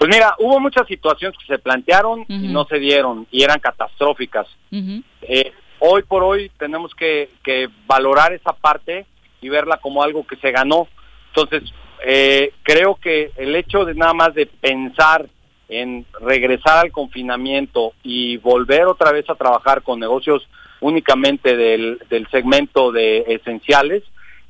Pues 0.01 0.09
mira, 0.09 0.33
hubo 0.39 0.59
muchas 0.59 0.87
situaciones 0.87 1.37
que 1.37 1.45
se 1.45 1.59
plantearon 1.59 2.25
y 2.27 2.47
no 2.47 2.65
se 2.65 2.79
dieron 2.79 3.27
y 3.29 3.43
eran 3.43 3.59
catastróficas. 3.59 4.47
eh, 4.71 5.51
hoy 5.77 6.01
por 6.01 6.23
hoy 6.23 6.49
tenemos 6.57 6.95
que, 6.95 7.29
que 7.43 7.69
valorar 7.85 8.33
esa 8.33 8.51
parte 8.51 9.05
y 9.41 9.49
verla 9.49 9.77
como 9.77 10.01
algo 10.01 10.25
que 10.25 10.37
se 10.37 10.49
ganó. 10.49 10.87
Entonces, 11.27 11.71
eh, 12.03 12.51
creo 12.63 12.95
que 12.95 13.29
el 13.37 13.55
hecho 13.55 13.85
de 13.85 13.93
nada 13.93 14.15
más 14.15 14.33
de 14.33 14.47
pensar 14.47 15.27
en 15.69 16.07
regresar 16.19 16.79
al 16.79 16.91
confinamiento 16.91 17.93
y 18.01 18.37
volver 18.37 18.85
otra 18.85 19.11
vez 19.11 19.29
a 19.29 19.35
trabajar 19.35 19.83
con 19.83 19.99
negocios 19.99 20.49
únicamente 20.79 21.55
del, 21.55 21.99
del 22.09 22.27
segmento 22.31 22.91
de 22.91 23.19
esenciales, 23.27 24.01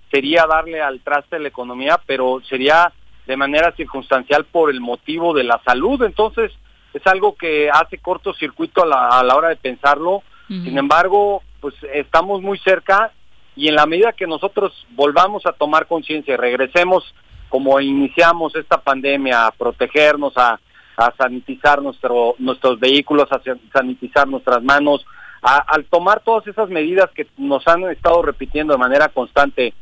sería 0.09 0.45
darle 0.47 0.79
al 0.79 1.01
traste 1.01 1.35
de 1.35 1.41
la 1.41 1.49
economía, 1.49 1.99
pero 2.05 2.41
sería 2.47 2.93
de 3.31 3.37
manera 3.37 3.71
circunstancial 3.77 4.43
por 4.43 4.69
el 4.69 4.81
motivo 4.81 5.33
de 5.33 5.45
la 5.45 5.61
salud. 5.63 6.03
Entonces, 6.03 6.51
es 6.93 7.07
algo 7.07 7.33
que 7.35 7.69
hace 7.71 7.97
cortocircuito 7.97 8.83
a 8.83 8.85
la, 8.85 9.07
a 9.07 9.23
la 9.23 9.37
hora 9.37 9.47
de 9.47 9.55
pensarlo. 9.55 10.21
Sin 10.49 10.77
embargo, 10.77 11.43
pues 11.61 11.73
estamos 11.93 12.41
muy 12.41 12.57
cerca 12.59 13.13
y 13.55 13.69
en 13.69 13.75
la 13.75 13.85
medida 13.85 14.11
que 14.11 14.27
nosotros 14.27 14.85
volvamos 14.89 15.45
a 15.45 15.53
tomar 15.53 15.87
conciencia 15.87 16.33
y 16.33 16.37
regresemos 16.37 17.15
como 17.47 17.79
iniciamos 17.79 18.53
esta 18.57 18.81
pandemia 18.81 19.47
a 19.47 19.51
protegernos, 19.51 20.33
a, 20.35 20.59
a 20.97 21.13
sanitizar 21.17 21.81
nuestro, 21.81 22.35
nuestros 22.37 22.81
vehículos, 22.81 23.31
a 23.31 23.39
sanitizar 23.71 24.27
nuestras 24.27 24.61
manos, 24.61 25.05
a, 25.41 25.59
al 25.59 25.85
tomar 25.85 26.19
todas 26.19 26.45
esas 26.47 26.67
medidas 26.67 27.09
que 27.11 27.27
nos 27.37 27.65
han 27.65 27.83
estado 27.89 28.21
repitiendo 28.21 28.73
de 28.73 28.79
manera 28.79 29.07
constante 29.07 29.73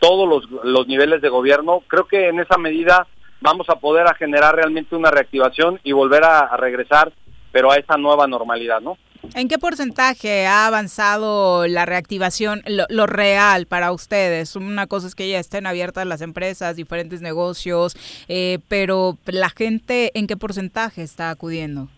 todos 0.00 0.28
los, 0.28 0.64
los 0.64 0.86
niveles 0.86 1.20
de 1.20 1.28
gobierno, 1.28 1.82
creo 1.86 2.06
que 2.06 2.28
en 2.28 2.40
esa 2.40 2.58
medida 2.58 3.06
vamos 3.40 3.68
a 3.68 3.76
poder 3.76 4.06
a 4.06 4.14
generar 4.14 4.56
realmente 4.56 4.96
una 4.96 5.10
reactivación 5.10 5.80
y 5.84 5.92
volver 5.92 6.24
a, 6.24 6.40
a 6.40 6.56
regresar, 6.56 7.12
pero 7.52 7.70
a 7.70 7.76
esa 7.76 7.96
nueva 7.96 8.26
normalidad, 8.26 8.80
¿no? 8.80 8.98
¿En 9.34 9.48
qué 9.48 9.58
porcentaje 9.58 10.46
ha 10.46 10.66
avanzado 10.66 11.66
la 11.66 11.84
reactivación, 11.84 12.62
lo, 12.66 12.86
lo, 12.88 13.06
real 13.06 13.66
para 13.66 13.92
ustedes? 13.92 14.56
Una 14.56 14.86
cosa 14.86 15.06
es 15.06 15.14
que 15.14 15.28
ya 15.28 15.38
estén 15.38 15.66
abiertas 15.66 16.06
las 16.06 16.22
empresas, 16.22 16.76
diferentes 16.76 17.20
negocios, 17.20 17.96
eh, 18.28 18.58
pero 18.68 19.18
la 19.26 19.50
gente, 19.50 20.12
¿en 20.14 20.26
qué 20.26 20.36
porcentaje 20.36 21.02
está 21.02 21.30
acudiendo? 21.30 21.88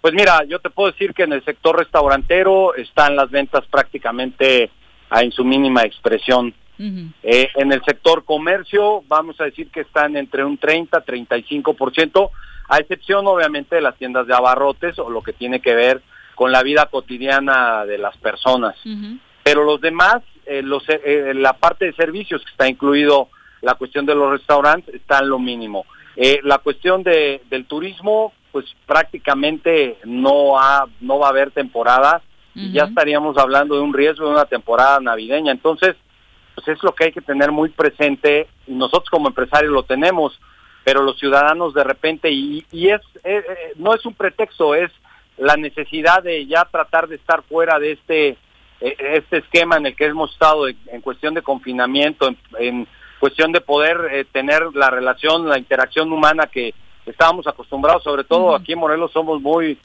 Pues 0.00 0.14
mira, 0.14 0.42
yo 0.48 0.58
te 0.60 0.70
puedo 0.70 0.90
decir 0.90 1.12
que 1.12 1.24
en 1.24 1.34
el 1.34 1.44
sector 1.44 1.76
restaurantero 1.76 2.74
están 2.74 3.16
las 3.16 3.30
ventas 3.30 3.64
prácticamente 3.70 4.70
en 5.10 5.32
su 5.32 5.44
mínima 5.44 5.82
expresión. 5.82 6.54
Uh 6.80 6.82
-huh. 6.82 7.12
eh, 7.22 7.48
en 7.56 7.72
el 7.72 7.82
sector 7.84 8.24
comercio 8.24 9.04
vamos 9.06 9.38
a 9.38 9.44
decir 9.44 9.70
que 9.70 9.80
están 9.80 10.16
entre 10.16 10.44
un 10.44 10.56
30 10.56 11.04
35%, 11.04 12.30
a 12.70 12.78
excepción 12.78 13.26
obviamente 13.26 13.76
de 13.76 13.82
las 13.82 13.96
tiendas 13.96 14.26
de 14.26 14.34
abarrotes 14.34 14.98
o 14.98 15.10
lo 15.10 15.20
que 15.22 15.34
tiene 15.34 15.60
que 15.60 15.74
ver 15.74 16.00
con 16.34 16.52
la 16.52 16.62
vida 16.62 16.86
cotidiana 16.86 17.84
de 17.84 17.98
las 17.98 18.16
personas. 18.16 18.74
Uh 18.86 18.88
-huh. 18.88 19.18
Pero 19.42 19.64
los 19.64 19.78
demás, 19.80 20.22
eh, 20.46 20.62
los, 20.62 20.82
eh, 20.88 21.32
la 21.34 21.52
parte 21.52 21.84
de 21.84 21.92
servicios 21.92 22.42
que 22.42 22.50
está 22.50 22.66
incluido 22.66 23.28
la 23.60 23.74
cuestión 23.74 24.06
de 24.06 24.14
los 24.14 24.30
restaurantes, 24.30 24.94
está 24.94 25.18
en 25.18 25.28
lo 25.28 25.38
mínimo. 25.38 25.84
Eh, 26.16 26.40
la 26.42 26.58
cuestión 26.58 27.02
de, 27.02 27.42
del 27.50 27.66
turismo, 27.66 28.32
pues 28.52 28.64
prácticamente 28.86 29.98
no, 30.04 30.58
ha, 30.58 30.86
no 31.00 31.18
va 31.18 31.26
a 31.26 31.30
haber 31.30 31.50
temporada 31.50 32.22
uh 32.22 32.58
-huh. 32.58 32.62
y 32.62 32.72
ya 32.72 32.84
estaríamos 32.84 33.36
hablando 33.36 33.74
de 33.74 33.82
un 33.82 33.92
riesgo 33.92 34.26
de 34.26 34.32
una 34.32 34.46
temporada 34.46 34.98
navideña. 35.00 35.52
Entonces, 35.52 35.94
pues 36.60 36.76
es 36.76 36.82
lo 36.82 36.94
que 36.94 37.04
hay 37.04 37.12
que 37.12 37.20
tener 37.20 37.52
muy 37.52 37.70
presente 37.70 38.46
y 38.66 38.72
nosotros 38.72 39.08
como 39.10 39.28
empresarios 39.28 39.72
lo 39.72 39.82
tenemos, 39.82 40.38
pero 40.84 41.02
los 41.02 41.18
ciudadanos 41.18 41.74
de 41.74 41.84
repente, 41.84 42.30
y, 42.30 42.64
y 42.70 42.88
es 42.88 43.00
no 43.76 43.94
es 43.94 44.04
un 44.04 44.14
pretexto, 44.14 44.74
es 44.74 44.90
la 45.38 45.56
necesidad 45.56 46.22
de 46.22 46.46
ya 46.46 46.64
tratar 46.66 47.08
de 47.08 47.16
estar 47.16 47.42
fuera 47.42 47.78
de 47.78 47.92
este 47.92 48.36
este 48.80 49.38
esquema 49.38 49.76
en 49.76 49.86
el 49.86 49.96
que 49.96 50.06
hemos 50.06 50.32
estado 50.32 50.66
en, 50.66 50.76
en 50.86 51.02
cuestión 51.02 51.34
de 51.34 51.42
confinamiento, 51.42 52.28
en, 52.28 52.38
en 52.58 52.88
cuestión 53.18 53.52
de 53.52 53.60
poder 53.60 54.08
eh, 54.10 54.24
tener 54.32 54.62
la 54.74 54.88
relación, 54.88 55.48
la 55.48 55.58
interacción 55.58 56.10
humana 56.12 56.46
que 56.46 56.72
estábamos 57.04 57.46
acostumbrados, 57.46 58.02
sobre 58.02 58.24
todo 58.24 58.46
uh 58.46 58.52
-huh. 58.52 58.60
aquí 58.60 58.72
en 58.72 58.78
Morelos 58.78 59.12
somos 59.12 59.40
muy 59.42 59.78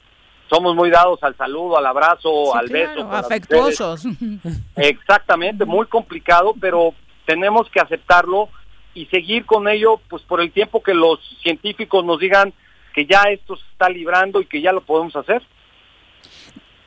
somos 0.48 0.74
muy 0.74 0.90
dados 0.90 1.22
al 1.22 1.36
saludo, 1.36 1.78
al 1.78 1.86
abrazo, 1.86 2.52
sí, 2.52 2.58
al 2.58 2.66
claro, 2.66 2.94
beso. 2.94 3.12
Afectuosos. 3.12 4.04
Exactamente, 4.76 5.64
muy 5.64 5.86
complicado, 5.86 6.54
pero 6.60 6.94
tenemos 7.24 7.68
que 7.70 7.80
aceptarlo 7.80 8.48
y 8.94 9.06
seguir 9.06 9.44
con 9.44 9.68
ello, 9.68 10.00
pues 10.08 10.22
por 10.22 10.40
el 10.40 10.52
tiempo 10.52 10.82
que 10.82 10.94
los 10.94 11.18
científicos 11.42 12.04
nos 12.04 12.18
digan 12.18 12.52
que 12.94 13.04
ya 13.04 13.24
esto 13.24 13.56
se 13.56 13.64
está 13.72 13.88
librando 13.90 14.40
y 14.40 14.46
que 14.46 14.62
ya 14.62 14.72
lo 14.72 14.80
podemos 14.80 15.14
hacer. 15.16 15.42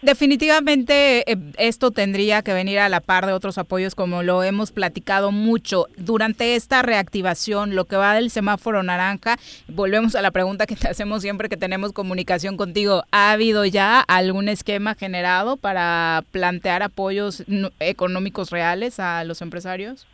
Definitivamente 0.01 1.29
eh, 1.29 1.37
esto 1.57 1.91
tendría 1.91 2.41
que 2.41 2.53
venir 2.53 2.79
a 2.79 2.87
la 2.87 3.01
par 3.01 3.25
de 3.25 3.33
otros 3.33 3.57
apoyos 3.57 3.95
como 3.95 4.23
lo 4.23 4.43
hemos 4.43 4.71
platicado 4.71 5.33
mucho. 5.33 5.87
Durante 5.97 6.55
esta 6.55 6.81
reactivación, 6.81 7.75
lo 7.75 7.83
que 7.83 7.97
va 7.97 8.13
del 8.13 8.29
semáforo 8.29 8.81
naranja, 8.81 9.35
volvemos 9.67 10.15
a 10.15 10.21
la 10.21 10.31
pregunta 10.31 10.67
que 10.67 10.77
te 10.77 10.87
hacemos 10.87 11.21
siempre 11.21 11.49
que 11.49 11.57
tenemos 11.57 11.91
comunicación 11.91 12.55
contigo. 12.55 13.03
¿Ha 13.11 13.31
habido 13.31 13.65
ya 13.65 13.99
algún 13.99 14.47
esquema 14.47 14.95
generado 14.95 15.57
para 15.57 16.23
plantear 16.31 16.81
apoyos 16.81 17.43
económicos 17.81 18.51
reales 18.51 19.01
a 19.01 19.25
los 19.25 19.41
empresarios? 19.41 20.07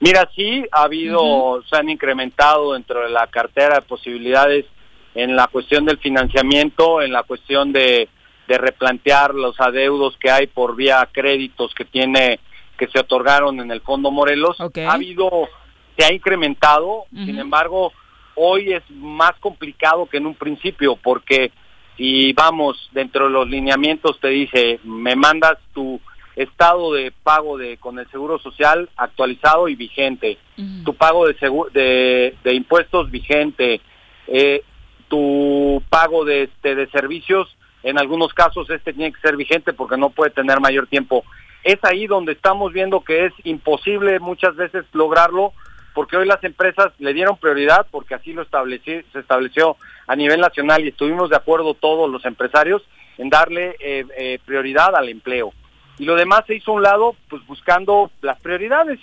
Mira, 0.00 0.28
sí, 0.36 0.64
ha 0.70 0.82
habido, 0.82 1.22
uh 1.22 1.56
-huh. 1.60 1.68
se 1.70 1.76
han 1.76 1.88
incrementado 1.88 2.74
dentro 2.74 3.00
de 3.00 3.08
la 3.08 3.26
cartera 3.28 3.76
de 3.76 3.82
posibilidades 3.82 4.66
en 5.14 5.34
la 5.34 5.46
cuestión 5.46 5.86
del 5.86 5.96
financiamiento, 5.96 7.00
en 7.00 7.12
la 7.12 7.22
cuestión 7.22 7.72
de 7.72 8.10
de 8.48 8.58
replantear 8.58 9.34
los 9.34 9.60
adeudos 9.60 10.16
que 10.18 10.30
hay 10.30 10.46
por 10.46 10.76
vía 10.76 11.08
créditos 11.12 11.74
que 11.74 11.84
tiene 11.84 12.40
que 12.78 12.88
se 12.88 12.98
otorgaron 12.98 13.60
en 13.60 13.70
el 13.70 13.80
Fondo 13.80 14.10
Morelos. 14.10 14.60
Okay. 14.60 14.84
Ha 14.84 14.92
habido, 14.92 15.48
se 15.96 16.04
ha 16.04 16.12
incrementado, 16.12 16.88
uh 16.88 17.06
-huh. 17.12 17.24
sin 17.26 17.38
embargo, 17.38 17.92
hoy 18.34 18.72
es 18.72 18.82
más 18.90 19.32
complicado 19.40 20.06
que 20.06 20.16
en 20.16 20.26
un 20.26 20.34
principio 20.34 20.96
porque 20.96 21.52
si 21.96 22.32
vamos 22.32 22.88
dentro 22.92 23.26
de 23.26 23.30
los 23.30 23.48
lineamientos 23.48 24.18
te 24.20 24.28
dice 24.28 24.80
me 24.84 25.14
mandas 25.14 25.58
tu 25.72 26.00
estado 26.36 26.92
de 26.92 27.12
pago 27.22 27.56
de 27.56 27.76
con 27.76 27.98
el 27.98 28.10
seguro 28.10 28.38
social 28.40 28.88
actualizado 28.96 29.68
y 29.68 29.76
vigente 29.76 30.38
tu 30.84 30.94
pago 30.94 31.28
de, 31.28 31.34
de, 31.72 32.34
de 32.42 32.54
impuestos 32.54 33.10
vigente 33.10 33.80
eh, 34.26 34.64
tu 35.08 35.80
pago 35.88 36.24
de 36.24 36.44
este 36.44 36.74
de 36.74 36.88
servicios 36.88 37.54
en 37.84 37.98
algunos 37.98 38.34
casos 38.34 38.68
este 38.70 38.92
tiene 38.92 39.12
que 39.12 39.20
ser 39.20 39.36
vigente 39.36 39.72
porque 39.72 39.96
no 39.96 40.10
puede 40.10 40.32
tener 40.32 40.58
mayor 40.58 40.88
tiempo 40.88 41.24
es 41.62 41.78
ahí 41.82 42.06
donde 42.06 42.32
estamos 42.32 42.72
viendo 42.72 43.00
que 43.00 43.26
es 43.26 43.32
imposible 43.44 44.20
muchas 44.20 44.54
veces 44.56 44.84
lograrlo 44.92 45.52
porque 45.94 46.16
hoy 46.16 46.26
las 46.26 46.42
empresas 46.42 46.92
le 46.98 47.14
dieron 47.14 47.38
prioridad, 47.38 47.86
porque 47.90 48.14
así 48.14 48.32
lo 48.32 48.42
estableció, 48.42 49.00
se 49.12 49.20
estableció 49.20 49.76
a 50.08 50.16
nivel 50.16 50.40
nacional 50.40 50.84
y 50.84 50.88
estuvimos 50.88 51.30
de 51.30 51.36
acuerdo 51.36 51.74
todos 51.74 52.10
los 52.10 52.24
empresarios 52.24 52.82
en 53.16 53.30
darle 53.30 53.76
eh, 53.78 54.04
eh, 54.18 54.38
prioridad 54.44 54.94
al 54.96 55.08
empleo. 55.08 55.52
Y 55.98 56.04
lo 56.04 56.16
demás 56.16 56.42
se 56.46 56.56
hizo 56.56 56.72
a 56.72 56.74
un 56.74 56.82
lado, 56.82 57.14
pues 57.30 57.46
buscando 57.46 58.10
las 58.22 58.40
prioridades. 58.40 58.98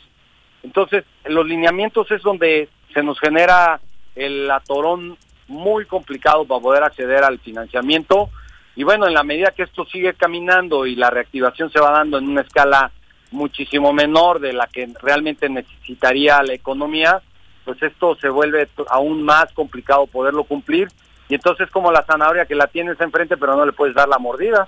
Entonces, 0.64 1.06
los 1.26 1.48
lineamientos 1.48 2.12
es 2.12 2.22
donde 2.22 2.68
se 2.94 3.02
nos 3.02 3.18
genera 3.22 3.80
el 4.16 4.52
atorón 4.52 5.18
muy 5.48 5.86
complicado 5.86 6.44
para 6.44 6.62
poder 6.62 6.84
acceder 6.84 7.24
al 7.24 7.40
financiamiento. 7.40 8.30
Y 8.76 8.84
bueno, 8.84 9.07
en 9.07 9.13
la 9.13 9.24
medida 9.24 9.51
que 9.51 9.63
esto 9.63 9.86
sigue 9.86 10.13
caminando 10.13 10.86
y 10.86 10.95
la 10.95 11.09
reactivación 11.09 11.72
se 11.72 11.80
va 11.80 11.91
dando 11.91 12.17
en 12.17 12.30
una 12.30 12.41
escala 12.41 12.91
muchísimo 13.32 13.93
menor 13.93 14.39
de 14.39 14.53
la 14.53 14.67
que 14.67 14.89
realmente 15.01 15.49
necesitaría 15.49 16.41
la 16.43 16.53
economía, 16.53 17.22
pues 17.65 17.82
esto 17.82 18.15
se 18.15 18.30
vuelve 18.30 18.67
aún 18.89 19.24
más 19.24 19.51
complicado 19.53 20.07
poderlo 20.07 20.43
cumplir. 20.43 20.89
Y 21.30 21.36
entonces 21.36 21.69
como 21.69 21.91
la 21.91 22.03
zanahoria 22.03 22.45
que 22.45 22.55
la 22.55 22.67
tienes 22.67 22.99
enfrente 22.99 23.38
pero 23.38 23.55
no 23.55 23.65
le 23.65 23.72
puedes 23.72 23.95
dar 23.95 24.07
la 24.07 24.19
mordida. 24.19 24.67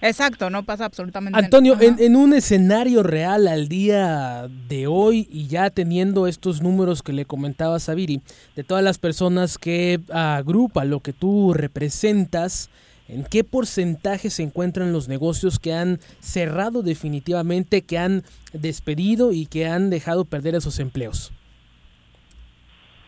Exacto, 0.00 0.48
no 0.48 0.62
pasa 0.62 0.84
absolutamente 0.84 1.38
Antonio, 1.38 1.76
en, 1.80 1.96
en, 1.98 2.14
un 2.14 2.32
escenario 2.32 3.02
real 3.02 3.48
al 3.48 3.68
día 3.68 4.48
de 4.68 4.86
hoy 4.86 5.26
y 5.30 5.48
ya 5.48 5.70
teniendo 5.70 6.26
estos 6.26 6.62
números 6.62 7.02
que 7.02 7.12
le 7.12 7.24
comentaba 7.24 7.80
Sabiri, 7.80 8.20
de 8.54 8.64
todas 8.64 8.84
las 8.84 8.98
personas 8.98 9.58
que 9.58 10.00
agrupa 10.12 10.84
lo 10.84 11.00
que 11.00 11.12
tú 11.12 11.52
representas, 11.52 12.70
¿En 13.08 13.24
qué 13.24 13.42
porcentaje 13.42 14.28
se 14.28 14.42
encuentran 14.42 14.92
los 14.92 15.08
negocios 15.08 15.58
que 15.58 15.72
han 15.72 15.98
cerrado 16.20 16.82
definitivamente, 16.82 17.82
que 17.82 17.98
han 17.98 18.22
despedido 18.52 19.32
y 19.32 19.46
que 19.46 19.66
han 19.66 19.88
dejado 19.88 20.26
perder 20.26 20.54
esos 20.54 20.78
empleos? 20.78 21.32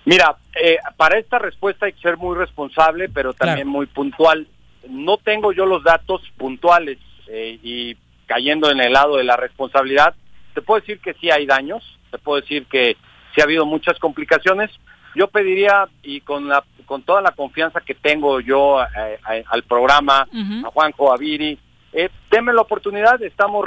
Mira, 0.07 0.39
eh, 0.61 0.79
para 0.97 1.19
esta 1.19 1.39
respuesta 1.39 1.87
hay 1.87 1.93
que 1.93 2.01
ser 2.01 2.17
muy 2.17 2.37
responsable, 2.37 3.11
pero 3.11 3.35
también 3.35 3.69
muy 3.69 3.87
puntual. 3.87 4.49
No 4.89 5.19
tengo 5.19 5.53
yo 5.53 5.67
los 5.67 5.85
datos 5.85 6.23
puntuales 6.39 6.99
eh, 7.29 7.59
y 7.63 7.97
cayendo 8.25 8.71
en 8.71 8.81
el 8.81 8.95
lado 8.95 9.19
de 9.19 9.25
la 9.25 9.37
responsabilidad, 9.37 10.15
te 10.55 10.63
puedo 10.63 10.81
decir 10.81 11.01
que 11.01 11.15
sí 11.15 11.31
hay 11.31 11.45
daños, 11.45 11.85
te 12.11 12.19
puedo 12.19 12.41
decir 12.41 12.65
que 12.67 12.97
sí 13.35 13.41
ha 13.41 13.45
habido 13.45 13.67
muchas 13.67 13.99
complicaciones, 13.99 14.71
yo 15.15 15.29
pediría, 15.29 15.89
y 16.03 16.21
con, 16.21 16.49
la, 16.49 16.65
con 16.87 17.03
toda 17.03 17.21
la 17.21 17.33
confianza 17.33 17.81
que 17.81 17.95
tengo 17.95 18.41
yo 18.41 18.83
eh, 18.83 19.19
eh, 19.33 19.45
al 19.49 19.63
programa, 19.65 20.29
a 20.65 20.71
Juanjo, 20.71 21.13
a 21.13 21.17
Viri, 21.17 21.59
eh, 21.93 22.09
denme 22.31 22.53
la 22.53 22.61
oportunidad, 22.61 23.21
estamos 23.23 23.67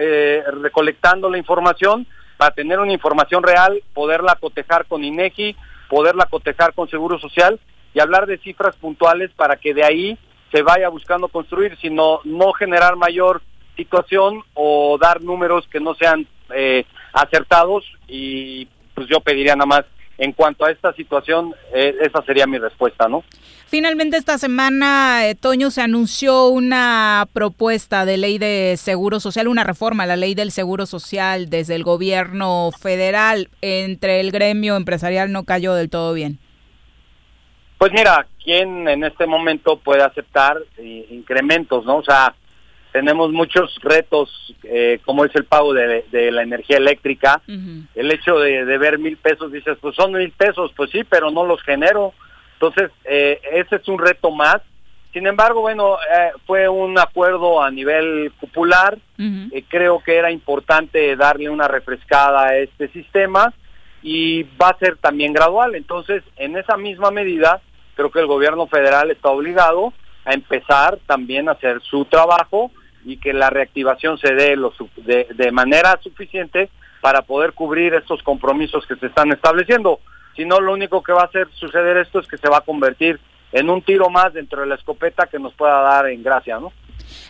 eh, 0.00 0.42
recolectando 0.62 1.28
la 1.28 1.36
información 1.36 2.06
para 2.38 2.54
tener 2.54 2.78
una 2.78 2.92
información 2.92 3.42
real, 3.42 3.82
poderla 3.92 4.36
cotejar 4.36 4.86
con 4.86 5.04
INEGI, 5.04 5.54
poderla 5.88 6.26
cotejar 6.26 6.72
con 6.72 6.88
Seguro 6.88 7.18
Social 7.18 7.60
y 7.92 8.00
hablar 8.00 8.26
de 8.26 8.38
cifras 8.38 8.76
puntuales 8.76 9.30
para 9.36 9.56
que 9.56 9.74
de 9.74 9.84
ahí 9.84 10.18
se 10.50 10.62
vaya 10.62 10.88
buscando 10.88 11.28
construir, 11.28 11.76
sino 11.80 12.20
no 12.24 12.52
generar 12.52 12.96
mayor 12.96 13.42
situación 13.76 14.42
o 14.54 14.96
dar 14.98 15.20
números 15.20 15.66
que 15.68 15.80
no 15.80 15.94
sean 15.94 16.26
acertados 17.12 17.84
y 18.06 18.68
pues 18.94 19.08
yo 19.08 19.20
pediría 19.20 19.56
nada 19.56 19.66
más 19.66 19.84
en 20.18 20.32
cuanto 20.32 20.64
a 20.64 20.70
esta 20.70 20.92
situación, 20.94 21.54
eh, 21.74 21.94
esa 22.00 22.22
sería 22.22 22.46
mi 22.46 22.58
respuesta, 22.58 23.08
¿no? 23.08 23.22
Finalmente 23.66 24.16
esta 24.16 24.38
semana, 24.38 25.26
eh, 25.26 25.34
Toño, 25.34 25.70
se 25.70 25.82
anunció 25.82 26.48
una 26.48 27.26
propuesta 27.32 28.04
de 28.04 28.16
ley 28.16 28.38
de 28.38 28.76
seguro 28.78 29.18
social, 29.18 29.48
una 29.48 29.64
reforma 29.64 30.04
a 30.04 30.06
la 30.06 30.16
ley 30.16 30.34
del 30.34 30.52
seguro 30.52 30.86
social 30.86 31.50
desde 31.50 31.74
el 31.74 31.82
gobierno 31.82 32.70
federal. 32.80 33.48
Entre 33.60 34.20
el 34.20 34.30
gremio 34.30 34.76
empresarial 34.76 35.32
no 35.32 35.44
cayó 35.44 35.74
del 35.74 35.90
todo 35.90 36.14
bien. 36.14 36.38
Pues 37.78 37.92
mira, 37.92 38.26
¿quién 38.42 38.88
en 38.88 39.04
este 39.04 39.26
momento 39.26 39.78
puede 39.78 40.02
aceptar 40.02 40.58
eh, 40.78 41.06
incrementos, 41.10 41.84
no? 41.84 41.96
O 41.96 42.04
sea, 42.04 42.34
tenemos 42.96 43.30
muchos 43.30 43.78
retos, 43.82 44.54
eh, 44.62 45.00
como 45.04 45.26
es 45.26 45.36
el 45.36 45.44
pago 45.44 45.74
de, 45.74 46.02
la 46.32 46.42
energía 46.42 46.78
eléctrica. 46.78 47.42
El 47.94 48.10
hecho 48.10 48.38
de, 48.38 48.64
ver 48.78 48.98
mil 48.98 49.18
pesos, 49.18 49.52
dices, 49.52 49.76
pues 49.82 49.94
son 49.94 50.12
mil 50.12 50.32
pesos, 50.32 50.72
pues 50.74 50.90
sí, 50.92 51.04
pero 51.04 51.30
no 51.30 51.44
los 51.44 51.60
genero. 51.62 52.14
Entonces, 52.54 52.90
eh, 53.04 53.38
ese 53.52 53.76
es 53.76 53.88
un 53.88 53.98
reto 53.98 54.30
más. 54.30 54.62
Sin 55.12 55.26
embargo, 55.26 55.60
bueno, 55.60 55.98
eh, 56.10 56.30
fue 56.46 56.70
un 56.70 56.98
acuerdo 56.98 57.62
a 57.62 57.70
nivel 57.70 58.32
popular. 58.40 58.96
creo 59.68 60.02
que 60.02 60.16
era 60.16 60.30
importante 60.30 61.16
darle 61.16 61.50
una 61.50 61.68
refrescada 61.68 62.46
a 62.46 62.56
este 62.56 62.88
sistema 62.88 63.52
y 64.02 64.44
va 64.58 64.70
a 64.70 64.78
ser 64.78 64.96
también 64.96 65.34
gradual. 65.34 65.74
Entonces, 65.74 66.22
en 66.38 66.56
esa 66.56 66.78
misma 66.78 67.10
medida, 67.10 67.60
creo 67.94 68.10
que 68.10 68.20
el 68.20 68.26
gobierno 68.26 68.66
federal 68.68 69.10
está 69.10 69.28
obligado 69.28 69.92
a 70.24 70.32
empezar 70.32 70.98
también 71.06 71.50
a 71.50 71.52
hacer 71.52 71.82
su 71.82 72.06
trabajo 72.06 72.70
y 73.06 73.18
que 73.18 73.32
la 73.32 73.48
reactivación 73.48 74.18
se 74.18 74.34
dé 74.34 74.56
lo, 74.56 74.74
de, 74.96 75.28
de 75.32 75.52
manera 75.52 75.98
suficiente 76.02 76.68
para 77.00 77.22
poder 77.22 77.52
cubrir 77.52 77.94
estos 77.94 78.22
compromisos 78.22 78.84
que 78.86 78.96
se 78.96 79.06
están 79.06 79.30
estableciendo. 79.32 80.00
Si 80.34 80.44
no, 80.44 80.60
lo 80.60 80.72
único 80.72 81.02
que 81.02 81.12
va 81.12 81.22
a 81.22 81.26
hacer 81.26 81.48
suceder 81.54 81.96
esto 81.98 82.18
es 82.18 82.26
que 82.26 82.36
se 82.36 82.48
va 82.48 82.58
a 82.58 82.62
convertir 82.62 83.20
en 83.52 83.70
un 83.70 83.80
tiro 83.80 84.10
más 84.10 84.34
dentro 84.34 84.60
de 84.60 84.66
la 84.66 84.74
escopeta 84.74 85.26
que 85.26 85.38
nos 85.38 85.54
pueda 85.54 85.80
dar 85.82 86.08
en 86.08 86.22
gracia, 86.22 86.58
¿no? 86.58 86.72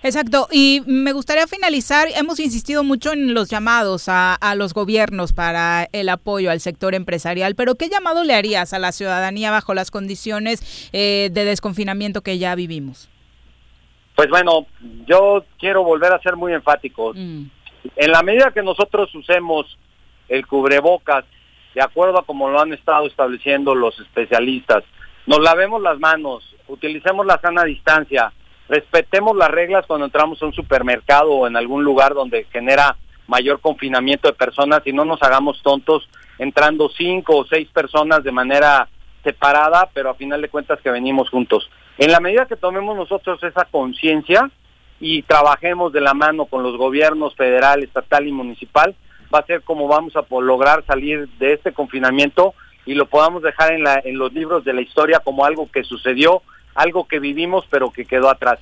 Exacto, 0.02 0.48
y 0.50 0.82
me 0.86 1.12
gustaría 1.12 1.46
finalizar, 1.46 2.08
hemos 2.16 2.40
insistido 2.40 2.82
mucho 2.82 3.12
en 3.12 3.34
los 3.34 3.50
llamados 3.50 4.04
a, 4.08 4.38
los 4.56 4.72
gobiernos 4.72 5.34
para 5.34 5.88
el 5.92 6.08
apoyo 6.08 6.50
al 6.50 6.60
sector 6.60 6.94
empresarial, 6.94 7.54
pero 7.54 7.74
¿qué 7.74 7.90
llamado 7.90 8.24
le 8.24 8.34
harías 8.34 8.72
a 8.72 8.78
la 8.78 8.92
ciudadanía 8.92 9.50
bajo 9.50 9.74
las 9.74 9.90
condiciones 9.90 10.88
eh, 10.92 11.28
de 11.32 11.44
desconfinamiento 11.44 12.22
que 12.22 12.38
ya 12.38 12.54
vivimos? 12.54 13.10
Pues 14.16 14.30
bueno, 14.30 14.66
yo 15.06 15.44
quiero 15.58 15.84
volver 15.84 16.12
a 16.12 16.20
ser 16.20 16.36
muy 16.36 16.54
enfático. 16.54 17.12
Mm. 17.14 17.44
En 17.94 18.10
la 18.10 18.22
medida 18.22 18.50
que 18.50 18.62
nosotros 18.62 19.14
usemos 19.14 19.78
el 20.28 20.46
cubrebocas, 20.46 21.24
de 21.74 21.82
acuerdo 21.82 22.18
a 22.18 22.24
como 22.24 22.48
lo 22.48 22.58
han 22.58 22.72
estado 22.72 23.06
estableciendo 23.06 23.74
los 23.74 24.00
especialistas, 24.00 24.82
nos 25.26 25.40
lavemos 25.40 25.82
las 25.82 25.98
manos, 25.98 26.42
utilicemos 26.66 27.26
la 27.26 27.38
sana 27.40 27.64
distancia, 27.64 28.32
respetemos 28.68 29.36
las 29.36 29.50
reglas 29.50 29.84
cuando 29.86 30.06
entramos 30.06 30.42
a 30.42 30.46
un 30.46 30.54
supermercado 30.54 31.32
o 31.32 31.46
en 31.46 31.56
algún 31.56 31.84
lugar 31.84 32.14
donde 32.14 32.46
genera 32.50 32.96
mayor 33.26 33.60
confinamiento 33.60 34.28
de 34.28 34.34
personas 34.34 34.80
y 34.86 34.92
no 34.92 35.04
nos 35.04 35.22
hagamos 35.22 35.62
tontos 35.62 36.08
entrando 36.38 36.88
cinco 36.88 37.36
o 37.36 37.44
seis 37.44 37.68
personas 37.68 38.24
de 38.24 38.32
manera 38.32 38.88
separada, 39.22 39.90
pero 39.92 40.10
a 40.10 40.14
final 40.14 40.40
de 40.40 40.48
cuentas 40.48 40.80
que 40.80 40.90
venimos 40.90 41.28
juntos. 41.28 41.68
En 41.98 42.12
la 42.12 42.20
medida 42.20 42.46
que 42.46 42.56
tomemos 42.56 42.94
nosotros 42.96 43.42
esa 43.42 43.64
conciencia 43.64 44.50
y 45.00 45.22
trabajemos 45.22 45.92
de 45.92 46.02
la 46.02 46.12
mano 46.12 46.44
con 46.44 46.62
los 46.62 46.76
gobiernos 46.76 47.34
federal, 47.34 47.82
estatal 47.82 48.26
y 48.26 48.32
municipal, 48.32 48.94
va 49.34 49.40
a 49.40 49.46
ser 49.46 49.62
como 49.62 49.88
vamos 49.88 50.14
a 50.14 50.24
lograr 50.40 50.84
salir 50.86 51.28
de 51.38 51.54
este 51.54 51.72
confinamiento 51.72 52.54
y 52.84 52.94
lo 52.94 53.06
podamos 53.06 53.42
dejar 53.42 53.72
en, 53.72 54.18
los 54.18 54.32
libros 54.32 54.64
de 54.64 54.74
la 54.74 54.82
historia 54.82 55.20
como 55.20 55.44
algo 55.44 55.70
que 55.70 55.84
sucedió, 55.84 56.42
algo 56.74 57.08
que 57.08 57.18
vivimos 57.18 57.64
pero 57.70 57.90
que 57.90 58.04
quedó 58.04 58.28
atrás. 58.28 58.60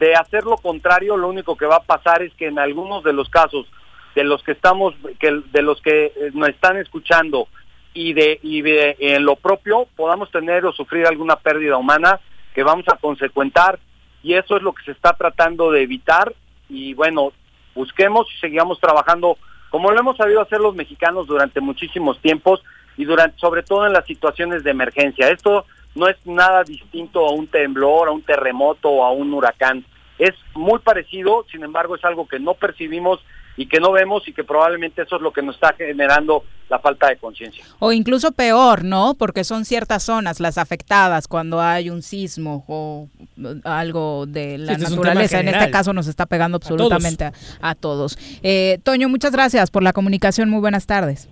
De 0.00 0.14
hacer 0.14 0.44
lo 0.44 0.56
contrario, 0.56 1.16
lo 1.16 1.28
único 1.28 1.56
que 1.56 1.66
va 1.66 1.76
a 1.76 1.82
pasar 1.82 2.22
es 2.22 2.32
que 2.34 2.46
en 2.46 2.58
algunos 2.58 3.04
de 3.04 3.12
los 3.12 3.28
casos 3.28 3.66
de 4.14 4.24
los 4.24 4.42
que 4.42 4.52
estamos, 4.52 4.94
de 5.20 5.62
los 5.62 5.80
que 5.80 6.06
eh, 6.06 6.30
nos 6.34 6.48
están 6.48 6.76
escuchando 6.78 7.48
y 7.94 8.14
y 8.42 8.62
de 8.62 8.96
en 8.98 9.24
lo 9.24 9.36
propio 9.36 9.86
podamos 9.94 10.30
tener 10.30 10.64
o 10.64 10.72
sufrir 10.72 11.06
alguna 11.06 11.36
pérdida 11.36 11.76
humana 11.76 12.20
que 12.54 12.62
vamos 12.62 12.86
a 12.88 12.96
consecuentar 12.96 13.78
y 14.22 14.34
eso 14.34 14.56
es 14.56 14.62
lo 14.62 14.72
que 14.72 14.84
se 14.84 14.92
está 14.92 15.12
tratando 15.14 15.70
de 15.70 15.82
evitar 15.82 16.32
y 16.68 16.94
bueno, 16.94 17.32
busquemos 17.74 18.26
y 18.32 18.40
sigamos 18.40 18.78
trabajando 18.80 19.36
como 19.70 19.90
lo 19.90 19.98
hemos 19.98 20.16
sabido 20.18 20.42
hacer 20.42 20.60
los 20.60 20.74
mexicanos 20.74 21.26
durante 21.26 21.60
muchísimos 21.60 22.20
tiempos 22.20 22.62
y 22.96 23.06
durante 23.06 23.38
sobre 23.38 23.62
todo 23.62 23.86
en 23.86 23.94
las 23.94 24.04
situaciones 24.04 24.64
de 24.64 24.70
emergencia. 24.70 25.30
Esto 25.30 25.64
no 25.94 26.08
es 26.08 26.16
nada 26.26 26.62
distinto 26.62 27.26
a 27.26 27.32
un 27.32 27.46
temblor, 27.46 28.08
a 28.08 28.12
un 28.12 28.22
terremoto 28.22 28.90
o 28.90 29.04
a 29.04 29.12
un 29.12 29.32
huracán. 29.32 29.84
Es 30.18 30.32
muy 30.54 30.78
parecido, 30.80 31.46
sin 31.50 31.64
embargo, 31.64 31.96
es 31.96 32.04
algo 32.04 32.28
que 32.28 32.38
no 32.38 32.54
percibimos 32.54 33.20
y 33.56 33.66
que 33.66 33.80
no 33.80 33.92
vemos 33.92 34.26
y 34.26 34.32
que 34.32 34.44
probablemente 34.44 35.02
eso 35.02 35.16
es 35.16 35.22
lo 35.22 35.32
que 35.32 35.42
nos 35.42 35.56
está 35.56 35.74
generando 35.74 36.44
la 36.68 36.78
falta 36.78 37.08
de 37.08 37.16
conciencia. 37.16 37.64
O 37.78 37.92
incluso 37.92 38.32
peor, 38.32 38.84
¿no? 38.84 39.14
Porque 39.14 39.44
son 39.44 39.64
ciertas 39.64 40.02
zonas 40.02 40.40
las 40.40 40.56
afectadas 40.56 41.28
cuando 41.28 41.60
hay 41.60 41.90
un 41.90 42.02
sismo 42.02 42.64
o 42.66 43.08
algo 43.64 44.24
de 44.26 44.58
la 44.58 44.72
este 44.72 44.88
naturaleza. 44.88 45.40
En 45.40 45.48
este 45.48 45.70
caso 45.70 45.92
nos 45.92 46.06
está 46.06 46.26
pegando 46.26 46.56
absolutamente 46.56 47.30
a 47.60 47.74
todos. 47.74 48.18
Eh, 48.42 48.78
Toño, 48.82 49.08
muchas 49.08 49.32
gracias 49.32 49.70
por 49.70 49.82
la 49.82 49.92
comunicación. 49.92 50.48
Muy 50.48 50.60
buenas 50.60 50.86
tardes. 50.86 51.28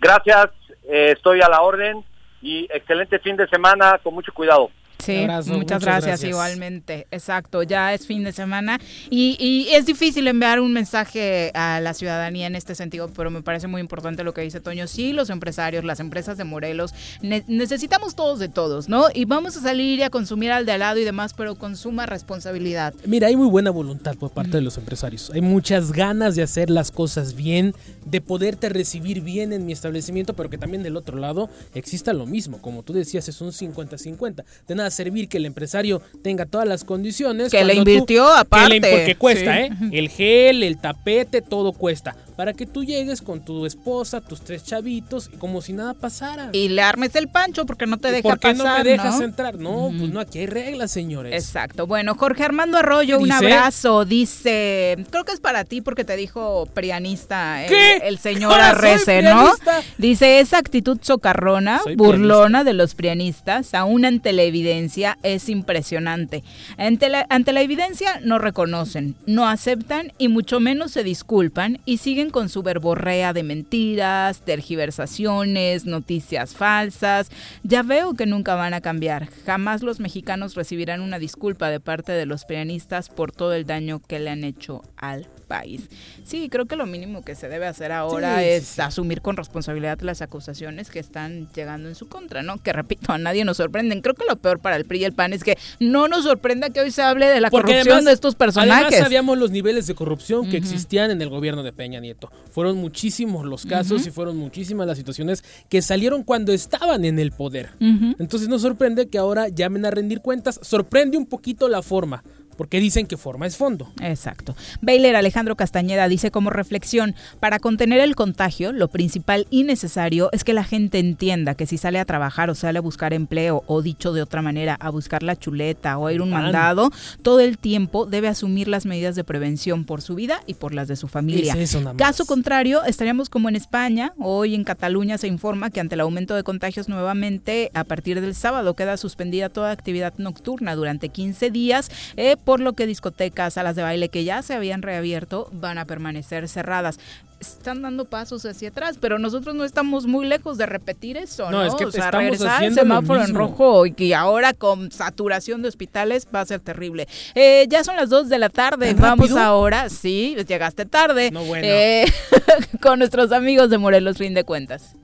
Gracias, 0.00 0.48
eh, 0.88 1.12
estoy 1.16 1.40
a 1.40 1.48
la 1.48 1.62
orden 1.62 2.04
y 2.42 2.64
excelente 2.72 3.18
fin 3.18 3.36
de 3.36 3.48
semana 3.48 4.00
con 4.02 4.14
mucho 4.14 4.32
cuidado. 4.32 4.70
Sí, 4.98 5.26
muchas, 5.46 5.82
gracias, 5.82 6.24
igualmente. 6.24 7.06
Exacto, 7.10 7.62
ya 7.62 7.94
es 7.94 8.06
fin 8.06 8.24
de 8.24 8.32
semana 8.32 8.80
y, 9.10 9.36
y, 9.38 9.74
es 9.74 9.86
difícil 9.86 10.26
enviar 10.28 10.60
un 10.60 10.72
mensaje 10.72 11.50
a 11.54 11.80
la 11.80 11.94
ciudadanía 11.94 12.46
en 12.46 12.56
este 12.56 12.74
sentido, 12.74 13.08
pero 13.14 13.30
me 13.30 13.42
parece 13.42 13.66
muy 13.66 13.80
importante 13.80 14.24
lo 14.24 14.32
que 14.34 14.40
dice 14.40 14.60
Toño. 14.60 14.86
Sí, 14.86 15.12
los 15.12 15.30
empresarios, 15.30 15.84
las 15.84 16.00
empresas 16.00 16.38
de 16.38 16.44
Morelos, 16.44 16.94
necesitamos 17.20 18.16
todos 18.16 18.38
de 18.38 18.48
todos, 18.48 18.88
¿no? 18.88 19.06
Y 19.14 19.24
vamos 19.24 19.56
a 19.56 19.60
salir 19.60 19.98
y 19.98 20.02
a 20.02 20.10
consumir 20.10 20.50
al 20.52 20.66
de 20.66 20.72
al 20.72 20.80
lado 20.80 20.98
y 20.98 21.04
demás, 21.04 21.34
pero 21.34 21.56
con 21.56 21.76
suma 21.76 22.06
responsabilidad. 22.06 22.94
Mira, 23.04 23.28
hay 23.28 23.36
muy 23.36 23.48
buena 23.48 23.70
voluntad 23.70 24.16
por 24.16 24.30
parte 24.30 24.56
de 24.56 24.62
los 24.62 24.78
empresarios. 24.78 25.30
Hay 25.34 25.42
muchas 25.42 25.92
ganas 25.92 26.36
de 26.36 26.42
hacer 26.42 26.70
las 26.70 26.90
cosas 26.90 27.34
bien, 27.34 27.74
de 28.04 28.20
poderte 28.20 28.68
recibir 28.68 29.20
bien 29.20 29.52
en 29.52 29.66
mi 29.66 29.72
establecimiento, 29.72 30.34
pero 30.34 30.50
que 30.50 30.58
también 30.58 30.82
del 30.82 30.96
otro 30.96 31.18
lado 31.18 31.50
exista 31.74 32.12
lo 32.12 32.26
mismo. 32.26 32.60
Como 32.60 32.82
tú 32.82 32.92
decías, 32.92 33.28
es 33.28 33.40
un 33.40 33.52
50-50. 33.52 34.44
De 34.66 34.74
nada 34.74 34.85
servir 34.90 35.28
que 35.28 35.38
el 35.38 35.46
empresario 35.46 36.02
tenga 36.22 36.46
todas 36.46 36.66
las 36.66 36.84
condiciones. 36.84 37.50
Que 37.50 37.64
le 37.64 37.74
invirtió 37.74 38.28
aparte. 38.28 38.80
porque 38.80 39.16
cuesta, 39.16 39.60
¿eh? 39.60 39.70
El 39.92 40.08
gel, 40.08 40.62
el 40.62 40.78
tapete, 40.78 41.42
todo 41.42 41.72
cuesta 41.72 42.16
para 42.36 42.52
que 42.52 42.66
tú 42.66 42.84
llegues 42.84 43.22
con 43.22 43.44
tu 43.44 43.64
esposa, 43.66 44.20
tus 44.20 44.42
tres 44.42 44.62
chavitos, 44.62 45.30
como 45.38 45.62
si 45.62 45.72
nada 45.72 45.94
pasara. 45.94 46.50
Y 46.52 46.68
le 46.68 46.82
armes 46.82 47.14
el 47.16 47.28
pancho 47.28 47.64
porque 47.64 47.86
no 47.86 47.96
te 47.96 48.10
deja 48.12 48.22
¿Por 48.22 48.38
qué 48.38 48.48
pasar, 48.48 48.78
no 48.78 48.84
me 48.84 48.90
dejas 48.90 49.20
entrar? 49.20 49.56
No, 49.58 49.90
pues 49.98 50.10
no, 50.10 50.20
aquí 50.20 50.40
hay 50.40 50.46
reglas, 50.46 50.90
señores. 50.90 51.32
Exacto. 51.32 51.86
Bueno, 51.86 52.14
Jorge 52.14 52.44
Armando 52.44 52.76
Arroyo, 52.76 53.18
un 53.18 53.32
abrazo. 53.32 54.04
Dice, 54.04 54.98
creo 55.10 55.24
que 55.24 55.32
es 55.32 55.40
para 55.40 55.64
ti 55.64 55.80
porque 55.80 56.04
te 56.04 56.16
dijo 56.16 56.66
prianista 56.74 57.64
el, 57.64 58.18
señor 58.18 58.52
Arrece, 58.52 59.22
¿no? 59.22 59.52
Dice, 59.96 60.40
esa 60.40 60.58
actitud 60.58 60.98
socarrona, 61.00 61.80
burlona 61.96 62.64
de 62.64 62.74
los 62.74 62.94
prianistas, 62.94 63.72
aún 63.72 64.04
ante 64.04 64.32
la 64.32 64.42
evidencia, 64.42 65.18
es 65.22 65.48
impresionante. 65.48 66.44
Ante 66.76 67.08
la, 67.08 67.26
ante 67.30 67.52
la 67.52 67.62
evidencia 67.62 68.20
no 68.22 68.38
reconocen, 68.38 69.16
no 69.26 69.48
aceptan 69.48 70.12
y 70.18 70.28
mucho 70.28 70.60
menos 70.60 70.92
se 70.92 71.02
disculpan 71.02 71.78
y 71.86 71.98
siguen 71.98 72.25
con 72.30 72.48
su 72.48 72.62
verborrea 72.62 73.32
de 73.32 73.42
mentiras, 73.42 74.40
tergiversaciones, 74.40 75.86
noticias 75.86 76.54
falsas. 76.54 77.30
Ya 77.62 77.82
veo 77.82 78.14
que 78.14 78.26
nunca 78.26 78.54
van 78.54 78.74
a 78.74 78.80
cambiar. 78.80 79.28
Jamás 79.44 79.82
los 79.82 80.00
mexicanos 80.00 80.54
recibirán 80.54 81.00
una 81.00 81.18
disculpa 81.18 81.70
de 81.70 81.80
parte 81.80 82.12
de 82.12 82.26
los 82.26 82.44
pianistas 82.44 83.08
por 83.08 83.32
todo 83.32 83.54
el 83.54 83.66
daño 83.66 84.00
que 84.00 84.18
le 84.18 84.30
han 84.30 84.44
hecho 84.44 84.82
al 84.96 85.28
país. 85.46 85.88
Sí, 86.24 86.48
creo 86.48 86.66
que 86.66 86.76
lo 86.76 86.86
mínimo 86.86 87.22
que 87.22 87.34
se 87.34 87.48
debe 87.48 87.66
hacer 87.66 87.92
ahora 87.92 88.44
es 88.44 88.78
asumir 88.78 89.22
con 89.22 89.36
responsabilidad 89.36 90.00
las 90.00 90.22
acusaciones 90.22 90.90
que 90.90 90.98
están 90.98 91.48
llegando 91.54 91.88
en 91.88 91.94
su 91.94 92.08
contra, 92.08 92.42
¿no? 92.42 92.58
Que 92.58 92.72
repito, 92.72 93.12
a 93.12 93.18
nadie 93.18 93.44
nos 93.44 93.56
sorprenden. 93.56 94.00
Creo 94.02 94.14
que 94.14 94.24
lo 94.28 94.36
peor 94.36 94.58
para 94.58 94.76
el 94.76 94.84
PRI 94.84 95.00
y 95.00 95.04
el 95.04 95.12
PAN 95.12 95.32
es 95.32 95.44
que 95.44 95.56
no 95.80 96.08
nos 96.08 96.24
sorprenda 96.24 96.70
que 96.70 96.80
hoy 96.80 96.90
se 96.90 97.02
hable 97.02 97.26
de 97.26 97.40
la 97.40 97.50
corrupción 97.50 98.04
de 98.04 98.12
estos 98.12 98.34
personajes. 98.34 98.86
Además 98.86 98.98
sabíamos 98.98 99.38
los 99.38 99.50
niveles 99.50 99.86
de 99.86 99.94
corrupción 99.94 100.48
que 100.50 100.56
existían 100.56 101.10
en 101.10 101.22
el 101.22 101.28
gobierno 101.28 101.62
de 101.62 101.72
Peña 101.72 102.00
Nieto. 102.00 102.30
Fueron 102.50 102.76
muchísimos 102.76 103.44
los 103.44 103.66
casos 103.66 104.06
y 104.06 104.10
fueron 104.10 104.36
muchísimas 104.36 104.86
las 104.86 104.98
situaciones 104.98 105.44
que 105.68 105.82
salieron 105.82 106.22
cuando 106.22 106.52
estaban 106.52 107.04
en 107.04 107.18
el 107.18 107.32
poder. 107.32 107.70
Entonces 108.18 108.48
nos 108.48 108.62
sorprende 108.62 109.08
que 109.08 109.18
ahora 109.18 109.48
llamen 109.48 109.86
a 109.86 109.90
rendir 109.90 110.20
cuentas. 110.20 110.58
Sorprende 110.62 111.16
un 111.16 111.26
poquito 111.26 111.68
la 111.68 111.82
forma 111.82 112.24
porque 112.56 112.80
dicen 112.80 113.06
que 113.06 113.16
forma 113.16 113.46
es 113.46 113.56
fondo. 113.56 113.92
Exacto. 114.00 114.54
Baylor 114.80 115.16
Alejandro 115.16 115.56
Castañeda 115.56 116.08
dice 116.08 116.30
como 116.30 116.50
reflexión, 116.50 117.14
para 117.40 117.58
contener 117.58 118.00
el 118.00 118.14
contagio, 118.14 118.72
lo 118.72 118.88
principal 118.88 119.46
y 119.50 119.64
necesario 119.64 120.30
es 120.32 120.44
que 120.44 120.52
la 120.52 120.64
gente 120.64 120.98
entienda 120.98 121.54
que 121.54 121.66
si 121.66 121.78
sale 121.78 121.98
a 121.98 122.04
trabajar 122.04 122.50
o 122.50 122.54
sale 122.54 122.78
a 122.78 122.82
buscar 122.82 123.12
empleo 123.12 123.62
o 123.66 123.82
dicho 123.82 124.12
de 124.12 124.22
otra 124.22 124.42
manera, 124.42 124.76
a 124.80 124.90
buscar 124.90 125.22
la 125.22 125.36
chuleta 125.36 125.98
o 125.98 126.06
a 126.06 126.12
ir 126.12 126.22
un 126.22 126.30
mandado, 126.30 126.90
todo 127.22 127.40
el 127.40 127.58
tiempo 127.58 128.06
debe 128.06 128.28
asumir 128.28 128.68
las 128.68 128.86
medidas 128.86 129.14
de 129.14 129.24
prevención 129.24 129.84
por 129.84 130.02
su 130.02 130.14
vida 130.14 130.40
y 130.46 130.54
por 130.54 130.74
las 130.74 130.88
de 130.88 130.96
su 130.96 131.08
familia. 131.08 131.54
Caso 131.96 132.26
contrario, 132.26 132.84
estaríamos 132.84 133.28
como 133.28 133.48
en 133.48 133.56
España, 133.56 134.12
hoy 134.18 134.54
en 134.54 134.64
Cataluña 134.64 135.18
se 135.18 135.28
informa 135.28 135.70
que 135.70 135.80
ante 135.80 135.94
el 135.94 136.00
aumento 136.00 136.34
de 136.34 136.42
contagios 136.42 136.88
nuevamente 136.88 137.70
a 137.74 137.84
partir 137.84 138.20
del 138.20 138.34
sábado 138.34 138.74
queda 138.74 138.96
suspendida 138.96 139.48
toda 139.48 139.70
actividad 139.70 140.14
nocturna 140.18 140.74
durante 140.74 141.08
15 141.08 141.50
días. 141.50 141.90
Eh, 142.16 142.36
por 142.46 142.60
lo 142.60 142.74
que 142.74 142.86
discotecas, 142.86 143.54
salas 143.54 143.74
de 143.74 143.82
baile 143.82 144.08
que 144.08 144.22
ya 144.22 144.40
se 144.40 144.54
habían 144.54 144.80
reabierto 144.80 145.48
van 145.50 145.78
a 145.78 145.84
permanecer 145.84 146.48
cerradas. 146.48 147.00
Están 147.40 147.82
dando 147.82 148.04
pasos 148.04 148.46
hacia 148.46 148.68
atrás, 148.68 148.98
pero 149.00 149.18
nosotros 149.18 149.56
no 149.56 149.64
estamos 149.64 150.06
muy 150.06 150.26
lejos 150.26 150.56
de 150.56 150.64
repetir 150.64 151.16
eso, 151.16 151.50
¿no? 151.50 151.64
es 151.64 151.74
que 151.74 151.86
o 151.86 151.90
sea, 151.90 152.04
estamos 152.04 152.22
regresar 152.22 152.54
haciendo 152.54 152.82
el 152.82 152.86
semáforo 152.86 153.24
en 153.24 153.34
rojo 153.34 153.84
y 153.84 153.92
que 153.92 154.14
ahora 154.14 154.54
con 154.54 154.92
saturación 154.92 155.60
de 155.60 155.68
hospitales 155.68 156.28
va 156.32 156.42
a 156.42 156.46
ser 156.46 156.60
terrible. 156.60 157.08
Eh, 157.34 157.66
ya 157.68 157.82
son 157.82 157.96
las 157.96 158.10
2 158.10 158.28
de 158.28 158.38
la 158.38 158.48
tarde, 158.48 158.94
vamos 158.94 159.32
ahora, 159.32 159.88
sí, 159.88 160.36
llegaste 160.46 160.86
tarde, 160.86 161.32
no, 161.32 161.42
bueno. 161.44 161.66
eh, 161.66 162.06
con 162.80 163.00
nuestros 163.00 163.32
amigos 163.32 163.70
de 163.70 163.78
Morelos 163.78 164.18
Fin 164.18 164.34
de 164.34 164.44
Cuentas. 164.44 164.94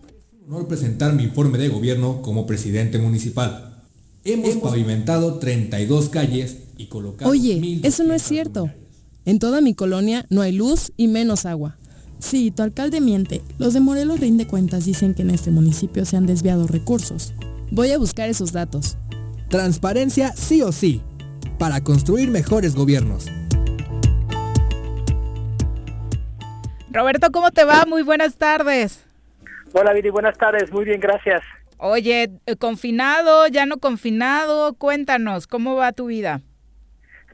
Honor 0.47 0.68
presentar 0.68 1.12
mi 1.12 1.24
informe 1.24 1.59
de 1.59 1.68
gobierno 1.68 2.22
como 2.22 2.47
presidente 2.47 2.99
municipal. 2.99 3.72
Hemos 4.25 4.55
pavimentado 4.59 5.41
32 5.41 6.09
calles 6.09 6.59
y 6.77 6.87
colocado... 6.87 7.29
Oye, 7.29 7.81
eso 7.83 8.05
no 8.05 8.14
es 8.14 8.23
cierto. 8.23 8.70
En 9.25 9.41
toda 9.41 9.61
mi 9.61 9.75
colonia 9.75 10.27
no 10.31 10.43
hay 10.43 10.53
luz 10.53 10.93
y 10.97 11.09
menos 11.09 11.45
agua. 11.45 11.77
Sí, 12.20 12.53
tu 12.53 12.62
alcalde 12.62 13.01
miente. 13.01 13.43
Los 13.59 13.75
de 13.75 13.81
Morelos 13.81 14.20
Rinde 14.20 14.47
Cuentas 14.47 14.85
dicen 14.85 15.14
que 15.14 15.23
en 15.23 15.31
este 15.31 15.51
municipio 15.51 16.05
se 16.05 16.16
han 16.16 16.27
desviado 16.27 16.68
recursos. 16.68 17.35
Voy 17.73 17.91
a 17.91 17.99
buscar 17.99 18.29
esos 18.29 18.53
datos. 18.53 18.97
Transparencia 19.49 20.33
sí 20.37 20.62
o 20.62 20.70
sí, 20.70 21.03
para 21.59 21.83
construir 21.83 22.31
mejores 22.31 22.77
gobiernos. 22.77 23.27
Roberto, 26.93 27.33
¿cómo 27.33 27.51
te 27.51 27.64
va? 27.64 27.87
Muy 27.87 28.03
buenas 28.03 28.37
tardes. 28.37 29.01
Hola 29.73 29.93
Viri, 29.93 30.11
buenas 30.11 30.39
tardes. 30.39 30.70
Muy 30.70 30.85
bien, 30.85 31.01
gracias. 31.01 31.43
Oye, 31.85 32.30
eh, 32.47 32.57
confinado, 32.57 33.49
ya 33.49 33.66
no 33.66 33.78
confinado, 33.78 34.74
cuéntanos, 34.74 35.49
¿cómo 35.49 35.74
va 35.74 35.91
tu 35.91 36.07
vida? 36.07 36.41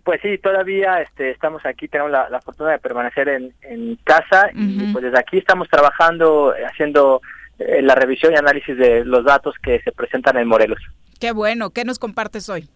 Pues 0.04 0.22
sí, 0.22 0.38
todavía 0.38 1.02
este, 1.02 1.32
estamos 1.32 1.66
aquí, 1.66 1.86
tenemos 1.86 2.10
la, 2.10 2.40
fortuna 2.42 2.70
de 2.70 2.78
permanecer 2.78 3.28
en, 3.28 3.98
casa 4.04 4.48
y 4.54 4.90
pues 4.90 5.04
desde 5.04 5.18
aquí 5.18 5.36
estamos 5.36 5.68
trabajando, 5.68 6.56
eh, 6.56 6.64
haciendo 6.64 7.20
eh, 7.58 7.82
la 7.82 7.94
revisión 7.94 8.32
y 8.32 8.36
análisis 8.36 8.74
de 8.78 9.04
los 9.04 9.22
datos 9.22 9.54
que 9.62 9.82
se 9.82 9.92
presentan 9.92 10.38
en 10.38 10.48
Morelos. 10.48 10.80
Qué 11.20 11.32
bueno, 11.32 11.68
¿qué 11.68 11.84
nos 11.84 11.98
compartes 11.98 12.48
hoy? 12.48 12.70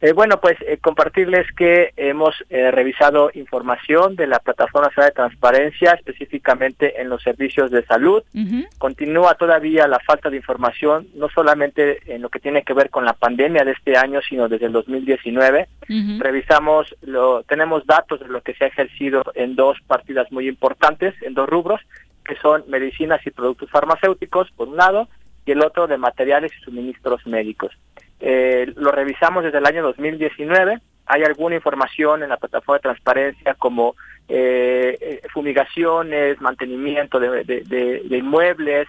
Eh, 0.00 0.12
bueno, 0.12 0.40
pues 0.40 0.56
eh, 0.60 0.78
compartirles 0.78 1.50
que 1.56 1.92
hemos 1.96 2.44
eh, 2.50 2.70
revisado 2.70 3.32
información 3.34 4.14
de 4.14 4.28
la 4.28 4.38
Plataforma 4.38 4.90
de 4.96 5.10
Transparencia, 5.10 5.92
específicamente 5.92 7.00
en 7.00 7.08
los 7.08 7.22
servicios 7.22 7.72
de 7.72 7.84
salud. 7.84 8.22
Continúa 8.78 9.34
todavía 9.34 9.88
la 9.88 9.98
falta 9.98 10.30
de 10.30 10.36
información, 10.36 11.08
no 11.14 11.28
solamente 11.28 11.98
en 12.14 12.22
lo 12.22 12.28
que 12.28 12.38
tiene 12.38 12.62
que 12.62 12.74
ver 12.74 12.90
con 12.90 13.04
la 13.04 13.12
pandemia 13.14 13.64
de 13.64 13.72
este 13.72 13.96
año, 13.96 14.20
sino 14.22 14.48
desde 14.48 14.66
el 14.66 14.72
2019. 14.72 15.68
Revisamos, 16.18 16.94
lo, 17.02 17.42
tenemos 17.42 17.84
datos 17.84 18.20
de 18.20 18.28
lo 18.28 18.40
que 18.42 18.54
se 18.54 18.64
ha 18.64 18.68
ejercido 18.68 19.24
en 19.34 19.56
dos 19.56 19.78
partidas 19.84 20.30
muy 20.30 20.48
importantes, 20.48 21.14
en 21.22 21.34
dos 21.34 21.48
rubros, 21.48 21.80
que 22.24 22.36
son 22.36 22.62
medicinas 22.68 23.26
y 23.26 23.30
productos 23.30 23.70
farmacéuticos, 23.70 24.50
por 24.52 24.68
un 24.68 24.76
lado, 24.76 25.08
y 25.44 25.52
el 25.52 25.62
otro 25.62 25.88
de 25.88 25.98
materiales 25.98 26.52
y 26.56 26.64
suministros 26.64 27.26
médicos. 27.26 27.72
Eh, 28.20 28.72
lo 28.76 28.90
revisamos 28.90 29.44
desde 29.44 29.58
el 29.58 29.66
año 29.66 29.82
2019. 29.82 30.80
Hay 31.06 31.22
alguna 31.22 31.54
información 31.54 32.22
en 32.22 32.28
la 32.28 32.36
plataforma 32.36 32.78
de 32.78 32.82
transparencia 32.82 33.54
como 33.54 33.94
eh, 34.28 34.98
eh, 35.00 35.22
fumigaciones, 35.32 36.40
mantenimiento 36.40 37.18
de, 37.18 38.02
inmuebles, 38.10 38.88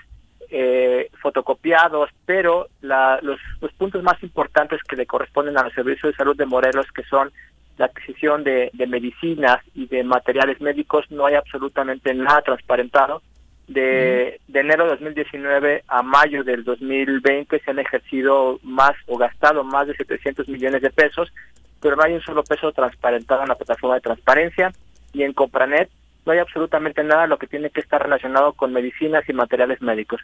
fotocopiados, 1.21 2.09
pero 2.25 2.67
los, 2.81 3.39
puntos 3.77 4.03
más 4.03 4.21
importantes 4.23 4.81
que 4.83 4.95
le 4.95 5.05
corresponden 5.05 5.57
a 5.57 5.63
los 5.63 5.73
servicios 5.73 6.11
de 6.11 6.17
salud 6.17 6.35
de 6.35 6.45
Morelos, 6.45 6.91
que 6.91 7.03
son 7.03 7.31
la 7.77 7.85
adquisición 7.85 8.43
de, 8.43 8.71
medicinas 8.87 9.59
y 9.73 9.87
de 9.87 10.03
materiales 10.03 10.59
médicos, 10.59 11.05
no 11.11 11.27
hay 11.27 11.35
absolutamente 11.35 12.13
nada 12.13 12.41
transparentado 12.41 13.21
de, 13.69 14.39
enero 14.51 14.85
de 14.85 14.89
2019 14.91 15.83
a 15.87 16.01
mayo 16.01 16.43
del 16.43 16.63
2020 16.63 17.59
se 17.59 17.71
han 17.71 17.79
ejercido 17.79 18.59
más 18.63 18.93
o 19.05 19.17
gastado 19.17 19.63
más 19.63 19.87
de 19.87 19.95
700 19.95 20.49
millones 20.49 20.81
de 20.81 20.89
pesos, 20.89 21.31
pero 21.79 21.95
no 21.95 22.03
hay 22.03 22.13
un 22.13 22.21
solo 22.21 22.43
peso 22.43 22.71
transparentado 22.71 23.43
en 23.43 23.49
la 23.49 23.55
plataforma 23.55 23.95
de 23.95 24.01
transparencia 24.01 24.71
y 25.13 25.23
en 25.23 25.33
Compranet 25.33 25.89
no 26.25 26.33
hay 26.33 26.39
absolutamente 26.39 27.03
nada 27.03 27.27
lo 27.27 27.37
que 27.37 27.47
tiene 27.47 27.69
que 27.69 27.79
estar 27.79 28.01
relacionado 28.01 28.53
con 28.53 28.73
medicinas 28.73 29.27
y 29.29 29.33
materiales 29.33 29.81
médicos. 29.81 30.21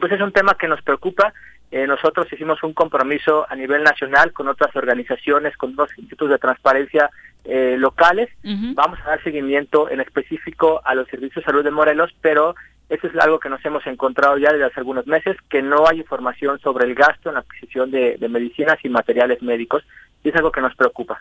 Pues 0.00 0.12
es 0.12 0.20
un 0.20 0.32
tema 0.32 0.56
que 0.58 0.66
nos 0.66 0.82
preocupa. 0.82 1.32
Eh, 1.70 1.86
nosotros 1.86 2.32
hicimos 2.32 2.62
un 2.62 2.72
compromiso 2.72 3.46
a 3.48 3.54
nivel 3.56 3.82
nacional 3.82 4.32
con 4.32 4.48
otras 4.48 4.74
organizaciones, 4.74 5.56
con 5.56 5.76
dos 5.76 5.90
institutos 5.98 6.30
de 6.30 6.38
transparencia 6.38 7.10
eh, 7.44 7.76
locales. 7.78 8.28
Vamos 8.42 8.98
a 9.00 9.10
dar 9.10 9.22
seguimiento 9.22 9.90
en 9.90 10.00
específico 10.00 10.80
a 10.84 10.94
los 10.94 11.08
servicios 11.08 11.44
de 11.44 11.50
salud 11.50 11.64
de 11.64 11.70
Morelos, 11.70 12.14
pero 12.20 12.54
eso 12.88 13.06
es 13.06 13.16
algo 13.16 13.38
que 13.38 13.48
nos 13.48 13.64
hemos 13.64 13.86
encontrado 13.86 14.36
ya 14.38 14.52
desde 14.52 14.66
hace 14.66 14.80
algunos 14.80 15.06
meses, 15.06 15.36
que 15.48 15.62
no 15.62 15.88
hay 15.88 15.98
información 15.98 16.58
sobre 16.60 16.84
el 16.84 16.94
gasto 16.94 17.28
en 17.28 17.34
la 17.34 17.40
adquisición 17.40 17.90
de 17.90 18.28
medicinas 18.28 18.78
y 18.82 18.88
materiales 18.88 19.42
médicos, 19.42 19.84
y 20.22 20.28
es 20.28 20.36
algo 20.36 20.52
que 20.52 20.60
nos 20.60 20.74
preocupa. 20.74 21.20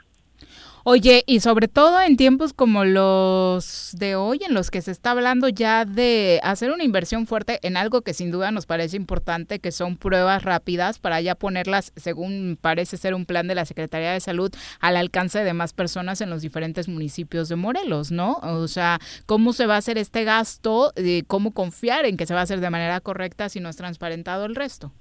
Oye, 0.85 1.23
y 1.25 1.39
sobre 1.39 1.69
todo 1.69 2.01
en 2.01 2.17
tiempos 2.17 2.51
como 2.51 2.83
los 2.83 3.95
de 3.97 4.17
hoy, 4.17 4.41
en 4.45 4.53
los 4.53 4.69
que 4.69 4.81
se 4.81 4.91
está 4.91 5.11
hablando 5.11 5.47
ya 5.47 5.85
de 5.85 6.41
hacer 6.43 6.71
una 6.71 6.83
inversión 6.83 7.25
fuerte 7.25 7.59
en 7.63 7.77
algo 7.77 8.01
que 8.01 8.13
sin 8.13 8.31
duda 8.31 8.51
nos 8.51 8.65
parece 8.65 8.97
importante, 8.97 9.59
que 9.59 9.71
son 9.71 9.95
pruebas 9.95 10.43
rápidas 10.43 10.99
para 10.99 11.21
ya 11.21 11.35
ponerlas, 11.35 11.93
según 11.95 12.57
parece 12.59 12.97
ser 12.97 13.13
un 13.13 13.25
plan 13.25 13.47
de 13.47 13.55
la 13.55 13.63
Secretaría 13.63 14.11
de 14.11 14.19
Salud, 14.19 14.51
al 14.81 14.97
alcance 14.97 15.41
de 15.45 15.53
más 15.53 15.71
personas 15.71 16.19
en 16.19 16.29
los 16.29 16.41
diferentes 16.41 16.89
municipios 16.89 17.47
de 17.47 17.55
Morelos, 17.55 18.11
¿no? 18.11 18.39
O 18.41 18.67
sea, 18.67 18.99
¿cómo 19.25 19.53
se 19.53 19.67
va 19.67 19.75
a 19.75 19.77
hacer 19.77 19.97
este 19.97 20.25
gasto? 20.25 20.91
¿Cómo 21.27 21.53
confiar 21.53 22.05
en 22.05 22.17
que 22.17 22.25
se 22.25 22.33
va 22.33 22.41
a 22.41 22.43
hacer 22.43 22.59
de 22.59 22.69
manera 22.69 22.99
correcta 22.99 23.47
si 23.47 23.61
no 23.61 23.69
es 23.69 23.77
transparentado 23.77 24.43
el 24.43 24.53
resto? 24.53 24.91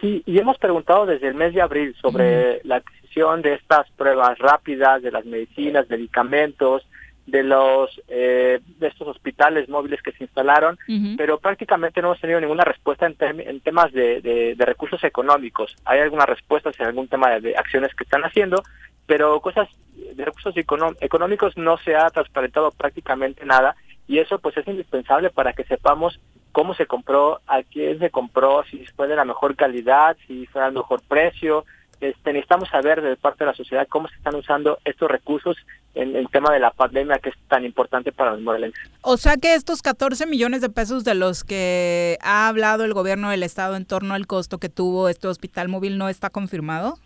Sí, 0.00 0.24
y 0.26 0.38
hemos 0.40 0.58
preguntado 0.58 1.06
desde 1.06 1.28
el 1.28 1.34
mes 1.34 1.54
de 1.54 1.62
abril 1.62 1.94
sobre 2.02 2.60
la 2.64 2.82
de 3.14 3.54
estas 3.54 3.88
pruebas 3.92 4.38
rápidas 4.38 5.00
de 5.02 5.12
las 5.12 5.24
medicinas, 5.24 5.88
medicamentos, 5.88 6.84
de 7.26 7.42
los 7.44 8.02
eh, 8.08 8.60
de 8.78 8.86
estos 8.86 9.08
hospitales 9.08 9.68
móviles 9.68 10.02
que 10.02 10.12
se 10.12 10.24
instalaron, 10.24 10.76
pero 11.16 11.38
prácticamente 11.38 12.02
no 12.02 12.08
hemos 12.08 12.20
tenido 12.20 12.40
ninguna 12.40 12.64
respuesta 12.64 13.06
en, 13.06 13.16
en 13.40 13.60
temas 13.60 13.92
de, 13.92 14.20
de, 14.20 14.64
recursos 14.66 15.02
económicos. 15.04 15.74
Hay 15.84 16.00
algunas 16.00 16.28
respuestas 16.28 16.78
en 16.80 16.86
algún 16.86 17.08
tema 17.08 17.38
de, 17.40 17.56
acciones 17.56 17.94
que 17.94 18.04
están 18.04 18.24
haciendo, 18.24 18.62
pero 19.06 19.40
cosas 19.40 19.68
de 19.94 20.24
recursos 20.24 20.54
económicos 20.56 21.56
no 21.56 21.78
se 21.78 21.94
ha 21.94 22.10
transparentado 22.10 22.72
prácticamente 22.72 23.46
nada 23.46 23.76
y 24.06 24.18
eso 24.18 24.38
pues 24.38 24.56
es 24.56 24.66
indispensable 24.66 25.30
para 25.30 25.52
que 25.52 25.64
sepamos 25.64 26.20
cómo 26.52 26.74
se 26.74 26.86
compró, 26.86 27.40
a 27.46 27.62
quién 27.62 27.98
se 27.98 28.10
compró, 28.10 28.64
si 28.70 28.84
fue 28.96 29.08
de 29.08 29.16
la 29.16 29.24
mejor 29.24 29.56
calidad, 29.56 30.16
si 30.26 30.46
fue 30.46 30.62
al 30.62 30.72
mejor 30.72 31.00
precio, 31.08 31.64
este, 32.08 32.32
necesitamos 32.32 32.68
saber 32.68 33.00
de 33.00 33.16
parte 33.16 33.44
de 33.44 33.50
la 33.50 33.56
sociedad 33.56 33.86
cómo 33.88 34.08
se 34.08 34.16
están 34.16 34.34
usando 34.34 34.78
estos 34.84 35.10
recursos 35.10 35.56
en 35.94 36.16
el 36.16 36.28
tema 36.28 36.52
de 36.52 36.60
la 36.60 36.70
pandemia 36.70 37.18
que 37.18 37.30
es 37.30 37.36
tan 37.48 37.64
importante 37.64 38.12
para 38.12 38.32
los 38.32 38.42
morelenses. 38.42 38.90
O 39.02 39.16
sea 39.16 39.36
que 39.36 39.54
estos 39.54 39.80
14 39.80 40.26
millones 40.26 40.60
de 40.60 40.68
pesos 40.68 41.04
de 41.04 41.14
los 41.14 41.44
que 41.44 42.18
ha 42.20 42.48
hablado 42.48 42.84
el 42.84 42.94
gobierno 42.94 43.30
del 43.30 43.42
estado 43.42 43.76
en 43.76 43.86
torno 43.86 44.14
al 44.14 44.26
costo 44.26 44.58
que 44.58 44.68
tuvo 44.68 45.08
este 45.08 45.28
hospital 45.28 45.68
móvil 45.68 45.96
no 45.98 46.08
está 46.08 46.30
confirmado. 46.30 46.98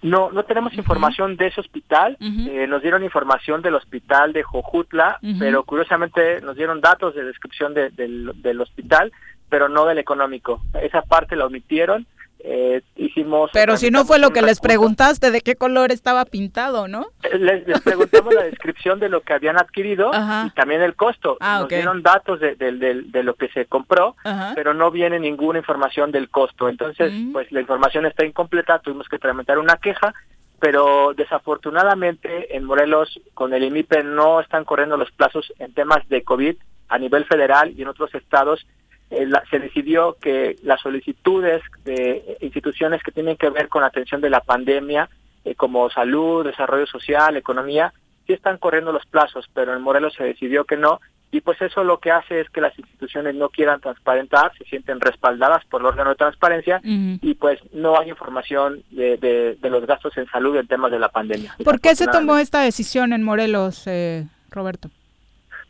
No, 0.00 0.30
no 0.30 0.44
tenemos 0.44 0.74
información 0.74 1.36
de 1.36 1.48
ese 1.48 1.60
hospital. 1.60 2.16
Eh, 2.20 2.66
nos 2.68 2.82
dieron 2.82 3.02
información 3.02 3.62
del 3.62 3.74
hospital 3.74 4.32
de 4.32 4.44
Jojutla, 4.44 5.18
pero 5.40 5.64
curiosamente 5.64 6.40
nos 6.40 6.54
dieron 6.54 6.80
datos 6.80 7.16
de 7.16 7.24
descripción 7.24 7.74
del 7.74 8.60
hospital, 8.60 9.10
pero 9.48 9.68
no 9.68 9.86
del 9.86 9.98
económico. 9.98 10.62
Esa 10.80 11.02
parte 11.02 11.34
la 11.34 11.46
omitieron 11.46 12.06
eh, 12.40 12.82
hicimos... 12.96 13.50
Pero 13.52 13.76
si 13.76 13.90
no 13.90 14.04
fue 14.04 14.18
lo 14.18 14.30
que 14.30 14.42
les 14.42 14.60
preguntaste, 14.60 15.30
de 15.30 15.40
qué 15.40 15.56
color 15.56 15.92
estaba 15.92 16.24
pintado, 16.24 16.88
¿no? 16.88 17.08
Les, 17.38 17.64
preguntamos 17.80 18.34
la 18.34 18.44
descripción 18.44 19.00
de 19.00 19.08
lo 19.08 19.22
que 19.22 19.32
habían 19.32 19.58
adquirido 19.58 20.10
y 20.46 20.50
también 20.50 20.82
el 20.82 20.94
costo. 20.94 21.36
Ah, 21.40 21.60
Nos 21.60 21.68
dieron 21.68 22.02
datos 22.02 22.40
de, 22.40 22.54
de, 22.54 23.22
lo 23.22 23.34
que 23.34 23.48
se 23.48 23.66
compró, 23.66 24.16
pero 24.54 24.74
no 24.74 24.90
viene 24.90 25.18
ninguna 25.18 25.58
información 25.58 26.12
del 26.12 26.30
costo. 26.30 26.68
Entonces, 26.68 27.12
mm. 27.12 27.32
pues 27.32 27.50
la 27.52 27.60
información 27.60 28.06
está 28.06 28.24
incompleta, 28.24 28.78
tuvimos 28.78 29.08
que 29.08 29.18
tramitar 29.18 29.58
una 29.58 29.76
queja, 29.76 30.14
pero 30.60 31.14
desafortunadamente 31.14 32.56
en 32.56 32.64
Morelos 32.64 33.20
con 33.34 33.54
el 33.54 33.64
IMIPE 33.64 34.04
no 34.04 34.40
están 34.40 34.64
corriendo 34.64 34.96
los 34.96 35.10
plazos 35.12 35.52
en 35.58 35.72
temas 35.72 36.08
de 36.08 36.22
COVID 36.22 36.56
a 36.88 36.98
nivel 36.98 37.24
federal 37.26 37.72
y 37.76 37.82
en 37.82 37.88
otros 37.88 38.14
estados 38.14 38.66
eh, 39.10 39.26
se 39.50 39.58
decidió 39.58 40.16
que 40.20 40.56
las 40.62 40.80
solicitudes 40.80 41.62
de 41.84 42.36
instituciones 42.40 43.02
que 43.02 43.12
tienen 43.12 43.36
que 43.36 43.50
ver 43.50 43.68
con 43.68 43.82
la 43.82 43.88
atención 43.88 44.20
de 44.20 44.30
la 44.30 44.40
pandemia, 44.40 45.08
eh, 45.44 45.54
como 45.54 45.88
salud, 45.90 46.44
desarrollo 46.44 46.86
social, 46.86 47.36
economía, 47.36 47.92
sí 48.26 48.32
están 48.32 48.58
corriendo 48.58 48.92
los 48.92 49.06
plazos, 49.06 49.48
pero 49.54 49.74
en 49.74 49.82
Morelos 49.82 50.14
se 50.14 50.24
decidió 50.24 50.64
que 50.64 50.76
no, 50.76 51.00
y 51.30 51.40
pues 51.42 51.60
eso 51.60 51.84
lo 51.84 51.98
que 52.00 52.10
hace 52.10 52.40
es 52.40 52.50
que 52.50 52.60
las 52.60 52.78
instituciones 52.78 53.34
no 53.34 53.50
quieran 53.50 53.80
transparentar, 53.80 54.52
se 54.56 54.64
sienten 54.64 55.00
respaldadas 55.00 55.64
por 55.66 55.82
el 55.82 55.86
órgano 55.88 56.10
de 56.10 56.16
transparencia 56.16 56.80
y 56.82 57.34
pues 57.34 57.60
no 57.72 57.98
hay 57.98 58.08
información 58.08 58.82
de, 58.90 59.18
de, 59.18 59.70
los 59.70 59.86
gastos 59.86 60.16
en 60.16 60.26
salud 60.26 60.56
en 60.56 60.66
temas 60.66 60.90
de 60.90 60.98
la 60.98 61.10
pandemia. 61.10 61.54
¿Por 61.62 61.80
qué 61.80 61.94
se 61.94 62.06
tomó 62.06 62.38
esta 62.38 62.60
decisión 62.60 63.12
en 63.12 63.22
Morelos, 63.22 63.86
eh, 63.86 64.26
Roberto? 64.50 64.88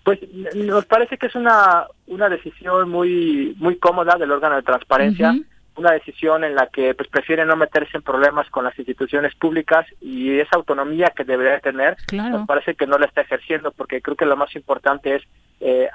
Pues 0.08 0.20
nos 0.54 0.86
parece 0.86 1.18
que 1.18 1.26
es 1.26 1.34
una, 1.34 1.86
una 2.06 2.30
decisión 2.30 2.88
muy, 2.88 3.54
muy 3.58 3.76
cómoda 3.76 4.16
del 4.16 4.32
órgano 4.32 4.56
de 4.56 4.62
transparencia, 4.62 5.36
una 5.76 5.92
decisión 5.92 6.44
en 6.44 6.54
la 6.54 6.68
que 6.68 6.94
pues 6.94 7.10
prefiere 7.10 7.44
no 7.44 7.56
meterse 7.56 7.98
en 7.98 8.02
problemas 8.02 8.48
con 8.48 8.64
las 8.64 8.78
instituciones 8.78 9.34
públicas 9.34 9.84
y 10.00 10.38
esa 10.38 10.56
autonomía 10.56 11.12
que 11.14 11.24
debería 11.24 11.60
tener, 11.60 11.98
nos 12.10 12.46
parece 12.46 12.74
que 12.74 12.86
no 12.86 12.96
la 12.96 13.04
está 13.04 13.20
ejerciendo, 13.20 13.70
porque 13.70 14.00
creo 14.00 14.16
que 14.16 14.24
lo 14.24 14.34
más 14.34 14.56
importante 14.56 15.16
es 15.16 15.24
eh, 15.60 15.90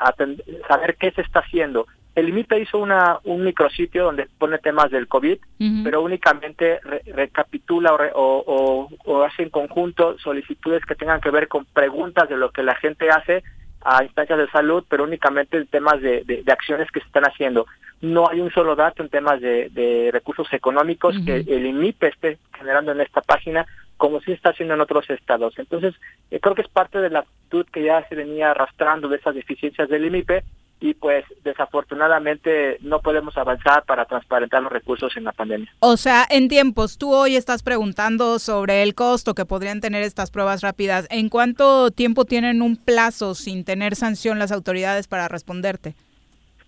saber 0.68 0.95
qué 0.97 1.09
se 1.09 1.22
está 1.22 1.39
haciendo. 1.39 1.88
El 2.14 2.30
IMIPE 2.30 2.59
hizo 2.59 2.78
una, 2.78 3.18
un 3.24 3.43
micrositio 3.43 4.03
donde 4.03 4.28
pone 4.38 4.59
temas 4.59 4.91
del 4.91 5.07
COVID, 5.07 5.39
pero 5.84 6.03
únicamente 6.03 6.80
recapitula 7.07 7.95
o, 8.14 8.89
o 9.05 9.24
hace 9.24 9.41
en 9.41 9.49
conjunto 9.49 10.20
solicitudes 10.20 10.86
que 10.86 10.93
tengan 10.93 11.20
que 11.20 11.32
ver 11.32 11.47
con 11.47 11.66
preguntas 11.66 12.30
de 12.30 12.38
lo 12.38 12.51
que 12.51 12.61
la 12.61 12.76
gente 12.76 13.09
hace 13.09 13.41
a 13.86 14.03
instancias 14.03 14.39
de 14.39 14.49
salud, 14.49 14.84
pero 14.88 15.03
únicamente 15.03 15.57
en 15.57 15.67
temas 15.67 16.01
de, 16.01 16.23
de, 16.23 16.51
acciones 16.51 16.89
que 16.91 16.99
se 16.99 17.07
están 17.07 17.23
haciendo. 17.23 17.65
No 18.01 18.29
hay 18.29 18.39
un 18.41 18.51
solo 18.51 18.75
dato 18.75 19.03
en 19.03 19.09
temas 19.09 19.39
de, 19.41 19.69
de 19.69 20.09
recursos 20.11 20.51
económicos 20.51 21.15
que 21.25 21.38
el 21.38 21.65
INIPE 21.65 22.07
esté 22.07 22.38
generando 22.57 22.91
en 22.91 23.01
esta 23.01 23.21
página, 23.21 23.65
como 23.97 24.21
sí 24.21 24.31
está 24.31 24.49
haciendo 24.49 24.73
en 24.73 24.81
otros 24.81 25.09
estados. 25.09 25.57
Entonces, 25.57 25.95
eh, 26.31 26.39
creo 26.39 26.55
que 26.55 26.63
es 26.63 26.67
parte 26.67 26.99
de 26.99 27.09
la 27.09 27.19
actitud 27.19 27.65
que 27.71 27.84
ya 27.84 28.07
se 28.09 28.15
venía 28.15 28.51
arrastrando 28.51 29.07
de 29.07 29.17
esas 29.17 29.36
deficiencias 29.36 29.88
del 29.88 30.05
INIPE 30.05 30.43
y 30.84 30.93
pues 30.95 31.23
desafortunadamente 31.45 32.77
no 32.81 32.99
podemos 32.99 33.38
avanzar 33.38 33.86
para 33.86 34.03
transparentar 34.03 34.61
los 34.61 34.71
recursos 34.71 35.15
en 35.15 35.23
la 35.23 35.31
pandemia. 35.31 35.71
O 35.79 35.95
sea, 35.95 36.25
en 36.29 36.49
tiempos, 36.49 36.97
tú 36.97 37.13
hoy 37.13 37.38
estás 37.38 37.63
preguntando 37.63 38.38
sobre 38.38 38.84
el 38.84 38.93
costo 38.93 39.34
que 39.34 39.45
podrían 39.45 39.79
tener 39.79 40.03
estas 40.03 40.29
pruebas 40.29 40.61
rápidas. 40.61 41.07
¿En 41.09 41.29
cuánto 41.29 41.89
tiempo 41.91 42.25
tienen 42.25 42.61
un 42.61 42.75
plazo 42.75 43.34
sin 43.34 43.63
tener 43.63 43.95
sanción 43.95 44.39
las 44.39 44.51
autoridades 44.51 45.07
para 45.07 45.29
responderte? 45.29 45.95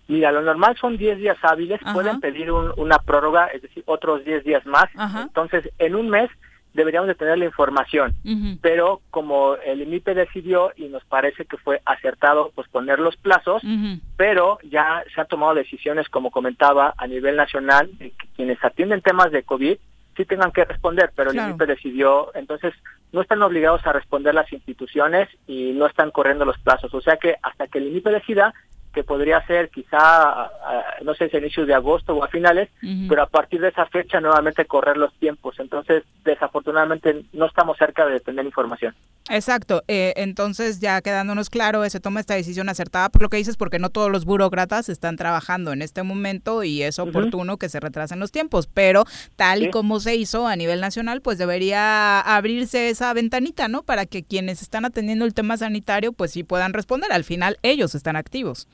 Mira, 0.08 0.32
lo 0.32 0.40
normal 0.40 0.78
son 0.80 0.96
10 0.96 1.18
días 1.18 1.36
hábiles, 1.42 1.78
pueden 1.92 2.18
pedir 2.20 2.50
una 2.50 2.98
prórroga, 3.00 3.48
es 3.48 3.60
decir, 3.60 3.82
otros 3.84 4.24
10 4.24 4.44
días 4.44 4.64
más. 4.64 4.86
Entonces, 5.24 5.70
en 5.78 5.94
un 5.94 6.08
mes 6.08 6.30
deberíamos 6.76 7.08
de 7.08 7.14
tener 7.14 7.38
la 7.38 7.46
información, 7.46 8.14
pero 8.60 9.00
como 9.10 9.56
el 9.56 9.82
IMIPE 9.82 10.14
decidió 10.14 10.72
y 10.76 10.88
nos 10.88 11.04
parece 11.04 11.46
que 11.46 11.56
fue 11.56 11.80
acertado 11.84 12.52
pues 12.54 12.68
poner 12.68 13.00
los 13.00 13.16
plazos, 13.16 13.62
pero 14.16 14.58
ya 14.62 15.02
se 15.12 15.20
han 15.20 15.26
tomado 15.26 15.54
decisiones, 15.54 16.08
como 16.08 16.30
comentaba, 16.30 16.94
a 16.96 17.06
nivel 17.06 17.34
nacional, 17.34 17.90
que 17.98 18.12
quienes 18.36 18.62
atienden 18.62 19.00
temas 19.00 19.32
de 19.32 19.42
COVID 19.42 19.78
sí 20.16 20.24
tengan 20.24 20.52
que 20.52 20.64
responder, 20.64 21.10
pero 21.14 21.30
el 21.30 21.36
IMIPE 21.36 21.66
decidió, 21.66 22.30
entonces 22.34 22.74
no 23.12 23.22
están 23.22 23.42
obligados 23.42 23.86
a 23.86 23.92
responder 23.92 24.34
las 24.34 24.52
instituciones 24.52 25.28
y 25.46 25.72
no 25.72 25.86
están 25.86 26.10
corriendo 26.10 26.44
los 26.44 26.58
plazos, 26.58 26.92
o 26.94 27.00
sea 27.00 27.16
que 27.16 27.36
hasta 27.42 27.66
que 27.66 27.78
el 27.78 27.88
IMIPE 27.88 28.10
decida, 28.10 28.54
que 28.96 29.04
podría 29.04 29.46
ser 29.46 29.68
quizá, 29.68 30.50
no 31.04 31.14
sé 31.14 31.28
si 31.28 31.36
a 31.36 31.40
inicios 31.40 31.66
de 31.66 31.74
agosto 31.74 32.14
o 32.14 32.24
a 32.24 32.28
finales, 32.28 32.70
pero 33.06 33.20
a 33.20 33.26
partir 33.26 33.60
de 33.60 33.68
esa 33.68 33.84
fecha 33.84 34.22
nuevamente 34.22 34.64
correr 34.64 34.96
los 34.96 35.12
tiempos. 35.18 35.60
Entonces, 35.60 36.02
desafortunadamente, 36.24 37.26
no 37.34 37.44
estamos 37.44 37.76
cerca 37.76 38.06
de 38.06 38.20
tener 38.20 38.46
información. 38.46 38.94
Exacto. 39.28 39.82
Eh, 39.86 40.14
entonces, 40.16 40.80
ya 40.80 41.02
quedándonos 41.02 41.50
claro, 41.50 41.86
se 41.90 42.00
toma 42.00 42.20
esta 42.20 42.32
decisión 42.32 42.70
acertada 42.70 43.10
por 43.10 43.20
lo 43.20 43.28
que 43.28 43.36
dices, 43.36 43.58
porque 43.58 43.78
no 43.78 43.90
todos 43.90 44.10
los 44.10 44.24
burócratas 44.24 44.88
están 44.88 45.16
trabajando 45.16 45.72
en 45.74 45.82
este 45.82 46.02
momento 46.02 46.64
y 46.64 46.82
es 46.82 46.98
oportuno 46.98 47.58
que 47.58 47.68
se 47.68 47.78
retrasen 47.78 48.18
los 48.18 48.32
tiempos, 48.32 48.66
pero 48.66 49.04
tal 49.36 49.62
y 49.62 49.70
como 49.70 50.00
se 50.00 50.16
hizo 50.16 50.48
a 50.48 50.56
nivel 50.56 50.80
nacional, 50.80 51.20
pues 51.20 51.36
debería 51.36 52.18
abrirse 52.20 52.88
esa 52.88 53.12
ventanita, 53.12 53.68
¿no? 53.68 53.82
Para 53.82 54.06
que 54.06 54.22
quienes 54.22 54.62
están 54.62 54.86
atendiendo 54.86 55.26
el 55.26 55.34
tema 55.34 55.58
sanitario, 55.58 56.14
pues 56.14 56.30
sí 56.30 56.44
puedan 56.44 56.72
responder. 56.72 57.12
Al 57.12 57.24
final, 57.24 57.58
ellos 57.62 57.94
están 57.94 58.16
activos. 58.16 58.68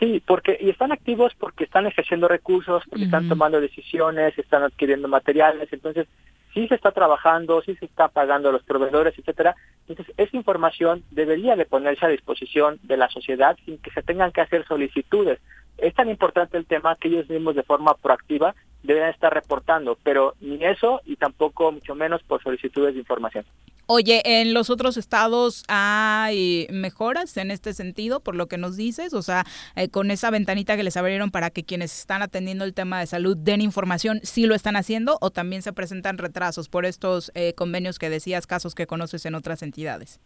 Sí, 0.00 0.22
porque 0.26 0.56
y 0.58 0.70
están 0.70 0.92
activos 0.92 1.34
porque 1.38 1.64
están 1.64 1.86
ejerciendo 1.86 2.26
recursos, 2.26 2.82
porque 2.88 3.04
están 3.04 3.28
tomando 3.28 3.60
decisiones, 3.60 4.36
están 4.38 4.62
adquiriendo 4.62 5.08
materiales, 5.08 5.70
entonces 5.72 6.08
sí 6.54 6.66
se 6.68 6.74
está 6.74 6.90
trabajando, 6.92 7.60
sí 7.60 7.76
se 7.76 7.84
está 7.84 8.08
pagando 8.08 8.48
a 8.48 8.52
los 8.52 8.62
proveedores, 8.62 9.16
etcétera, 9.18 9.54
Entonces, 9.86 10.14
esa 10.16 10.36
información 10.36 11.04
debería 11.10 11.54
de 11.54 11.66
ponerse 11.66 12.06
a 12.06 12.08
disposición 12.08 12.78
de 12.82 12.96
la 12.96 13.10
sociedad 13.10 13.58
sin 13.66 13.76
que 13.76 13.90
se 13.90 14.02
tengan 14.02 14.32
que 14.32 14.40
hacer 14.40 14.66
solicitudes. 14.66 15.38
Es 15.76 15.94
tan 15.94 16.08
importante 16.08 16.56
el 16.56 16.64
tema 16.64 16.96
que 16.96 17.08
ellos 17.08 17.28
mismos 17.28 17.54
de 17.54 17.62
forma 17.62 17.94
proactiva 17.94 18.54
deben 18.82 19.08
estar 19.08 19.32
reportando, 19.32 19.98
pero 20.02 20.34
ni 20.40 20.64
eso 20.64 21.00
y 21.04 21.16
tampoco 21.16 21.72
mucho 21.72 21.94
menos 21.94 22.22
por 22.22 22.42
solicitudes 22.42 22.94
de 22.94 23.00
información. 23.00 23.44
Oye, 23.92 24.22
¿en 24.24 24.54
los 24.54 24.70
otros 24.70 24.96
estados 24.96 25.64
hay 25.66 26.68
mejoras 26.70 27.36
en 27.36 27.50
este 27.50 27.74
sentido, 27.74 28.20
por 28.20 28.36
lo 28.36 28.46
que 28.46 28.56
nos 28.56 28.76
dices? 28.76 29.14
O 29.14 29.22
sea, 29.22 29.44
eh, 29.74 29.88
con 29.88 30.12
esa 30.12 30.30
ventanita 30.30 30.76
que 30.76 30.84
les 30.84 30.96
abrieron 30.96 31.32
para 31.32 31.50
que 31.50 31.64
quienes 31.64 31.98
están 31.98 32.22
atendiendo 32.22 32.64
el 32.64 32.72
tema 32.72 33.00
de 33.00 33.06
salud 33.06 33.36
den 33.36 33.60
información, 33.60 34.20
¿sí 34.22 34.46
lo 34.46 34.54
están 34.54 34.76
haciendo 34.76 35.18
o 35.20 35.30
también 35.30 35.62
se 35.62 35.72
presentan 35.72 36.18
retrasos 36.18 36.68
por 36.68 36.86
estos 36.86 37.32
eh, 37.34 37.52
convenios 37.54 37.98
que 37.98 38.10
decías, 38.10 38.46
casos 38.46 38.76
que 38.76 38.86
conoces 38.86 39.26
en 39.26 39.34
otras 39.34 39.60
entidades? 39.62 40.20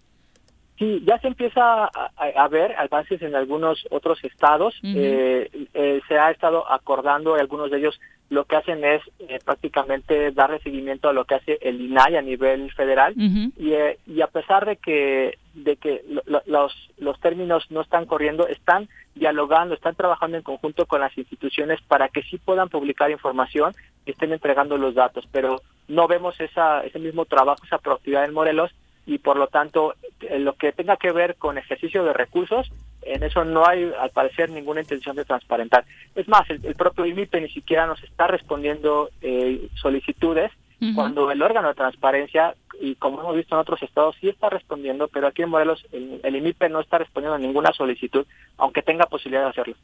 Sí, 0.79 1.03
ya 1.07 1.19
se 1.21 1.29
empieza 1.29 1.85
a, 1.85 2.49
ver 2.49 2.75
avances 2.77 3.23
en 3.23 3.37
algunos 3.37 3.87
otros 3.91 4.23
estados. 4.25 4.75
Eh, 4.83 5.49
eh, 5.73 6.01
se 6.09 6.19
ha 6.19 6.31
estado 6.33 6.71
acordando, 6.71 7.37
algunos 7.37 7.71
de 7.71 7.79
ellos 7.79 8.01
lo 8.31 8.45
que 8.47 8.57
hacen 8.57 8.85
es 8.85 9.03
eh, 9.21 9.39
prácticamente 9.45 10.33
darle 10.33 10.59
seguimiento 10.61 11.09
a 11.09 11.13
lo 11.13 11.27
que 11.27 11.37
hace 11.37 11.59
el 11.61 11.81
INAI 11.81 12.17
a 12.17 12.23
nivel 12.23 12.73
federal. 12.73 13.15
Y, 13.17 14.21
a 14.21 14.27
pesar 14.27 14.67
de 14.67 14.77
que 14.77 15.39
de 15.55 15.77
que 15.77 16.03
los, 16.47 16.91
los 16.99 17.21
términos 17.21 17.71
no 17.71 17.83
están 17.83 18.07
corriendo, 18.07 18.49
están 18.49 18.89
dialogando, 19.15 19.75
están 19.75 19.95
trabajando 19.95 20.37
en 20.37 20.43
conjunto 20.43 20.87
con 20.87 21.01
las 21.01 21.17
instituciones 21.17 21.81
para 21.83 22.09
que 22.09 22.23
sí 22.23 22.39
puedan 22.39 22.69
publicar 22.69 23.13
información 23.13 23.73
y 24.05 24.11
estén 24.11 24.33
entregando 24.33 24.77
los 24.77 24.97
datos, 24.97 25.29
pero 25.31 25.63
no 25.87 26.09
vemos 26.09 26.41
esa, 26.41 26.81
ese 26.85 26.99
mismo 26.99 27.25
trabajo, 27.27 27.65
esa 27.65 27.79
proactividad 27.79 28.25
en 28.25 28.35
Morelos 28.35 28.75
y 29.07 29.19
por 29.19 29.37
lo 29.37 29.49
tanto 29.49 29.95
en 30.21 30.45
lo 30.45 30.55
que 30.55 30.73
tenga 30.73 30.97
que 30.97 31.13
ver 31.13 31.37
con 31.37 31.59
ejercicio 31.59 32.05
de 32.05 32.13
recursos, 32.13 32.71
en 33.03 33.23
eso 33.23 33.45
no 33.45 33.67
hay 33.67 33.93
al 34.01 34.11
parecer 34.11 34.51
ninguna 34.51 34.81
intención 34.81 35.15
de 35.17 35.25
transparentar. 35.25 35.85
Es 36.15 36.27
más, 36.29 36.49
el, 36.49 36.75
propio 36.75 37.05
IMIPE 37.05 37.43
ni 37.43 37.49
siquiera 37.51 37.87
nos 37.87 38.03
está 38.03 38.27
respondiendo 38.27 39.11
eh, 39.21 39.69
solicitudes 39.75 40.51
cuando 40.95 41.31
el 41.31 41.41
órgano 41.41 41.69
de 41.69 41.75
transparencia, 41.75 42.55
y 42.79 42.97
como 42.97 43.21
hemos 43.21 43.37
visto 43.37 43.55
en 43.55 43.61
otros 43.61 43.83
estados, 43.83 44.17
sí 44.21 44.29
está 44.29 44.51
respondiendo, 44.51 45.09
pero 45.09 45.29
aquí 45.29 45.41
en 45.41 45.49
Morelos 45.49 45.87
el, 45.93 46.21
el 46.23 46.37
IMIPE 46.37 46.69
no 46.69 46.81
está 46.81 46.99
respondiendo 46.99 47.37
a 47.37 47.39
ninguna 47.39 47.73
solicitud, 47.73 48.27
aunque 48.59 48.83
tenga 48.83 49.07
posibilidad 49.07 49.45
de 49.45 49.51
hacerlo. 49.51 49.77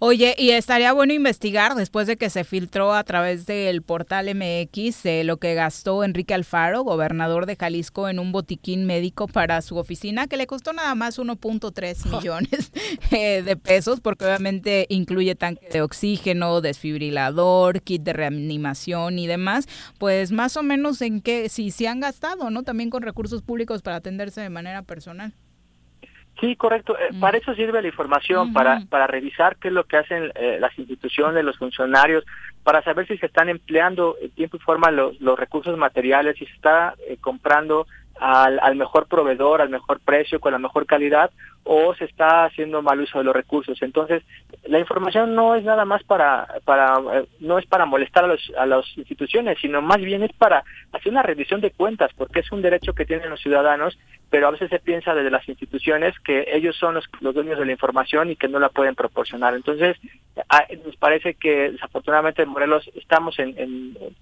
Oye, 0.00 0.36
y 0.38 0.50
estaría 0.50 0.92
bueno 0.92 1.12
investigar 1.12 1.74
después 1.74 2.06
de 2.06 2.16
que 2.16 2.30
se 2.30 2.44
filtró 2.44 2.94
a 2.94 3.02
través 3.02 3.46
del 3.46 3.82
portal 3.82 4.32
MX 4.32 5.06
eh, 5.06 5.24
lo 5.24 5.38
que 5.38 5.54
gastó 5.54 6.04
Enrique 6.04 6.34
Alfaro, 6.34 6.84
gobernador 6.84 7.46
de 7.46 7.56
Jalisco, 7.56 8.08
en 8.08 8.20
un 8.20 8.30
botiquín 8.30 8.86
médico 8.86 9.26
para 9.26 9.60
su 9.60 9.76
oficina, 9.76 10.28
que 10.28 10.36
le 10.36 10.46
costó 10.46 10.72
nada 10.72 10.94
más 10.94 11.18
1.3 11.18 12.12
millones 12.16 12.70
eh, 13.10 13.42
de 13.42 13.56
pesos, 13.56 14.00
porque 14.00 14.24
obviamente 14.24 14.86
incluye 14.88 15.34
tanque 15.34 15.68
de 15.68 15.82
oxígeno, 15.82 16.60
desfibrilador, 16.60 17.82
kit 17.82 18.02
de 18.02 18.12
reanimación 18.12 19.18
y 19.18 19.26
demás. 19.26 19.66
Pues 19.98 20.30
más 20.30 20.56
o 20.56 20.62
menos 20.62 21.02
en 21.02 21.20
qué, 21.20 21.48
si 21.48 21.72
se 21.72 21.88
han 21.88 21.98
gastado, 21.98 22.50
¿no? 22.50 22.62
También 22.62 22.90
con 22.90 23.02
recursos 23.02 23.42
públicos 23.42 23.82
para 23.82 23.96
atenderse 23.96 24.42
de 24.42 24.50
manera 24.50 24.82
personal. 24.82 25.34
Sí, 26.40 26.54
correcto. 26.56 26.96
Eh, 26.98 27.12
mm. 27.12 27.20
Para 27.20 27.38
eso 27.38 27.54
sirve 27.54 27.82
la 27.82 27.88
información, 27.88 28.52
para, 28.52 28.80
para 28.88 29.06
revisar 29.06 29.56
qué 29.56 29.68
es 29.68 29.74
lo 29.74 29.84
que 29.84 29.96
hacen 29.96 30.30
eh, 30.34 30.58
las 30.60 30.76
instituciones, 30.78 31.44
los 31.44 31.58
funcionarios, 31.58 32.24
para 32.62 32.82
saber 32.82 33.06
si 33.08 33.18
se 33.18 33.26
están 33.26 33.48
empleando 33.48 34.16
en 34.20 34.30
tiempo 34.30 34.56
y 34.56 34.60
forma 34.60 34.90
los, 34.90 35.20
los 35.20 35.38
recursos 35.38 35.76
materiales, 35.76 36.36
si 36.38 36.46
se 36.46 36.54
está 36.54 36.94
eh, 37.08 37.16
comprando 37.20 37.86
al, 38.20 38.58
al 38.60 38.76
mejor 38.76 39.06
proveedor, 39.06 39.60
al 39.60 39.70
mejor 39.70 40.00
precio, 40.00 40.40
con 40.40 40.52
la 40.52 40.58
mejor 40.58 40.86
calidad, 40.86 41.30
o 41.70 41.94
se 41.94 42.06
está 42.06 42.46
haciendo 42.46 42.80
mal 42.80 42.98
uso 42.98 43.18
de 43.18 43.24
los 43.24 43.36
recursos. 43.36 43.80
Entonces, 43.82 44.22
la 44.64 44.78
información 44.78 45.34
no 45.34 45.54
es 45.54 45.62
nada 45.64 45.84
más 45.84 46.02
para, 46.02 46.46
para 46.64 46.94
no 47.40 47.58
es 47.58 47.66
para 47.66 47.84
molestar 47.84 48.24
a, 48.24 48.28
los, 48.28 48.52
a 48.56 48.64
las 48.64 48.86
instituciones, 48.96 49.58
sino 49.60 49.82
más 49.82 49.98
bien 49.98 50.22
es 50.22 50.32
para 50.32 50.64
hacer 50.92 51.12
una 51.12 51.22
revisión 51.22 51.60
de 51.60 51.70
cuentas, 51.70 52.10
porque 52.16 52.40
es 52.40 52.50
un 52.52 52.62
derecho 52.62 52.94
que 52.94 53.04
tienen 53.04 53.28
los 53.28 53.40
ciudadanos 53.40 53.98
pero 54.30 54.48
a 54.48 54.50
veces 54.50 54.68
se 54.68 54.78
piensa 54.78 55.14
desde 55.14 55.30
las 55.30 55.48
instituciones 55.48 56.18
que 56.20 56.48
ellos 56.52 56.76
son 56.76 56.94
los, 56.94 57.08
dueños 57.34 57.58
de 57.58 57.64
la 57.64 57.72
información 57.72 58.30
y 58.30 58.36
que 58.36 58.48
no 58.48 58.58
la 58.58 58.68
pueden 58.68 58.94
proporcionar. 58.94 59.54
Entonces, 59.54 59.96
nos 60.84 60.96
parece 60.96 61.34
que 61.34 61.72
desafortunadamente 61.72 62.42
en 62.42 62.50
Morelos 62.50 62.90
estamos 62.94 63.38
en, 63.38 63.54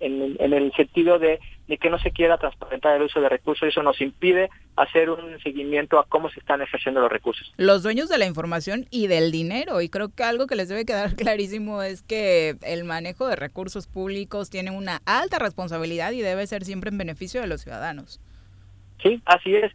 en, 0.01 0.53
el 0.53 0.72
sentido 0.74 1.18
de, 1.18 1.40
que 1.80 1.90
no 1.90 1.99
se 1.99 2.12
quiera 2.12 2.38
transparentar 2.38 2.97
el 2.97 3.03
uso 3.03 3.20
de 3.20 3.28
recursos 3.28 3.66
y 3.66 3.70
eso 3.70 3.82
nos 3.82 4.01
impide 4.01 4.49
hacer 4.76 5.11
un 5.11 5.40
seguimiento 5.40 5.99
a 5.99 6.05
cómo 6.05 6.30
se 6.30 6.38
están 6.38 6.62
ejerciendo 6.62 7.01
los 7.01 7.11
recursos. 7.11 7.36
Los 7.57 7.82
dueños 7.82 8.09
de 8.09 8.18
la 8.18 8.26
información 8.26 8.87
y 8.91 9.07
del 9.07 9.30
dinero, 9.30 9.80
y 9.80 9.89
creo 9.89 10.09
que 10.14 10.24
algo 10.24 10.47
que 10.47 10.57
les 10.57 10.68
debe 10.68 10.84
quedar 10.84 11.14
clarísimo 11.16 11.82
es 11.82 12.03
que 12.03 12.57
el 12.62 12.84
manejo 12.84 13.26
de 13.26 13.37
recursos 13.37 13.87
públicos 13.87 14.51
tiene 14.51 14.70
una 14.70 15.01
alta 15.07 15.39
responsabilidad 15.39 16.12
y 16.12 16.20
debe 16.20 16.47
ser 16.47 16.64
siempre 16.64 16.91
en 16.91 16.99
beneficio 16.99 17.41
de 17.41 17.47
los 17.47 17.62
ciudadanos. 17.62 18.20
Sí, 19.03 19.20
así 19.24 19.55
es. 19.55 19.72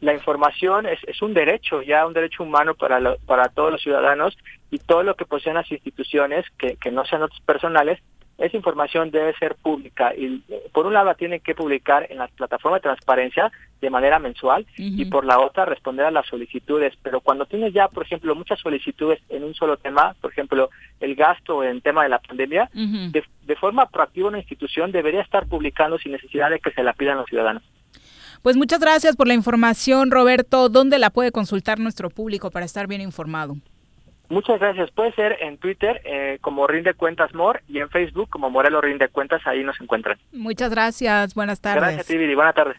La 0.00 0.14
información 0.14 0.86
es, 0.86 0.98
es, 1.06 1.22
un 1.22 1.32
derecho, 1.32 1.82
ya 1.82 2.06
un 2.06 2.12
derecho 2.12 2.42
humano 2.42 2.74
para, 2.74 3.16
para 3.24 3.48
todos 3.48 3.70
los 3.70 3.82
ciudadanos 3.82 4.36
y 4.70 4.78
todo 4.78 5.04
lo 5.04 5.14
que 5.14 5.26
poseen 5.26 5.54
las 5.54 5.70
instituciones, 5.70 6.44
que, 6.58 6.76
que 6.76 6.90
no 6.90 7.04
sean 7.04 7.22
otros 7.22 7.40
personales, 7.42 8.00
esa 8.38 8.56
información 8.56 9.10
debe 9.10 9.34
ser 9.36 9.54
pública 9.54 10.14
y 10.14 10.42
eh, 10.48 10.68
por 10.72 10.86
un 10.86 10.94
lado 10.94 11.14
tienen 11.14 11.40
que 11.40 11.54
publicar 11.54 12.06
en 12.10 12.18
la 12.18 12.28
plataforma 12.28 12.78
de 12.78 12.82
transparencia 12.82 13.52
de 13.80 13.90
manera 13.90 14.18
mensual 14.18 14.66
y 14.76 15.04
por 15.04 15.26
la 15.26 15.38
otra 15.38 15.66
responder 15.66 16.06
a 16.06 16.10
las 16.10 16.26
solicitudes. 16.26 16.94
Pero 17.02 17.20
cuando 17.20 17.44
tienes 17.44 17.74
ya, 17.74 17.88
por 17.88 18.04
ejemplo, 18.04 18.34
muchas 18.34 18.58
solicitudes 18.58 19.20
en 19.28 19.44
un 19.44 19.54
solo 19.54 19.76
tema, 19.76 20.14
por 20.22 20.32
ejemplo, 20.32 20.70
el 21.00 21.14
gasto 21.14 21.62
en 21.62 21.82
tema 21.82 22.02
de 22.02 22.08
la 22.08 22.18
pandemia, 22.18 22.70
de, 22.72 23.22
de 23.42 23.56
forma 23.56 23.86
proactiva 23.86 24.28
una 24.28 24.38
institución 24.38 24.90
debería 24.90 25.20
estar 25.20 25.46
publicando 25.46 25.98
sin 25.98 26.12
necesidad 26.12 26.50
de 26.50 26.60
que 26.60 26.70
se 26.70 26.82
la 26.82 26.94
pidan 26.94 27.18
los 27.18 27.26
ciudadanos. 27.26 27.62
Pues 28.40 28.56
muchas 28.56 28.80
gracias 28.80 29.16
por 29.16 29.26
la 29.26 29.34
información, 29.34 30.10
Roberto. 30.10 30.68
¿Dónde 30.68 30.98
la 30.98 31.10
puede 31.10 31.30
consultar 31.30 31.78
nuestro 31.78 32.10
público 32.10 32.50
para 32.50 32.66
estar 32.66 32.86
bien 32.86 33.00
informado? 33.00 33.56
Muchas 34.28 34.58
gracias. 34.58 34.90
Puede 34.90 35.12
ser 35.12 35.36
en 35.40 35.58
Twitter 35.58 36.00
eh, 36.04 36.38
como 36.40 36.66
Rinde 36.66 36.94
Cuentas 36.94 37.34
More 37.34 37.60
y 37.68 37.78
en 37.78 37.90
Facebook 37.90 38.30
como 38.30 38.50
Morelos 38.50 38.82
Rinde 38.82 39.08
Cuentas. 39.08 39.42
Ahí 39.46 39.62
nos 39.62 39.80
encuentran. 39.80 40.18
Muchas 40.32 40.70
gracias. 40.70 41.34
Buenas 41.34 41.60
tardes. 41.60 41.82
Gracias, 41.82 42.06
Tibiri. 42.06 42.34
Buenas 42.34 42.54
tardes. 42.54 42.76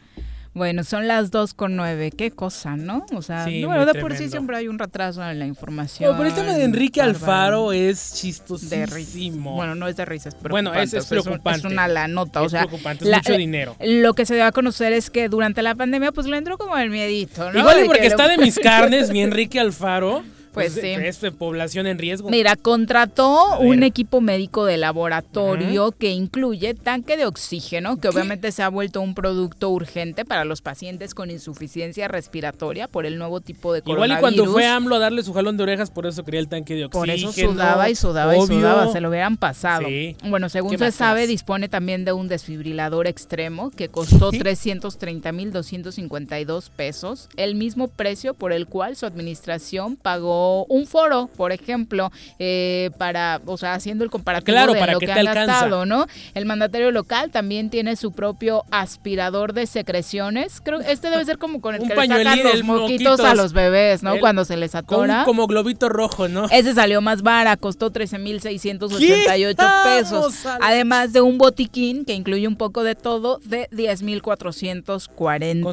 Bueno, 0.55 0.85
son 0.85 1.05
las 1.09 1.31
dos 1.31 1.53
con 1.53 1.75
nueve. 1.75 2.11
Qué 2.17 2.31
cosa, 2.31 2.77
¿no? 2.77 3.05
O 3.13 3.21
sea, 3.21 3.45
bueno, 3.65 3.85
de 3.85 3.99
por 3.99 4.15
sí 4.15 4.29
siempre 4.29 4.55
hay 4.55 4.69
un 4.69 4.79
retraso 4.79 5.21
en 5.21 5.37
la 5.37 5.45
información. 5.45 6.15
pero 6.15 6.29
el 6.29 6.33
tema 6.33 6.53
de 6.53 6.63
Enrique 6.63 7.01
Alfaro 7.01 7.73
es 7.73 8.13
chistosísimo. 8.13 9.53
Bueno, 9.53 9.75
no 9.75 9.85
es 9.89 9.97
de 9.97 10.05
risas, 10.05 10.33
pero 10.41 10.53
bueno, 10.53 10.73
es, 10.73 10.93
preocupante. 11.07 11.67
Es, 11.67 11.73
una 11.73 11.89
la 11.89 12.07
nota, 12.07 12.41
o 12.41 12.47
sea, 12.47 12.61
preocupante, 12.61 13.03
es 13.03 13.11
mucho 13.13 13.35
dinero. 13.35 13.75
Lo 13.81 14.13
que 14.13 14.25
se 14.25 14.35
dio 14.35 14.45
a 14.45 14.53
conocer 14.53 14.93
es 14.93 15.09
que 15.09 15.27
durante 15.27 15.61
la 15.61 15.75
pandemia, 15.75 16.13
pues 16.13 16.25
le 16.25 16.37
entró 16.37 16.57
como 16.57 16.77
el 16.77 16.89
miedito, 16.89 17.51
¿no? 17.51 17.59
Igual 17.59 17.83
porque 17.85 18.07
está 18.07 18.29
de 18.29 18.37
mis 18.37 18.57
carnes, 18.63 19.11
mi 19.11 19.23
Enrique 19.23 19.59
Alfaro. 19.59 20.23
Pues, 20.55 20.73
sí. 20.73 20.87
Es 20.87 21.21
de 21.21 21.31
población 21.31 21.85
en 21.85 21.99
riesgo. 21.99 22.29
Mira, 22.29 22.55
contrató 22.55 23.59
un 23.59 23.83
equipo 23.83 24.21
médico 24.21 24.65
de 24.65 24.77
laboratorio 24.77 25.91
que 25.91 26.11
incluye 26.11 26.73
tanque 26.73 27.17
de 27.17 27.25
oxígeno, 27.25 27.99
que 27.99 28.07
obviamente 28.07 28.51
se 28.51 28.63
ha 28.63 28.69
vuelto 28.69 29.01
un 29.01 29.13
producto 29.15 29.69
urgente 29.69 30.25
para 30.25 30.45
los 30.45 30.61
pacientes 30.61 31.13
con 31.13 31.29
insuficiencia 31.29 32.07
respiratoria 32.07 32.87
por 32.87 33.05
el 33.05 33.17
nuevo 33.17 33.41
tipo 33.41 33.73
de 33.73 33.81
coronavirus. 33.81 34.17
Igual 34.17 34.33
y 34.33 34.37
cuando 34.37 34.53
fue 34.53 34.65
AMLO 34.65 34.95
a 34.95 34.99
darle 34.99 35.23
su 35.23 35.33
jalón 35.33 35.57
de 35.57 35.63
orejas, 35.63 35.91
por 35.91 36.07
eso 36.07 36.23
quería 36.23 36.39
el 36.39 36.47
tanque 36.47 36.75
de 36.75 36.85
oxígeno. 36.85 37.05
Por 37.05 37.09
eso 37.09 37.33
sudaba 37.33 37.89
y 37.89 37.95
sudaba 37.95 38.37
y 38.37 38.47
sudaba, 38.47 38.89
se 38.91 39.01
lo 39.01 39.09
hubieran 39.09 39.35
pasado. 39.37 39.87
Bueno, 40.23 40.47
según 40.49 40.77
se 40.77 40.91
sabe, 40.91 41.25
dispone 41.27 41.67
también 41.67 42.05
de 42.05 42.13
un 42.13 42.29
desfibrilador 42.29 43.07
extremo 43.07 43.71
que 43.71 43.89
costó 43.89 44.31
330.252 44.31 46.69
pesos, 46.69 47.27
el 47.35 47.55
mismo 47.55 47.89
precio 47.89 48.33
por 48.33 48.53
el 48.53 48.67
cual 48.67 48.95
su 48.95 49.05
administración 49.05 49.97
pagó 49.97 50.44
un 50.67 50.87
foro, 50.87 51.29
por 51.35 51.51
ejemplo, 51.51 52.11
eh, 52.39 52.91
para, 52.97 53.41
o 53.45 53.57
sea, 53.57 53.73
haciendo 53.73 54.03
el 54.03 54.09
comparativo 54.09 54.57
de 54.57 54.65
lo 54.65 54.99
que, 54.99 55.11
han 55.11 55.25
gastado, 55.25 55.85
¿no? 55.85 56.07
El 56.33 56.45
mandatario 56.45 56.91
local 56.91 57.31
también 57.31 57.69
tiene 57.69 57.95
su 57.95 58.11
propio 58.11 58.63
aspirador 58.71 59.53
de 59.53 59.67
secreciones. 59.67 60.61
Creo 60.61 60.79
que 60.79 60.91
este 60.91 61.09
debe 61.09 61.25
ser 61.25 61.37
como 61.37 61.61
con 61.61 61.75
el 61.75 61.81
que 61.81 61.95
le 61.95 62.07
sacan 62.07 62.43
los 62.43 62.63
moquitos, 62.63 63.19
a 63.19 63.35
los 63.35 63.53
bebés, 63.53 64.03
¿no? 64.03 64.19
Cuando 64.19 64.45
se 64.45 64.57
les 64.57 64.75
atora. 64.75 65.23
como 65.25 65.47
globito 65.47 65.89
rojo, 65.89 66.27
¿no? 66.27 66.45
Ese 66.49 66.73
salió 66.73 67.01
más 67.01 67.21
barato, 67.21 67.61
costó 67.61 67.91
13,688 67.91 69.63
pesos. 69.83 70.45
Además 70.61 71.13
de 71.13 71.21
un 71.21 71.37
botiquín 71.37 72.05
que 72.05 72.13
incluye 72.13 72.47
un 72.47 72.55
poco 72.55 72.83
de 72.83 72.95
todo 72.95 73.39
de 73.43 73.67
10,440 73.71 75.69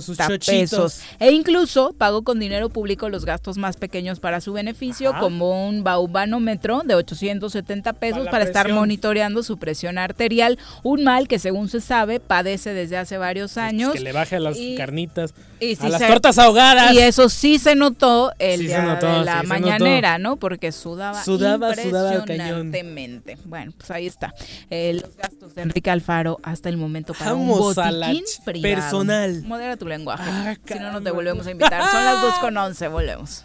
pesos. 0.46 1.00
E 1.18 1.32
incluso 1.32 1.94
pagó 1.96 2.22
con 2.22 2.38
dinero 2.40 2.68
público 2.68 3.08
los 3.08 3.24
gastos 3.24 3.58
más 3.58 3.76
pequeños 3.76 4.20
para 4.20 4.40
su 4.40 4.52
beneficio 4.52 4.61
como 5.18 5.68
un 5.68 5.84
baubanómetro 5.84 6.82
de 6.84 6.94
870 6.94 7.92
pesos 7.94 8.28
para, 8.28 8.44
estar 8.44 8.72
monitoreando 8.72 9.42
su 9.42 9.58
presión 9.58 9.98
arterial, 9.98 10.58
un 10.82 11.04
mal 11.04 11.28
que 11.28 11.38
según 11.38 11.68
se 11.68 11.80
sabe 11.80 12.20
padece 12.20 12.74
desde 12.74 12.96
hace 12.96 13.18
varios 13.18 13.56
años. 13.56 13.92
que 13.92 14.00
le 14.00 14.12
baje 14.12 14.36
a 14.36 14.40
las 14.40 14.56
carnitas, 14.76 15.34
a 15.80 15.88
las 15.88 16.06
tortas 16.06 16.38
ahogadas. 16.38 16.92
Y 16.94 16.98
eso 16.98 17.28
sí 17.28 17.58
se 17.58 17.74
notó 17.74 18.32
el 18.38 18.66
día 18.66 18.96
de 18.96 19.24
la 19.24 19.42
mañanera, 19.42 20.18
¿no? 20.18 20.36
Porque 20.36 20.72
sudaba, 20.72 21.22
sudaba 21.22 21.68
impresionantemente. 21.70 23.38
bueno, 23.44 23.72
pues 23.76 23.90
ahí 23.90 24.06
está. 24.06 24.34
Eh, 24.70 24.98
los 25.00 25.16
gastos 25.16 25.54
de 25.54 25.62
Enrique 25.62 25.90
Alfaro 25.90 26.38
hasta 26.42 26.68
el 26.68 26.76
momento 26.76 27.14
para 27.14 27.34
un 27.34 27.48
botiquín 27.48 28.24
personal. 28.60 29.42
Modera 29.44 29.76
tu 29.76 29.86
lenguaje. 29.86 30.24
Ah, 30.26 30.56
si 30.64 30.78
no, 30.78 30.92
no 30.92 31.02
te 31.02 31.10
volvemos 31.10 31.46
a 31.46 31.50
invitar. 31.50 31.82
Son 31.90 32.04
las 32.04 32.22
2 32.22 32.34
con 32.40 32.56
11, 32.56 32.88
volvemos. 32.88 33.44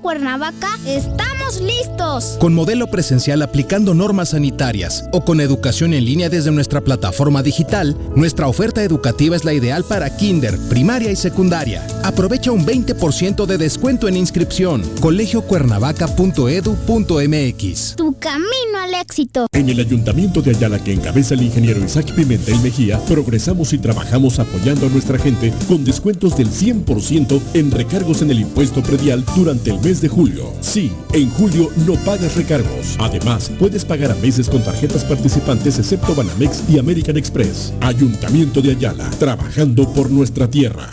Cuernavaca, 0.00 0.68
estamos 0.86 1.35
listos. 1.60 2.36
Con 2.38 2.54
modelo 2.54 2.86
presencial 2.88 3.42
aplicando 3.42 3.94
normas 3.94 4.30
sanitarias 4.30 5.04
o 5.12 5.24
con 5.24 5.40
educación 5.40 5.94
en 5.94 6.04
línea 6.04 6.28
desde 6.28 6.50
nuestra 6.50 6.80
plataforma 6.80 7.42
digital, 7.42 7.96
nuestra 8.14 8.48
oferta 8.48 8.82
educativa 8.82 9.36
es 9.36 9.44
la 9.44 9.54
ideal 9.54 9.84
para 9.84 10.16
kinder, 10.16 10.58
primaria 10.68 11.10
y 11.10 11.16
secundaria. 11.16 11.86
Aprovecha 12.04 12.52
un 12.52 12.66
20% 12.66 13.46
de 13.46 13.58
descuento 13.58 14.08
en 14.08 14.16
inscripción. 14.16 14.82
colegiocuernavaca.edu.mx. 15.00 17.96
Tu 17.96 18.12
camino 18.18 18.78
al 18.82 18.94
éxito. 18.94 19.46
En 19.52 19.68
el 19.68 19.80
Ayuntamiento 19.80 20.42
de 20.42 20.50
Ayala 20.50 20.82
que 20.82 20.92
encabeza 20.92 21.34
el 21.34 21.42
ingeniero 21.42 21.84
Isaac 21.84 22.12
Pimentel 22.12 22.58
Mejía, 22.60 23.00
progresamos 23.06 23.72
y 23.72 23.78
trabajamos 23.78 24.38
apoyando 24.38 24.86
a 24.86 24.90
nuestra 24.90 25.18
gente 25.18 25.52
con 25.68 25.84
descuentos 25.84 26.36
del 26.36 26.50
100% 26.50 27.40
en 27.54 27.70
recargos 27.70 28.22
en 28.22 28.30
el 28.30 28.40
impuesto 28.40 28.82
predial 28.82 29.24
durante 29.34 29.70
el 29.70 29.80
mes 29.80 30.00
de 30.00 30.08
julio. 30.08 30.52
Sí, 30.60 30.92
en 31.12 31.30
julio 31.36 31.70
no 31.86 31.94
pagas 32.04 32.34
recargos. 32.34 32.96
Además, 32.98 33.50
puedes 33.58 33.84
pagar 33.84 34.10
a 34.10 34.14
meses 34.16 34.48
con 34.48 34.64
tarjetas 34.64 35.04
participantes 35.04 35.78
excepto 35.78 36.14
Banamex 36.14 36.62
y 36.68 36.78
American 36.78 37.16
Express. 37.16 37.72
Ayuntamiento 37.80 38.60
de 38.62 38.72
Ayala, 38.72 39.08
trabajando 39.18 39.92
por 39.92 40.10
nuestra 40.10 40.48
tierra. 40.48 40.92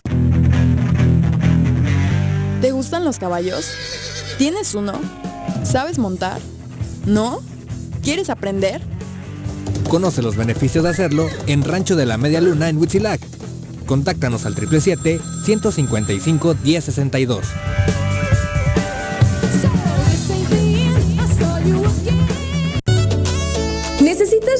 ¿Te 2.62 2.72
gustan 2.72 3.06
los 3.06 3.20
caballos? 3.20 3.68
¿Tienes 4.38 4.76
uno? 4.76 4.94
¿Sabes 5.64 5.98
montar? 5.98 6.40
¿No? 7.06 7.42
¿Quieres 8.04 8.30
aprender? 8.30 8.82
Conoce 9.90 10.22
los 10.22 10.36
beneficios 10.36 10.84
de 10.84 10.90
hacerlo 10.90 11.30
en 11.48 11.64
Rancho 11.64 11.96
de 11.96 12.06
la 12.06 12.18
Media 12.18 12.42
Luna 12.42 12.68
en 12.70 12.78
Huitzilac. 12.78 13.22
Contáctanos 13.86 14.46
al 14.46 14.56
777-155-1062. 14.56 17.40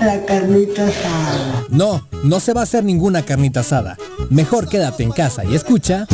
La 0.00 0.24
carnita 0.24 0.86
asada. 0.86 1.64
No, 1.70 2.06
no 2.22 2.40
se 2.40 2.52
va 2.52 2.60
a 2.60 2.64
hacer 2.64 2.84
ninguna 2.84 3.22
carnita 3.22 3.60
asada. 3.60 3.96
Mejor 4.30 4.68
quédate 4.68 5.02
en 5.02 5.10
casa 5.10 5.44
y 5.44 5.54
escucha. 5.54 6.06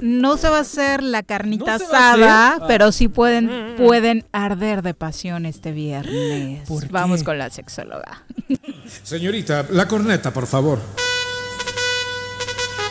No 0.00 0.36
se 0.36 0.48
va 0.48 0.58
a 0.58 0.60
hacer 0.60 1.02
la 1.02 1.22
carnita 1.22 1.74
asada, 1.74 2.58
pero 2.68 2.92
sí 2.92 3.08
pueden, 3.08 3.74
pueden 3.76 4.24
arder 4.32 4.82
de 4.82 4.94
pasión 4.94 5.46
este 5.46 5.72
viernes. 5.72 6.68
Vamos 6.90 7.24
con 7.24 7.38
la 7.38 7.50
sexóloga. 7.50 8.24
Señorita, 9.02 9.66
la 9.70 9.88
corneta, 9.88 10.32
por 10.32 10.46
favor. 10.46 10.78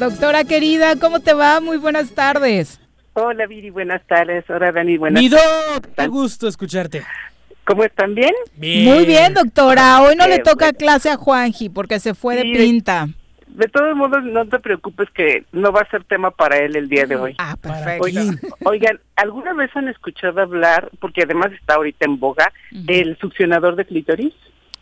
Doctora 0.00 0.44
querida, 0.44 0.96
¿cómo 0.96 1.20
te 1.20 1.34
va? 1.34 1.60
Muy 1.60 1.76
buenas 1.76 2.12
tardes. 2.12 2.80
Hola 3.12 3.46
Viri, 3.46 3.68
buenas 3.68 4.00
tardes. 4.06 4.48
Hola 4.48 4.72
Dani, 4.72 4.96
buenas 4.96 5.22
Mi 5.22 5.28
tardes. 5.28 5.90
qué 5.94 6.06
gusto 6.06 6.48
escucharte. 6.48 7.02
¿Cómo 7.66 7.84
están? 7.84 8.14
¿Bien? 8.14 8.32
Bien. 8.56 8.86
Muy 8.86 9.04
bien, 9.04 9.34
doctora. 9.34 10.00
Hoy 10.00 10.16
no 10.16 10.26
le 10.26 10.38
toca 10.38 10.64
bueno. 10.64 10.78
clase 10.78 11.10
a 11.10 11.16
Juanji 11.16 11.68
porque 11.68 12.00
se 12.00 12.14
fue 12.14 12.34
de 12.36 12.44
pinta. 12.44 13.08
De 13.48 13.68
todos 13.68 13.94
modos, 13.94 14.24
no 14.24 14.48
te 14.48 14.58
preocupes 14.58 15.10
que 15.10 15.44
no 15.52 15.70
va 15.70 15.82
a 15.82 15.90
ser 15.90 16.02
tema 16.04 16.30
para 16.30 16.56
él 16.56 16.76
el 16.76 16.88
día 16.88 17.04
de 17.04 17.16
hoy. 17.16 17.34
Ah, 17.36 17.56
perfecto. 17.60 18.04
Oigan, 18.04 18.40
oigan, 18.64 19.00
¿alguna 19.16 19.52
vez 19.52 19.70
han 19.74 19.88
escuchado 19.88 20.40
hablar, 20.40 20.88
porque 20.98 21.24
además 21.24 21.52
está 21.52 21.74
ahorita 21.74 22.06
en 22.06 22.18
boga, 22.18 22.50
el 22.86 23.18
succionador 23.18 23.76
de 23.76 23.84
clítoris? 23.84 24.32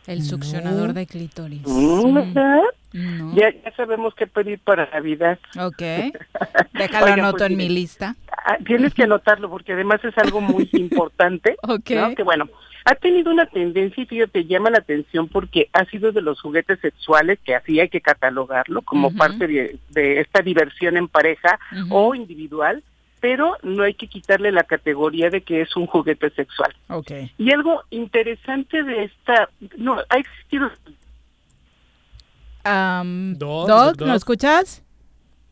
El 0.06 0.22
succionador 0.22 0.92
de 0.92 1.06
clítoris. 1.06 1.62
¿verdad? 1.64 2.62
No. 2.92 3.34
Ya, 3.34 3.50
ya 3.50 3.70
sabemos 3.76 4.14
qué 4.14 4.26
pedir 4.26 4.58
para 4.60 4.88
Navidad. 4.90 5.38
Ok. 5.60 5.78
Déjalo 6.74 7.04
Oigan, 7.06 7.20
anoto 7.20 7.38
pues, 7.38 7.50
en 7.50 7.56
mi 7.56 7.68
lista. 7.68 8.16
ah, 8.46 8.56
Tienes 8.64 8.94
que 8.94 9.02
anotarlo 9.04 9.50
porque 9.50 9.72
además 9.74 10.02
es 10.04 10.16
algo 10.18 10.40
muy 10.40 10.68
importante. 10.72 11.56
Ok. 11.62 11.90
¿no? 11.90 12.14
Que 12.14 12.22
bueno, 12.22 12.48
ha 12.84 12.94
tenido 12.94 13.30
una 13.30 13.46
tendencia 13.46 14.02
y 14.02 14.06
fíjate, 14.06 14.46
llama 14.46 14.70
la 14.70 14.78
atención 14.78 15.28
porque 15.28 15.68
ha 15.74 15.84
sido 15.84 16.12
de 16.12 16.22
los 16.22 16.40
juguetes 16.40 16.80
sexuales 16.80 17.38
que 17.44 17.54
así 17.54 17.78
hay 17.80 17.88
que 17.90 18.00
catalogarlo 18.00 18.80
como 18.82 19.08
Ujú. 19.08 19.16
parte 19.18 19.46
de, 19.46 19.78
de 19.90 20.20
esta 20.20 20.40
diversión 20.40 20.96
en 20.96 21.08
pareja 21.08 21.58
Ujú. 21.84 21.94
o 21.94 22.14
individual, 22.14 22.82
pero 23.20 23.56
no 23.64 23.82
hay 23.82 23.94
que 23.94 24.06
quitarle 24.06 24.52
la 24.52 24.62
categoría 24.62 25.28
de 25.28 25.40
que 25.42 25.60
es 25.60 25.76
un 25.76 25.86
juguete 25.86 26.30
sexual. 26.30 26.72
Ok. 26.88 27.10
Y 27.36 27.52
algo 27.52 27.82
interesante 27.90 28.82
de 28.84 29.04
esta, 29.04 29.48
no, 29.76 29.98
ha 30.08 30.16
existido 30.18 30.70
Am, 32.68 33.34
Doc, 33.34 33.68
Doc, 33.68 33.96
Doc. 33.96 34.08
¿no 34.08 34.14
escuchas? 34.14 34.82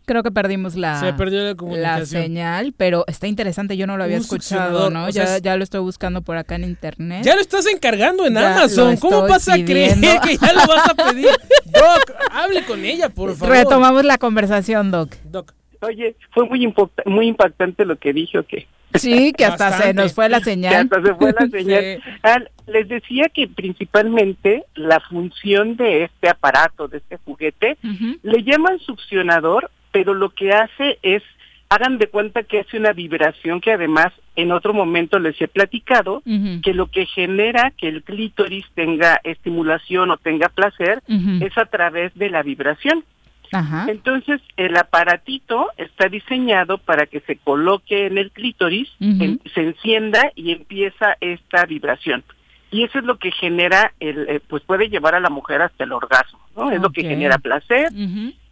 Creo 0.07 0.23
que 0.23 0.31
perdimos 0.31 0.77
la, 0.77 1.01
Se 1.01 1.13
perdió 1.15 1.57
la 1.77 2.07
señal, 2.07 2.73
pero 2.77 3.05
está 3.09 3.27
interesante, 3.27 3.77
yo 3.77 3.89
no 3.89 3.97
lo 3.97 4.05
había 4.05 4.19
Un 4.19 4.23
escuchado, 4.23 4.89
¿no? 4.89 5.11
sea, 5.11 5.39
ya, 5.39 5.57
lo 5.57 5.65
estoy 5.65 5.81
buscando 5.81 6.23
por 6.23 6.37
acá 6.37 6.55
en 6.55 6.63
internet. 6.63 7.25
Ya 7.25 7.35
lo 7.35 7.41
estás 7.41 7.67
encargando 7.67 8.25
en 8.25 8.35
Ya 8.35 8.55
Amazon. 8.55 8.97
¿Cómo 8.99 9.23
vas 9.23 9.49
a 9.49 9.55
creer 9.55 9.99
que 10.23 10.37
ya 10.37 10.53
lo 10.53 10.65
vas 10.69 10.89
a 10.91 10.95
pedir? 10.95 11.27
Doc, 11.65 12.17
hable 12.31 12.65
con 12.65 12.85
ella, 12.85 13.09
por 13.09 13.35
favor. 13.35 13.57
Retomamos 13.57 14.05
la 14.05 14.17
conversación, 14.17 14.93
Doc. 14.93 15.17
Doc. 15.25 15.53
Oye, 15.81 16.15
fue 16.31 16.47
muy 16.47 16.73
muy 17.05 17.27
impactante 17.27 17.85
lo 17.85 17.97
que 17.99 18.13
dije, 18.13 18.39
¿o 18.39 18.47
qué? 18.47 18.69
Sí, 18.95 19.33
que 19.37 19.45
hasta 19.45 19.73
se 19.73 19.95
nos 19.95 20.15
fue 20.15 20.29
la 20.29 20.39
Que 20.39 20.45
señal. 20.45 20.75
hasta 20.75 21.03
se 21.03 21.15
fue 21.15 21.33
la 21.39 21.47
señal. 21.51 21.83
Sí. 22.03 22.11
Ah, 22.23 22.41
les 22.67 22.89
decía 22.89 23.29
que 23.29 23.47
principalmente 23.49 24.65
la 24.75 25.01
función 25.01 25.77
de 25.77 26.05
este 26.05 26.29
aparato, 26.29 26.89
de 26.89 26.99
este 26.99 27.19
juguete, 27.19 27.77
le 28.23 28.43
llaman 28.43 28.79
succionador, 28.81 29.71
pero 29.93 30.15
lo 30.15 30.31
que 30.31 30.53
hace 30.53 30.99
es, 31.03 31.23
hagan 31.69 31.99
de 31.99 32.07
cuenta 32.09 32.43
que 32.45 32.61
hace 32.61 32.79
una 32.79 32.93
vibración 32.93 33.61
que 33.61 33.73
además 33.73 34.13
en 34.37 34.53
otro 34.53 34.73
momento 34.75 35.19
les 35.19 35.41
he 35.41 35.49
platicado, 35.49 36.23
que 36.63 36.75
lo 36.75 36.87
que 36.87 37.07
genera 37.07 37.73
que 37.77 37.89
el 37.89 38.03
clítoris 38.03 38.65
tenga 38.75 39.21
estimulación 39.25 40.11
o 40.11 40.17
tenga 40.17 40.49
placer 40.49 41.03
es 41.41 41.57
a 41.59 41.67
través 41.67 42.15
de 42.15 42.31
la 42.31 42.43
vibración. 42.43 43.05
Ajá. 43.53 43.87
Entonces, 43.89 44.41
el 44.57 44.77
aparatito 44.77 45.69
está 45.77 46.09
diseñado 46.09 46.79
para 46.79 47.07
que 47.07 47.21
se 47.21 47.37
coloque 47.37 48.07
en 48.07 48.19
el 48.19 48.31
clítoris, 48.31 48.89
en- 49.23 49.41
se 49.55 49.61
encienda 49.63 50.33
y 50.35 50.53
empieza 50.53 51.17
esta 51.21 51.65
vibración. 51.67 52.25
Y 52.71 52.83
eso 52.83 52.99
es 52.99 53.05
lo 53.05 53.19
que 53.19 53.31
genera, 53.31 53.93
el, 54.01 54.29
eh, 54.29 54.41
pues 54.49 54.63
puede 54.65 54.89
llevar 54.89 55.15
a 55.15 55.21
la 55.21 55.31
mujer 55.31 55.63
hasta 55.63 55.85
el 55.85 55.93
orgasmo, 55.93 56.41
¿no? 56.57 56.71
Es 56.73 56.81
lo 56.83 56.91
que 56.91 57.03
genera 57.11 57.39
placer. 57.39 57.89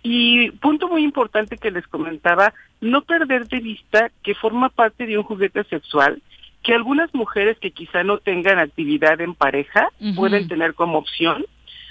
Y 0.02 0.50
punto 0.52 0.88
muy 0.88 1.02
importante 1.02 1.56
que 1.56 1.70
les 1.70 1.86
comentaba, 1.88 2.52
no 2.80 3.02
perder 3.02 3.48
de 3.48 3.60
vista 3.60 4.10
que 4.22 4.34
forma 4.34 4.68
parte 4.68 5.06
de 5.06 5.16
un 5.18 5.24
juguete 5.24 5.64
sexual 5.64 6.20
que 6.62 6.72
algunas 6.74 7.12
mujeres 7.14 7.58
que 7.58 7.72
quizá 7.72 8.04
no 8.04 8.18
tengan 8.18 8.58
actividad 8.58 9.20
en 9.20 9.34
pareja 9.34 9.88
pueden 10.16 10.48
tener 10.48 10.72
como 10.74 10.96
opción. 10.98 11.44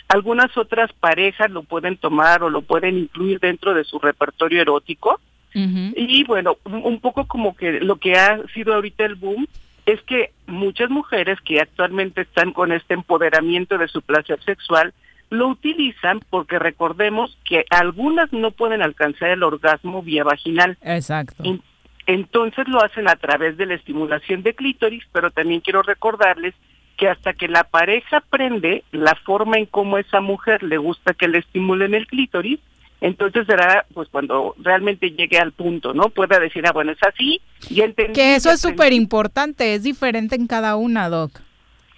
Algunas 0.08 0.56
otras 0.58 0.92
parejas 0.94 1.50
lo 1.50 1.64
pueden 1.64 1.98
tomar 1.98 2.44
o 2.44 2.50
lo 2.50 2.62
pueden 2.62 2.98
incluir 2.98 3.40
dentro 3.40 3.74
de 3.74 3.84
su 3.84 4.00
repertorio 4.00 4.62
erótico. 4.62 5.20
Y 5.56 6.24
bueno, 6.24 6.58
un 6.66 7.00
poco 7.00 7.26
como 7.28 7.56
que 7.56 7.80
lo 7.80 7.98
que 7.98 8.16
ha 8.16 8.40
sido 8.56 8.74
ahorita 8.74 9.06
el 9.06 9.16
boom 9.16 9.46
es 9.86 10.02
que 10.02 10.32
muchas 10.48 10.90
mujeres 10.90 11.40
que 11.42 11.60
actualmente 11.62 12.22
están 12.22 12.54
con 12.54 12.72
este 12.72 12.96
empoderamiento 12.96 13.78
de 13.78 13.88
su 13.88 14.02
placer 14.02 14.42
sexual 14.44 14.94
lo 15.30 15.48
utilizan 15.50 16.22
porque 16.30 16.58
recordemos 16.60 17.38
que 17.44 17.66
algunas 17.70 18.32
no 18.34 18.52
pueden 18.52 18.82
alcanzar 18.82 19.30
el 19.30 19.44
orgasmo 19.44 20.02
vía 20.02 20.24
vaginal. 20.24 20.78
Exacto. 20.82 21.44
En- 21.44 21.62
Entonces 22.06 22.68
lo 22.68 22.84
hacen 22.84 23.08
a 23.08 23.16
través 23.16 23.56
de 23.58 23.66
la 23.66 23.76
estimulación 23.76 24.42
de 24.44 24.54
clítoris, 24.56 25.04
pero 25.12 25.32
también 25.32 25.62
quiero 25.62 25.82
recordarles 25.84 26.54
que 26.98 27.08
hasta 27.08 27.34
que 27.34 27.48
la 27.48 27.64
pareja 27.64 28.18
aprende 28.18 28.84
la 28.92 29.16
forma 29.16 29.58
en 29.58 29.66
cómo 29.66 29.98
esa 29.98 30.22
mujer 30.22 30.64
le 30.64 30.78
gusta 30.78 31.14
que 31.14 31.28
le 31.28 31.40
estimulen 31.40 31.94
el 31.94 32.08
clítoris, 32.08 32.60
entonces 33.02 33.46
será 33.46 33.86
pues 33.94 34.08
cuando 34.10 34.56
realmente 34.60 35.12
llegue 35.12 35.38
al 35.38 35.52
punto, 35.52 35.94
¿no? 35.94 36.10
Pueda 36.10 36.40
decir, 36.40 36.66
ah, 36.66 36.72
bueno, 36.72 36.92
es 36.92 37.04
así, 37.04 37.42
entendí. 37.70 38.14
Que 38.14 38.36
eso 38.36 38.50
es 38.50 38.62
súper 38.62 38.94
importante, 38.94 39.74
es 39.76 39.84
diferente 39.84 40.36
en 40.36 40.48
cada 40.48 40.76
una, 40.76 41.10
Doc. 41.10 41.42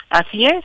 Así 0.10 0.46
es, 0.46 0.64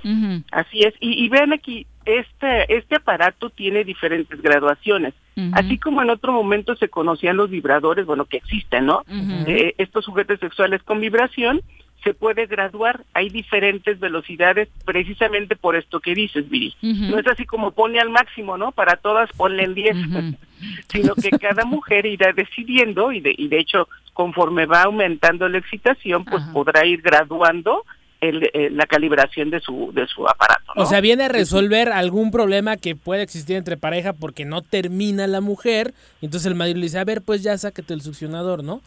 así 0.53 0.81
es. 0.83 0.95
Y, 1.01 1.25
y 1.25 1.29
vean 1.29 1.53
aquí, 1.53 1.87
este, 2.05 2.75
este 2.75 2.97
aparato 2.97 3.51
tiene 3.51 3.85
diferentes 3.85 4.41
graduaciones. 4.41 5.15
Así 5.53 5.79
como 5.79 6.03
en 6.03 6.11
otro 6.11 6.33
momento 6.33 6.77
se 6.77 6.89
conocían 6.89 7.39
los 7.39 7.49
vibradores, 7.49 8.05
bueno, 8.05 8.27
que 8.27 8.37
existen, 8.37 8.85
¿no? 8.85 9.05
Eh, 9.47 9.75
estos 9.79 10.05
juguetes 10.05 10.39
sexuales 10.39 10.83
con 10.83 11.01
vibración 11.01 11.63
se 12.03 12.15
puede 12.15 12.47
graduar. 12.47 13.05
Hay 13.15 13.29
diferentes 13.29 13.99
velocidades 14.01 14.69
precisamente 14.85 15.57
por 15.57 15.77
esto 15.77 16.01
que 16.01 16.15
dices, 16.15 16.49
Viri. 16.49 16.75
No 16.83 17.19
es 17.19 17.27
así 17.27 17.47
como 17.47 17.73
pone 17.73 18.01
al 18.01 18.11
máximo, 18.11 18.57
¿no? 18.57 18.73
Para 18.73 18.97
todas 18.97 19.31
ponle 19.33 19.65
en 19.65 19.75
10, 19.75 19.97
sino 20.89 21.15
que 21.15 21.31
cada 21.31 21.65
mujer 21.65 22.07
irá 22.07 22.33
decidiendo 22.33 23.13
y 23.13 23.21
de, 23.21 23.35
y 23.37 23.49
de 23.49 23.59
hecho 23.59 23.89
conforme 24.13 24.67
va 24.67 24.83
aumentando 24.83 25.49
la 25.49 25.59
excitación, 25.59 26.25
pues 26.25 26.43
podrá 26.53 26.85
ir 26.85 27.01
graduando 27.01 27.85
el, 28.21 28.51
eh, 28.53 28.69
la 28.71 28.87
calibración 28.87 29.51
de 29.51 29.61
su 29.61 29.93
de 29.95 30.07
su 30.07 30.29
aparato. 30.29 30.73
¿no? 30.77 30.83
O 30.83 30.87
sea, 30.87 31.01
viene 31.01 31.25
a 31.25 31.29
resolver 31.29 31.91
algún 31.91 32.31
problema 32.31 32.77
que 32.77 32.95
pueda 32.95 33.23
existir 33.23 33.57
entre 33.57 33.77
pareja 33.77 34.13
porque 34.13 34.45
no 34.45 34.63
termina 34.63 35.27
la 35.27 35.41
mujer. 35.41 35.95
Y 36.21 36.27
entonces 36.27 36.47
el 36.47 36.55
marido 36.55 36.79
le 36.79 36.85
dice, 36.85 36.99
a 36.99 37.05
ver, 37.05 37.23
pues 37.23 37.43
ya 37.43 37.57
sácate 37.57 37.95
el 37.95 38.03
succionador, 38.03 38.63
¿no? 38.63 38.83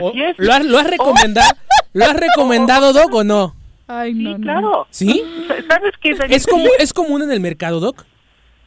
O- 0.00 0.08
Así 0.10 0.22
es. 0.22 0.38
¿Lo 0.38 0.52
has, 0.52 0.64
lo 0.64 0.78
has 0.78 0.88
recomendado, 0.88 1.50
¿lo 1.92 2.04
has 2.04 2.16
recomendado, 2.16 2.92
Doc, 2.92 3.12
o 3.14 3.24
no? 3.24 3.54
Ay, 3.88 4.14
sí, 4.14 4.34
claro. 4.40 4.86
¿Sí? 4.90 5.22
¿Sabes 5.68 5.92
qué? 6.00 6.16
¿Es, 6.30 6.46
como, 6.46 6.66
¿Es 6.78 6.92
común 6.92 7.22
en 7.22 7.32
el 7.32 7.40
mercado, 7.40 7.80
Doc? 7.80 8.04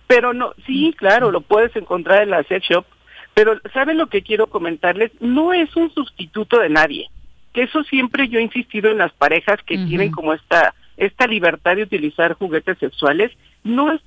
Pero 0.08 0.34
no, 0.34 0.54
sí, 0.68 0.94
claro, 0.98 1.32
lo 1.32 1.42
puedes 1.42 1.76
encontrar 1.76 2.22
en 2.24 2.30
la 2.30 2.44
sex 2.44 2.68
shop. 2.68 2.86
Pero 3.34 3.60
¿saben 3.74 3.98
lo 3.98 4.08
que 4.08 4.22
quiero 4.22 4.48
comentarles? 4.48 5.12
No 5.20 5.52
es 5.52 5.76
un 5.76 5.92
sustituto 5.94 6.60
de 6.60 6.70
nadie. 6.70 7.10
Que 7.54 7.64
eso 7.64 7.84
siempre 7.84 8.28
yo 8.28 8.40
he 8.40 8.44
insistido 8.44 8.92
en 8.92 8.98
las 8.98 9.14
parejas 9.14 9.60
que 9.66 9.78
tienen 9.78 10.12
como 10.12 10.34
esta 10.34 10.74
esta 10.98 11.28
libertad 11.28 11.76
de 11.76 11.84
utilizar 11.84 12.34
juguetes 12.34 12.78
sexuales. 12.78 13.32
No 13.64 13.92
es 13.92 14.02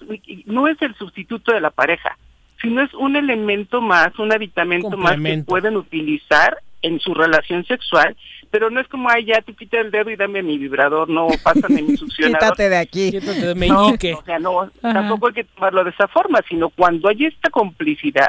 no 0.46 0.68
es 0.68 0.80
el 0.82 0.94
sustituto 0.94 1.52
de 1.52 1.60
la 1.60 1.70
pareja, 1.70 2.16
sino 2.62 2.80
es 2.82 2.92
un 2.94 3.16
elemento 3.16 3.80
más, 3.80 4.18
un 4.18 4.32
aditamento 4.32 4.96
más 4.96 5.16
que 5.20 5.42
pueden 5.44 5.76
utilizar 5.76 6.58
en 6.82 7.00
su 7.00 7.12
relación 7.14 7.64
sexual, 7.66 8.16
pero 8.50 8.70
no 8.70 8.80
es 8.80 8.88
como, 8.88 9.10
ay, 9.10 9.24
ya 9.26 9.42
tú 9.42 9.54
quita 9.54 9.80
el 9.80 9.90
dedo 9.90 10.10
y 10.10 10.16
dame 10.16 10.42
mi 10.42 10.58
vibrador, 10.58 11.08
no, 11.08 11.26
pásame 11.42 11.82
mi 11.82 11.96
succionador. 11.96 12.38
Quítate 12.40 12.68
de 12.68 12.76
aquí. 12.78 13.10
Quítate 13.10 13.46
de 13.46 13.54
No, 13.54 13.86
meñique. 13.86 14.14
o 14.14 14.22
sea, 14.24 14.38
no, 14.38 14.70
tampoco 14.80 15.28
hay 15.28 15.34
que 15.34 15.44
tomarlo 15.44 15.84
de 15.84 15.90
esa 15.90 16.08
forma, 16.08 16.40
sino 16.48 16.68
cuando 16.70 17.08
hay 17.08 17.26
esta 17.26 17.50
complicidad 17.50 18.28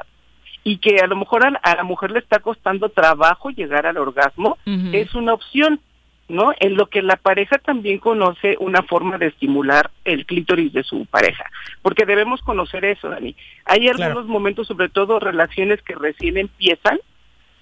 y 0.64 0.78
que 0.78 0.98
a 1.00 1.08
lo 1.08 1.16
mejor 1.16 1.46
a, 1.46 1.50
a 1.64 1.76
la 1.78 1.84
mujer 1.84 2.12
le 2.12 2.20
está 2.20 2.40
costando 2.40 2.90
trabajo 2.90 3.50
llegar 3.50 3.86
al 3.86 3.98
orgasmo, 3.98 4.58
es 4.92 5.16
una 5.16 5.34
opción, 5.34 5.80
¿no? 6.28 6.52
En 6.60 6.76
lo 6.76 6.88
que 6.88 7.02
la 7.02 7.16
pareja 7.16 7.58
también 7.60 7.98
conoce 8.00 8.58
una 8.60 8.84
forma 8.84 9.18
de 9.18 9.28
estimular 9.28 9.90
el 10.04 10.26
clítoris 10.26 10.74
de 10.74 10.84
su 10.84 11.06
pareja, 11.06 11.46
porque 11.82 12.06
debemos 12.06 12.42
conocer 12.42 12.84
eso, 12.86 13.08
Dani. 13.10 13.36
Hay 13.66 13.88
algunos 13.88 14.12
Claro. 14.12 14.24
momentos, 14.26 14.68
sobre 14.68 14.90
todo 14.90 15.20
relaciones 15.20 15.82
que 15.82 15.96
recién 15.96 16.38
empiezan, 16.38 17.00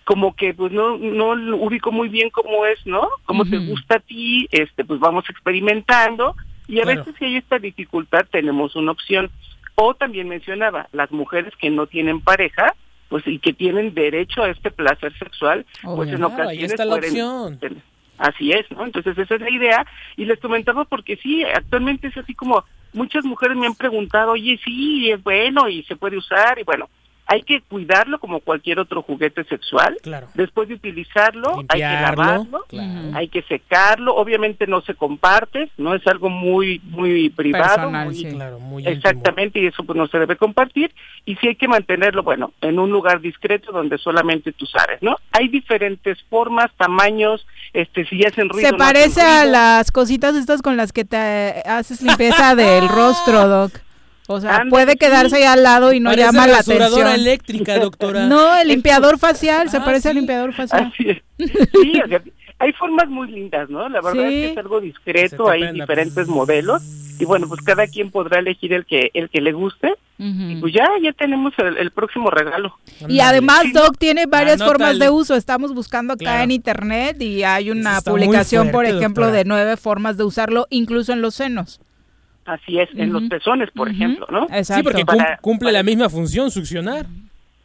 como 0.08 0.34
que 0.38 0.54
pues 0.54 0.72
no 0.72 0.98
no 0.98 1.36
lo 1.36 1.58
ubico 1.58 1.92
muy 1.92 2.08
bien 2.08 2.30
cómo 2.30 2.66
es, 2.66 2.80
¿no? 2.86 3.10
Cómo 3.26 3.44
te 3.44 3.58
gusta 3.58 3.96
a 3.98 4.00
ti, 4.00 4.48
este 4.52 4.86
pues 4.86 5.02
vamos 5.02 5.26
experimentando 5.30 6.34
y 6.66 6.80
a 6.80 6.84
Claro. 6.84 7.00
veces 7.00 7.16
si 7.20 7.26
hay 7.26 7.36
esta 7.36 7.60
dificultad 7.60 8.26
tenemos 8.32 8.78
una 8.78 8.92
opción. 8.94 9.30
O 9.76 9.94
también 9.96 10.30
mencionaba, 10.30 10.88
las 10.94 11.12
mujeres 11.12 11.54
que 11.60 11.70
no 11.70 11.88
tienen 11.88 12.22
pareja, 12.22 12.74
pues 13.10 13.28
y 13.28 13.38
que 13.40 13.52
tienen 13.52 13.94
derecho 13.94 14.44
a 14.44 14.50
este 14.50 14.72
placer 14.72 15.12
sexual, 15.20 15.66
pues 15.84 16.10
en 16.10 16.20
Claro, 16.20 16.34
ahí 16.36 16.42
ocasiones 16.46 16.72
está 16.72 16.86
la 16.86 16.92
pueden 16.96 17.22
opción. 17.22 17.84
Así 18.18 18.54
es, 18.54 18.72
¿no? 18.72 18.86
Entonces 18.86 19.18
esa 19.18 19.36
es 19.36 19.42
la 19.42 19.52
idea 19.52 19.86
y 20.16 20.24
les 20.24 20.40
comentaba 20.40 20.86
porque 20.86 21.18
sí, 21.18 21.44
actualmente 21.44 22.08
es 22.08 22.16
así 22.16 22.34
como 22.34 22.64
muchas 22.94 23.26
mujeres 23.26 23.58
me 23.58 23.68
han 23.68 23.76
preguntado, 23.76 24.32
oye, 24.32 24.58
sí, 24.64 25.12
es 25.12 25.22
bueno 25.22 25.68
y 25.68 25.84
se 25.84 25.98
puede 25.98 26.16
usar 26.18 26.58
y 26.60 26.64
bueno, 26.64 26.90
hay 27.28 27.42
que 27.44 27.62
cuidarlo 27.62 28.20
como 28.20 28.40
cualquier 28.40 28.80
otro 28.80 29.02
juguete 29.02 29.44
sexual. 29.44 29.98
Claro. 30.02 30.28
Después 30.34 30.70
de 30.70 30.76
utilizarlo, 30.76 31.64
hay 31.68 31.80
que 31.82 31.86
lavarlo, 31.86 32.66
claro. 32.70 33.12
hay 33.14 33.28
que 33.28 33.42
secarlo. 33.44 34.16
Obviamente 34.16 34.66
no 34.66 34.82
se 34.82 34.96
comparte, 34.96 35.70
no 35.78 35.94
es 35.94 36.06
algo 36.08 36.30
muy 36.30 36.82
muy 36.86 37.30
privado, 37.30 37.76
Personal, 37.76 38.06
muy- 38.06 38.16
sí. 38.16 38.26
Claro, 38.30 38.60
muy 38.60 38.88
exactamente, 38.88 39.60
y 39.60 39.68
eso 39.68 39.84
pues 39.84 39.98
no 39.98 40.08
se 40.08 40.20
debe 40.20 40.38
compartir. 40.38 40.94
Y 41.26 41.36
sí 41.36 41.50
hay 41.50 41.56
que 41.56 41.68
mantenerlo, 41.68 42.24
bueno, 42.24 42.54
en 42.62 42.80
un 42.80 42.92
lugar 42.92 43.20
discreto 43.20 43.72
donde 43.74 43.98
solamente 43.98 44.54
tú 44.54 44.66
sabes, 44.66 45.02
¿no? 45.02 45.18
Hay 45.32 45.50
diferentes 45.50 46.24
formas, 46.30 46.72
tamaños, 46.78 47.46
este, 47.74 48.06
si 48.06 48.24
hacen 48.26 48.48
ruido. 48.48 48.70
Se 48.70 48.76
no 48.78 48.84
hacen 48.84 48.94
parece 48.96 49.22
a 49.22 49.44
las 49.44 49.92
cositas 49.92 50.36
estas 50.36 50.62
con 50.62 50.78
las 50.78 50.94
que 50.94 51.04
te 51.04 51.18
haces 51.66 52.02
limpieza 52.02 52.56
del 52.56 52.88
rostro, 52.90 53.48
Doc. 53.48 53.87
O 54.28 54.42
sea, 54.42 54.64
puede 54.70 54.98
quedarse 54.98 55.38
ahí 55.38 55.44
al 55.44 55.64
lado 55.64 55.94
y 55.94 56.00
no 56.02 56.10
Parece 56.10 56.26
llama 56.28 56.48
la 56.48 56.58
rasuradora 56.58 57.08
atención. 57.08 57.28
eléctrica, 57.28 57.80
doctora. 57.80 58.26
No, 58.28 58.58
el 58.58 58.68
limpiador 58.68 59.18
facial, 59.18 59.70
se 59.70 59.78
Ah, 59.78 59.86
parece 59.86 60.10
al 60.10 60.14
sí. 60.16 60.20
limpiador 60.20 60.54
facial. 60.54 60.92
Así 60.94 61.10
es. 61.10 61.18
Sí, 61.38 62.02
o 62.04 62.08
sea, 62.08 62.22
hay 62.60 62.74
formas 62.74 63.08
muy 63.08 63.30
lindas, 63.32 63.70
¿no? 63.70 63.88
La 63.88 64.02
verdad 64.02 64.28
Sí. 64.28 64.36
es 64.36 64.46
que 64.48 64.52
es 64.52 64.58
algo 64.58 64.82
discreto, 64.82 65.50
hay 65.50 65.72
diferentes 65.72 66.28
modelos 66.28 66.82
y 67.20 67.26
bueno, 67.26 67.48
pues 67.48 67.62
cada 67.62 67.88
quien 67.88 68.12
podrá 68.12 68.40
elegir 68.40 68.74
el 68.74 68.86
que 68.86 69.10
el 69.14 69.30
que 69.30 69.42
le 69.42 69.52
guste 69.54 69.94
y 70.20 70.56
pues 70.56 70.74
ya 70.74 70.88
ya 71.02 71.14
tenemos 71.14 71.54
el, 71.60 71.78
el 71.78 71.92
próximo 71.92 72.30
regalo. 72.32 72.76
Y 73.08 73.20
además, 73.20 73.66
Doc 73.72 73.98
tiene 74.00 74.26
varias 74.26 74.60
Anótale. 74.60 74.72
formas 74.72 75.00
de 75.00 75.10
uso. 75.12 75.36
Estamos 75.36 75.74
buscando 75.76 76.14
acá 76.14 76.24
Claro. 76.24 76.44
en 76.44 76.52
internet 76.52 77.22
y 77.22 77.44
hay 77.44 77.70
una 77.70 78.02
publicación, 78.02 78.72
por 78.72 78.86
ejemplo, 78.86 79.26
doctora. 79.26 79.32
de 79.38 79.46
nueve 79.46 79.78
formas 79.78 80.18
de 80.18 80.24
usarlo, 80.24 80.66
incluso 80.72 81.14
en 81.14 81.22
los 81.22 81.36
senos. 81.36 81.80
Así 82.48 82.80
es, 82.80 82.90
en 82.96 83.12
los 83.12 83.24
pezones, 83.24 83.70
por 83.72 83.90
ejemplo, 83.90 84.26
¿no? 84.32 84.48
Sí, 84.64 84.82
porque 84.82 85.04
cum- 85.04 85.22
cumple 85.42 85.72
la 85.72 85.84
misma 85.84 86.10
función, 86.10 86.50
succionar. 86.50 87.06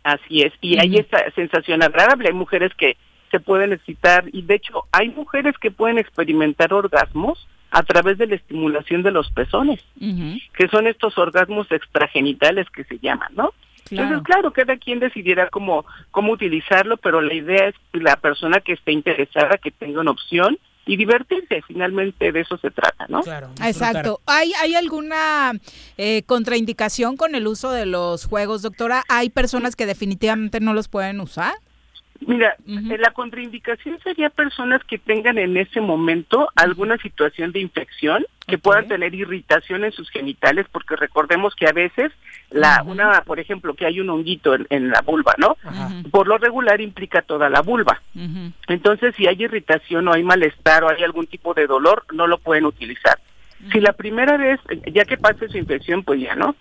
Así 0.02 0.42
es, 0.42 0.52
y 0.60 0.76
hay 0.78 0.96
esta 0.98 1.18
sensación 1.36 1.82
agradable. 1.84 2.28
Hay 2.28 2.34
mujeres 2.34 2.72
que 2.76 2.96
se 3.30 3.38
pueden 3.38 3.72
excitar 3.72 4.24
y 4.32 4.42
de 4.42 4.56
hecho 4.56 4.82
hay 4.90 5.08
mujeres 5.10 5.56
que 5.58 5.70
pueden 5.70 5.98
experimentar 5.98 6.74
orgasmos 6.74 7.46
a 7.70 7.84
través 7.84 8.18
de 8.18 8.26
la 8.26 8.34
estimulación 8.34 9.02
de 9.04 9.12
los 9.12 9.30
pezones, 9.30 9.80
que 9.98 10.68
son 10.68 10.86
estos 10.88 11.16
orgasmos 11.16 11.70
extragenitales 11.70 12.68
que 12.70 12.82
se 12.84 12.98
llaman, 12.98 13.30
¿no? 13.36 13.54
Claro. 13.88 14.08
Entonces, 14.08 14.24
claro, 14.26 14.52
cada 14.52 14.76
quien 14.76 14.98
decidirá 14.98 15.48
cómo, 15.48 15.84
cómo 16.10 16.32
utilizarlo, 16.32 16.96
pero 16.96 17.20
la 17.20 17.34
idea 17.34 17.68
es 17.68 17.74
que 17.92 18.00
la 18.00 18.16
persona 18.16 18.60
que 18.60 18.72
esté 18.72 18.90
interesada 18.92 19.58
que 19.58 19.70
tenga 19.70 20.00
una 20.00 20.10
opción 20.10 20.58
y 20.84 20.96
divertirse, 20.96 21.62
finalmente 21.66 22.32
de 22.32 22.40
eso 22.40 22.58
se 22.58 22.70
trata, 22.70 23.06
¿no? 23.08 23.20
Exacto. 23.64 24.20
¿Hay, 24.26 24.52
¿Hay 24.60 24.74
alguna 24.74 25.52
eh, 25.96 26.22
contraindicación 26.26 27.16
con 27.16 27.34
el 27.34 27.46
uso 27.46 27.70
de 27.70 27.86
los 27.86 28.26
juegos, 28.26 28.62
doctora? 28.62 29.04
¿Hay 29.08 29.30
personas 29.30 29.76
que 29.76 29.86
definitivamente 29.86 30.60
no 30.60 30.74
los 30.74 30.88
pueden 30.88 31.20
usar? 31.20 31.54
Mira, 32.26 32.56
eh, 32.66 32.98
la 32.98 33.10
contraindicación 33.10 33.98
sería 34.02 34.30
personas 34.30 34.82
que 34.84 34.98
tengan 34.98 35.38
en 35.38 35.56
ese 35.56 35.80
momento 35.80 36.48
alguna 36.54 36.96
situación 36.98 37.52
de 37.52 37.60
infección, 37.60 38.24
que 38.46 38.58
puedan 38.58 38.88
tener 38.88 39.14
irritación 39.14 39.84
en 39.84 39.92
sus 39.92 40.10
genitales, 40.10 40.66
porque 40.70 40.96
recordemos 40.96 41.54
que 41.54 41.66
a 41.66 41.72
veces 41.72 42.12
la 42.50 42.82
una, 42.84 43.22
por 43.22 43.40
ejemplo, 43.40 43.74
que 43.74 43.86
hay 43.86 44.00
un 44.00 44.10
honguito 44.10 44.54
en, 44.54 44.66
en 44.70 44.90
la 44.90 45.00
vulva, 45.00 45.34
¿no? 45.38 45.56
Por 46.10 46.28
lo 46.28 46.38
regular 46.38 46.80
implica 46.80 47.22
toda 47.22 47.48
la 47.48 47.62
vulva. 47.62 48.00
Entonces, 48.68 49.14
si 49.16 49.26
hay 49.26 49.42
irritación 49.42 50.08
o 50.08 50.12
hay 50.12 50.22
malestar 50.22 50.84
o 50.84 50.90
hay 50.90 51.02
algún 51.02 51.26
tipo 51.26 51.54
de 51.54 51.66
dolor, 51.66 52.04
no 52.12 52.26
lo 52.26 52.38
pueden 52.38 52.66
utilizar. 52.66 53.18
Si 53.70 53.80
la 53.80 53.92
primera 53.92 54.36
vez, 54.36 54.58
ya 54.92 55.04
que 55.04 55.16
pase 55.16 55.48
su 55.48 55.56
infección, 55.56 56.02
pues 56.02 56.20
ya 56.20 56.34
no. 56.34 56.56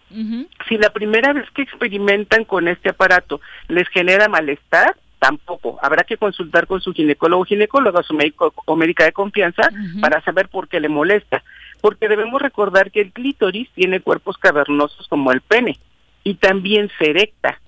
Si 0.69 0.77
la 0.77 0.91
primera 0.91 1.33
vez 1.33 1.49
que 1.51 1.63
experimentan 1.63 2.45
con 2.45 2.67
este 2.67 2.89
aparato 2.89 3.41
les 3.67 3.87
genera 3.89 4.29
malestar, 4.29 4.95
tampoco. 5.21 5.77
Habrá 5.83 6.03
que 6.03 6.17
consultar 6.17 6.65
con 6.65 6.81
su 6.81 6.93
ginecólogo 6.93 7.43
o 7.43 7.45
ginecóloga, 7.45 8.01
su 8.01 8.15
médico 8.15 8.55
o 8.65 8.75
médica 8.75 9.05
de 9.05 9.11
confianza, 9.11 9.69
para 10.01 10.19
saber 10.23 10.49
por 10.49 10.67
qué 10.67 10.79
le 10.79 10.89
molesta. 10.89 11.43
Porque 11.79 12.09
debemos 12.09 12.41
recordar 12.41 12.89
que 12.89 13.01
el 13.01 13.11
clítoris 13.11 13.69
tiene 13.75 13.99
cuerpos 13.99 14.39
cavernosos 14.39 15.07
como 15.07 15.31
el 15.31 15.41
pene 15.41 15.77
y 16.23 16.35
también 16.35 16.89
se 16.97 17.11
erecta. 17.11 17.59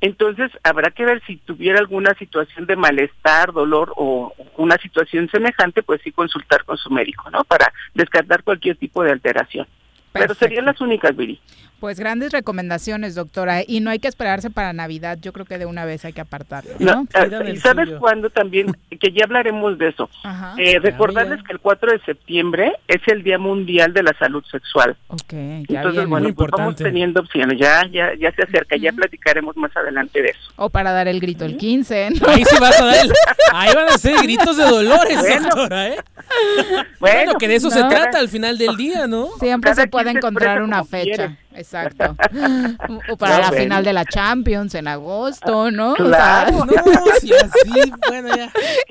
Entonces, 0.00 0.52
habrá 0.62 0.92
que 0.92 1.04
ver 1.04 1.20
si 1.26 1.38
tuviera 1.38 1.80
alguna 1.80 2.14
situación 2.14 2.66
de 2.66 2.76
malestar, 2.76 3.52
dolor 3.52 3.92
o 3.96 4.32
una 4.56 4.76
situación 4.78 5.28
semejante, 5.28 5.82
pues 5.82 6.00
sí 6.04 6.12
consultar 6.12 6.64
con 6.64 6.76
su 6.76 6.88
médico, 6.90 7.30
¿no? 7.30 7.42
Para 7.42 7.72
descartar 7.94 8.44
cualquier 8.44 8.76
tipo 8.76 9.02
de 9.02 9.10
alteración. 9.10 9.66
Pero 10.12 10.34
serían 10.34 10.64
las 10.66 10.80
únicas, 10.80 11.16
Viri. 11.16 11.40
Pues 11.80 11.98
grandes 11.98 12.30
recomendaciones, 12.30 13.16
doctora. 13.16 13.62
Y 13.66 13.80
no 13.80 13.90
hay 13.90 13.98
que 13.98 14.06
esperarse 14.06 14.50
para 14.50 14.72
Navidad. 14.72 15.18
Yo 15.20 15.32
creo 15.32 15.46
que 15.46 15.58
de 15.58 15.66
una 15.66 15.84
vez 15.84 16.04
hay 16.04 16.12
que 16.12 16.20
apartarlo. 16.20 16.70
¿no? 16.78 16.94
No, 16.94 17.08
ah, 17.14 17.26
¿Y 17.50 17.56
sabes 17.56 17.88
cuándo 17.98 18.30
también? 18.30 18.72
Que 19.00 19.10
ya 19.10 19.24
hablaremos 19.24 19.76
de 19.78 19.88
eso. 19.88 20.08
Ajá. 20.22 20.54
Eh, 20.58 20.78
recordarles 20.78 21.42
que 21.42 21.52
el 21.52 21.58
4 21.58 21.90
de 21.90 21.98
septiembre 22.04 22.72
es 22.86 23.00
el 23.08 23.24
Día 23.24 23.36
Mundial 23.36 23.92
de 23.94 24.04
la 24.04 24.12
Salud 24.16 24.44
Sexual. 24.48 24.96
Ok, 25.08 25.32
ya 25.32 25.36
Entonces, 25.38 25.92
viene. 25.92 26.06
bueno, 26.06 26.24
Muy 26.26 26.32
pues 26.34 26.50
vamos 26.52 26.76
teniendo 26.76 27.18
opciones. 27.20 27.58
Ya, 27.58 27.82
ya, 27.90 28.12
ya 28.16 28.30
se 28.30 28.44
acerca, 28.44 28.76
ya 28.76 28.92
platicaremos 28.92 29.56
más 29.56 29.76
adelante 29.76 30.22
de 30.22 30.28
eso. 30.28 30.52
O 30.54 30.70
para 30.70 30.92
dar 30.92 31.08
el 31.08 31.18
grito 31.18 31.44
el 31.44 31.56
15. 31.56 32.10
¿no? 32.20 32.28
Ahí 32.28 32.44
sí 32.44 32.56
vas 32.60 32.80
a 32.80 32.84
dar 32.84 33.04
el- 33.06 33.12
Ahí 33.54 33.74
van 33.74 33.88
a 33.88 33.98
ser 33.98 34.16
gritos 34.22 34.56
de 34.56 34.64
dolores, 34.64 35.18
Bueno. 35.18 35.42
doctora, 35.48 35.88
¿eh? 35.88 35.96
Bueno, 37.00 37.34
que 37.38 37.48
de 37.48 37.56
eso 37.56 37.70
se 37.70 37.80
trata 37.84 38.18
al 38.18 38.28
final 38.28 38.56
del 38.56 38.76
día, 38.76 39.06
¿no? 39.06 39.28
Siempre 39.40 39.74
se 39.74 39.88
puede 39.88 40.01
se 40.10 40.16
encontrar 40.18 40.62
una 40.62 40.84
fecha. 40.84 41.04
quiere. 41.14 41.36
Exacto. 41.54 42.16
O 43.10 43.16
para 43.16 43.34
No, 43.36 43.40
la 43.42 43.48
bueno. 43.48 43.62
final 43.62 43.84
de 43.84 43.92
la 43.92 44.04
Champions 44.04 44.74
en 44.74 44.88
agosto, 44.88 45.70
¿no? 45.70 45.92
O 45.92 45.96
sea, 45.96 46.46
Claro. 46.46 46.64
No, 46.66 46.82
si 47.20 47.32
así, 47.34 47.92
bueno, 48.08 48.34
ya. 48.36 48.50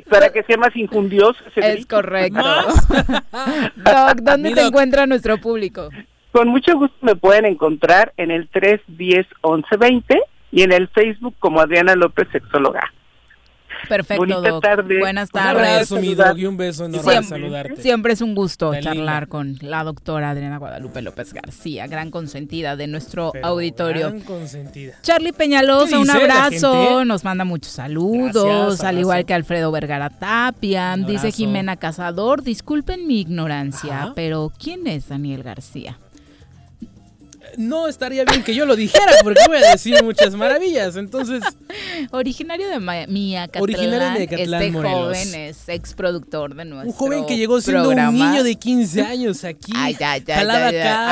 Para 0.10 0.32
que 0.32 0.44
sea 0.44 0.58
más 0.58 0.76
injundioso 0.76 1.38
ese 1.50 1.60
Es 1.60 1.76
grito. 1.76 1.96
correcto. 1.96 2.40
Doc, 3.76 4.16
¿dónde 4.22 4.50
Mi 4.50 4.56
te 4.56 4.62
doc. 4.62 4.70
encuentra 4.70 5.06
nuestro 5.08 5.38
público? 5.40 5.90
Con 6.32 6.48
mucho 6.50 6.78
gusto 6.78 6.96
me 7.02 7.16
pueden 7.16 7.46
encontrar 7.46 8.14
en 8.18 8.32
el 8.32 8.50
310-1120 8.52 10.18
y 10.52 10.62
en 10.64 10.72
el 10.72 10.88
Facebook 10.90 11.36
como 11.40 11.60
Adriana 11.62 11.96
López 11.96 12.28
Sexóloga. 12.32 12.82
Perfecto, 13.90 14.22
Bonita 14.22 14.50
Doc. 14.50 14.64
tarde. 14.64 15.00
Buenas 15.00 15.30
Un 15.34 15.40
tardes. 15.42 15.68
abrazo, 15.68 15.96
mi 16.00 16.16
Doc, 16.16 16.38
y 16.38 16.46
un 16.46 16.58
beso 16.58 16.86
enorme 16.86 17.04
Siempre, 17.12 17.30
saludarte. 17.30 17.82
siempre 17.82 18.14
es 18.14 18.22
un 18.22 18.36
gusto 18.36 18.74
charlar 18.80 19.28
con 19.28 19.58
la 19.62 19.84
doctora 19.84 20.30
Adriana 20.32 20.58
Guadalupe 20.58 21.02
López 21.02 21.34
García, 21.34 21.88
gran 21.88 22.12
consentida 22.12 22.76
de 22.76 22.88
nuestro 22.88 23.32
auditorio. 23.44 24.08
Gran 24.10 24.22
consentida. 24.22 24.94
Charlie 25.02 25.34
Peñalosa, 25.34 25.96
¿Qué 25.96 25.98
un 25.98 26.10
abrazo, 26.10 27.06
nos 27.06 27.24
manda 27.24 27.44
muchos 27.46 27.72
saludos, 27.72 28.46
Gracias, 28.46 28.84
al 28.84 29.00
igual 29.00 29.26
que 29.26 29.34
Alfredo 29.34 29.72
Vergara 29.72 30.10
Tapia, 30.10 30.94
Un 30.96 31.06
dice. 31.06 31.32
Jimena 31.32 31.78
Cazador, 31.78 32.44
disculpen 32.44 33.08
mi 33.08 33.22
ignorancia, 33.22 34.12
pero 34.16 34.52
¿quién 34.62 34.88
es 34.88 35.10
Daniel 35.10 35.44
García? 35.44 35.98
No 37.58 37.88
estaría 37.88 38.24
bien 38.26 38.44
que 38.44 38.54
yo 38.56 38.66
lo 38.66 38.76
dijera, 38.76 39.14
porque 39.24 39.42
voy 39.48 39.58
a 39.58 39.72
decir 39.72 40.04
muchas 40.04 40.36
maravillas. 40.36 40.96
Entonces, 40.96 41.44
Originario 42.12 42.68
de 42.70 42.80
Miacatlán, 42.80 43.64
Originario 43.64 44.00
de 44.00 44.20
Miacatlán, 44.20 44.62
este 44.62 44.72
Morelos. 44.72 45.00
joven 45.00 45.36
es 45.36 45.70
exproductor 45.70 46.56
de 46.56 46.66
nuestro 46.66 46.92
un 46.92 46.96
joven 46.96 47.26
que 47.26 47.38
llegó 47.38 47.62
siendo 47.62 47.84
programa. 47.84 48.10
un 48.10 48.16
niño 48.16 48.44
de 48.44 48.56
15 48.56 49.02
años 49.02 49.44
aquí. 49.44 49.72
Ay, 49.76 49.96
ya, 50.00 50.18
ya, 50.18 50.40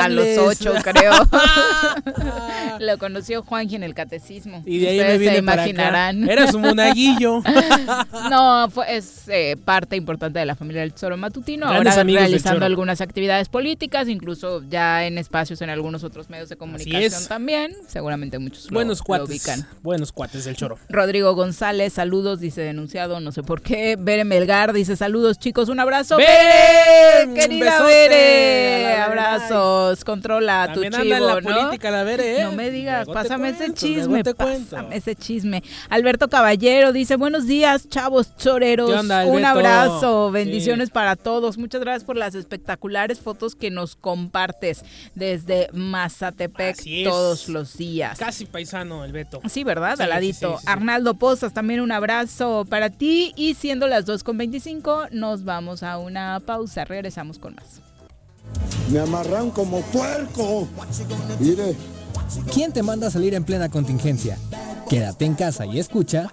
a 0.04 0.08
los 0.08 0.24
cables. 0.24 0.38
ocho 0.38 0.74
creo. 0.82 1.12
Lo 2.80 2.98
conoció 2.98 3.42
Juanji 3.42 3.76
en 3.76 3.82
el 3.82 3.94
catecismo. 3.94 4.62
Y 4.64 4.78
de 4.78 4.88
ahí 4.88 4.98
Ustedes 5.00 5.12
me 5.12 5.18
vine 5.18 5.36
se 5.36 5.42
para 5.42 5.62
acá. 5.62 5.70
imaginarán. 5.70 6.28
Era 6.28 6.50
su 6.50 6.58
monaguillo. 6.58 7.42
no, 8.30 8.70
fue, 8.70 8.96
es 8.96 9.28
eh, 9.28 9.56
parte 9.64 9.96
importante 9.96 10.38
de 10.38 10.46
la 10.46 10.54
familia 10.54 10.80
del 10.82 10.92
Tesoro 10.92 11.16
Matutino. 11.16 11.68
Grandes 11.68 11.96
ahora 11.96 12.04
realizando 12.04 12.64
algunas 12.64 13.00
actividades 13.00 13.48
políticas, 13.48 14.08
incluso 14.08 14.62
ya 14.68 15.04
en 15.06 15.18
espacios 15.18 15.60
en 15.62 15.70
algunos 15.70 16.04
otros 16.04 16.29
medios 16.30 16.48
de 16.48 16.56
comunicación 16.56 17.26
también. 17.28 17.76
Seguramente 17.88 18.38
muchos 18.38 18.64
lo- 18.70 18.74
Buenos 18.74 19.00
lo 19.00 19.04
cuates. 19.04 19.28
ubican. 19.28 19.66
Buenos 19.82 20.12
cuates 20.12 20.44
del 20.44 20.56
choro. 20.56 20.78
Rodrigo 20.88 21.34
González, 21.34 21.92
saludos, 21.92 22.40
dice 22.40 22.62
denunciado, 22.62 23.20
no 23.20 23.32
sé 23.32 23.42
por 23.42 23.60
qué. 23.62 23.96
Bere 23.98 24.24
Melgar 24.24 24.72
dice 24.72 24.96
saludos, 24.96 25.38
chicos, 25.38 25.68
un 25.68 25.80
abrazo. 25.80 26.16
¡Bere! 26.16 27.34
Querida 27.34 27.82
Bere, 27.84 28.94
abrazos, 28.96 30.04
controla 30.04 30.66
También 30.72 30.92
tu 30.92 30.98
anda 30.98 31.16
chivo, 31.16 31.28
en 31.28 31.34
la 31.34 31.40
¿no? 31.40 31.56
política 31.56 31.90
la 31.90 32.04
Bere, 32.04 32.40
¿eh? 32.40 32.44
No 32.44 32.52
me 32.52 32.70
digas, 32.70 33.06
Luego 33.06 33.20
pásame 33.20 33.48
ese 33.50 33.72
chisme, 33.74 34.04
luego 34.22 34.22
te 34.24 34.34
cuento. 34.34 34.76
pásame 34.76 34.96
ese 34.96 35.14
chisme. 35.16 35.62
Alberto 35.88 36.28
Caballero 36.28 36.92
dice, 36.92 37.16
buenos 37.16 37.46
días, 37.46 37.88
chavos 37.88 38.36
choreros. 38.36 38.90
¿Qué 38.90 38.96
onda, 38.96 39.26
un 39.26 39.44
abrazo, 39.44 40.28
Sí. 40.28 40.34
bendiciones 40.34 40.90
para 40.90 41.16
todos. 41.16 41.58
Muchas 41.58 41.80
gracias 41.80 42.04
por 42.04 42.16
las 42.16 42.34
espectaculares 42.34 43.18
fotos 43.20 43.54
que 43.54 43.70
nos 43.70 43.96
compartes 43.96 44.84
desde 45.14 45.68
Mazatepec 45.72 46.19
Así 46.22 47.02
es. 47.02 47.08
todos 47.08 47.48
los 47.48 47.76
días. 47.76 48.18
Casi 48.18 48.46
paisano 48.46 49.04
el 49.04 49.12
Beto. 49.12 49.40
Sí, 49.48 49.64
¿verdad? 49.64 49.96
Sí, 49.96 50.02
Al 50.02 50.08
sí, 50.08 50.14
ladito. 50.14 50.52
sí, 50.56 50.58
sí. 50.60 50.64
Arnaldo 50.68 51.14
Pozas, 51.14 51.52
también 51.52 51.80
un 51.80 51.92
abrazo 51.92 52.66
para 52.68 52.90
ti. 52.90 53.32
Y 53.36 53.54
siendo 53.54 53.86
las 53.86 54.06
2.25, 54.06 55.10
nos 55.12 55.44
vamos 55.44 55.82
a 55.82 55.98
una 55.98 56.40
pausa. 56.44 56.84
Regresamos 56.84 57.38
con 57.38 57.54
más. 57.54 57.80
Me 58.90 58.98
amarran 58.98 59.50
como 59.50 59.80
puerco. 59.82 60.68
Mire, 61.38 61.76
¿Quién 62.52 62.72
te 62.72 62.82
manda 62.82 63.08
a 63.08 63.10
salir 63.10 63.34
en 63.34 63.44
plena 63.44 63.68
contingencia? 63.68 64.36
Quédate 64.88 65.24
en 65.24 65.34
casa 65.34 65.66
y 65.66 65.78
escucha. 65.80 66.32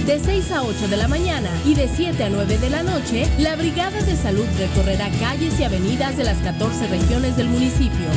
De 0.05 0.19
6 0.19 0.51
a 0.51 0.63
8 0.63 0.87
de 0.87 0.97
la 0.97 1.07
mañana 1.07 1.49
y 1.63 1.75
de 1.75 1.87
7 1.87 2.23
a 2.23 2.29
9 2.29 2.57
de 2.57 2.69
la 2.71 2.81
noche, 2.81 3.29
la 3.37 3.55
Brigada 3.55 4.01
de 4.01 4.15
Salud 4.15 4.45
recorrerá 4.57 5.09
calles 5.19 5.59
y 5.59 5.63
avenidas 5.63 6.17
de 6.17 6.23
las 6.23 6.39
14 6.39 6.87
regiones 6.87 7.37
del 7.37 7.47
municipio. 7.47 8.07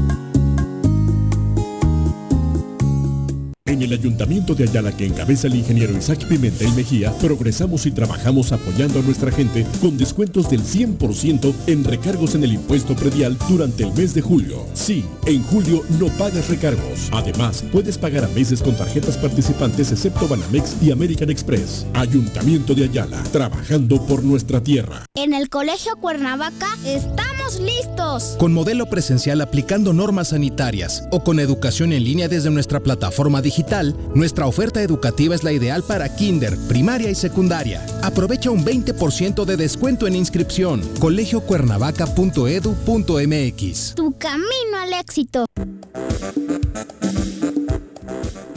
En 3.71 3.81
el 3.81 3.93
Ayuntamiento 3.93 4.53
de 4.53 4.65
Ayala 4.65 4.91
que 4.91 5.05
encabeza 5.05 5.47
el 5.47 5.55
ingeniero 5.55 5.97
Isaac 5.97 6.25
Pimentel 6.25 6.73
Mejía, 6.73 7.13
progresamos 7.19 7.85
y 7.85 7.91
trabajamos 7.91 8.51
apoyando 8.51 8.99
a 8.99 9.01
nuestra 9.01 9.31
gente 9.31 9.65
con 9.79 9.97
descuentos 9.97 10.49
del 10.49 10.61
100% 10.61 11.53
en 11.67 11.85
recargos 11.85 12.35
en 12.35 12.43
el 12.43 12.51
impuesto 12.51 12.97
predial 12.97 13.37
durante 13.47 13.83
el 13.83 13.93
mes 13.93 14.13
de 14.13 14.19
julio. 14.19 14.65
Sí, 14.73 15.05
en 15.25 15.41
julio 15.43 15.83
no 16.01 16.07
pagas 16.17 16.49
recargos. 16.49 17.07
Además, 17.13 17.63
puedes 17.71 17.97
pagar 17.97 18.25
a 18.25 18.27
meses 18.27 18.61
con 18.61 18.75
tarjetas 18.75 19.15
participantes 19.15 19.89
excepto 19.93 20.27
Banamex 20.27 20.75
y 20.81 20.91
American 20.91 21.29
Express. 21.29 21.85
Ayuntamiento 21.93 22.75
de 22.75 22.83
Ayala, 22.83 23.23
trabajando 23.31 24.05
por 24.05 24.21
nuestra 24.21 24.61
tierra. 24.61 25.05
En 25.15 25.33
el 25.33 25.47
Colegio 25.47 25.95
Cuernavaca 25.95 26.67
estamos 26.85 27.61
listos. 27.61 28.35
Con 28.37 28.51
modelo 28.51 28.89
presencial 28.89 29.39
aplicando 29.39 29.93
normas 29.93 30.29
sanitarias 30.29 31.07
o 31.11 31.23
con 31.23 31.39
educación 31.39 31.93
en 31.93 32.03
línea 32.03 32.27
desde 32.27 32.49
nuestra 32.49 32.81
plataforma 32.81 33.41
digital 33.61 33.95
nuestra 34.15 34.47
oferta 34.47 34.81
educativa 34.81 35.35
es 35.35 35.43
la 35.43 35.51
ideal 35.51 35.83
para 35.83 36.15
kinder, 36.15 36.57
primaria 36.67 37.11
y 37.11 37.15
secundaria. 37.15 37.85
Aprovecha 38.01 38.49
un 38.49 38.65
20% 38.65 39.45
de 39.45 39.57
descuento 39.57 40.07
en 40.07 40.15
inscripción. 40.15 40.81
colegiocuernavaca.edu.mx. 40.99 43.95
Tu 43.95 44.17
camino 44.17 44.77
al 44.81 44.93
éxito. 44.93 45.45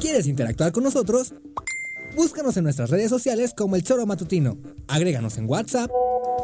¿Quieres 0.01 0.27
interactuar 0.27 0.73
con 0.73 0.85
nosotros? 0.85 1.35
Búscanos 2.17 2.57
en 2.57 2.65
nuestras 2.65 2.89
redes 2.91 3.11
sociales 3.11 3.53
como 3.57 3.77
El 3.77 3.83
Choro 3.83 4.07
Matutino. 4.07 4.57
Agréganos 4.89 5.39
en 5.39 5.49
WhatsApp 5.49 5.91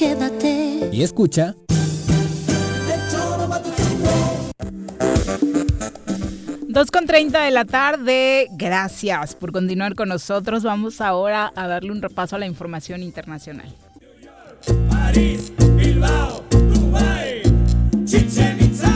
Quédate. 0.00 0.88
Y 0.92 1.02
escucha. 1.02 1.54
Dos 6.68 6.90
con 6.90 7.04
30 7.04 7.42
de 7.42 7.50
la 7.50 7.66
tarde, 7.66 8.48
gracias 8.52 9.34
por 9.34 9.52
continuar 9.52 9.94
con 9.94 10.08
nosotros. 10.08 10.62
Vamos 10.62 11.02
ahora 11.02 11.52
a 11.54 11.66
darle 11.66 11.92
un 11.92 12.00
repaso 12.00 12.36
a 12.36 12.38
la 12.38 12.46
información 12.46 13.02
internacional. 13.02 13.68
París, 14.88 15.52
Bilbao, 15.76 16.44
Dubai, 16.48 17.42
Chichen 18.06 18.56
Itza, 18.58 18.90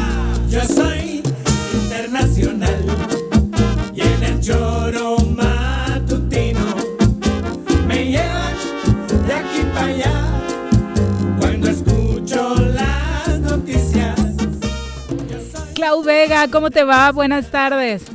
Clau 15.95 16.03
Vega, 16.03 16.49
¿cómo 16.51 16.71
te 16.71 16.83
va? 16.83 17.13
Buenas 17.13 17.53
tardes. 17.53 18.11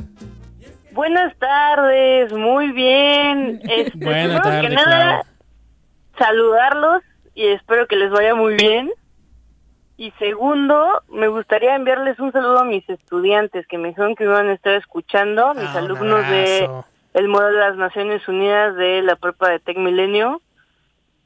Buenas 0.92 1.34
tardes, 1.38 2.30
muy 2.30 2.72
bien. 2.72 3.58
Este, 3.70 3.96
Buenas 3.96 4.42
tardes, 4.42 4.68
que 4.68 4.74
nada, 4.74 5.22
saludarlos 6.18 7.02
y 7.34 7.46
espero 7.46 7.86
que 7.86 7.96
les 7.96 8.10
vaya 8.10 8.34
muy 8.34 8.54
bien. 8.56 8.90
Y 9.96 10.10
segundo, 10.18 11.02
me 11.08 11.28
gustaría 11.28 11.74
enviarles 11.74 12.18
un 12.20 12.32
saludo 12.32 12.58
a 12.58 12.64
mis 12.64 12.86
estudiantes 12.86 13.66
que 13.66 13.78
me 13.78 13.88
dijeron 13.88 14.14
que 14.14 14.24
me 14.24 14.30
iban 14.32 14.48
a 14.50 14.52
estar 14.52 14.74
escuchando, 14.74 15.54
mis 15.54 15.64
Ah, 15.64 15.78
alumnos 15.78 16.28
de 16.28 16.68
el 17.14 17.28
modelo 17.28 17.56
de 17.56 17.60
las 17.66 17.76
Naciones 17.76 18.28
Unidas 18.28 18.76
de 18.76 19.00
la 19.00 19.16
prepa 19.16 19.48
de 19.48 19.58
Tec 19.58 19.78
Milenio. 19.78 20.42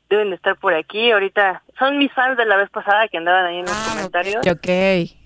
Deben 0.08 0.30
de 0.30 0.36
estar 0.36 0.56
por 0.56 0.72
aquí. 0.72 1.10
Ahorita 1.10 1.64
son 1.80 1.98
mis 1.98 2.12
fans 2.12 2.36
de 2.36 2.44
la 2.46 2.56
vez 2.56 2.70
pasada 2.70 3.08
que 3.08 3.16
andaban 3.16 3.44
ahí 3.46 3.58
en 3.58 3.64
los 3.66 3.88
comentarios. 3.88 4.46
Ok. 4.46 5.23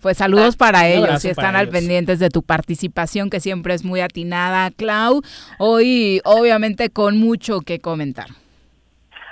Pues 0.00 0.16
saludos 0.18 0.56
para 0.56 0.86
ellos 0.88 1.24
y 1.24 1.28
están 1.28 1.56
al 1.56 1.62
ellos. 1.66 1.72
pendientes 1.74 2.18
de 2.18 2.30
tu 2.30 2.42
participación 2.42 3.30
que 3.30 3.40
siempre 3.40 3.74
es 3.74 3.84
muy 3.84 4.00
atinada, 4.00 4.70
Clau. 4.70 5.22
Hoy 5.58 6.20
obviamente 6.24 6.90
con 6.90 7.18
mucho 7.18 7.60
que 7.60 7.78
comentar. 7.80 8.26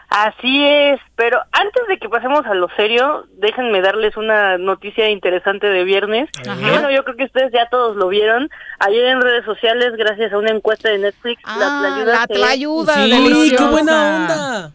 Así 0.08 0.64
es, 0.64 1.00
pero 1.16 1.40
antes 1.50 1.82
de 1.88 1.98
que 1.98 2.08
pasemos 2.08 2.46
a 2.46 2.54
lo 2.54 2.68
serio, 2.76 3.26
déjenme 3.38 3.80
darles 3.82 4.16
una 4.16 4.56
noticia 4.56 5.10
interesante 5.10 5.66
de 5.66 5.82
viernes. 5.82 6.30
Ajá. 6.48 6.56
Bueno, 6.60 6.90
yo 6.92 7.02
creo 7.02 7.16
que 7.16 7.24
ustedes 7.24 7.50
ya 7.52 7.68
todos 7.68 7.96
lo 7.96 8.06
vieron. 8.08 8.48
Ayer 8.78 9.04
en 9.06 9.20
redes 9.20 9.44
sociales, 9.44 9.94
gracias 9.96 10.32
a 10.32 10.38
una 10.38 10.52
encuesta 10.52 10.90
de 10.90 10.98
Netflix, 10.98 11.42
la 11.44 11.80
tlayuda, 11.80 12.12
la 12.12 12.20
se- 12.20 12.34
tlayuda, 12.34 12.94
Sí, 12.94 13.10
deliciosa. 13.10 13.56
qué 13.64 13.70
buena 13.70 14.16
onda. 14.16 14.72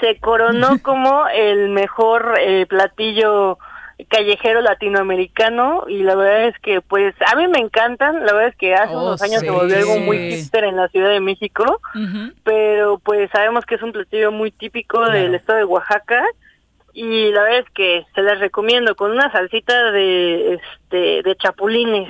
se 0.00 0.18
coronó 0.18 0.78
como 0.80 1.28
el 1.28 1.68
mejor 1.68 2.36
eh, 2.40 2.64
platillo 2.66 3.58
callejero 4.10 4.60
latinoamericano 4.60 5.84
y 5.88 6.02
la 6.02 6.14
verdad 6.16 6.48
es 6.48 6.58
que 6.58 6.80
pues 6.82 7.14
a 7.32 7.36
mí 7.36 7.46
me 7.48 7.60
encantan, 7.60 8.26
la 8.26 8.32
verdad 8.32 8.48
es 8.48 8.56
que 8.56 8.74
hace 8.74 8.92
Oh, 8.94 9.06
unos 9.06 9.22
años 9.22 9.40
sí. 9.40 9.46
se 9.46 9.50
volvió 9.52 9.76
algo 9.76 9.98
muy 10.00 10.18
hipster 10.32 10.64
en 10.64 10.76
la 10.76 10.88
Ciudad 10.88 11.10
de 11.10 11.20
México, 11.20 11.80
pero 12.42 12.98
pues 12.98 13.30
sabemos 13.30 13.64
que 13.64 13.76
es 13.76 13.82
un 13.82 13.92
platillo 13.92 14.32
muy 14.32 14.50
típico 14.50 15.08
del 15.08 15.34
estado 15.36 15.58
de 15.60 15.64
Oaxaca 15.64 16.22
y 16.94 17.30
la 17.32 17.42
verdad 17.42 17.58
es 17.60 17.70
que 17.74 18.04
se 18.14 18.22
las 18.22 18.38
recomiendo 18.40 18.94
con 18.96 19.10
una 19.12 19.30
salsita 19.32 19.90
de 19.92 20.54
este 20.54 21.22
de 21.22 21.36
chapulines. 21.40 22.08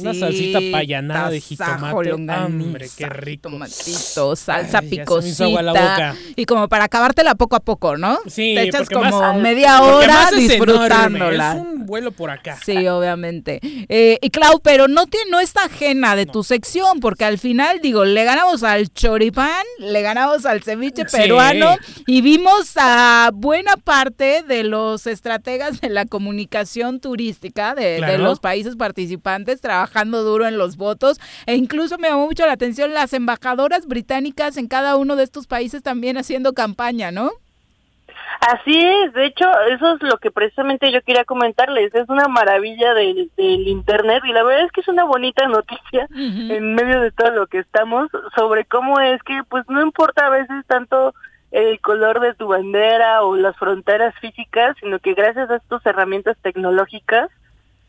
Una 0.00 0.14
salsita 0.14 0.58
payanada 0.72 1.30
de 1.30 1.40
jitomate. 1.40 2.12
Hombre, 2.12 2.88
qué 2.98 3.06
rico. 3.06 3.50
Tomatito, 3.50 4.34
salsa 4.36 4.78
Ay, 4.80 4.90
ya 4.90 5.04
se 5.06 5.20
me 5.22 5.28
hizo 5.28 5.44
agua 5.44 5.62
la 5.62 5.72
picosita. 5.72 5.94
boca. 6.12 6.16
Y 6.36 6.44
como 6.44 6.68
para 6.68 6.84
acabártela 6.84 7.34
poco 7.36 7.54
a 7.56 7.60
poco, 7.60 7.96
¿no? 7.96 8.18
Sí, 8.26 8.54
Te 8.56 8.62
echas 8.64 8.88
como 8.88 9.08
más- 9.20 9.36
media 9.40 9.80
hora 9.82 10.08
más 10.12 10.32
es 10.32 10.38
disfrutándola. 10.48 11.52
enorme, 11.52 11.70
Es 11.70 11.74
un 11.74 11.86
vuelo 11.86 12.10
por 12.10 12.30
acá. 12.30 12.58
Sí, 12.64 12.88
obviamente. 12.88 13.60
Eh, 13.88 14.18
y 14.20 14.30
Clau, 14.30 14.58
pero 14.60 14.88
no, 14.88 15.06
te, 15.06 15.18
no 15.30 15.38
está 15.38 15.64
ajena 15.66 16.16
de 16.16 16.26
tu 16.26 16.42
sección, 16.42 16.98
porque 16.98 17.24
al 17.24 17.38
final, 17.38 17.78
digo, 17.80 18.04
le 18.04 18.24
ganamos 18.24 18.64
al 18.64 18.88
choripán, 18.92 19.62
le 19.78 20.02
ganamos 20.02 20.46
al 20.46 20.62
ceviche 20.64 21.04
Sí. 21.08 21.16
peruano 21.16 21.76
y 22.08 22.22
vimos 22.22 22.72
a 22.76 23.30
buena 23.32 23.76
parte 23.76 23.99
de 24.00 24.64
los 24.64 25.06
estrategas 25.06 25.82
de 25.82 25.90
la 25.90 26.06
comunicación 26.06 27.00
turística 27.00 27.74
de, 27.74 28.16
los 28.16 28.40
países 28.40 28.76
participantes 28.76 29.60
trabajando 29.60 30.22
duro 30.22 30.46
en 30.46 30.56
los 30.56 30.78
votos. 30.78 31.20
E 31.44 31.54
incluso 31.54 31.98
me 31.98 32.08
llamó 32.08 32.26
mucho 32.26 32.46
la 32.46 32.52
atención 32.52 32.94
las 32.94 33.12
embajadoras 33.12 33.86
británicas 33.86 34.56
en 34.56 34.68
cada 34.68 34.96
uno 34.96 35.16
de 35.16 35.24
estos 35.24 35.46
países 35.46 35.82
también 35.82 36.16
haciendo 36.16 36.54
campaña, 36.54 37.10
¿no? 37.10 37.30
Así 38.40 38.74
es, 38.74 39.12
de 39.12 39.26
hecho, 39.26 39.44
eso 39.70 39.96
es 39.96 40.02
lo 40.02 40.16
que 40.16 40.30
precisamente 40.30 40.90
yo 40.90 41.02
quería 41.02 41.24
comentarles, 41.24 41.94
es 41.94 42.08
una 42.08 42.26
maravilla 42.26 42.94
del, 42.94 43.30
del 43.36 43.68
Internet 43.68 44.22
y 44.24 44.32
la 44.32 44.42
verdad 44.42 44.64
es 44.64 44.72
que 44.72 44.80
es 44.80 44.88
una 44.88 45.04
bonita 45.04 45.46
noticia 45.46 46.08
en 46.14 46.74
medio 46.74 47.02
de 47.02 47.10
todo 47.10 47.32
lo 47.32 47.46
que 47.48 47.58
estamos 47.58 48.08
sobre 48.34 48.64
cómo 48.64 48.98
es 48.98 49.22
que 49.24 49.42
pues 49.46 49.68
no 49.68 49.82
importa 49.82 50.26
a 50.26 50.30
veces 50.30 50.64
tanto 50.66 51.12
el 51.50 51.80
color 51.80 52.20
de 52.20 52.34
tu 52.34 52.48
bandera 52.48 53.22
o 53.22 53.36
las 53.36 53.56
fronteras 53.56 54.14
físicas, 54.20 54.76
sino 54.80 54.98
que 54.98 55.14
gracias 55.14 55.50
a 55.50 55.56
estas 55.56 55.84
herramientas 55.84 56.36
tecnológicas 56.42 57.30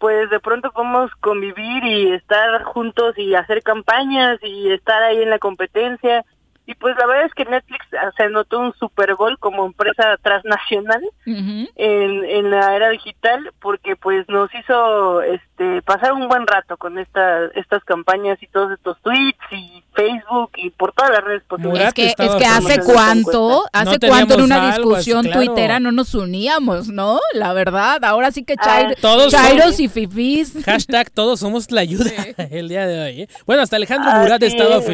pues 0.01 0.31
de 0.31 0.39
pronto 0.39 0.71
podemos 0.71 1.11
convivir 1.19 1.83
y 1.83 2.11
estar 2.11 2.63
juntos 2.63 3.15
y 3.19 3.35
hacer 3.35 3.61
campañas 3.61 4.39
y 4.41 4.71
estar 4.71 5.01
ahí 5.03 5.21
en 5.21 5.29
la 5.29 5.37
competencia. 5.37 6.25
Y 6.71 6.75
pues 6.75 6.95
la 6.97 7.05
verdad 7.05 7.25
es 7.25 7.33
que 7.33 7.43
Netflix 7.43 7.85
ah, 8.01 8.11
se 8.15 8.23
anotó 8.23 8.59
un 8.59 8.73
Super 8.79 9.15
Bowl 9.15 9.37
como 9.39 9.65
empresa 9.65 10.15
transnacional 10.21 11.01
en, 11.25 12.23
en 12.23 12.49
la 12.51 12.75
era 12.75 12.89
digital 12.89 13.51
porque 13.59 13.95
pues 13.97 14.27
nos 14.29 14.49
hizo 14.55 15.21
este 15.21 15.81
pasar 15.81 16.13
un 16.13 16.27
buen 16.27 16.47
rato 16.47 16.77
con 16.77 16.97
esta, 16.97 17.45
estas 17.55 17.83
campañas 17.83 18.41
y 18.41 18.47
todos 18.47 18.71
estos 18.71 18.97
tweets 19.01 19.37
y 19.51 19.83
Facebook 19.93 20.51
y 20.55 20.69
por 20.69 20.93
todas 20.93 21.11
las 21.11 21.23
redes 21.23 21.43
posibles. 21.43 21.87
Es 21.87 21.93
que, 21.93 22.05
es 22.07 22.15
que 22.15 22.45
hace 22.45 22.79
cuánto, 22.81 23.65
hace 23.73 23.97
No 24.01 24.07
cuánto 24.07 24.33
en 24.35 24.41
una 24.43 24.67
discusión 24.67 25.23
claro. 25.25 25.41
tuitera 25.43 25.79
no 25.79 25.91
nos 25.91 26.15
uníamos, 26.15 26.87
¿no? 26.87 27.19
La 27.33 27.51
verdad, 27.53 28.03
ahora 28.05 28.31
sí 28.31 28.43
que 28.45 28.55
Ah, 28.59 28.63
chair- 28.87 28.95
Todos 29.01 29.31
chairos 29.31 29.75
somos- 29.75 29.79
y 29.81 29.87
fifís. 29.89 30.63
Hashtag 30.65 31.09
todos 31.09 31.39
somos 31.41 31.69
la 31.71 31.81
ayuda 31.81 32.11
el 32.49 32.69
día 32.69 32.87
de 32.87 32.99
hoy. 33.01 33.21
¿eh? 33.23 33.27
Bueno, 33.45 33.61
hasta 33.63 33.75
Alejandro 33.75 34.09
Así 34.11 34.19
Murat 34.21 34.43
estaba 34.43 34.77
es. 34.77 34.85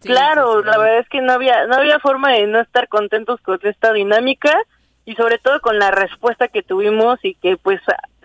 Claro, 0.00 0.62
la 0.62 0.78
verdad 0.78 0.98
es 0.98 1.08
que 1.08 1.20
no 1.20 1.32
había 1.32 1.66
no 1.66 1.76
había 1.76 1.98
forma 1.98 2.32
de 2.32 2.46
no 2.46 2.60
estar 2.60 2.88
contentos 2.88 3.40
con 3.40 3.58
esta 3.62 3.92
dinámica 3.92 4.56
y 5.04 5.14
sobre 5.14 5.38
todo 5.38 5.60
con 5.60 5.78
la 5.78 5.90
respuesta 5.90 6.48
que 6.48 6.62
tuvimos 6.62 7.18
y 7.22 7.34
que 7.34 7.56
pues 7.56 7.80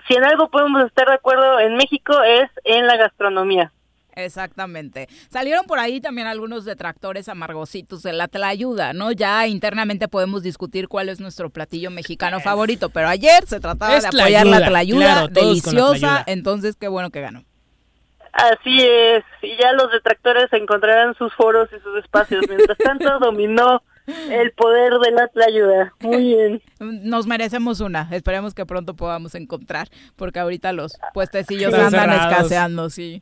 si 0.07 0.15
en 0.15 0.23
algo 0.23 0.49
podemos 0.49 0.85
estar 0.85 1.07
de 1.07 1.15
acuerdo 1.15 1.59
en 1.59 1.75
México 1.75 2.21
es 2.23 2.49
en 2.65 2.87
la 2.87 2.97
gastronomía. 2.97 3.71
Exactamente. 4.15 5.07
Salieron 5.29 5.65
por 5.65 5.79
ahí 5.79 5.99
también 5.99 6.27
algunos 6.27 6.65
detractores 6.65 7.29
amargositos 7.29 8.03
de 8.03 8.13
la 8.13 8.27
tlayuda, 8.27 8.93
¿no? 8.93 9.11
Ya 9.11 9.47
internamente 9.47 10.07
podemos 10.07 10.43
discutir 10.43 10.87
cuál 10.87 11.09
es 11.09 11.19
nuestro 11.19 11.49
platillo 11.49 11.89
mexicano 11.89 12.39
favorito, 12.39 12.89
pero 12.89 13.07
ayer 13.07 13.45
se 13.47 13.59
trataba 13.59 13.97
Es 13.97 14.03
de 14.03 14.09
apoyar 14.09 14.45
la 14.45 14.65
tlayuda, 14.65 15.05
claro, 15.05 15.21
la 15.21 15.27
deliciosa, 15.41 15.97
tlayuda. 15.99 16.23
entonces 16.27 16.75
qué 16.75 16.87
bueno 16.87 17.09
que 17.09 17.21
ganó. 17.21 17.43
Así 18.33 18.83
es, 18.83 19.23
y 19.43 19.55
ya 19.57 19.73
los 19.73 19.91
detractores 19.91 20.51
encontrarán 20.53 21.13
sus 21.15 21.33
foros 21.35 21.69
y 21.71 21.79
sus 21.81 22.03
espacios. 22.03 22.43
Mientras 22.49 22.77
tanto, 22.79 23.19
dominó 23.19 23.83
el 24.07 24.51
poder 24.53 24.93
de 24.93 25.11
la 25.11 25.45
ayuda. 25.45 25.93
Muy 26.01 26.17
bien. 26.17 26.61
Nos 26.79 27.27
merecemos 27.27 27.79
una, 27.79 28.09
esperemos 28.11 28.53
que 28.53 28.65
pronto 28.65 28.95
podamos 28.95 29.35
encontrar, 29.35 29.87
porque 30.15 30.39
ahorita 30.39 30.73
los 30.73 30.97
puestecillos 31.13 31.71
Están 31.73 31.85
andan 31.85 32.09
cerrados. 32.09 32.31
escaseando, 32.31 32.89
sí. 32.89 33.21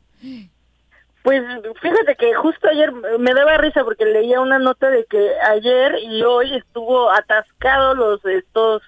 Pues 1.22 1.40
fíjate 1.80 2.16
que 2.16 2.34
justo 2.34 2.68
ayer 2.68 2.90
me 3.20 3.32
daba 3.32 3.56
risa 3.58 3.84
porque 3.84 4.04
leía 4.06 4.40
una 4.40 4.58
nota 4.58 4.90
de 4.90 5.04
que 5.04 5.30
ayer 5.50 5.94
y 6.02 6.22
hoy 6.24 6.56
estuvo 6.56 7.10
atascado 7.12 7.94
los 7.94 8.24
estos 8.24 8.82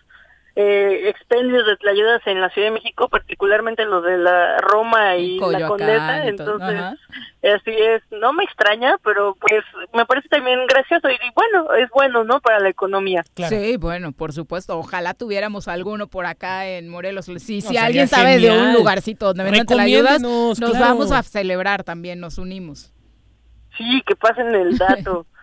eh, 0.56 1.09
expendios 1.09 1.66
de 1.66 1.76
tlayudas 1.76 2.24
en 2.26 2.40
la 2.40 2.48
Ciudad 2.51 2.68
de 2.68 2.74
México, 2.74 3.09
particularmente 3.09 3.85
los 3.86 4.05
de 4.05 4.18
la 4.18 4.59
Roma 4.59 5.16
y 5.16 5.39
la 5.39 5.66
Condesa, 5.66 6.28
entonces 6.28 6.78
ajá. 6.78 6.97
así 7.43 7.70
es, 7.70 8.02
no 8.12 8.32
me 8.32 8.44
extraña, 8.44 8.97
pero 9.02 9.36
pues 9.40 9.64
me 9.93 10.06
parece 10.06 10.28
también 10.28 10.64
gracioso 10.68 11.10
y 11.10 11.16
bueno, 11.35 11.74
es 11.74 11.90
bueno, 11.90 12.22
¿no? 12.22 12.40
Para 12.40 12.60
la 12.60 12.68
economía. 12.68 13.24
Sí, 13.48 13.76
bueno, 13.78 14.12
por 14.12 14.32
supuesto. 14.32 14.78
Ojalá 14.78 15.14
tuviéramos 15.14 15.66
alguno 15.66 16.06
por 16.06 16.24
acá 16.24 16.66
en 16.68 16.89
Morelos. 16.89 17.24
Si, 17.24 17.60
si 17.60 17.76
alguien 17.76 18.06
sabe 18.06 18.39
de 18.39 18.52
un 18.52 18.74
lugarcito 18.74 19.26
donde 19.26 19.43
vendan 19.43 19.66
te 19.66 19.74
la 19.74 19.82
ayudas, 19.82 20.22
Recomiéndenos, 20.22 20.60
nos 20.60 20.70
claro. 20.70 20.85
vamos 20.85 21.10
a 21.10 21.22
celebrar 21.24 21.82
también, 21.82 22.20
nos 22.20 22.39
unimos. 22.39 22.93
Sí, 23.76 24.02
que 24.06 24.14
pasen 24.14 24.55
el 24.55 24.78
dato. 24.78 25.26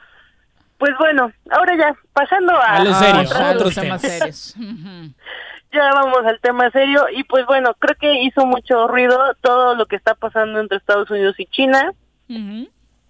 pues 0.81 0.91
bueno, 0.99 1.31
ahora 1.51 1.75
ya, 1.77 1.95
pasando 2.11 2.53
a, 2.55 2.75
A 2.77 2.83
lo 2.83 2.89
a 2.89 2.93
serio, 2.95 3.21
otras- 3.21 3.39
a 3.39 3.51
otros 3.51 3.75
temas 3.75 4.01
serios. 4.01 4.55
ya 5.71 5.93
vamos 5.93 6.25
al 6.25 6.39
tema 6.41 6.69
serio 6.71 7.05
y 7.15 7.23
pues 7.23 7.45
bueno, 7.45 7.73
creo 7.79 7.95
que 7.99 8.23
hizo 8.23 8.45
mucho 8.47 8.87
ruido 8.87 9.17
todo 9.41 9.75
lo 9.75 9.85
que 9.85 9.95
está 9.95 10.15
pasando 10.15 10.59
entre 10.59 10.77
Estados 10.79 11.09
Unidos 11.11 11.35
y 11.39 11.45
China. 11.45 11.93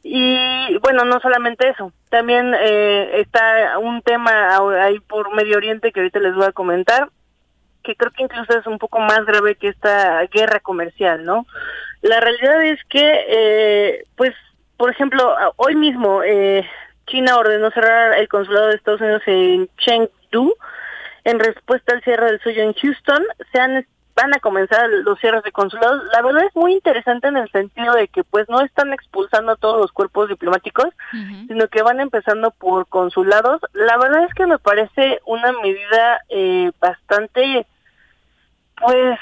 Y 0.04 0.78
bueno, 0.80 1.06
no 1.06 1.20
solamente 1.20 1.70
eso, 1.70 1.92
también 2.10 2.54
eh, 2.60 3.20
está 3.22 3.78
un 3.78 4.02
tema 4.02 4.58
ahí 4.84 5.00
por 5.00 5.34
Medio 5.36 5.58
Oriente 5.58 5.92
que 5.92 6.00
ahorita 6.00 6.20
les 6.20 6.34
voy 6.34 6.46
a 6.46 6.52
comentar, 6.52 7.10
que 7.84 7.96
creo 7.96 8.12
que 8.12 8.24
incluso 8.24 8.58
es 8.58 8.66
un 8.66 8.80
poco 8.80 9.00
más 9.00 9.24
grave 9.26 9.56
que 9.56 9.68
esta 9.68 10.22
guerra 10.26 10.60
comercial, 10.60 11.24
¿no? 11.24 11.46
La 12.02 12.20
realidad 12.20 12.64
es 12.64 12.80
que, 12.90 13.26
eh, 13.30 14.04
pues, 14.18 14.32
por 14.76 14.90
ejemplo, 14.90 15.36
hoy 15.58 15.76
mismo 15.76 16.24
eh, 16.24 16.68
China 17.12 17.38
ordenó 17.38 17.70
cerrar 17.72 18.18
el 18.18 18.30
consulado 18.30 18.68
de 18.68 18.76
Estados 18.76 19.02
Unidos 19.02 19.22
en 19.26 19.70
Chengdu 19.78 20.56
en 21.26 21.40
respuesta 21.40 21.94
al 21.94 22.02
cierre 22.04 22.28
del 22.28 22.42
suyo 22.42 22.64
en 22.64 22.74
Houston. 22.74 23.24
Se 23.52 23.60
han 23.60 23.86
van 24.16 24.34
a 24.34 24.40
comenzar 24.40 24.90
los 24.90 25.20
cierres 25.20 25.44
de 25.44 25.52
consulados. 25.52 26.04
La 26.14 26.22
verdad 26.22 26.44
es 26.46 26.56
muy 26.56 26.74
interesante 26.74 27.28
en 27.28 27.38
el 27.38 27.50
sentido 27.52 27.94
de 27.94 28.08
que 28.08 28.24
pues 28.24 28.48
no 28.50 28.62
están 28.62 28.94
expulsando 28.94 29.54
a 29.54 29.56
todos 29.56 29.80
los 29.80 29.92
cuerpos 29.92 30.30
diplomáticos, 30.30 30.88
sino 31.48 31.68
que 31.68 31.82
van 31.82 32.00
empezando 32.00 32.52
por 32.52 32.88
consulados. 32.88 33.62
La 33.74 33.98
verdad 33.98 34.26
es 34.26 34.34
que 34.34 34.46
me 34.46 34.60
parece 34.60 35.22
una 35.26 35.52
medida 35.54 36.22
eh, 36.30 36.72
bastante 36.80 37.66
pues 38.80 39.20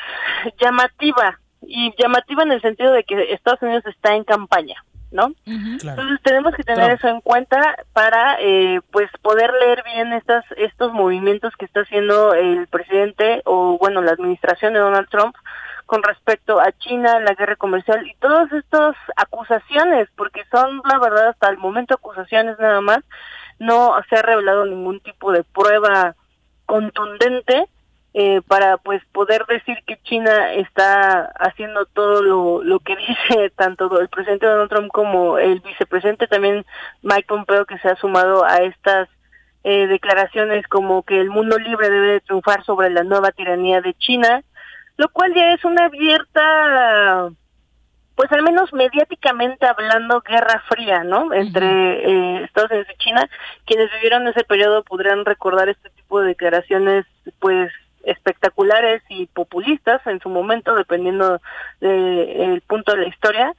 llamativa 0.60 1.40
y 1.62 1.94
llamativa 1.98 2.44
en 2.44 2.54
el 2.54 2.62
sentido 2.62 2.94
de 2.94 3.04
que 3.04 3.34
Estados 3.34 3.62
Unidos 3.62 3.86
está 3.86 4.16
en 4.16 4.24
campaña, 4.24 4.84
¿no? 5.12 5.34
Entonces 5.46 6.20
tenemos 6.24 6.54
que 6.54 6.64
tener 6.64 6.86
Trump. 6.86 6.98
eso 6.98 7.08
en 7.08 7.22
cuenta 7.22 7.76
para 7.94 8.38
eh, 8.40 8.80
pues 8.92 9.10
poder 9.22 9.52
leer 9.54 9.84
bien 9.84 10.14
estas 10.14 10.46
estos 10.58 10.94
movimientos 10.94 11.54
que 11.58 11.66
está 11.66 11.82
haciendo 11.82 12.34
el 12.34 12.68
presidente 12.68 13.42
o 13.46 13.78
bueno 13.80 14.02
la 14.02 14.12
administración 14.12 14.74
de 14.74 14.80
Donald 14.80 15.10
Trump 15.10 15.36
con 15.90 16.04
respecto 16.04 16.60
a 16.60 16.72
China, 16.74 17.20
la 17.20 17.34
guerra 17.34 17.56
comercial 17.56 18.06
y 18.06 18.14
todas 18.20 18.52
estas 18.52 18.96
acusaciones, 19.16 20.08
porque 20.16 20.44
son 20.52 20.84
la 20.88 21.00
verdad 21.00 21.30
hasta 21.30 21.50
el 21.50 21.58
momento 21.58 21.96
acusaciones 21.96 22.60
nada 22.60 22.80
más, 22.80 23.00
no 23.58 23.96
se 24.08 24.18
ha 24.18 24.22
revelado 24.22 24.66
ningún 24.66 25.00
tipo 25.00 25.32
de 25.32 25.44
prueba 25.44 26.16
contundente 26.68 27.68
eh, 28.14 28.42
para 28.48 28.78
pues 28.78 29.04
poder 29.12 29.46
decir 29.46 29.78
que 29.86 30.02
China 30.04 30.54
está 30.54 31.32
haciendo 31.40 31.86
todo 31.86 32.24
lo, 32.24 32.64
lo 32.64 32.80
que 32.80 32.96
dice 33.30 33.52
tanto 33.52 34.00
el 34.00 34.10
presidente 34.10 34.48
Donald 34.48 34.70
Trump 34.70 34.92
como 34.92 35.38
el 35.38 35.60
vicepresidente 35.60 36.28
también 36.28 36.66
Mike 37.04 37.28
Pompeo 37.28 37.66
que 37.66 37.78
se 37.80 37.90
ha 37.90 37.96
sumado 37.96 38.44
a 38.46 38.58
estas 38.58 39.10
eh, 39.64 39.88
declaraciones 39.88 40.68
como 40.68 41.04
que 41.04 41.20
el 41.20 41.30
mundo 41.30 41.58
libre 41.60 41.90
debe 41.90 42.14
de 42.14 42.22
triunfar 42.22 42.64
sobre 42.64 42.90
la 42.90 43.04
nueva 43.04 43.32
tiranía 43.32 43.82
de 43.82 43.94
China, 43.94 44.42
lo 44.98 45.10
cual 45.10 45.34
ya 45.34 45.54
es 45.54 45.64
una 45.66 45.86
abierta 45.86 47.30
pues 48.20 48.34
al 48.34 48.44
menos 48.44 48.74
mediáticamente 48.74 49.66
hablando, 49.66 50.20
guerra 50.20 50.62
fría, 50.68 51.06
¿no? 51.06 51.34
Entre 51.34 51.66
eh, 51.66 52.44
Estados 52.44 52.70
Unidos 52.70 52.90
y 52.94 52.98
China. 52.98 53.30
Quienes 53.66 53.90
vivieron 53.94 54.28
ese 54.28 54.44
periodo 54.44 54.84
podrán 54.84 55.24
recordar 55.24 55.70
este 55.70 55.90
tipo 55.92 56.20
de 56.20 56.28
declaraciones, 56.28 57.06
pues, 57.40 57.72
espectaculares 58.04 59.02
y 59.10 59.26
populistas 59.28 60.06
en 60.08 60.20
su 60.20 60.30
momento, 60.30 60.76
dependiendo 60.76 61.42
del 61.80 62.62
punto 62.68 62.94
de 62.94 63.02
la 63.04 63.08
historia, 63.08 63.54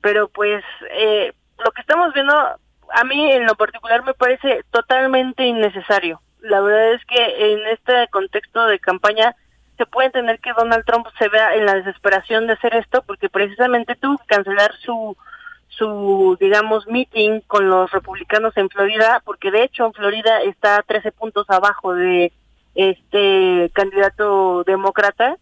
pero 0.00 0.28
pues 0.28 0.62
eh, 0.90 1.32
lo 1.64 1.70
que 1.72 1.80
estamos 1.80 2.12
viendo 2.14 2.34
a 2.34 3.04
mí 3.04 3.32
en 3.32 3.46
lo 3.46 3.54
particular 3.54 4.04
me 4.04 4.14
parece 4.14 4.64
totalmente 4.70 5.44
innecesario. 5.44 6.20
La 6.40 6.60
verdad 6.60 6.92
es 6.92 7.04
que 7.06 7.52
en 7.52 7.66
este 7.68 8.08
contexto 8.08 8.66
de 8.66 8.78
campaña 8.78 9.34
se 9.76 9.86
puede 9.86 10.06
entender 10.06 10.40
que 10.40 10.52
Donald 10.56 10.84
Trump 10.84 11.06
se 11.18 11.28
vea 11.28 11.54
en 11.54 11.66
la 11.66 11.74
desesperación 11.74 12.46
de 12.46 12.54
hacer 12.54 12.74
esto 12.74 13.02
porque 13.02 13.28
precisamente 13.28 13.94
tuvo 13.96 14.18
que 14.18 14.26
cancelar 14.26 14.74
su 14.76 15.16
su 15.68 16.36
digamos 16.40 16.86
meeting 16.86 17.40
con 17.46 17.68
los 17.68 17.90
republicanos 17.90 18.56
en 18.56 18.70
Florida 18.70 19.20
porque 19.24 19.50
de 19.50 19.64
hecho 19.64 19.84
en 19.84 19.92
Florida 19.92 20.40
está 20.42 20.82
13 20.82 21.12
puntos 21.12 21.50
abajo 21.50 21.92
de 21.92 22.32
este 22.76 23.70
candidato 23.74 24.62
demócrata 24.64 25.36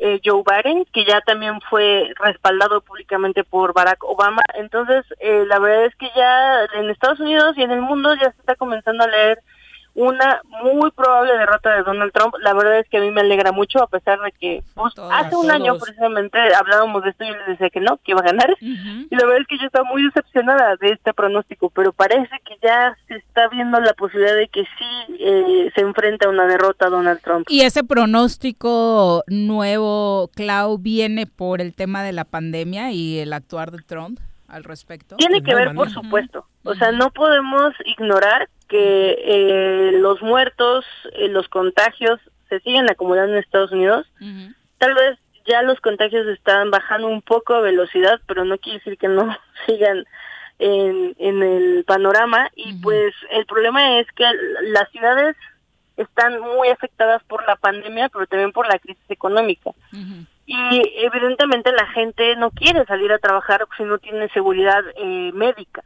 eh, 0.00 0.20
Joe 0.24 0.42
Biden, 0.44 0.84
que 0.92 1.04
ya 1.04 1.20
también 1.20 1.60
fue 1.70 2.12
respaldado 2.18 2.80
públicamente 2.80 3.44
por 3.44 3.72
Barack 3.72 4.02
Obama. 4.04 4.42
Entonces, 4.54 5.04
eh, 5.20 5.44
la 5.46 5.58
verdad 5.58 5.86
es 5.86 5.94
que 5.94 6.10
ya 6.14 6.64
en 6.74 6.90
Estados 6.90 7.20
Unidos 7.20 7.56
y 7.56 7.62
en 7.62 7.70
el 7.70 7.80
mundo 7.80 8.14
ya 8.14 8.32
se 8.32 8.40
está 8.40 8.56
comenzando 8.56 9.04
a 9.04 9.08
leer 9.08 9.38
una 9.94 10.40
muy 10.62 10.90
probable 10.90 11.36
derrota 11.38 11.76
de 11.76 11.82
Donald 11.82 12.12
Trump. 12.12 12.34
La 12.40 12.52
verdad 12.52 12.80
es 12.80 12.88
que 12.88 12.98
a 12.98 13.00
mí 13.00 13.10
me 13.10 13.20
alegra 13.20 13.52
mucho, 13.52 13.82
a 13.82 13.86
pesar 13.86 14.20
de 14.20 14.32
que 14.32 14.62
pues, 14.74 14.94
hace 15.12 15.36
un 15.36 15.50
año 15.50 15.78
precisamente 15.78 16.38
hablábamos 16.54 17.04
de 17.04 17.10
esto 17.10 17.24
y 17.24 17.28
yo 17.28 17.34
les 17.36 17.46
decía 17.46 17.70
que 17.70 17.80
no, 17.80 17.98
que 17.98 18.12
iba 18.12 18.20
a 18.20 18.24
ganar. 18.24 18.54
Y 18.60 19.08
la 19.10 19.24
verdad 19.24 19.42
es 19.42 19.46
que 19.46 19.58
yo 19.58 19.66
estaba 19.66 19.88
muy 19.88 20.02
decepcionada 20.02 20.76
de 20.76 20.90
este 20.90 21.14
pronóstico, 21.14 21.70
pero 21.70 21.92
parece 21.92 22.40
que 22.44 22.56
ya 22.62 22.96
se 23.06 23.16
está 23.16 23.48
viendo 23.48 23.80
la 23.80 23.94
posibilidad 23.94 24.34
de 24.34 24.48
que 24.48 24.62
sí 24.62 25.16
eh, 25.20 25.70
se 25.74 25.80
enfrenta 25.80 26.26
a 26.26 26.30
una 26.30 26.46
derrota 26.46 26.88
Donald 26.88 27.20
Trump. 27.20 27.46
Y 27.48 27.60
ese 27.60 27.84
pronóstico 27.84 29.22
nuevo, 29.28 30.30
Clau, 30.34 30.78
viene 30.78 31.26
por 31.26 31.60
el 31.60 31.74
tema 31.74 32.02
de 32.02 32.12
la 32.12 32.24
pandemia 32.24 32.90
y 32.90 33.18
el 33.18 33.32
actuar 33.32 33.70
de 33.70 33.82
Trump 33.82 34.18
al 34.48 34.64
respecto. 34.64 35.16
Tiene 35.16 35.42
que 35.42 35.54
ver, 35.54 35.74
por 35.74 35.90
supuesto. 35.90 36.46
O 36.64 36.74
sea, 36.74 36.92
no 36.92 37.10
podemos 37.10 37.74
ignorar 37.84 38.48
que 38.68 39.16
eh, 39.18 39.92
los 39.98 40.22
muertos, 40.22 40.84
eh, 41.12 41.28
los 41.28 41.48
contagios 41.48 42.20
se 42.48 42.60
siguen 42.60 42.90
acumulando 42.90 43.32
en 43.32 43.38
Estados 43.38 43.72
Unidos. 43.72 44.06
Tal 44.78 44.94
vez 44.94 45.18
ya 45.46 45.62
los 45.62 45.80
contagios 45.80 46.26
están 46.26 46.70
bajando 46.70 47.08
un 47.08 47.22
poco 47.22 47.54
a 47.54 47.60
velocidad, 47.60 48.20
pero 48.26 48.44
no 48.44 48.58
quiere 48.58 48.78
decir 48.78 48.98
que 48.98 49.08
no 49.08 49.36
sigan 49.66 50.04
en, 50.58 51.14
en 51.18 51.42
el 51.42 51.84
panorama. 51.84 52.50
Y 52.54 52.74
pues 52.74 53.14
el 53.30 53.46
problema 53.46 53.98
es 53.98 54.06
que 54.12 54.24
las 54.62 54.90
ciudades 54.90 55.36
están 55.96 56.40
muy 56.40 56.68
afectadas 56.68 57.22
por 57.24 57.46
la 57.46 57.56
pandemia, 57.56 58.08
pero 58.08 58.26
también 58.26 58.52
por 58.52 58.66
la 58.66 58.78
crisis 58.78 59.04
económica. 59.08 59.70
Y 60.46 60.82
evidentemente 60.96 61.72
la 61.72 61.86
gente 61.86 62.36
no 62.36 62.50
quiere 62.50 62.84
salir 62.84 63.10
a 63.12 63.18
trabajar 63.18 63.66
si 63.76 63.84
no 63.84 63.98
tiene 63.98 64.28
seguridad 64.30 64.82
eh, 64.96 65.30
médica 65.32 65.82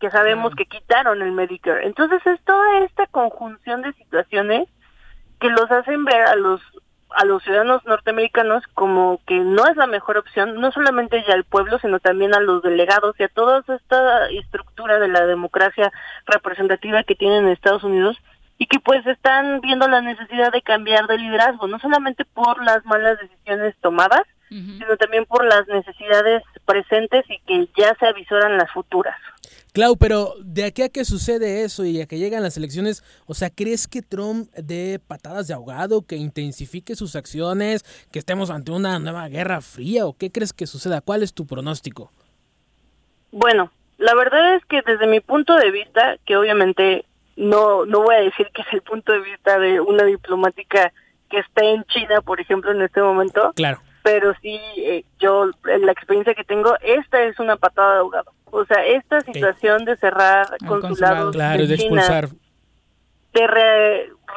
que 0.00 0.10
sabemos 0.10 0.54
que 0.54 0.66
quitaron 0.66 1.22
el 1.22 1.32
Medicare. 1.32 1.86
Entonces 1.86 2.26
es 2.26 2.40
toda 2.44 2.80
esta 2.80 3.06
conjunción 3.06 3.82
de 3.82 3.92
situaciones 3.92 4.68
que 5.38 5.50
los 5.50 5.70
hacen 5.70 6.04
ver 6.04 6.22
a 6.22 6.36
los 6.36 6.60
a 7.12 7.24
los 7.24 7.42
ciudadanos 7.42 7.84
norteamericanos 7.86 8.62
como 8.72 9.20
que 9.26 9.40
no 9.40 9.66
es 9.66 9.76
la 9.76 9.88
mejor 9.88 10.16
opción, 10.16 10.60
no 10.60 10.70
solamente 10.70 11.24
ya 11.26 11.34
al 11.34 11.42
pueblo, 11.42 11.78
sino 11.80 11.98
también 11.98 12.34
a 12.34 12.40
los 12.40 12.62
delegados 12.62 13.16
y 13.18 13.24
a 13.24 13.28
toda 13.28 13.64
esta 13.66 14.28
estructura 14.30 15.00
de 15.00 15.08
la 15.08 15.26
democracia 15.26 15.92
representativa 16.26 17.02
que 17.02 17.16
tienen 17.16 17.44
en 17.44 17.50
Estados 17.50 17.82
Unidos 17.82 18.16
y 18.58 18.66
que 18.66 18.78
pues 18.78 19.04
están 19.06 19.60
viendo 19.60 19.88
la 19.88 20.02
necesidad 20.02 20.52
de 20.52 20.62
cambiar 20.62 21.06
de 21.08 21.18
liderazgo, 21.18 21.66
no 21.66 21.78
solamente 21.78 22.24
por 22.24 22.62
las 22.62 22.84
malas 22.84 23.18
decisiones 23.18 23.74
tomadas, 23.80 24.22
sino 24.48 24.96
también 24.96 25.26
por 25.26 25.44
las 25.44 25.66
necesidades 25.68 26.42
presentes 26.64 27.24
y 27.30 27.38
que 27.40 27.68
ya 27.76 27.94
se 27.94 28.06
avisoran 28.06 28.56
las 28.56 28.70
futuras. 28.72 29.16
Clau, 29.72 29.96
pero 29.96 30.34
de 30.42 30.64
aquí 30.64 30.82
a 30.82 30.88
que 30.88 31.04
sucede 31.04 31.62
eso 31.64 31.84
y 31.84 32.00
a 32.00 32.06
que 32.06 32.18
llegan 32.18 32.42
las 32.42 32.56
elecciones, 32.56 33.04
o 33.26 33.34
sea, 33.34 33.50
¿crees 33.50 33.86
que 33.86 34.02
Trump 34.02 34.50
dé 34.54 35.00
patadas 35.04 35.46
de 35.46 35.54
ahogado, 35.54 36.02
que 36.02 36.16
intensifique 36.16 36.96
sus 36.96 37.16
acciones, 37.16 37.84
que 38.10 38.18
estemos 38.18 38.50
ante 38.50 38.72
una 38.72 38.98
nueva 38.98 39.28
guerra 39.28 39.60
fría 39.60 40.06
o 40.06 40.16
qué 40.16 40.32
crees 40.32 40.52
que 40.52 40.66
suceda? 40.66 41.00
¿Cuál 41.00 41.22
es 41.22 41.34
tu 41.34 41.46
pronóstico? 41.46 42.12
Bueno, 43.30 43.70
la 43.98 44.14
verdad 44.14 44.56
es 44.56 44.64
que 44.64 44.82
desde 44.82 45.06
mi 45.06 45.20
punto 45.20 45.54
de 45.56 45.70
vista, 45.70 46.16
que 46.24 46.36
obviamente 46.36 47.04
no 47.36 47.86
no 47.86 48.02
voy 48.02 48.16
a 48.16 48.20
decir 48.20 48.48
que 48.52 48.62
es 48.62 48.72
el 48.72 48.82
punto 48.82 49.12
de 49.12 49.20
vista 49.20 49.58
de 49.58 49.80
una 49.80 50.04
diplomática 50.04 50.92
que 51.30 51.38
esté 51.38 51.72
en 51.72 51.84
China, 51.84 52.20
por 52.20 52.40
ejemplo, 52.40 52.72
en 52.72 52.82
este 52.82 53.00
momento. 53.00 53.52
Claro. 53.54 53.80
Pero 54.02 54.34
sí, 54.42 54.58
eh, 54.78 55.04
yo, 55.18 55.50
la 55.64 55.92
experiencia 55.92 56.34
que 56.34 56.44
tengo, 56.44 56.74
esta 56.80 57.22
es 57.22 57.38
una 57.38 57.56
patada 57.56 57.94
de 57.94 58.00
ahogado. 58.00 58.32
O 58.50 58.64
sea, 58.64 58.84
esta 58.84 59.20
situación 59.20 59.84
de 59.84 59.96
cerrar 59.96 60.46
consulados 60.66 61.34
claro, 61.34 61.66
de, 61.66 61.74
expulsar. 61.74 62.28
de 63.32 63.46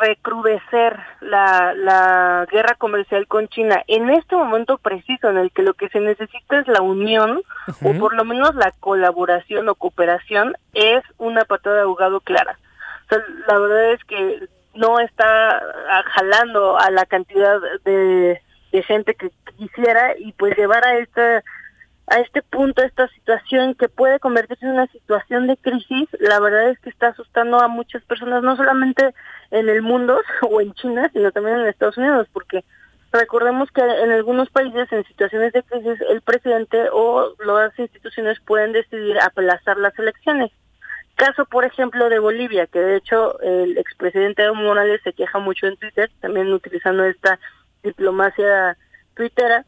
recrudecer 0.02 1.00
la, 1.22 1.74
la 1.74 2.48
guerra 2.52 2.76
comercial 2.76 3.28
con 3.28 3.48
China 3.48 3.82
en 3.88 4.10
este 4.10 4.36
momento 4.36 4.78
preciso 4.78 5.30
en 5.30 5.38
el 5.38 5.52
que 5.52 5.64
lo 5.64 5.74
que 5.74 5.90
se 5.90 6.00
necesita 6.00 6.60
es 6.60 6.68
la 6.68 6.82
unión 6.82 7.42
o 7.82 7.94
por 7.94 8.14
lo 8.16 8.26
menos 8.26 8.56
la 8.56 8.72
colaboración 8.80 9.70
o 9.70 9.76
cooperación 9.76 10.56
es 10.74 11.04
una 11.18 11.46
patada 11.46 11.78
de 11.78 11.82
ahogado 11.84 12.20
clara. 12.22 12.58
O 13.06 13.10
sea, 13.10 13.20
la 13.48 13.60
verdad 13.60 13.94
es 13.94 14.04
que 14.06 14.48
no 14.76 15.00
está 15.00 15.62
jalando 16.06 16.80
a 16.80 16.90
la 16.90 17.06
cantidad 17.06 17.60
de, 17.86 18.42
de 18.72 18.84
gente 18.84 19.16
que 19.16 19.32
quisiera 19.58 20.18
y 20.18 20.32
pues 20.34 20.58
llevar 20.58 20.86
a 20.86 20.98
esta 20.98 21.44
a 22.08 22.20
este 22.20 22.42
punto, 22.42 22.84
esta 22.84 23.08
situación 23.10 23.76
que 23.76 23.88
puede 23.88 24.20
convertirse 24.20 24.66
en 24.66 24.74
una 24.74 24.88
situación 24.88 25.48
de 25.48 25.58
crisis, 25.58 26.10
la 26.20 26.40
verdad 26.40 26.70
es 26.70 26.80
que 26.80 26.90
está 26.90 27.08
asustando 27.08 27.60
a 27.60 27.68
muchas 27.68 28.04
personas, 28.04 28.44
no 28.44 28.58
solamente 28.58 29.14
en 29.52 29.70
el 29.70 29.82
mundo 29.82 30.20
o 30.42 30.62
en 30.62 30.74
China, 30.74 31.10
sino 31.14 31.32
también 31.32 31.60
en 31.60 31.68
Estados 31.68 31.98
Unidos, 31.98 32.28
porque 32.34 32.64
recordemos 33.12 33.72
que 33.72 33.82
en 33.82 34.12
algunos 34.12 34.50
países, 34.50 34.92
en 34.92 35.06
situaciones 35.06 35.54
de 35.54 35.64
crisis, 35.64 36.00
el 36.10 36.22
presidente 36.22 36.90
o 36.92 37.34
las 37.46 37.78
instituciones 37.80 38.40
pueden 38.42 38.74
decidir 38.74 39.20
aplazar 39.20 39.78
las 39.78 39.98
elecciones. 39.98 40.52
Caso, 41.16 41.46
por 41.46 41.64
ejemplo, 41.64 42.10
de 42.10 42.18
Bolivia, 42.18 42.66
que 42.66 42.80
de 42.80 42.96
hecho 42.98 43.40
el 43.42 43.78
expresidente 43.78 44.44
Evo 44.44 44.56
Morales 44.56 45.00
se 45.04 45.14
queja 45.14 45.38
mucho 45.38 45.68
en 45.68 45.78
Twitter, 45.78 46.10
también 46.22 46.52
utilizando 46.52 47.06
esta 47.06 47.40
diplomacia 47.84 48.78
twittera, 49.14 49.64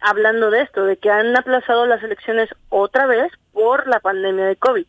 hablando 0.00 0.50
de 0.50 0.62
esto, 0.62 0.84
de 0.84 0.96
que 0.96 1.10
han 1.10 1.36
aplazado 1.36 1.86
las 1.86 2.02
elecciones 2.02 2.48
otra 2.68 3.06
vez 3.06 3.30
por 3.52 3.86
la 3.86 4.00
pandemia 4.00 4.46
de 4.46 4.56
COVID. 4.56 4.86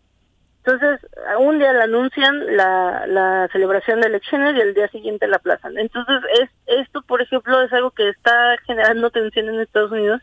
Entonces, 0.64 1.00
un 1.40 1.58
día 1.58 1.74
la 1.74 1.86
anuncian 1.86 2.56
la, 2.56 3.08
la 3.08 3.48
celebración 3.52 4.02
de 4.02 4.08
elecciones 4.08 4.56
y 4.56 4.62
el 4.62 4.74
día 4.74 4.88
siguiente 4.90 5.28
la 5.28 5.38
aplazan. 5.38 5.78
Entonces, 5.78 6.20
es, 6.40 6.50
esto, 6.68 7.02
por 7.02 7.22
ejemplo, 7.22 7.62
es 7.62 7.72
algo 7.74 7.92
que 7.92 8.10
está 8.10 8.56
generando 8.68 9.10
tensión 9.10 9.50
en 9.50 9.62
Estados 9.62 9.92
Unidos. 9.92 10.22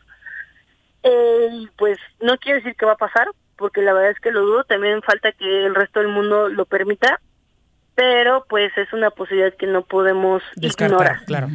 Eh, 1.03 1.49
y 1.51 1.67
pues 1.77 1.97
no 2.21 2.37
quiere 2.37 2.59
decir 2.59 2.75
que 2.75 2.85
va 2.85 2.93
a 2.93 2.97
pasar, 2.97 3.27
porque 3.57 3.81
la 3.81 3.93
verdad 3.93 4.11
es 4.11 4.19
que 4.19 4.31
lo 4.31 4.41
dudo. 4.41 4.63
También 4.63 5.01
falta 5.01 5.31
que 5.31 5.65
el 5.65 5.75
resto 5.75 5.99
del 5.99 6.09
mundo 6.09 6.49
lo 6.49 6.65
permita, 6.65 7.19
pero 7.95 8.45
pues 8.47 8.71
es 8.77 8.93
una 8.93 9.09
posibilidad 9.09 9.53
que 9.55 9.67
no 9.67 9.81
podemos 9.81 10.43
ignorar. 10.55 11.25
Claro 11.25 11.49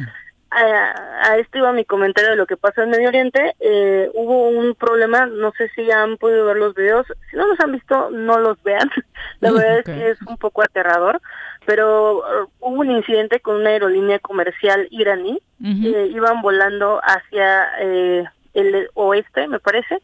a, 0.55 1.37
esto 1.37 1.57
iba 1.57 1.71
mi 1.73 1.85
comentario 1.85 2.31
de 2.31 2.35
lo 2.35 2.45
que 2.45 2.57
pasa 2.57 2.83
en 2.83 2.89
Medio 2.89 3.09
Oriente. 3.09 3.55
Eh, 3.59 4.09
hubo 4.13 4.49
un 4.49 4.75
problema, 4.75 5.25
no 5.25 5.51
sé 5.57 5.69
si 5.75 5.89
han 5.91 6.17
podido 6.17 6.45
ver 6.45 6.57
los 6.57 6.75
videos. 6.75 7.05
Si 7.29 7.35
no 7.35 7.47
los 7.47 7.59
han 7.59 7.71
visto, 7.71 8.09
no 8.11 8.39
los 8.39 8.61
vean. 8.63 8.89
La 9.39 9.51
verdad 9.51 9.79
es 9.79 9.85
que 9.85 10.09
es 10.11 10.21
un 10.23 10.37
poco 10.37 10.61
aterrador. 10.61 11.21
Pero 11.65 12.17
uh, 12.17 12.49
hubo 12.59 12.81
un 12.81 12.91
incidente 12.91 13.39
con 13.39 13.55
una 13.55 13.69
aerolínea 13.69 14.19
comercial 14.19 14.87
iraní. 14.91 15.41
iban 15.59 16.41
volando 16.41 16.99
hacia 17.03 17.67
eh, 17.79 18.25
el 18.53 18.89
oeste, 18.93 19.47
me 19.47 19.59
parece 19.59 20.01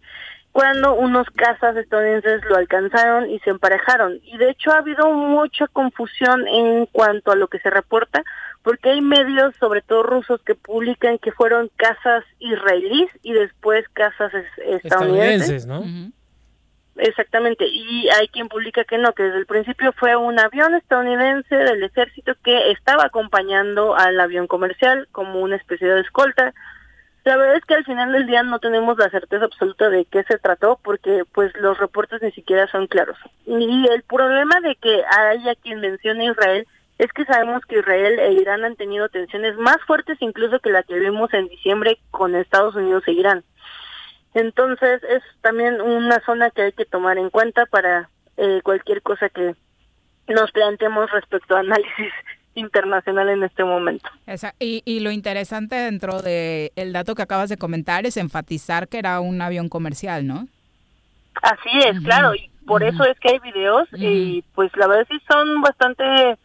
cuando 0.51 0.93
unos 0.95 1.27
cazas 1.29 1.77
estadounidenses 1.77 2.43
lo 2.45 2.55
alcanzaron 2.55 3.29
y 3.29 3.39
se 3.39 3.51
emparejaron. 3.51 4.19
Y 4.23 4.37
de 4.37 4.49
hecho 4.49 4.71
ha 4.71 4.79
habido 4.79 5.11
mucha 5.11 5.67
confusión 5.67 6.47
en 6.47 6.85
cuanto 6.87 7.31
a 7.31 7.35
lo 7.35 7.47
que 7.47 7.59
se 7.59 7.69
reporta, 7.69 8.23
porque 8.63 8.89
hay 8.89 9.01
medios, 9.01 9.55
sobre 9.59 9.81
todo 9.81 10.03
rusos, 10.03 10.41
que 10.41 10.55
publican 10.55 11.17
que 11.17 11.31
fueron 11.31 11.69
casas 11.75 12.23
israelíes 12.39 13.09
y 13.23 13.33
después 13.33 13.87
casas 13.93 14.31
estadounidenses. 14.57 15.65
¿no? 15.65 15.83
Exactamente, 16.99 17.65
y 17.65 18.09
hay 18.09 18.27
quien 18.27 18.49
publica 18.49 18.83
que 18.83 18.97
no, 18.97 19.13
que 19.13 19.23
desde 19.23 19.39
el 19.39 19.45
principio 19.45 19.93
fue 19.93 20.17
un 20.17 20.37
avión 20.37 20.75
estadounidense 20.75 21.55
del 21.55 21.83
ejército 21.83 22.33
que 22.43 22.71
estaba 22.71 23.05
acompañando 23.05 23.95
al 23.95 24.19
avión 24.19 24.47
comercial 24.47 25.07
como 25.13 25.39
una 25.39 25.55
especie 25.55 25.87
de 25.87 26.01
escolta. 26.01 26.53
La 27.23 27.37
verdad 27.37 27.55
es 27.55 27.65
que 27.65 27.75
al 27.75 27.85
final 27.85 28.11
del 28.11 28.27
día 28.27 28.43
no 28.43 28.59
tenemos 28.59 28.97
la 28.97 29.09
certeza 29.09 29.45
absoluta 29.45 29.89
de 29.89 30.05
qué 30.05 30.23
se 30.23 30.37
trató 30.39 30.79
porque 30.83 31.23
pues 31.33 31.53
los 31.59 31.77
reportes 31.77 32.21
ni 32.21 32.31
siquiera 32.31 32.67
son 32.67 32.87
claros. 32.87 33.17
Y 33.45 33.87
el 33.87 34.03
problema 34.03 34.59
de 34.61 34.75
que 34.75 35.01
haya 35.05 35.55
quien 35.55 35.79
mencione 35.79 36.27
a 36.27 36.31
Israel 36.31 36.67
es 36.99 37.11
que 37.13 37.25
sabemos 37.25 37.63
que 37.65 37.79
Israel 37.79 38.19
e 38.19 38.33
Irán 38.33 38.63
han 38.63 38.75
tenido 38.75 39.09
tensiones 39.09 39.57
más 39.57 39.77
fuertes 39.87 40.17
incluso 40.21 40.59
que 40.59 40.69
la 40.69 40.83
que 40.83 40.99
vimos 40.99 41.33
en 41.33 41.47
diciembre 41.47 41.97
con 42.11 42.35
Estados 42.35 42.75
Unidos 42.75 43.03
e 43.07 43.13
Irán. 43.13 43.43
Entonces 44.33 45.01
es 45.03 45.23
también 45.41 45.81
una 45.81 46.19
zona 46.25 46.51
que 46.51 46.61
hay 46.63 46.71
que 46.71 46.85
tomar 46.85 47.17
en 47.17 47.29
cuenta 47.29 47.65
para 47.65 48.09
eh, 48.37 48.61
cualquier 48.63 49.01
cosa 49.01 49.29
que 49.29 49.55
nos 50.27 50.51
planteemos 50.51 51.09
respecto 51.11 51.55
a 51.55 51.61
análisis 51.61 52.13
internacional 52.55 53.29
en 53.29 53.43
este 53.43 53.63
momento. 53.63 54.07
Esa- 54.27 54.53
y, 54.59 54.81
y 54.85 54.99
lo 54.99 55.11
interesante 55.11 55.75
dentro 55.75 56.21
de 56.21 56.71
el 56.75 56.93
dato 56.93 57.15
que 57.15 57.21
acabas 57.23 57.49
de 57.49 57.57
comentar 57.57 58.05
es 58.05 58.17
enfatizar 58.17 58.87
que 58.87 58.99
era 58.99 59.19
un 59.19 59.41
avión 59.41 59.69
comercial, 59.69 60.27
¿no? 60.27 60.47
Así 61.41 61.69
es, 61.85 61.99
claro, 62.01 62.35
y 62.35 62.49
por 62.67 62.83
eso 62.83 63.03
es 63.05 63.17
que 63.19 63.29
hay 63.29 63.39
videos 63.39 63.87
y 63.93 64.43
pues 64.53 64.69
la 64.75 64.87
verdad 64.87 65.07
sí 65.09 65.17
son 65.27 65.61
bastante 65.61 66.37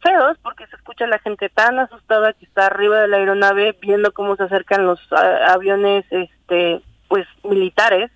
feos 0.00 0.36
porque 0.42 0.66
se 0.66 0.76
escucha 0.76 1.06
la 1.06 1.18
gente 1.18 1.48
tan 1.48 1.78
asustada 1.78 2.32
que 2.32 2.44
está 2.44 2.66
arriba 2.66 3.00
de 3.00 3.08
la 3.08 3.18
aeronave 3.18 3.76
viendo 3.80 4.12
cómo 4.12 4.36
se 4.36 4.44
acercan 4.44 4.86
los 4.86 5.00
aviones 5.12 6.04
este 6.10 6.82
pues 7.08 7.26
militares 7.42 8.10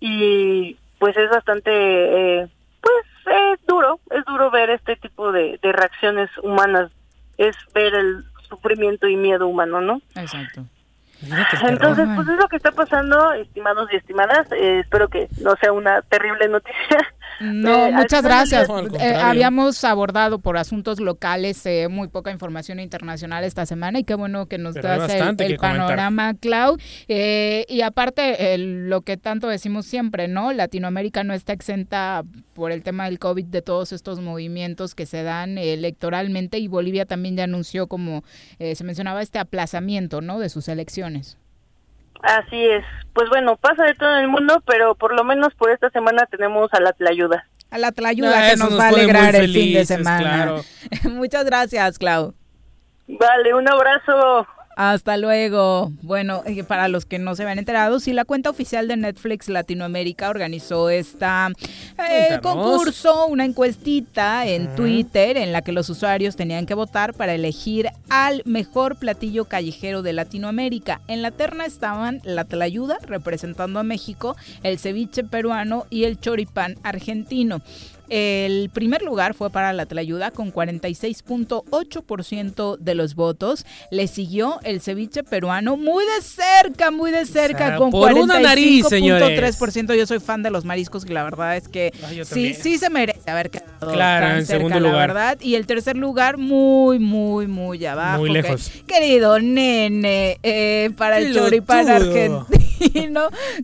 y 0.00 0.76
pues 0.98 1.16
es 1.16 1.30
bastante 1.30 1.70
eh, 1.70 2.48
pues 2.80 3.34
eh, 3.34 3.56
duro, 3.66 4.00
es 4.10 4.24
duro 4.24 4.50
ver 4.50 4.70
este 4.70 4.96
tipo 4.96 5.32
de, 5.32 5.58
de 5.62 5.72
reacciones 5.72 6.30
humanas, 6.42 6.90
es 7.38 7.56
ver 7.74 7.94
el 7.94 8.24
sufrimiento 8.48 9.06
y 9.06 9.16
miedo 9.16 9.46
humano, 9.46 9.80
¿no? 9.80 10.00
Exacto. 10.16 10.64
Entonces, 11.68 12.08
pues 12.16 12.28
es 12.28 12.36
lo 12.36 12.48
que 12.48 12.56
está 12.56 12.72
pasando, 12.72 13.32
estimados 13.34 13.88
y 13.92 13.96
estimadas. 13.96 14.50
Eh, 14.52 14.80
espero 14.80 15.08
que 15.08 15.28
no 15.40 15.54
sea 15.56 15.72
una 15.72 16.02
terrible 16.02 16.48
noticia. 16.48 16.98
No, 17.40 17.86
Eh, 17.88 17.92
muchas 17.92 18.22
gracias. 18.22 18.68
Eh, 19.00 19.14
habíamos 19.14 19.82
abordado 19.84 20.38
por 20.38 20.56
asuntos 20.56 21.00
locales 21.00 21.64
eh, 21.66 21.88
muy 21.88 22.08
poca 22.08 22.30
información 22.30 22.78
internacional 22.78 23.42
esta 23.44 23.66
semana 23.66 23.98
y 23.98 24.04
qué 24.04 24.14
bueno 24.14 24.46
que 24.46 24.58
nos 24.58 24.74
Pero 24.74 24.88
das 24.88 25.10
el, 25.12 25.56
panorama, 25.56 26.34
Clau. 26.34 26.76
Eh, 27.08 27.64
y 27.68 27.80
aparte, 27.82 28.54
el- 28.54 28.88
lo 28.88 29.00
que 29.00 29.16
tanto 29.16 29.48
decimos 29.48 29.86
siempre, 29.86 30.28
¿no? 30.28 30.52
Latinoamérica 30.52 31.24
no 31.24 31.34
está 31.34 31.52
exenta 31.52 32.22
por 32.54 32.70
el 32.70 32.82
tema 32.82 33.06
del 33.06 33.18
COVID 33.18 33.46
de 33.46 33.62
todos 33.62 33.92
estos 33.92 34.20
movimientos 34.20 34.94
que 34.94 35.06
se 35.06 35.22
dan 35.22 35.58
electoralmente 35.58 36.58
y 36.58 36.68
Bolivia 36.68 37.06
también 37.06 37.36
ya 37.36 37.44
anunció, 37.44 37.86
como 37.86 38.22
eh, 38.58 38.74
se 38.74 38.84
mencionaba, 38.84 39.22
este 39.22 39.38
aplazamiento, 39.38 40.20
¿no? 40.20 40.38
De 40.38 40.48
sus 40.48 40.68
elecciones. 40.68 41.38
Así 42.22 42.64
es. 42.66 42.84
Pues 43.12 43.28
bueno, 43.28 43.56
pasa 43.56 43.84
de 43.84 43.94
todo 43.94 44.14
en 44.16 44.22
el 44.22 44.28
mundo, 44.28 44.62
pero 44.66 44.94
por 44.94 45.14
lo 45.14 45.22
menos 45.24 45.54
por 45.54 45.70
esta 45.70 45.90
semana 45.90 46.26
tenemos 46.26 46.72
a 46.72 46.80
la 46.80 46.92
Tlayuda. 46.92 47.46
A 47.70 47.78
la 47.78 47.92
Tlayuda 47.92 48.46
Ah, 48.46 48.50
que 48.50 48.56
nos 48.56 48.70
nos 48.70 48.78
va 48.80 48.84
a 48.84 48.88
alegrar 48.88 49.34
el 49.36 49.52
fin 49.52 49.74
de 49.74 49.84
semana. 49.84 50.20
claro. 50.20 50.60
Muchas 51.10 51.44
gracias, 51.44 51.98
Clau. 51.98 52.34
Vale, 53.08 53.54
un 53.54 53.68
abrazo. 53.68 54.46
Hasta 54.76 55.16
luego. 55.16 55.92
Bueno, 56.02 56.42
eh, 56.46 56.64
para 56.64 56.88
los 56.88 57.04
que 57.04 57.18
no 57.18 57.34
se 57.36 57.42
habían 57.42 57.58
enterado, 57.58 58.00
sí, 58.00 58.12
la 58.12 58.24
cuenta 58.24 58.50
oficial 58.50 58.88
de 58.88 58.96
Netflix 58.96 59.48
Latinoamérica 59.48 60.30
organizó 60.30 60.88
esta 60.90 61.50
eh, 61.98 62.38
concurso, 62.42 63.26
una 63.26 63.44
encuestita 63.44 64.46
en 64.46 64.74
Twitter 64.74 65.36
en 65.36 65.52
la 65.52 65.62
que 65.62 65.72
los 65.72 65.90
usuarios 65.90 66.36
tenían 66.36 66.66
que 66.66 66.74
votar 66.74 67.14
para 67.14 67.34
elegir 67.34 67.88
al 68.08 68.42
mejor 68.44 68.96
platillo 68.96 69.44
callejero 69.44 70.02
de 70.02 70.12
Latinoamérica. 70.12 71.00
En 71.08 71.22
la 71.22 71.30
terna 71.30 71.66
estaban 71.66 72.20
la 72.24 72.44
tlayuda, 72.44 72.98
representando 73.06 73.78
a 73.78 73.82
México, 73.82 74.36
el 74.62 74.78
ceviche 74.78 75.24
peruano 75.24 75.86
y 75.90 76.04
el 76.04 76.18
choripán 76.18 76.76
argentino. 76.82 77.62
El 78.08 78.70
primer 78.70 79.02
lugar 79.02 79.34
fue 79.34 79.50
para 79.50 79.72
la 79.72 79.86
Tlayuda 79.86 80.30
con 80.30 80.52
46.8% 80.52 82.78
de 82.78 82.94
los 82.94 83.14
votos. 83.14 83.64
Le 83.90 84.06
siguió 84.06 84.60
el 84.64 84.80
ceviche 84.80 85.22
peruano 85.22 85.76
muy 85.76 86.04
de 86.04 86.22
cerca, 86.22 86.90
muy 86.90 87.10
de 87.10 87.26
cerca 87.26 87.64
O 87.64 87.68
sea, 87.68 87.76
con 87.78 87.90
por 87.90 88.12
una 88.14 88.40
nariz, 88.40 88.86
señores. 88.88 89.58
45.3%. 89.58 89.94
Yo 89.96 90.06
soy 90.06 90.20
fan 90.20 90.42
de 90.42 90.50
los 90.50 90.64
mariscos 90.64 91.04
y 91.06 91.12
la 91.12 91.24
verdad 91.24 91.56
es 91.56 91.68
que 91.68 91.92
sí, 92.24 92.54
sí 92.54 92.78
se 92.78 92.90
merece 92.90 93.30
haber 93.30 93.50
quedado 93.50 93.92
Claro, 93.92 94.26
tan 94.26 94.38
en 94.38 94.46
cerca, 94.46 94.58
segundo 94.58 94.80
la 94.80 94.88
lugar. 94.88 95.08
verdad. 95.08 95.38
Y 95.40 95.54
el 95.54 95.66
tercer 95.66 95.96
lugar 95.96 96.38
muy, 96.38 96.98
muy, 96.98 97.46
muy 97.46 97.84
abajo. 97.86 98.18
Muy 98.20 98.32
que- 98.32 98.42
lejos. 98.42 98.70
querido 98.86 99.38
nene, 99.40 100.38
eh, 100.42 100.90
para 100.96 101.18
el 101.18 101.34
choripán 101.34 101.88
argentino, 101.88 102.46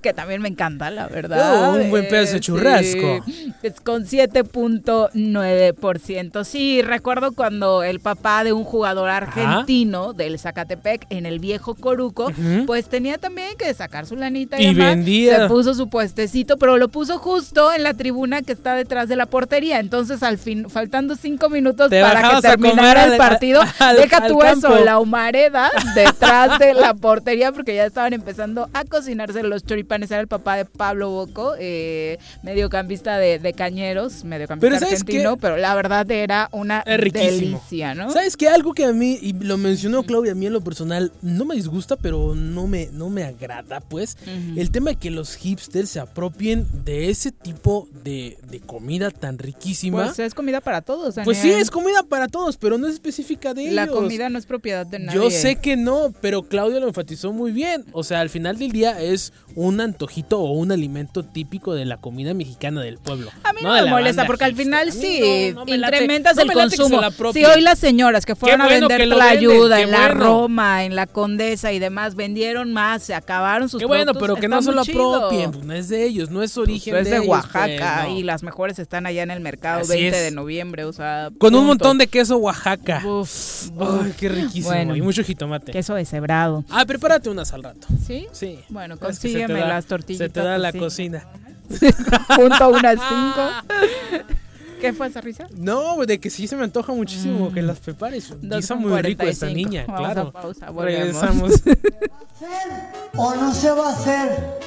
que 0.02 0.12
también 0.14 0.40
me 0.42 0.48
encanta, 0.48 0.90
la 0.90 1.06
verdad. 1.08 1.70
Oh, 1.70 1.74
un 1.76 1.90
buen 1.90 2.08
pedazo 2.08 2.32
de 2.32 2.38
Eh, 2.38 2.40
churrasco. 2.40 3.24
sí, 3.26 3.52
es 3.62 3.80
con 3.80 4.04
7.9%. 4.04 6.44
Sí, 6.44 6.82
recuerdo 6.82 7.32
cuando 7.32 7.82
el 7.82 8.00
papá 8.00 8.44
de 8.44 8.52
un 8.52 8.64
jugador 8.64 9.08
argentino 9.10 10.12
del 10.12 10.38
Zacatepec 10.38 11.06
en 11.10 11.26
el 11.26 11.38
viejo 11.38 11.74
Coruco, 11.74 12.30
pues 12.66 12.88
tenía 12.88 13.18
también 13.18 13.56
que 13.58 13.72
sacar 13.74 14.06
su 14.06 14.16
lanita 14.16 14.60
y, 14.60 14.74
vendía. 14.74 15.42
Se 15.42 15.48
puso 15.48 15.74
su 15.74 15.88
puestecito, 15.88 16.56
pero 16.58 16.76
lo 16.76 16.88
puso 16.88 17.18
justo 17.18 17.72
en 17.72 17.82
la 17.82 17.94
tribuna 17.94 18.42
que 18.42 18.52
está 18.52 18.74
detrás 18.74 19.08
de 19.08 19.16
la 19.16 19.26
portería. 19.26 19.78
Entonces, 19.80 20.22
al 20.22 20.38
fin, 20.38 20.68
faltando 20.70 21.16
cinco 21.16 21.48
minutos 21.48 21.90
Te 21.90 22.00
para 22.00 22.30
que 22.36 22.42
terminara 22.42 23.04
el 23.04 23.16
partido, 23.16 23.62
al- 23.78 23.96
deja 23.96 24.18
al 24.18 24.28
tú 24.30 24.42
eso, 24.42 24.68
campo. 24.68 24.84
la 24.84 24.98
humareda 24.98 25.70
detrás 25.94 26.58
de 26.58 26.74
la 26.74 26.94
portería, 26.94 27.52
porque 27.52 27.74
ya 27.74 27.84
estaban 27.86 28.12
empezando 28.12 28.68
a 28.72 28.84
cocinarse 29.08 29.42
los 29.42 29.64
choripanes. 29.64 30.10
Era 30.10 30.20
el 30.20 30.28
papá 30.28 30.56
de 30.56 30.64
Pablo 30.64 31.10
Boco, 31.10 31.54
eh, 31.58 32.18
mediocampista 32.42 33.18
de, 33.18 33.38
de 33.38 33.52
Cañeros, 33.54 34.24
mediocampista 34.24 34.68
Pero 34.68 34.78
¿sabes 34.78 35.00
argentino, 35.00 35.36
pero 35.38 35.56
la 35.56 35.74
verdad 35.74 36.10
era 36.10 36.48
una 36.52 36.82
delicia, 36.86 37.94
¿no? 37.94 38.12
¿Sabes 38.12 38.36
qué? 38.36 38.48
Algo 38.48 38.74
que 38.74 38.84
a 38.84 38.92
mí, 38.92 39.18
y 39.20 39.32
lo 39.32 39.56
mencionó 39.56 40.02
Claudia, 40.02 40.32
a 40.32 40.34
mí 40.34 40.46
en 40.46 40.52
lo 40.52 40.60
personal 40.60 41.12
no 41.22 41.44
me 41.44 41.54
disgusta, 41.54 41.96
pero 41.96 42.34
no 42.34 42.66
me, 42.66 42.88
no 42.92 43.08
me 43.08 43.24
agrada, 43.24 43.80
pues. 43.80 44.16
El 44.56 44.70
tema 44.70 44.90
de 44.90 44.96
que 44.96 45.10
los 45.10 45.36
hipsters 45.36 45.90
se 45.90 46.00
apropien 46.00 46.66
de 46.84 47.08
ese 47.10 47.32
tipo 47.32 47.88
de, 48.04 48.38
de 48.50 48.60
comida 48.60 49.10
tan 49.10 49.38
riquísima. 49.38 50.04
Pues 50.06 50.18
es 50.18 50.34
comida 50.34 50.60
para 50.60 50.82
todos, 50.82 51.14
Pues 51.24 51.38
sí, 51.38 51.48
Daniel. 51.48 51.62
es 51.62 51.70
comida 51.70 52.02
para 52.02 52.28
todos, 52.28 52.56
pero 52.56 52.76
no 52.78 52.86
es 52.88 52.94
específica 52.94 53.54
de 53.54 53.70
La 53.72 53.84
ellos. 53.84 53.94
comida 53.94 54.28
no 54.28 54.38
es 54.38 54.46
propiedad 54.46 54.86
de 54.86 54.98
nadie. 54.98 55.18
Yo 55.18 55.30
sé 55.30 55.56
que 55.56 55.76
no, 55.76 56.12
pero 56.20 56.42
Claudia 56.42 56.80
lo 56.80 56.88
enfatizó 56.88 57.32
muy 57.32 57.52
bien. 57.52 57.84
O 57.92 58.02
sea, 58.04 58.20
al 58.20 58.28
final 58.30 58.58
del 58.58 58.72
día 58.72 58.87
es 58.90 59.32
un 59.54 59.80
antojito 59.80 60.40
o 60.40 60.52
un 60.52 60.72
alimento 60.72 61.22
típico 61.22 61.74
de 61.74 61.84
la 61.84 61.96
comida 61.96 62.34
mexicana 62.34 62.82
del 62.82 62.98
pueblo. 62.98 63.30
A 63.44 63.52
mí 63.52 63.60
no, 63.62 63.72
me 63.72 63.86
molesta 63.86 64.26
porque 64.26 64.44
al 64.44 64.54
final 64.54 64.92
sí 64.92 65.52
no 65.54 65.64
incrementas 65.66 66.38
el 66.38 66.52
consumo. 66.52 67.00
Si 67.32 67.44
hoy 67.44 67.60
las 67.60 67.78
señoras 67.78 68.24
que 68.26 68.34
fueron 68.34 68.62
a 68.62 68.68
vender 68.68 69.06
la 69.08 69.28
ayuda 69.28 69.80
en 69.80 69.90
la. 69.90 70.08
Roma, 70.08 70.84
en 70.84 70.96
la 70.96 71.06
Condesa 71.06 71.72
y 71.72 71.78
demás 71.78 72.14
vendieron 72.14 72.72
más, 72.72 73.02
se 73.02 73.14
acabaron 73.14 73.68
sus 73.68 73.80
Qué 73.80 73.86
bueno, 73.86 74.12
productos, 74.12 74.28
pero 74.28 74.40
que 74.40 74.48
no 74.48 74.62
se 74.62 74.72
lo 74.72 74.80
apropien. 74.80 75.50
Pues 75.52 75.64
no 75.64 75.72
es 75.74 75.88
de 75.88 76.04
ellos, 76.04 76.30
no 76.30 76.42
es 76.42 76.56
origen 76.56 76.94
Pues 76.94 77.06
es 77.06 77.12
de 77.12 77.20
Oaxaca 77.20 78.04
pues, 78.04 78.18
y 78.18 78.22
las 78.22 78.42
mejores 78.42 78.78
están 78.78 79.06
allá 79.06 79.22
en 79.22 79.30
el 79.30 79.40
mercado 79.40 79.80
Así 79.80 79.92
20 79.92 80.16
es. 80.16 80.24
de 80.24 80.30
noviembre, 80.30 80.84
o 80.84 80.92
sea, 80.92 81.30
Con 81.38 81.54
un 81.54 81.66
montón 81.66 81.98
de 81.98 82.06
queso 82.06 82.36
Oaxaca. 82.36 83.02
Uf, 83.04 83.68
Ay, 83.78 84.14
qué 84.18 84.28
riquísimo. 84.28 84.68
Bueno. 84.68 84.96
y 84.96 85.02
mucho 85.02 85.22
jitomate. 85.22 85.72
Queso 85.72 85.94
deshebrado. 85.94 86.64
Ah, 86.70 86.84
prepárate 86.84 87.30
unas 87.30 87.52
al 87.52 87.62
rato. 87.62 87.86
¿Sí? 88.06 88.26
Sí. 88.32 88.58
Bueno, 88.78 88.94
Es 88.94 89.00
que 89.00 89.06
se 89.14 89.20
te 89.20 89.28
consígueme 89.40 89.60
da- 89.60 89.68
las 89.68 89.86
tortillitas. 89.86 90.26
Se 90.26 90.32
te 90.32 90.40
da 90.40 90.56
la 90.58 90.68
así. 90.68 90.78
cocina. 90.78 91.26
Punto 92.36 92.68
unas 92.70 92.98
cinco. 93.08 94.24
¿Qué 94.80 94.92
fue 94.92 95.08
esa 95.08 95.20
risa? 95.20 95.48
No, 95.56 95.96
de 96.06 96.20
que 96.20 96.30
sí 96.30 96.46
se 96.46 96.54
me 96.54 96.62
antoja 96.62 96.92
muchísimo 96.92 97.52
que 97.52 97.62
las 97.62 97.80
prepares. 97.80 98.32
Guisa 98.40 98.74
con 98.74 98.84
muy 98.84 99.02
rico 99.02 99.24
esta 99.24 99.46
45. 99.46 99.52
niña, 99.56 99.84
Vamos 99.88 100.00
claro. 100.00 100.28
a 100.28 100.32
pausa. 100.32 100.66
Regresamos. 100.70 101.52
¿O 103.16 103.34
no 103.34 103.52
se 103.52 103.70
va 103.72 103.88
a 103.88 103.92
hacer 103.92 104.60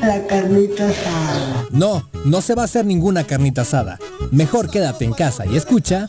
la 0.00 0.24
carnita 0.28 0.88
asada? 0.88 1.64
No, 1.72 2.08
no 2.24 2.40
se 2.40 2.54
va 2.54 2.62
a 2.62 2.64
hacer 2.66 2.86
ninguna 2.86 3.24
carnita 3.24 3.62
asada. 3.62 3.98
Mejor 4.30 4.70
quédate 4.70 5.04
en 5.04 5.12
casa 5.12 5.44
y 5.46 5.56
escucha. 5.56 6.08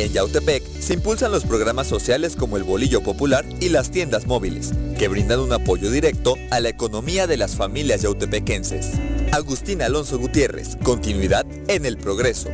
En 0.00 0.14
Yautepec 0.14 0.62
se 0.80 0.94
impulsan 0.94 1.30
los 1.30 1.44
programas 1.44 1.86
sociales 1.86 2.34
como 2.34 2.56
el 2.56 2.64
Bolillo 2.64 3.02
Popular 3.02 3.44
y 3.60 3.68
las 3.68 3.90
tiendas 3.90 4.26
móviles, 4.26 4.70
que 4.98 5.08
brindan 5.08 5.40
un 5.40 5.52
apoyo 5.52 5.90
directo 5.90 6.36
a 6.50 6.58
la 6.60 6.70
economía 6.70 7.26
de 7.26 7.36
las 7.36 7.54
familias 7.54 8.00
yautepequenses. 8.00 8.92
Agustín 9.30 9.82
Alonso 9.82 10.18
Gutiérrez, 10.18 10.78
continuidad 10.82 11.44
en 11.68 11.84
el 11.84 11.98
progreso. 11.98 12.48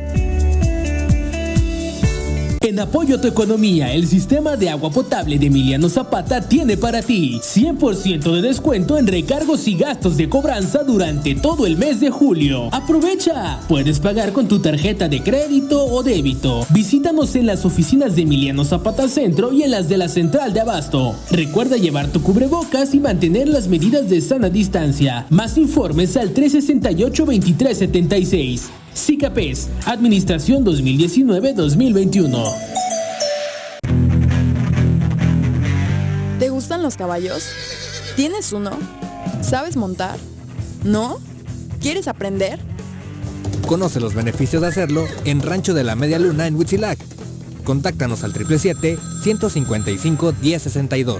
En 2.67 2.79
apoyo 2.81 3.15
a 3.15 3.21
tu 3.21 3.29
economía, 3.29 3.93
el 3.93 4.05
sistema 4.07 4.57
de 4.57 4.69
agua 4.69 4.89
potable 4.89 5.39
de 5.39 5.45
Emiliano 5.45 5.87
Zapata 5.87 6.41
tiene 6.41 6.75
para 6.75 7.01
ti 7.01 7.39
100% 7.41 8.29
de 8.29 8.41
descuento 8.41 8.97
en 8.97 9.07
recargos 9.07 9.69
y 9.69 9.77
gastos 9.77 10.17
de 10.17 10.27
cobranza 10.27 10.83
durante 10.83 11.33
todo 11.33 11.65
el 11.65 11.77
mes 11.77 12.01
de 12.01 12.09
julio. 12.09 12.67
Aprovecha. 12.73 13.61
Puedes 13.69 14.01
pagar 14.01 14.33
con 14.33 14.49
tu 14.49 14.59
tarjeta 14.59 15.07
de 15.07 15.23
crédito 15.23 15.85
o 15.85 16.03
débito. 16.03 16.67
Visítanos 16.71 17.37
en 17.37 17.45
las 17.45 17.63
oficinas 17.63 18.17
de 18.17 18.23
Emiliano 18.23 18.65
Zapata 18.65 19.07
Centro 19.07 19.53
y 19.53 19.63
en 19.63 19.71
las 19.71 19.87
de 19.87 19.95
la 19.95 20.09
Central 20.09 20.51
de 20.51 20.59
Abasto. 20.59 21.15
Recuerda 21.31 21.77
llevar 21.77 22.07
tu 22.07 22.21
cubrebocas 22.21 22.93
y 22.93 22.99
mantener 22.99 23.47
las 23.47 23.69
medidas 23.69 24.09
de 24.09 24.19
sana 24.19 24.49
distancia. 24.49 25.25
Más 25.29 25.57
informes 25.57 26.17
al 26.17 26.33
368-2376. 26.33 28.86
SICAPES, 28.97 29.69
Administración 29.85 30.65
2019-2021. 30.65 32.53
¿Te 36.39 36.49
gustan 36.49 36.81
los 36.81 36.97
caballos? 36.97 37.43
¿Tienes 38.15 38.51
uno? 38.53 38.71
¿Sabes 39.41 39.77
montar? 39.77 40.17
¿No? 40.83 41.19
¿Quieres 41.79 42.07
aprender? 42.07 42.59
Conoce 43.67 43.99
los 43.99 44.15
beneficios 44.15 44.63
de 44.63 44.69
hacerlo 44.69 45.05
en 45.25 45.43
Rancho 45.43 45.75
de 45.75 45.83
la 45.83 45.95
Media 45.95 46.17
Luna 46.17 46.47
en 46.47 46.55
Huitzilac. 46.55 46.97
Contáctanos 47.63 48.23
al 48.23 48.33
777-155-1062. 48.33 51.19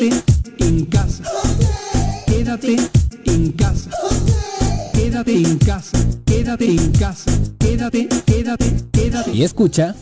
en 0.09 0.85
casa. 0.85 1.23
Quédate 2.25 2.75
en 3.25 3.51
casa. 3.51 3.89
Quédate 4.93 5.33
en 5.33 5.57
casa. 5.59 5.97
Quédate 6.25 6.65
en 6.65 6.91
casa. 6.93 7.31
Quédate, 7.59 8.07
quédate, 8.25 8.65
quédate. 8.91 9.31
Y 9.31 9.43
escucha. 9.43 9.95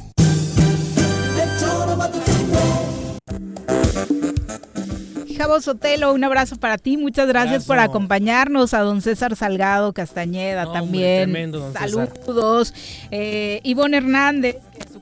Javo 5.38 5.62
Sotelo, 5.62 6.14
un 6.14 6.22
abrazo 6.26 6.58
para 6.58 6.78
ti. 6.78 6.98
Muchas 6.98 7.26
gracias 7.28 7.64
por 7.66 7.80
acompañarnos. 7.80 8.74
A 8.74 8.80
don 8.82 9.02
César 9.02 9.38
Salgado 9.38 9.94
Castañeda 9.94 10.64
No, 10.66 10.72
hombre, 10.72 10.82
también. 10.82 11.24
tremendo, 11.32 11.60
don 11.60 11.72
César. 11.74 11.90
Saludos. 11.90 12.74
Eh, 13.10 13.62
Ivonne 13.64 13.98
Hernández, 13.98 14.58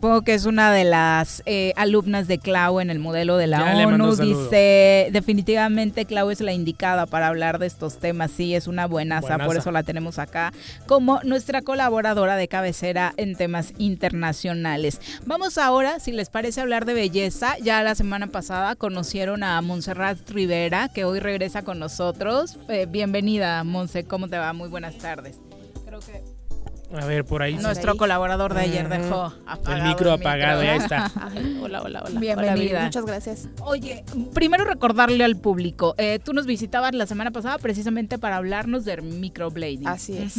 supongo 0.08 0.22
que 0.24 0.36
es 0.36 0.46
una 0.46 0.72
de 0.72 0.86
las 0.86 1.44
eh, 1.46 1.74
alumnas 1.76 2.30
de 2.30 2.38
Clau 2.38 2.80
en 2.80 2.90
el 2.90 2.98
modelo 2.98 3.36
de 3.36 3.48
la 3.48 3.76
Ya 3.76 3.88
ONU. 3.88 4.16
Dice, 4.16 5.10
definitivamente 5.12 6.06
Clau 6.06 6.30
es 6.30 6.40
la 6.40 6.54
indicada 6.54 7.06
para 7.06 7.28
hablar 7.28 7.60
de 7.60 7.68
estos 7.68 7.98
temas. 7.98 8.32
Sí, 8.32 8.56
es 8.56 8.68
una 8.68 8.88
buenaza, 8.88 9.38
por 9.38 9.58
eso 9.58 9.70
la 9.72 9.84
tenemos 9.84 10.18
acá 10.18 10.54
como 10.86 11.20
nuestra 11.24 11.62
colaboradora 11.62 12.38
de 12.38 12.48
cabecera 12.48 13.14
en 13.18 13.36
temas 13.36 13.74
internacionales. 13.80 15.02
Vamos 15.26 15.58
ahora, 15.58 16.00
si 16.00 16.14
les 16.14 16.30
parece, 16.30 16.62
hablar 16.62 16.86
de 16.86 16.94
belleza. 16.94 17.58
Ya 17.62 17.84
la 17.84 17.94
semana 17.94 18.28
pasada 18.28 18.76
conocieron 18.76 19.44
a 19.44 19.62
Montserrat 19.62 20.18
Rivera, 20.30 20.88
que 20.88 21.04
hoy 21.04 21.20
regresa 21.20 21.64
con 21.64 21.80
nosotros. 21.80 22.58
Eh, 22.70 22.88
bienvenida, 22.90 23.62
Monse, 23.66 24.06
¿cómo 24.06 24.30
te 24.30 24.38
va? 24.38 24.54
Muy 24.54 24.70
buenas 24.70 24.98
tardes. 25.00 25.38
Creo 25.86 26.00
que 26.00 26.37
A 26.94 27.06
ver, 27.06 27.26
por 27.26 27.42
ahí. 27.42 27.56
nuestro 27.56 27.98
colaborador 27.98 28.54
de 28.54 28.62
ayer 28.62 28.88
dejó 28.88 29.34
apagado 29.46 29.76
El 29.76 29.84
micro 29.90 30.12
apagado, 30.14 30.62
ahí 30.62 30.78
está. 30.78 31.12
Ay, 31.20 31.60
hola, 31.64 31.82
hola, 31.82 32.04
hola. 32.06 32.20
Bienvenida. 32.20 32.54
Hola, 32.54 32.56
Viri, 32.56 32.76
muchas 32.76 33.06
gracias. 33.06 33.50
Oye, 33.62 34.06
primero 34.34 34.64
recordarle 34.64 35.24
al 35.24 35.36
público, 35.36 35.96
eh, 35.98 36.20
tú 36.24 36.34
nos 36.34 36.46
visitabas 36.46 36.94
la 36.94 37.06
semana 37.06 37.32
pasada 37.32 37.58
precisamente 37.58 38.18
para 38.18 38.38
hablarnos 38.38 38.86
del 38.86 39.02
microblading. 39.02 39.88
Así 39.88 40.18
es. 40.18 40.38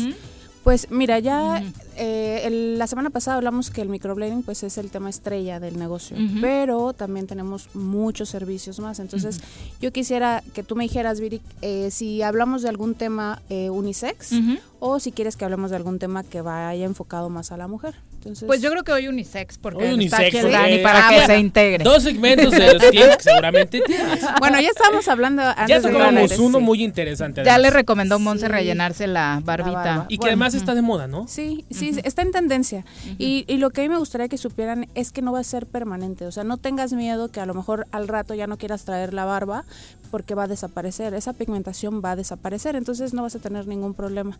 Pues 0.65 0.91
mira, 0.91 1.19
ya 1.19 1.63
eh, 1.97 2.43
el- 2.45 2.79
la 2.79 2.87
semana 2.87 3.11
pasada 3.11 3.37
hablamos 3.39 3.71
que 3.71 3.81
el 3.81 3.89
microblading 3.89 4.43
pues 4.43 4.63
es 4.63 4.77
el 4.77 4.91
tema 4.91 5.09
estrella 5.09 5.61
del 5.61 5.79
negocio, 5.79 6.17
pero 6.41 6.93
también 6.93 7.27
tenemos 7.27 7.75
muchos 7.75 8.29
servicios 8.29 8.79
más. 8.79 8.99
Entonces, 8.99 9.41
yo 9.81 9.93
quisiera 9.93 10.43
que 10.55 10.63
tú 10.63 10.77
me 10.77 10.85
dijeras, 10.85 11.21
Viri, 11.21 11.41
eh, 11.63 11.91
si 11.91 12.23
hablamos 12.23 12.63
de 12.63 12.69
algún 12.69 12.95
tema 12.95 13.41
eh, 13.49 13.71
unisex 13.71 14.33
o 14.81 15.01
si 15.01 15.11
quieres 15.13 15.37
que 15.37 15.45
hablemos 15.45 15.71
de 15.71 15.77
algún 15.77 15.99
tema 15.99 16.23
que 16.23 16.41
vaya 16.43 16.85
enfocado 16.85 17.31
más 17.31 17.51
a 17.51 17.57
la 17.57 17.67
mujer. 17.67 17.95
Entonces, 18.19 18.47
Pues 18.47 18.61
yo 18.61 18.71
creo 18.71 18.83
que 18.83 18.91
hoy 18.93 19.07
unisex, 19.09 19.59
porque 19.59 19.79
Hoy 19.79 19.85
está 19.85 19.95
unisex, 19.95 20.21
aquí 20.27 20.37
el 20.39 20.43
porque- 20.43 20.57
Dani 20.57 20.79
para 20.79 21.09
que 21.09 21.27
se 21.27 21.39
integre. 21.39 21.85
Dos 21.85 22.03
segmentos 22.03 22.51
de 22.51 22.75
los 22.75 22.83
que 22.83 23.17
seguramente 23.21 23.81
tienes. 23.81 24.21
Bueno, 24.41 24.61
ya 24.61 24.69
estábamos 24.69 25.07
hablando 25.09 25.43
antes 25.43 25.69
Ya 25.69 25.81
tocamos 25.81 26.39
uno 26.39 26.59
sí. 26.59 26.65
muy 26.65 26.83
interesante. 26.83 27.45
Ya 27.45 27.55
además. 27.55 27.63
le 27.73 27.77
recomendó 27.79 28.19
Monse 28.19 28.47
Sí. 28.47 28.53
rellenarse 28.53 29.07
la 29.07 29.41
barbita. 29.45 29.71
barba. 29.79 30.07
Y 30.09 30.17
que 30.17 30.23
Bueno, 30.23 30.31
además 30.33 30.55
está 30.55 30.75
de 30.75 30.83
moda, 30.83 31.07
¿no? 31.07 31.27
Sí, 31.29 31.65
sí, 31.71 31.93
está 32.05 32.23
en 32.23 32.33
tendencia. 32.33 32.85
y, 33.19 33.45
y 33.47 33.57
lo 33.59 33.71
que 33.71 33.83
a 33.83 33.85
mí 33.85 33.89
me 33.89 33.99
gustaría 33.99 34.29
que 34.29 34.37
supieran 34.39 34.89
es 34.95 35.13
que 35.13 35.23
no 35.23 35.33
va 35.33 35.39
a 35.41 35.45
ser 35.45 35.67
permanente. 35.67 36.27
O 36.27 36.33
sea, 36.33 36.43
no 36.45 36.57
tengas 36.57 36.93
miedo 36.93 37.29
que 37.31 37.41
a 37.41 37.47
lo 37.47 37.55
mejor 37.55 37.87
al 37.93 38.09
rato 38.09 38.35
ya 38.35 38.47
no 38.49 38.59
quieras 38.59 38.85
traer 38.85 39.15
la 39.15 39.25
barba 39.25 39.65
porque 40.09 40.35
va 40.35 40.45
a 40.45 40.49
desaparecer. 40.49 41.15
Esa 41.15 41.33
pigmentación 41.33 42.03
va 42.05 42.13
a 42.13 42.17
desaparecer, 42.17 42.77
entonces 42.77 43.15
no 43.15 43.23
vas 43.23 43.35
a 43.35 43.39
tener 43.39 43.67
ningún 43.67 43.95
problema. 43.95 44.39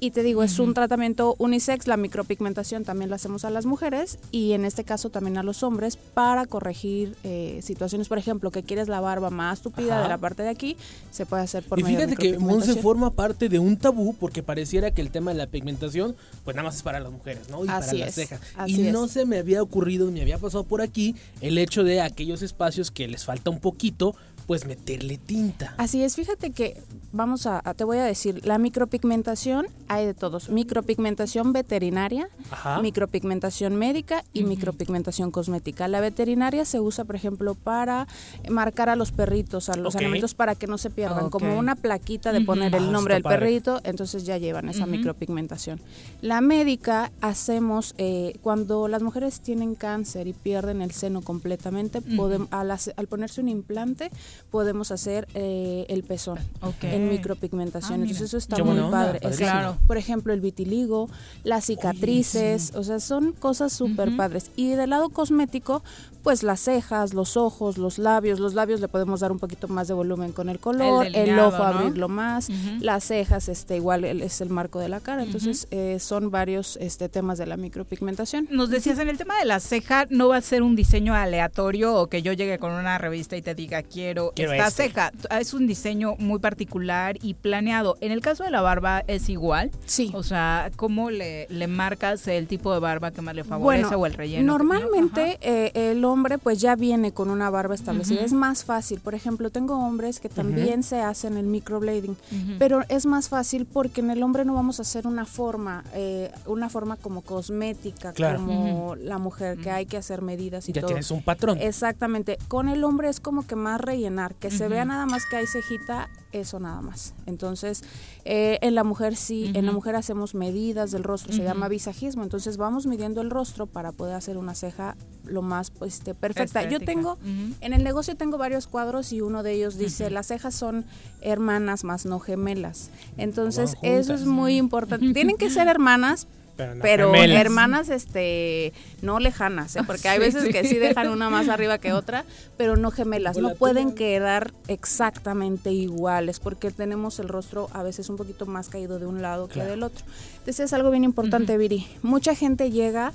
Y 0.00 0.10
te 0.12 0.22
digo, 0.22 0.42
es 0.42 0.58
un 0.58 0.74
tratamiento 0.74 1.34
unisex. 1.38 1.86
La 1.86 1.96
micropigmentación 1.96 2.84
también 2.84 3.10
la 3.10 3.16
hacemos 3.16 3.44
a 3.44 3.50
las 3.50 3.66
mujeres 3.66 4.18
y 4.30 4.52
en 4.52 4.64
este 4.64 4.84
caso 4.84 5.10
también 5.10 5.38
a 5.38 5.42
los 5.42 5.62
hombres 5.62 5.96
para 5.96 6.46
corregir 6.46 7.16
eh, 7.24 7.60
situaciones, 7.62 8.08
por 8.08 8.18
ejemplo, 8.18 8.50
que 8.50 8.62
quieres 8.62 8.88
la 8.88 9.00
barba 9.00 9.30
más 9.30 9.60
tupida 9.60 9.94
Ajá. 9.94 10.02
de 10.02 10.08
la 10.08 10.18
parte 10.18 10.42
de 10.42 10.48
aquí, 10.48 10.76
se 11.10 11.26
puede 11.26 11.42
hacer 11.42 11.64
por 11.64 11.78
Y 11.78 11.82
medio 11.82 11.98
de 11.98 12.06
fíjate 12.08 12.22
que 12.32 12.38
Monse 12.38 12.74
forma 12.76 13.10
parte 13.10 13.48
de 13.48 13.58
un 13.58 13.76
tabú 13.76 14.14
porque 14.18 14.42
pareciera 14.42 14.90
que 14.90 15.02
el 15.02 15.10
tema 15.10 15.32
de 15.32 15.38
la 15.38 15.46
pigmentación, 15.46 16.16
pues 16.44 16.56
nada 16.56 16.68
más 16.68 16.76
es 16.76 16.82
para 16.82 17.00
las 17.00 17.12
mujeres, 17.12 17.48
¿no? 17.50 17.64
Y 17.64 17.68
Así 17.68 17.96
para 17.96 18.06
las 18.06 18.14
cejas. 18.14 18.40
y 18.66 18.78
no 18.78 19.04
es. 19.04 19.10
se 19.12 19.26
me 19.26 19.38
había 19.38 19.62
ocurrido, 19.62 20.10
me 20.10 20.22
había 20.22 20.38
pasado 20.38 20.64
por 20.64 20.80
aquí 20.80 21.14
el 21.40 21.58
hecho 21.58 21.84
de 21.84 22.00
aquellos 22.00 22.42
espacios 22.42 22.90
que 22.90 23.06
les 23.08 23.24
falta 23.24 23.50
un 23.50 23.60
poquito, 23.60 24.14
pues 24.46 24.66
meterle 24.66 25.18
tinta. 25.18 25.74
Así 25.76 26.02
es, 26.02 26.16
fíjate 26.16 26.50
que 26.50 26.80
vamos 27.12 27.46
a, 27.46 27.60
a- 27.64 27.74
te 27.74 27.84
voy 27.84 27.98
a 27.98 28.04
decir, 28.04 28.44
la 28.46 28.58
micropigmentación 28.58 29.66
hay 29.88 30.06
de 30.06 30.14
todos, 30.14 30.48
micropigmentación 30.50 31.52
veterinaria, 31.52 32.28
Ajá. 32.50 32.80
micropigmentación 32.80 33.76
médica 33.76 34.24
y 34.32 34.44
micropigmentación 34.44 35.30
cosmética. 35.30 35.88
La 35.88 36.00
veterinaria 36.00 36.64
se 36.64 36.80
usa, 36.80 37.04
por 37.04 37.16
ejemplo, 37.16 37.54
para 37.54 38.06
marcar 38.48 38.88
a 38.88 38.96
los 38.96 39.12
perritos, 39.12 39.68
a 39.68 39.76
los 39.76 39.94
Ok. 39.94 40.00
animalitos 40.00 40.34
para 40.34 40.54
que 40.54 40.66
no 40.66 40.78
se 40.78 40.90
pierdan, 40.90 41.30
como 41.30 41.58
una 41.58 41.74
plaquita 41.76 42.32
de 42.32 42.40
poner 42.42 42.74
Ah, 42.74 42.78
el 42.78 42.92
nombre 42.92 43.14
del 43.14 43.22
padre. 43.22 43.38
perrito, 43.38 43.80
entonces 43.84 44.24
ya 44.24 44.38
llevan 44.38 44.68
esa 44.68 44.86
micropigmentación. 44.86 45.80
La 46.22 46.40
médica 46.40 47.12
hacemos 47.20 47.94
eh, 47.98 48.38
cuando 48.42 48.88
las 48.88 49.02
mujeres 49.02 49.40
tienen 49.40 49.74
cáncer 49.74 50.26
y 50.26 50.32
pierden 50.32 50.82
el 50.82 50.90
seno 50.92 51.22
completamente, 51.22 51.98
Ujú. 51.98 52.08
podem- 52.10 52.48
al, 52.50 52.70
hace- 52.70 52.94
al 52.96 53.06
ponerse 53.06 53.40
un 53.40 53.48
implante 53.48 54.10
podemos 54.50 54.90
hacer 54.90 55.28
eh, 55.34 55.86
el 55.88 56.02
pezón 56.02 56.38
en 56.82 57.08
micropigmentación. 57.08 58.00
Ah. 58.00 58.02
Entonces 58.02 58.28
eso 58.28 58.38
está 58.38 58.62
muy 58.62 58.78
onda, 58.78 58.90
padre. 58.90 59.20
Claro. 59.36 59.76
Por 59.86 59.96
ejemplo, 59.96 60.32
el 60.32 60.40
vitiligo, 60.40 61.08
las 61.44 61.66
cicatrices, 61.66 62.72
o 62.74 62.82
sea, 62.82 63.00
son 63.00 63.32
cosas 63.32 63.72
súper 63.72 64.16
padres. 64.16 64.50
Y 64.56 64.70
del 64.70 64.90
lado 64.90 65.10
cosmético, 65.10 65.82
pues 66.22 66.42
las 66.42 66.60
cejas, 66.60 67.14
los 67.14 67.36
ojos, 67.36 67.78
los 67.78 67.98
labios. 67.98 68.40
Los 68.40 68.54
labios 68.54 68.80
le 68.80 68.88
podemos 68.88 69.20
dar 69.20 69.32
un 69.32 69.38
poquito 69.38 69.68
más 69.68 69.88
de 69.88 69.94
volumen 69.94 70.32
con 70.32 70.48
el 70.48 70.58
color, 70.58 71.06
el, 71.06 71.12
delineado, 71.12 71.48
ojo 71.48 71.58
¿no? 71.58 71.64
abrirlo 71.64 72.08
más, 72.08 72.48
las 72.80 73.04
cejas, 73.04 73.48
este 73.48 73.76
igual 73.76 74.04
es 74.04 74.40
el 74.40 74.50
marco 74.50 74.78
de 74.78 74.88
la 74.88 75.00
cara. 75.00 75.22
Entonces 75.22 75.66
eh, 75.70 75.98
son 76.00 76.30
varios 76.30 76.76
este 76.80 77.08
temas 77.08 77.38
de 77.38 77.46
la 77.46 77.56
micropigmentación. 77.56 78.48
Nos 78.50 78.70
decías 78.70 78.98
en 78.98 79.08
el 79.08 79.18
tema 79.18 79.38
de 79.38 79.44
la 79.44 79.60
ceja, 79.60 80.06
no 80.10 80.28
va 80.28 80.36
a 80.36 80.42
ser 80.42 80.62
un 80.62 80.76
diseño 80.76 81.14
aleatorio 81.14 81.94
o 81.94 82.06
que 82.08 82.22
yo 82.22 82.32
llegue 82.32 82.58
con 82.58 82.72
una 82.72 82.98
revista 82.98 83.36
y 83.36 83.42
te 83.42 83.54
diga 83.54 83.82
quiero, 83.82 84.32
Quiero 84.34 84.52
esta 84.52 84.68
este. 84.68 84.82
ceja. 84.84 85.12
Es 85.38 85.54
un 85.54 85.66
diseño 85.66 86.16
muy 86.18 86.38
particular 86.38 87.16
y 87.22 87.34
planeado. 87.34 87.96
En 88.00 88.12
el 88.12 88.20
caso 88.20 88.44
de 88.44 88.50
la 88.50 88.60
barba 88.60 89.02
es 89.06 89.28
igual. 89.28 89.70
Sí. 89.86 90.10
O 90.14 90.22
sea, 90.22 90.70
¿cómo 90.76 91.10
le, 91.10 91.46
le 91.48 91.66
marcas 91.66 92.26
el 92.28 92.46
tipo 92.46 92.72
de 92.72 92.80
barba 92.80 93.10
que 93.10 93.22
más 93.22 93.34
le 93.34 93.44
favorece 93.44 93.84
Bueno, 93.84 93.98
o 93.98 94.06
el 94.06 94.14
relleno? 94.14 94.52
Normalmente 94.52 95.38
eh, 95.40 95.72
el 95.74 96.04
hombre 96.10 96.38
pues 96.38 96.60
ya 96.60 96.76
viene 96.76 97.12
con 97.12 97.30
una 97.30 97.50
barba 97.50 97.74
establecida. 97.74 98.20
Es 98.22 98.32
más 98.32 98.64
fácil. 98.64 99.00
Por 99.00 99.14
ejemplo, 99.14 99.50
tengo 99.50 99.78
hombres 99.78 100.20
que 100.20 100.28
también 100.28 100.82
se 100.82 101.00
hacen 101.00 101.36
el 101.36 101.46
microblading, 101.46 102.16
pero 102.58 102.82
es 102.88 103.06
más 103.06 103.28
fácil 103.28 103.66
porque 103.66 104.00
en 104.00 104.10
el 104.10 104.22
hombre 104.22 104.44
no 104.44 104.54
vamos 104.54 104.78
a 104.78 104.82
hacer 104.82 105.06
una 105.06 105.24
forma, 105.26 105.84
eh, 105.94 106.30
una 106.46 106.68
forma 106.68 106.96
como 106.96 107.22
cosmética, 107.22 108.12
Claro. 108.12 108.38
como 108.40 108.96
la 108.96 109.18
mujer, 109.18 109.58
que 109.58 109.70
hay 109.70 109.86
que 109.86 109.96
hacer 109.96 110.22
medidas 110.22 110.68
y 110.68 110.72
Ya 110.72 110.80
todo. 110.82 110.88
tienes 110.88 111.10
un 111.10 111.22
patrón. 111.22 111.58
Exactamente. 111.60 112.38
Con 112.48 112.68
el 112.68 112.84
hombre 112.84 113.08
es 113.08 113.20
como 113.20 113.46
que 113.46 113.56
más 113.56 113.80
rellenar, 113.80 114.34
que 114.34 114.50
se 114.50 114.68
vea 114.68 114.84
nada 114.84 115.06
más 115.06 115.24
que 115.26 115.36
hay 115.36 115.46
cejita, 115.46 116.08
eso 116.32 116.60
nada 116.60 116.80
más. 116.80 117.14
Entonces, 117.26 117.82
eh, 118.24 118.58
en 118.62 118.74
la 118.74 118.84
mujer 118.84 119.16
sí, 119.16 119.50
en 119.54 119.66
la 119.66 119.72
mujer 119.72 119.96
hacemos 119.96 120.34
medidas 120.34 120.90
del 120.90 121.04
rostro, 121.04 121.32
se 121.32 121.42
llama 121.42 121.68
visajismo. 121.68 122.22
Entonces 122.22 122.56
vamos 122.56 122.86
midiendo 122.86 123.20
el 123.20 123.30
rostro 123.30 123.66
para 123.66 123.92
poder 123.92 124.14
hacer 124.14 124.36
una 124.36 124.54
ceja 124.54 124.96
lo 125.24 125.42
más 125.42 125.70
pues, 125.70 125.94
este, 125.94 126.14
perfecta. 126.14 126.68
Yo 126.68 126.80
tengo, 126.80 127.18
en 127.60 127.72
el 127.72 127.84
negocio 127.84 128.16
tengo 128.16 128.38
varios 128.38 128.66
cuadros 128.66 129.12
y 129.12 129.20
uno 129.20 129.42
de 129.42 129.52
ellos 129.52 129.76
dice, 129.78 130.10
las 130.10 130.28
cejas 130.28 130.54
son 130.54 130.84
hermanas 131.20 131.84
más 131.84 132.06
no 132.06 132.18
gemelas. 132.20 132.90
Entonces, 133.16 133.76
eso 133.82 134.14
es 134.14 134.24
muy 134.24 134.56
importante. 134.56 135.12
Tienen 135.14 135.36
que 135.36 135.50
ser 135.50 135.68
hermanas, 135.68 136.26
Pero 136.56 136.74
no 136.74 136.82
pero 136.82 137.12
gemelas. 137.12 137.40
hermanas 137.40 137.88
este 137.88 138.72
no 139.02 139.18
lejanas, 139.18 139.76
¿eh? 139.76 139.80
porque 139.86 140.08
hay 140.08 140.18
Sí, 140.18 140.24
veces 140.24 140.42
sí. 140.44 140.50
que 140.52 140.64
sí 140.64 140.76
dejan 140.76 141.08
una 141.08 141.30
más 141.30 141.48
arriba 141.50 141.78
que 141.78 141.92
otra, 141.92 142.24
pero 142.58 142.76
no 142.76 142.90
gemelas, 142.90 143.38
no 143.38 143.54
pueden 143.54 143.94
quedar 143.94 144.52
exactamente 144.68 145.72
iguales 145.72 146.38
porque 146.40 146.70
tenemos 146.70 147.18
el 147.18 147.28
rostro 147.28 147.68
a 147.72 147.82
veces 147.82 148.08
un 148.10 148.16
poquito 148.16 148.44
más 148.46 148.68
caído 148.68 148.98
de 148.98 149.06
un 149.06 149.22
lado 149.22 149.48
Claro. 149.48 149.68
que 149.68 149.70
del 149.70 149.82
otro. 149.82 150.04
Entonces 150.38 150.60
es 150.60 150.72
algo 150.72 150.90
bien 150.90 151.04
importante, 151.04 151.56
Viri. 151.56 151.86
Mucha 152.02 152.34
gente 152.34 152.70
llega 152.70 153.12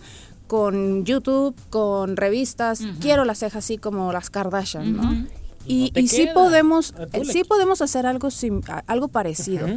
con 0.48 1.06
YouTube, 1.06 1.56
con 1.70 2.18
revistas, 2.18 2.82
quiero 3.02 3.26
las 3.26 3.40
cejas 3.40 3.64
así 3.66 3.78
como 3.78 4.12
las 4.14 4.30
Kardashian. 4.30 4.96
No 4.98 5.28
Y, 5.68 5.92
te 5.92 6.02
y 6.02 6.08
sí 6.08 6.28
podemos, 6.34 6.94
Ah, 6.98 7.08
eh, 7.14 7.26
sí 7.26 7.44
podemos 7.44 7.82
hacer 7.82 8.06
algo 8.06 8.30
sim- 8.30 8.62
algo 8.88 9.08
parecido, 9.08 9.68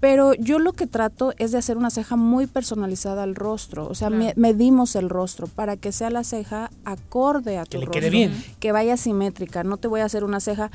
pero 0.00 0.34
yo 0.34 0.58
lo 0.58 0.72
que 0.72 0.86
trato 0.86 1.32
es 1.38 1.52
de 1.52 1.58
hacer 1.58 1.76
una 1.76 1.90
ceja 1.90 2.16
muy 2.16 2.46
personalizada 2.46 3.22
al 3.24 3.34
rostro, 3.34 3.88
o 3.88 3.94
sea, 3.94 4.08
Claro. 4.08 4.24
me- 4.24 4.34
medimos 4.36 4.94
el 4.96 5.08
rostro 5.08 5.46
para 5.48 5.76
que 5.76 5.92
sea 5.92 6.10
la 6.10 6.24
ceja 6.24 6.70
acorde 6.84 7.58
a 7.58 7.64
tu 7.64 7.70
Que 7.72 7.78
le 7.78 7.84
rostro, 7.86 8.00
quede 8.00 8.10
bien. 8.10 8.44
que 8.60 8.72
vaya 8.72 8.96
simétrica, 8.96 9.64
no 9.64 9.76
te 9.78 9.88
voy 9.88 10.00
a 10.00 10.04
hacer 10.04 10.24
una 10.24 10.40
ceja 10.40 10.70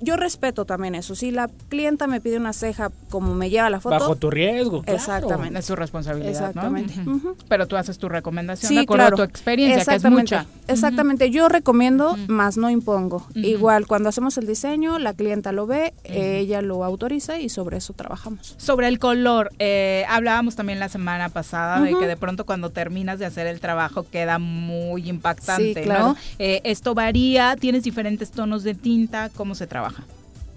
yo 0.00 0.16
respeto 0.16 0.64
también 0.64 0.94
eso. 0.94 1.14
Si 1.14 1.30
la 1.30 1.48
clienta 1.68 2.06
me 2.06 2.20
pide 2.20 2.36
una 2.36 2.52
ceja 2.52 2.90
como 3.10 3.34
me 3.34 3.50
lleva 3.50 3.70
la 3.70 3.80
foto, 3.80 3.90
Bajo 3.98 4.16
tu 4.16 4.30
riesgo, 4.30 4.82
claro. 4.82 4.96
Exactamente. 4.98 5.58
Es 5.58 5.64
su 5.66 5.76
responsabilidad, 5.76 6.30
¿no? 6.32 6.46
Exactamente. 6.48 6.94
Ujú. 7.08 7.36
Pero 7.48 7.66
tú 7.66 7.76
haces 7.76 7.98
tu 7.98 8.08
recomendación 8.08 8.68
Sí, 8.68 8.74
de 8.76 8.80
acuerdo 8.82 9.02
claro. 9.08 9.14
a 9.14 9.16
tu 9.18 9.22
experiencia, 9.30 9.76
que 9.76 9.80
es 9.82 9.88
Exactamente. 9.88 10.22
mucha. 10.36 10.46
Exactamente. 10.68 11.30
Yo 11.30 11.48
recomiendo, 11.48 12.16
más 12.28 12.56
no 12.56 12.70
impongo. 12.70 13.26
Igual, 13.34 13.86
cuando 13.86 14.08
hacemos 14.08 14.36
el 14.38 14.46
diseño, 14.46 14.98
la 14.98 15.12
clienta 15.14 15.52
lo 15.52 15.66
ve, 15.66 15.92
ella 16.04 16.62
lo 16.62 16.84
autoriza 16.84 17.38
y 17.38 17.48
sobre 17.48 17.76
eso 17.78 17.92
trabajamos. 17.92 18.54
Sobre 18.58 18.88
el 18.88 18.98
color, 18.98 19.50
eh, 19.58 20.04
hablábamos 20.08 20.56
también 20.56 20.78
la 20.80 20.88
semana 20.88 21.28
pasada 21.28 21.80
de 21.80 21.96
que 21.96 22.06
de 22.06 22.16
pronto 22.16 22.46
cuando 22.46 22.70
terminas 22.70 23.18
de 23.18 23.26
hacer 23.26 23.46
el 23.46 23.60
trabajo 23.60 24.06
queda 24.10 24.38
muy 24.38 25.08
impactante, 25.08 25.74
Sí, 25.74 25.80
claro. 25.82 26.06
¿no? 26.08 26.16
Eh, 26.38 26.60
esto 26.64 26.94
varía, 26.94 27.56
tienes 27.56 27.82
diferentes 27.82 28.30
tonos 28.30 28.62
de 28.62 28.74
tinta, 28.74 29.28
¿cómo 29.34 29.54
se 29.54 29.66
trabaja? 29.66 29.89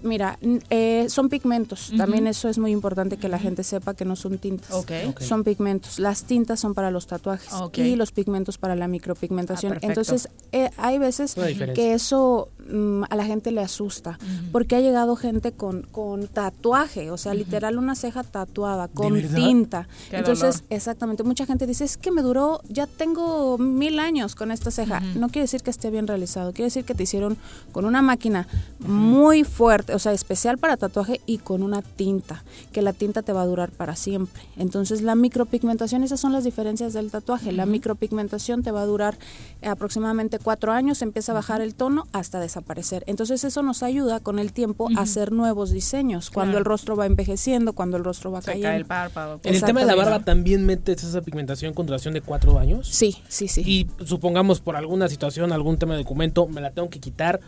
Mira, 0.02 0.38
n- 0.42 0.60
eh, 0.68 1.06
son 1.08 1.30
pigmentos. 1.30 1.88
Ujú. 1.88 1.96
También 1.96 2.26
eso 2.26 2.50
es 2.50 2.58
muy 2.58 2.72
importante 2.72 3.16
que 3.16 3.26
la 3.30 3.38
gente 3.38 3.64
sepa 3.64 3.94
que 3.94 4.04
no 4.04 4.16
son 4.16 4.36
tintas. 4.36 4.70
Ok. 4.72 4.90
Ok. 5.08 5.20
Son 5.22 5.44
pigmentos. 5.44 5.98
Las 5.98 6.24
tintas 6.24 6.60
son 6.60 6.74
para 6.74 6.90
los 6.90 7.06
tatuajes 7.06 7.50
Ok. 7.54 7.78
y 7.78 7.96
los 7.96 8.12
pigmentos 8.12 8.58
para 8.58 8.76
la 8.76 8.86
micropigmentación. 8.86 9.72
Ah. 9.74 9.78
Entonces, 9.80 10.28
eh, 10.52 10.68
hay 10.76 10.98
veces 10.98 11.34
que 11.74 11.94
eso 11.94 12.50
mm, 12.70 13.04
a 13.08 13.16
la 13.16 13.24
gente 13.24 13.50
le 13.50 13.60
asusta 13.60 14.18
porque 14.52 14.76
ha 14.76 14.80
llegado 14.80 15.16
gente 15.16 15.52
con, 15.52 15.82
con 15.82 16.28
tatuaje, 16.28 17.10
o 17.10 17.16
sea, 17.16 17.34
literal 17.34 17.78
una 17.78 17.94
ceja 17.94 18.22
tatuada 18.22 18.88
con 18.88 19.20
tinta. 19.34 19.88
Qué 20.10 20.16
Entonces, 20.18 20.56
dolor. 20.56 20.66
exactamente, 20.70 21.22
mucha 21.22 21.46
gente 21.46 21.66
dice, 21.66 21.84
es 21.84 21.96
que 21.96 22.10
me 22.10 22.22
duró, 22.22 22.60
ya 22.68 22.86
tengo 22.86 23.58
mil 23.58 23.98
años 23.98 24.34
con 24.34 24.50
esta 24.50 24.70
ceja. 24.70 25.00
No 25.00 25.28
quiere 25.28 25.42
decir 25.42 25.62
que 25.62 25.70
esté 25.70 25.90
bien 25.90 26.06
realizado, 26.06 26.52
quiere 26.52 26.66
decir 26.66 26.84
que 26.84 26.94
te 26.94 27.02
hicieron 27.02 27.36
con 27.72 27.84
una 27.84 28.02
máquina 28.02 28.46
muy 28.78 29.44
fuerte, 29.44 29.94
o 29.94 29.98
sea, 29.98 30.12
especial 30.12 30.58
para 30.58 30.76
tatuaje 30.76 31.20
y 31.26 31.38
con 31.38 31.62
una 31.62 31.82
tinta, 31.82 32.44
que 32.72 32.82
la 32.82 32.92
tinta 32.92 33.22
te 33.22 33.32
va 33.32 33.42
a 33.42 33.46
durar 33.46 33.70
para 33.70 33.96
siempre. 33.96 34.42
Entonces, 34.56 35.02
la 35.02 35.14
micropigmentación, 35.14 36.02
esas 36.04 36.20
son 36.20 36.32
las 36.32 36.44
diferencias 36.44 36.92
del 36.92 37.10
tatuaje. 37.10 37.52
La 37.52 37.66
micropigmentación 37.66 38.62
te 38.62 38.70
va 38.70 38.82
a 38.82 38.86
durar 38.86 39.16
aproximadamente 39.62 40.38
cuatro 40.38 40.72
años, 40.72 41.02
empieza 41.02 41.32
a 41.32 41.34
bajar 41.34 41.60
el 41.60 41.74
tono 41.74 42.06
hasta 42.12 42.40
desaparecer. 42.40 42.53
Entonces, 43.06 43.44
eso 43.44 43.62
nos 43.62 43.82
ayuda 43.82 44.20
con 44.20 44.38
el 44.38 44.52
tiempo 44.52 44.88
a 44.96 45.00
hacer 45.02 45.32
nuevos 45.32 45.70
diseños, 45.70 46.30
cuando 46.30 46.52
Claro. 46.52 46.58
el 46.58 46.64
rostro 46.64 46.96
va 46.96 47.06
envejeciendo, 47.06 47.72
cuando 47.72 47.96
el 47.96 48.04
rostro 48.04 48.30
va 48.30 48.40
Se 48.40 48.46
cayendo. 48.46 48.68
cae 48.68 48.76
el 48.78 48.84
párpado. 48.86 49.40
En 49.44 49.54
el 49.54 49.62
tema 49.62 49.80
de 49.80 49.86
la 49.86 49.94
barba 49.94 50.20
también 50.24 50.64
metes 50.66 51.02
esa 51.04 51.20
pigmentación 51.22 51.74
con 51.74 51.86
duración 51.86 52.14
de 52.14 52.20
cuatro 52.20 52.58
años. 52.58 52.88
Sí, 52.88 53.16
sí, 53.28 53.48
sí. 53.48 53.62
Y 53.64 53.86
supongamos 54.06 54.60
por 54.60 54.76
alguna 54.76 55.08
situación, 55.08 55.52
algún 55.52 55.78
tema 55.78 55.94
de 55.94 56.00
documento, 56.02 56.46
me 56.46 56.60
la 56.60 56.70
tengo 56.70 56.88
que 56.90 57.00
quitar. 57.00 57.40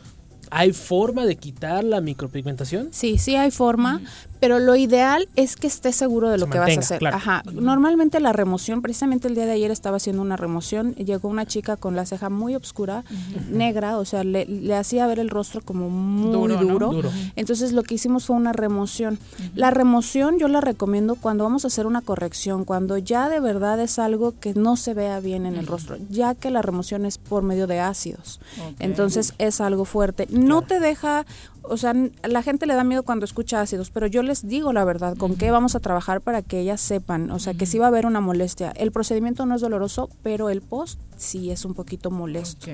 ¿Hay 0.49 0.73
forma 0.73 1.27
de 1.27 1.35
quitar 1.37 1.83
la 1.83 2.01
micropigmentación? 2.01 2.89
Sí, 2.93 3.19
sí 3.19 3.35
hay 3.35 3.51
forma, 3.51 4.01
pero 4.41 4.59
lo 4.59 4.77
ideal 4.77 5.29
es 5.37 5.57
que 5.57 5.67
estés 5.67 5.97
seguro 5.97 6.29
de 6.31 6.39
lo 6.39 6.47
Se 6.47 6.53
que 6.53 6.59
vas 6.59 6.77
a 6.77 6.81
hacer. 6.81 6.99
claro. 6.99 7.17
Ajá. 7.17 7.43
Normalmente 7.53 8.21
la 8.21 8.33
remoción, 8.33 8.83
precisamente 8.83 9.29
el 9.29 9.35
día 9.35 9.47
de 9.47 9.53
ayer 9.53 9.71
estaba 9.71 9.97
haciendo 9.99 10.23
una 10.23 10.37
remoción, 10.37 10.95
llegó 10.95 11.29
una 11.29 11.47
chica 11.47 11.77
con 11.77 11.97
la 11.97 12.07
ceja 12.07 12.31
muy 12.31 12.55
oscura, 12.55 13.05
negra, 13.51 13.99
o 13.99 14.05
sea, 14.05 14.25
le, 14.25 14.45
le 14.47 14.75
hacía 14.75 15.07
ver 15.07 15.19
el 15.19 15.31
rostro 15.31 15.61
como 15.61 15.89
muy 15.91 16.33
Duro, 16.33 16.57
duro. 16.59 16.87
¿no? 16.89 16.93
Duro. 16.93 17.11
Entonces 17.37 17.73
lo 17.73 17.83
que 17.83 17.95
hicimos 17.95 18.27
fue 18.27 18.37
una 18.37 18.53
remoción. 18.53 19.19
La 19.55 19.71
remoción 19.71 20.39
yo 20.39 20.49
la 20.49 20.61
recomiendo 20.61 21.15
cuando 21.17 21.45
vamos 21.45 21.65
a 21.65 21.69
hacer 21.69 21.87
una 21.87 22.01
corrección, 22.03 22.65
cuando 22.65 22.99
ya 22.99 23.29
de 23.29 23.41
verdad 23.41 23.81
es 23.81 23.99
algo 23.99 24.35
que 24.39 24.55
no 24.55 24.77
se 24.77 24.95
vea 24.95 25.21
bien 25.21 25.47
en 25.47 25.57
el 25.57 25.67
rostro, 25.67 25.97
ya 26.11 26.35
que 26.35 26.51
la 26.51 26.63
remoción 26.63 27.07
es 27.07 27.19
por 27.19 27.43
medio 27.43 27.67
de 27.67 27.81
ácidos. 27.81 28.41
Entonces 28.79 29.35
es 29.39 29.61
algo 29.61 29.85
fuerte. 29.85 30.27
No 30.31 30.63
te 30.63 30.81
deja, 30.81 31.25
o 31.69 31.77
sea, 31.77 31.95
la 32.23 32.43
gente 32.43 32.67
le 32.67 32.75
da 32.75 32.85
miedo 32.85 33.03
cuando 33.03 33.25
escucha 33.25 33.61
ácidos, 33.61 33.91
pero 33.91 34.07
yo 34.07 34.23
les 34.23 34.47
digo 34.47 34.73
la 34.73 34.85
verdad, 34.85 35.17
con 35.17 35.37
qué 35.37 35.51
vamos 35.51 35.75
a 35.75 35.81
trabajar 35.81 36.21
para 36.21 36.43
que 36.43 36.61
ellas 36.61 36.81
sepan, 36.81 37.31
o 37.31 37.39
sea, 37.39 37.55
que 37.55 37.67
sí 37.67 37.79
va 37.79 37.87
a 37.87 37.89
haber 37.89 38.07
una 38.07 38.21
molestia. 38.21 38.73
El 38.77 38.93
procedimiento 38.93 39.47
no 39.47 39.55
es 39.55 39.61
doloroso, 39.61 40.09
pero 40.23 40.51
el 40.51 40.63
post 40.63 41.01
sí 41.17 41.51
es 41.51 41.65
un 41.65 41.75
poquito 41.75 42.11
molesto. 42.11 42.67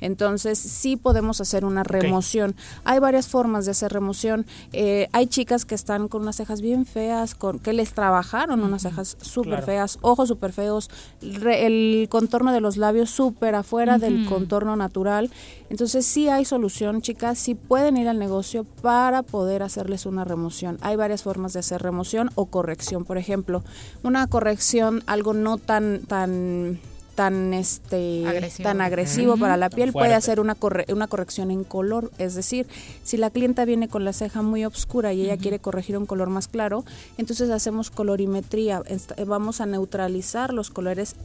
Entonces 0.00 0.58
sí 0.58 0.96
podemos 0.96 1.40
hacer 1.40 1.64
una 1.64 1.82
remoción. 1.82 2.54
Hay 2.84 2.98
varias 2.98 3.28
formas 3.28 3.64
de 3.64 3.70
hacer 3.70 3.92
remoción. 3.92 4.46
Eh, 4.72 5.08
hay 5.12 5.26
chicas 5.26 5.64
que 5.64 5.74
están 5.74 6.08
con 6.08 6.22
unas 6.22 6.36
cejas 6.36 6.60
bien 6.60 6.84
feas, 6.86 7.34
con 7.34 7.58
que 7.58 7.72
les 7.72 7.92
trabajaron 7.94 8.62
unas 8.62 8.82
cejas 8.82 9.16
súper 9.20 9.46
Claro. 9.46 9.66
feas, 9.66 9.98
ojos 10.02 10.28
súper 10.28 10.52
feos, 10.52 10.90
re- 11.22 11.66
el 11.66 12.08
contorno 12.10 12.52
de 12.52 12.60
los 12.60 12.76
labios 12.76 13.10
súper 13.10 13.54
afuera 13.54 13.98
del 13.98 14.26
contorno 14.26 14.76
natural. 14.76 15.30
Entonces 15.70 16.04
sí 16.06 16.28
hay 16.28 16.44
solución, 16.44 17.00
chicas, 17.02 17.38
sí 17.38 17.54
pueden 17.54 17.96
ir 17.96 18.08
al 18.08 18.18
negocio 18.18 18.64
para 18.82 19.22
poder 19.22 19.62
hacerles 19.62 20.06
una 20.06 20.24
remoción. 20.24 20.78
Hay 20.82 20.96
varias 20.96 21.22
formas 21.22 21.52
de 21.54 21.60
hacer 21.60 21.82
remoción 21.82 22.30
o 22.34 22.46
corrección, 22.46 23.04
por 23.04 23.18
ejemplo. 23.18 23.64
Una 24.02 24.26
corrección, 24.26 25.02
algo 25.06 25.32
no 25.32 25.58
tan 25.58 26.00
tan 26.06 26.78
tan 27.16 27.52
este 27.54 28.24
Agresivo. 28.28 28.68
tan 28.68 28.80
agresivo 28.80 29.36
para 29.38 29.56
la 29.56 29.70
piel 29.70 29.92
puede 29.92 30.14
hacer 30.14 30.38
una 30.38 30.54
corre- 30.54 30.86
una 30.92 31.08
corrección 31.08 31.50
en 31.50 31.64
color 31.64 32.12
es 32.18 32.34
decir 32.36 32.68
si 33.02 33.16
la 33.16 33.30
clienta 33.30 33.64
viene 33.64 33.88
con 33.88 34.04
la 34.04 34.12
ceja 34.12 34.42
muy 34.42 34.64
oscura 34.64 35.12
y 35.12 35.22
ella 35.22 35.36
quiere 35.38 35.58
corregir 35.58 35.96
un 35.98 36.06
color 36.06 36.28
más 36.28 36.46
claro 36.46 36.84
entonces 37.16 37.50
hacemos 37.50 37.90
colorimetría 37.90 38.82
eh, 38.86 39.24
vamos 39.24 39.60
a 39.60 39.66
neutralizar 39.66 40.52
los 40.52 40.70
colores 40.70 41.16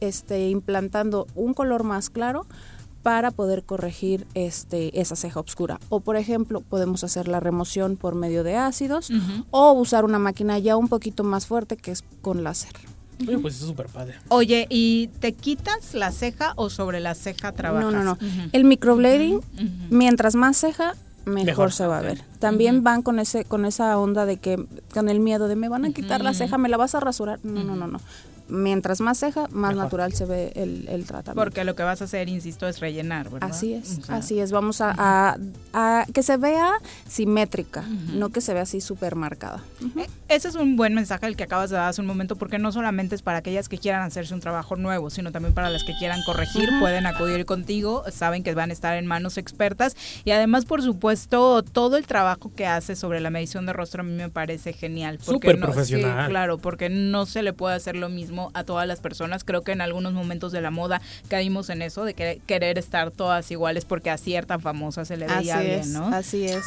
este 0.00 0.48
implantando 0.50 1.26
un 1.34 1.54
color 1.54 1.82
más 1.82 2.10
claro 2.10 2.46
para 3.02 3.30
poder 3.30 3.62
corregir 3.64 4.26
este, 4.34 5.00
esa 5.00 5.14
ceja 5.16 5.40
oscura. 5.40 5.78
O 5.88 6.00
por 6.00 6.16
ejemplo, 6.16 6.60
podemos 6.60 7.04
hacer 7.04 7.28
la 7.28 7.38
remoción 7.40 7.96
por 7.96 8.14
medio 8.16 8.42
de 8.42 8.56
ácidos 8.56 9.10
o 9.50 9.72
usar 9.72 10.04
una 10.04 10.18
máquina 10.18 10.58
ya 10.58 10.76
un 10.76 10.88
poquito 10.88 11.22
más 11.24 11.46
fuerte 11.46 11.76
que 11.76 11.92
es 11.92 12.02
con 12.20 12.42
láser. 12.44 12.72
Oye, 13.26 13.38
pues 13.38 13.54
es 13.54 13.60
súper 13.66 13.86
padre. 13.86 14.14
Oye, 14.28 14.66
¿y 14.70 15.08
te 15.20 15.32
quitas 15.32 15.94
la 15.94 16.12
ceja 16.12 16.52
o 16.56 16.70
sobre 16.70 17.00
la 17.00 17.14
ceja 17.14 17.52
trabajas? 17.52 17.92
No, 17.92 18.02
no, 18.04 18.04
no. 18.04 18.18
El 18.52 18.64
microblading, 18.64 19.40
mientras 19.90 20.34
más 20.34 20.56
ceja, 20.56 20.94
mejor, 21.24 21.44
Mejor, 21.46 21.72
se 21.72 21.86
va 21.86 21.98
a 21.98 22.02
ver. 22.02 22.22
También 22.38 22.82
van 22.84 23.02
con 23.02 23.18
ese 23.18 23.44
con 23.44 23.64
esa 23.66 23.98
onda 23.98 24.24
de 24.24 24.36
que 24.38 24.64
con 24.94 25.08
el 25.08 25.20
miedo 25.20 25.48
de 25.48 25.56
me 25.56 25.68
van 25.68 25.84
a 25.84 25.90
quitar 25.92 26.22
la 26.22 26.32
ceja, 26.34 26.56
me 26.58 26.68
la 26.68 26.76
vas 26.76 26.94
a 26.94 27.00
rasurar. 27.00 27.38
No, 27.42 27.64
no, 27.64 27.76
no, 27.76 27.86
no. 27.86 28.00
Mientras 28.50 29.02
más 29.02 29.18
ceja, 29.18 29.42
más 29.50 29.72
Mejor. 29.72 29.76
natural 29.84 30.14
se 30.14 30.24
ve 30.24 30.52
el, 30.56 30.88
el 30.88 31.04
tratamiento. 31.04 31.34
Porque 31.34 31.64
lo 31.64 31.74
que 31.74 31.82
vas 31.82 32.00
a 32.00 32.04
hacer, 32.04 32.30
insisto, 32.30 32.66
es 32.66 32.80
rellenar, 32.80 33.28
¿verdad? 33.28 33.50
Así 33.50 33.74
es, 33.74 33.98
O 33.98 34.04
sea, 34.06 34.16
así 34.16 34.40
es. 34.40 34.52
Vamos 34.52 34.80
a, 34.80 34.94
a- 34.96 35.36
a 35.80 36.06
que 36.12 36.22
se 36.24 36.36
vea 36.36 36.72
simétrica, 37.06 37.84
no 38.12 38.30
que 38.30 38.40
se 38.40 38.52
vea 38.52 38.62
así 38.62 38.80
súper 38.80 39.14
marcada. 39.14 39.62
Ese 40.28 40.48
es 40.48 40.56
un 40.56 40.76
buen 40.76 40.92
mensaje 40.94 41.26
el 41.26 41.36
que 41.36 41.44
acabas 41.44 41.70
de 41.70 41.76
dar 41.76 41.88
hace 41.88 42.00
un 42.00 42.06
momento, 42.06 42.36
porque 42.36 42.58
no 42.58 42.72
solamente 42.72 43.14
es 43.14 43.22
para 43.22 43.38
aquellas 43.38 43.68
que 43.68 43.78
quieran 43.78 44.02
hacerse 44.02 44.34
un 44.34 44.40
trabajo 44.40 44.76
nuevo, 44.76 45.08
sino 45.08 45.30
también 45.32 45.54
para 45.54 45.70
las 45.70 45.84
que 45.84 45.94
quieran 45.98 46.20
corregir, 46.26 46.68
pueden 46.80 47.06
acudir 47.06 47.44
contigo, 47.46 48.02
saben 48.10 48.42
que 48.42 48.54
van 48.54 48.70
a 48.70 48.72
estar 48.72 48.96
en 48.96 49.06
manos 49.06 49.38
expertas 49.38 49.96
y 50.24 50.32
además, 50.32 50.64
por 50.64 50.82
supuesto, 50.82 51.62
todo 51.62 51.96
el 51.96 52.06
trabajo 52.06 52.50
que 52.54 52.66
haces 52.66 52.98
sobre 52.98 53.20
la 53.20 53.30
medición 53.30 53.64
de 53.64 53.72
rostro 53.72 54.00
a 54.00 54.04
mí 54.04 54.12
me 54.14 54.28
parece 54.30 54.72
genial. 54.72 55.18
porque 55.24 55.48
Súper 55.48 55.58
no- 55.58 55.66
sí, 55.66 55.72
profesional. 55.72 56.28
claro, 56.28 56.58
porque 56.58 56.88
no 56.88 57.24
se 57.24 57.42
le 57.42 57.52
puede 57.52 57.76
hacer 57.76 57.94
lo 57.96 58.08
mismo 58.08 58.50
a 58.54 58.64
todas 58.64 58.86
las 58.86 59.00
personas. 59.00 59.44
Creo 59.44 59.62
que 59.62 59.72
en 59.72 59.80
algunos 59.80 60.12
momentos 60.12 60.52
de 60.52 60.60
la 60.60 60.70
moda 60.70 61.00
caímos 61.28 61.70
en 61.70 61.82
eso, 61.82 62.04
de 62.04 62.14
que- 62.14 62.40
querer 62.46 62.78
estar 62.78 63.10
todas 63.10 63.50
iguales 63.50 63.84
porque 63.84 64.10
a 64.10 64.18
cierta 64.18 64.58
famosa 64.58 65.04
se 65.04 65.16
le 65.16 65.26
veía 65.26 65.58
Es, 65.74 65.88
¿no? 65.88 66.06
así 66.06 66.44
es. 66.44 66.64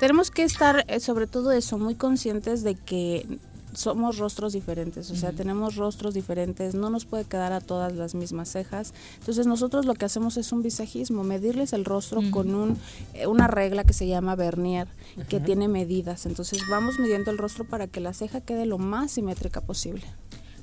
Tenemos 0.00 0.30
que 0.30 0.42
estar, 0.42 0.84
eh, 0.88 1.00
sobre 1.00 1.26
todo 1.26 1.52
eso, 1.52 1.78
muy 1.78 1.94
conscientes 1.94 2.62
de 2.62 2.74
que 2.74 3.26
somos 3.74 4.18
rostros 4.18 4.52
diferentes, 4.52 5.10
o 5.10 5.16
sea, 5.16 5.32
tenemos 5.32 5.76
rostros 5.76 6.14
diferentes, 6.14 6.74
no 6.74 6.90
nos 6.90 7.04
puede 7.04 7.24
quedar 7.24 7.52
a 7.52 7.60
todas 7.60 7.92
las 7.92 8.14
mismas 8.14 8.48
cejas. 8.48 8.94
Entonces 9.18 9.46
nosotros 9.46 9.84
lo 9.84 9.94
que 9.94 10.04
hacemos 10.04 10.36
es 10.36 10.52
un 10.52 10.62
visajismo, 10.62 11.24
medirles 11.24 11.72
el 11.72 11.84
rostro 11.84 12.20
con 12.30 12.54
un, 12.54 12.78
eh, 13.14 13.26
una 13.26 13.48
regla 13.48 13.84
que 13.84 13.92
se 13.92 14.06
llama 14.06 14.36
vernier, 14.36 14.88
que 15.28 15.40
tiene 15.40 15.68
medidas. 15.68 16.26
Entonces 16.26 16.60
vamos 16.70 16.98
midiendo 16.98 17.30
el 17.30 17.38
rostro 17.38 17.64
para 17.64 17.86
que 17.86 18.00
la 18.00 18.14
ceja 18.14 18.40
quede 18.40 18.66
lo 18.66 18.78
más 18.78 19.12
simétrica 19.12 19.60
posible. 19.60 20.04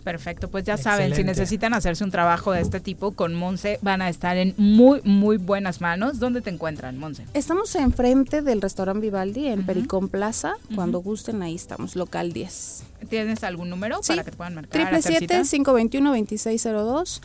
Perfecto, 0.04 0.50
pues 0.50 0.64
ya 0.64 0.78
saben, 0.78 1.16
si 1.16 1.24
necesitan 1.24 1.74
hacerse 1.74 2.04
un 2.04 2.12
trabajo 2.12 2.52
de 2.52 2.62
este 2.62 2.80
tipo 2.80 3.12
con 3.12 3.36
Monse, 3.36 3.78
van 3.82 4.02
a 4.02 4.10
estar 4.10 4.36
en 4.38 4.54
muy, 4.58 5.02
muy 5.04 5.38
buenas 5.38 5.80
manos. 5.82 6.20
¿Dónde 6.20 6.42
te 6.42 6.50
encuentran, 6.50 6.98
Monse? 6.98 7.26
Estamos 7.34 7.76
enfrente 7.76 8.42
del 8.42 8.62
restaurante 8.62 9.02
Vivaldi 9.02 9.48
en 9.48 9.66
Pericón 9.66 10.10
Plaza. 10.10 10.54
Cuando 10.76 11.00
gusten, 11.00 11.42
ahí 11.42 11.56
estamos, 11.56 11.96
local 11.96 12.34
10. 12.34 12.84
¿Tienes 13.10 13.44
algún 13.44 13.70
número 13.70 14.00
Sí, 14.02 14.10
para 14.14 14.24
que 14.24 14.32
te 14.32 14.38
puedan 14.38 14.56
marcar? 14.56 14.72
Triple 14.72 14.98
hacer 14.98 15.20
cita? 15.20 15.42
521-2602. 15.42 17.22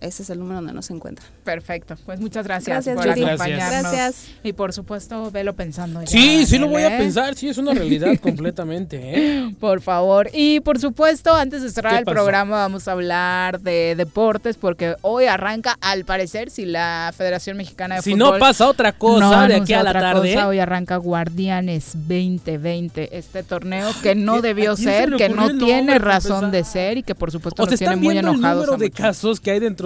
Ese 0.00 0.22
es 0.22 0.30
el 0.30 0.38
número 0.38 0.56
donde 0.56 0.72
nos 0.74 0.90
encuentra. 0.90 1.24
Perfecto, 1.44 1.96
pues 2.04 2.20
muchas 2.20 2.44
gracias, 2.46 2.84
Gracias, 2.84 2.96
por 2.96 3.08
Judy. 3.14 3.24
acompañarnos. 3.24 3.92
Gracias. 3.92 4.26
Y 4.42 4.52
por 4.52 4.72
supuesto, 4.74 5.30
velo 5.30 5.54
pensando. 5.54 6.00
ya, 6.02 6.06
Sí, 6.06 6.44
sí 6.46 6.58
lo 6.58 6.68
voy 6.68 6.82
a 6.82 6.98
pensar, 6.98 7.34
sí, 7.34 7.48
es 7.48 7.56
una 7.58 7.72
realidad 7.72 8.12
completamente, 8.20 9.00
¿eh? 9.00 9.54
Por 9.58 9.80
favor. 9.80 10.28
Y 10.34 10.60
por 10.60 10.78
supuesto, 10.78 11.34
antes 11.34 11.62
de 11.62 11.70
cerrar 11.70 11.92
¿Qué 11.94 11.98
el 12.00 12.04
pasó? 12.04 12.14
programa, 12.14 12.56
vamos 12.58 12.88
a 12.88 12.92
hablar 12.92 13.60
de 13.60 13.94
deportes, 13.96 14.56
porque 14.56 14.96
hoy 15.02 15.24
arranca, 15.26 15.76
al 15.80 16.04
parecer, 16.04 16.50
si 16.50 16.66
la 16.66 17.12
Federación 17.16 17.56
Mexicana 17.56 17.96
de 17.96 18.02
Si 18.02 18.12
Fútbol. 18.12 18.32
no 18.34 18.38
pasa 18.38 18.68
otra 18.68 18.92
cosa 18.92 19.18
no 19.42 19.48
de 19.48 19.54
aquí 19.56 19.72
a 19.72 19.82
la 19.82 19.90
otra 19.90 20.00
tarde. 20.00 20.34
cosa, 20.34 20.48
hoy 20.48 20.58
arranca 20.58 20.96
Guardianes 20.96 21.92
2020, 21.94 23.16
este 23.16 23.42
torneo 23.42 23.88
que 24.02 24.14
no 24.14 24.34
¿Qué- 24.34 24.38
a 24.38 24.42
debió 24.42 24.76
se 24.76 24.82
ser, 24.84 25.14
que 25.16 25.28
no 25.28 25.56
tiene 25.56 25.98
razón 25.98 26.44
empezar? 26.46 26.50
de 26.50 26.64
ser 26.64 26.98
y 26.98 27.02
que 27.02 27.14
por 27.14 27.30
supuesto 27.30 27.62
O 27.62 27.66
nos 27.66 27.70
sea, 27.70 27.78
tiene 27.78 27.92
están 27.94 28.04
muy 28.04 28.12
viendo 28.14 28.30
el 28.30 28.36
enojados. 28.36 28.66
número 28.66 28.78
de 28.78 28.86
muchos. 28.86 29.00
casos 29.00 29.40
que 29.40 29.50
hay 29.52 29.60
dentro 29.60 29.85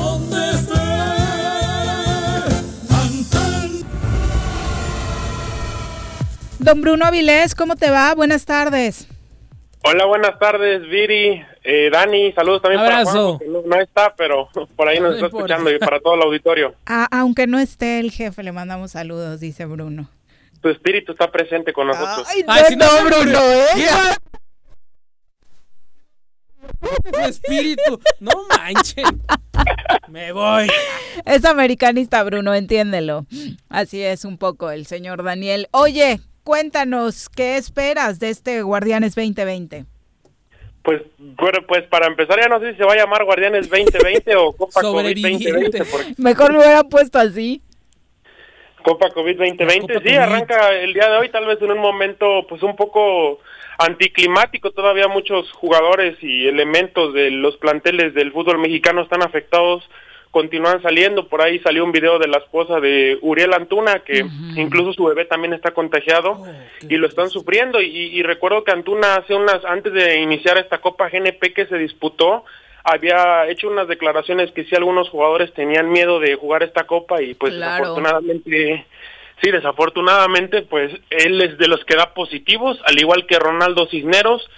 Don 6.61 6.81
Bruno 6.81 7.05
Avilés, 7.05 7.55
¿cómo 7.55 7.75
te 7.75 7.89
va? 7.89 8.13
Buenas 8.13 8.45
tardes. 8.45 9.07
Hola, 9.83 10.05
buenas 10.05 10.37
tardes, 10.37 10.81
Viri, 10.87 11.41
eh, 11.63 11.89
Dani, 11.91 12.31
saludos 12.33 12.61
también 12.61 12.81
Abrazo. 12.81 13.03
para 13.05 13.13
Juan, 13.23 13.39
que 13.39 13.47
no, 13.47 13.61
no 13.75 13.81
está, 13.81 14.13
pero 14.15 14.47
por 14.75 14.87
ahí 14.87 14.99
nos 14.99 15.09
No 15.09 15.15
está 15.15 15.25
importa. 15.25 15.53
escuchando 15.55 15.71
y 15.71 15.79
para 15.79 15.99
todo 15.99 16.13
el 16.15 16.21
auditorio. 16.21 16.75
A- 16.85 17.07
aunque 17.19 17.47
no 17.47 17.57
esté 17.57 17.99
el 17.99 18.11
jefe, 18.11 18.43
le 18.43 18.51
mandamos 18.51 18.91
saludos, 18.91 19.39
dice 19.39 19.65
Bruno. 19.65 20.07
Tu 20.61 20.69
espíritu 20.69 21.13
está 21.13 21.31
presente 21.31 21.73
con 21.73 21.87
nosotros. 21.87 22.27
Ay, 22.29 22.75
no, 22.77 22.85
no, 22.85 23.05
Bruno, 23.09 23.39
¿eh? 23.41 23.87
Su 27.11 27.19
espíritu. 27.21 27.99
No 28.19 28.31
manchen. 28.49 29.23
Me 30.09 30.31
voy. 30.31 30.67
Es 31.25 31.43
americanista, 31.45 32.21
Bruno, 32.23 32.53
entiéndelo. 32.53 33.25
Así 33.69 34.03
es 34.03 34.23
un 34.25 34.37
poco 34.37 34.69
el 34.69 34.85
señor 34.85 35.23
Daniel. 35.23 35.67
Oye, 35.71 36.19
cuéntanos, 36.43 37.29
¿qué 37.29 37.57
esperas 37.57 38.19
de 38.19 38.29
este 38.29 38.61
Guardianes 38.61 39.15
2020? 39.15 39.85
Pues, 40.83 41.03
bueno, 41.17 41.59
pues 41.67 41.83
para 41.83 42.07
empezar 42.07 42.39
ya 42.39 42.47
no 42.47 42.59
sé 42.59 42.71
si 42.71 42.77
se 42.77 42.83
va 42.83 42.93
a 42.93 42.97
llamar 42.97 43.23
Guardianes 43.23 43.69
2020 43.69 44.35
o 44.35 44.51
Copa 44.53 44.81
COVID 44.81 45.21
2020, 45.21 45.85
porque 45.85 46.13
Mejor 46.17 46.53
lo 46.53 46.59
hubieran 46.59 46.89
puesto 46.89 47.19
así. 47.19 47.61
Copa 48.83 49.11
COVID 49.11 49.37
2020 49.37 49.93
sí 49.93 49.99
COVID. 49.99 50.17
arranca 50.17 50.73
el 50.73 50.93
día 50.93 51.07
de 51.09 51.17
hoy, 51.17 51.29
tal 51.29 51.45
vez 51.45 51.61
en 51.61 51.71
un 51.71 51.77
momento 51.77 52.47
pues 52.49 52.63
un 52.63 52.75
poco 52.75 53.39
anticlimático, 53.77 54.71
todavía 54.71 55.07
muchos 55.07 55.51
jugadores 55.51 56.17
y 56.21 56.47
elementos 56.47 57.13
de 57.13 57.31
los 57.31 57.57
planteles 57.57 58.13
del 58.13 58.31
fútbol 58.31 58.59
mexicano 58.59 59.01
están 59.01 59.21
afectados, 59.23 59.87
continúan 60.31 60.81
saliendo, 60.81 61.27
por 61.27 61.41
ahí 61.41 61.59
salió 61.59 61.83
un 61.83 61.91
video 61.91 62.17
de 62.17 62.27
la 62.27 62.37
esposa 62.37 62.79
de 62.79 63.17
Uriel 63.21 63.53
Antuna 63.53 63.99
que 63.99 64.25
incluso 64.55 64.93
su 64.93 65.03
bebé 65.05 65.25
también 65.25 65.53
está 65.53 65.71
contagiado 65.71 66.43
y 66.87 66.95
lo 66.97 67.07
están 67.07 67.29
sufriendo. 67.29 67.81
Y, 67.81 67.87
y 67.87 68.23
recuerdo 68.23 68.63
que 68.63 68.71
Antuna 68.71 69.15
hace 69.15 69.35
unas 69.35 69.63
antes 69.65 69.91
de 69.93 70.19
iniciar 70.21 70.57
esta 70.57 70.79
Copa 70.79 71.09
GNP 71.09 71.53
que 71.53 71.65
se 71.65 71.77
disputó 71.77 72.45
había 72.83 73.47
hecho 73.47 73.67
unas 73.67 73.87
declaraciones 73.87 74.51
que 74.53 74.63
sí 74.63 74.75
algunos 74.75 75.07
jugadores 75.09 75.53
tenían 75.53 75.91
miedo 75.91 76.19
de 76.19 76.33
jugar 76.35 76.63
esta 76.63 76.85
copa 76.85 77.21
y 77.21 77.35
pues 77.35 77.53
Claro. 77.53 77.73
desafortunadamente 77.73 78.87
sí 79.41 79.51
desafortunadamente 79.51 80.63
pues 80.63 80.91
él 81.11 81.41
es 81.41 81.57
de 81.59 81.67
los 81.67 81.83
que 81.85 81.95
da 81.95 82.13
positivos 82.15 82.79
al 82.85 82.99
igual 82.99 83.27
que 83.27 83.37
Ronaldo 83.37 83.85
Cisneros 83.87 84.49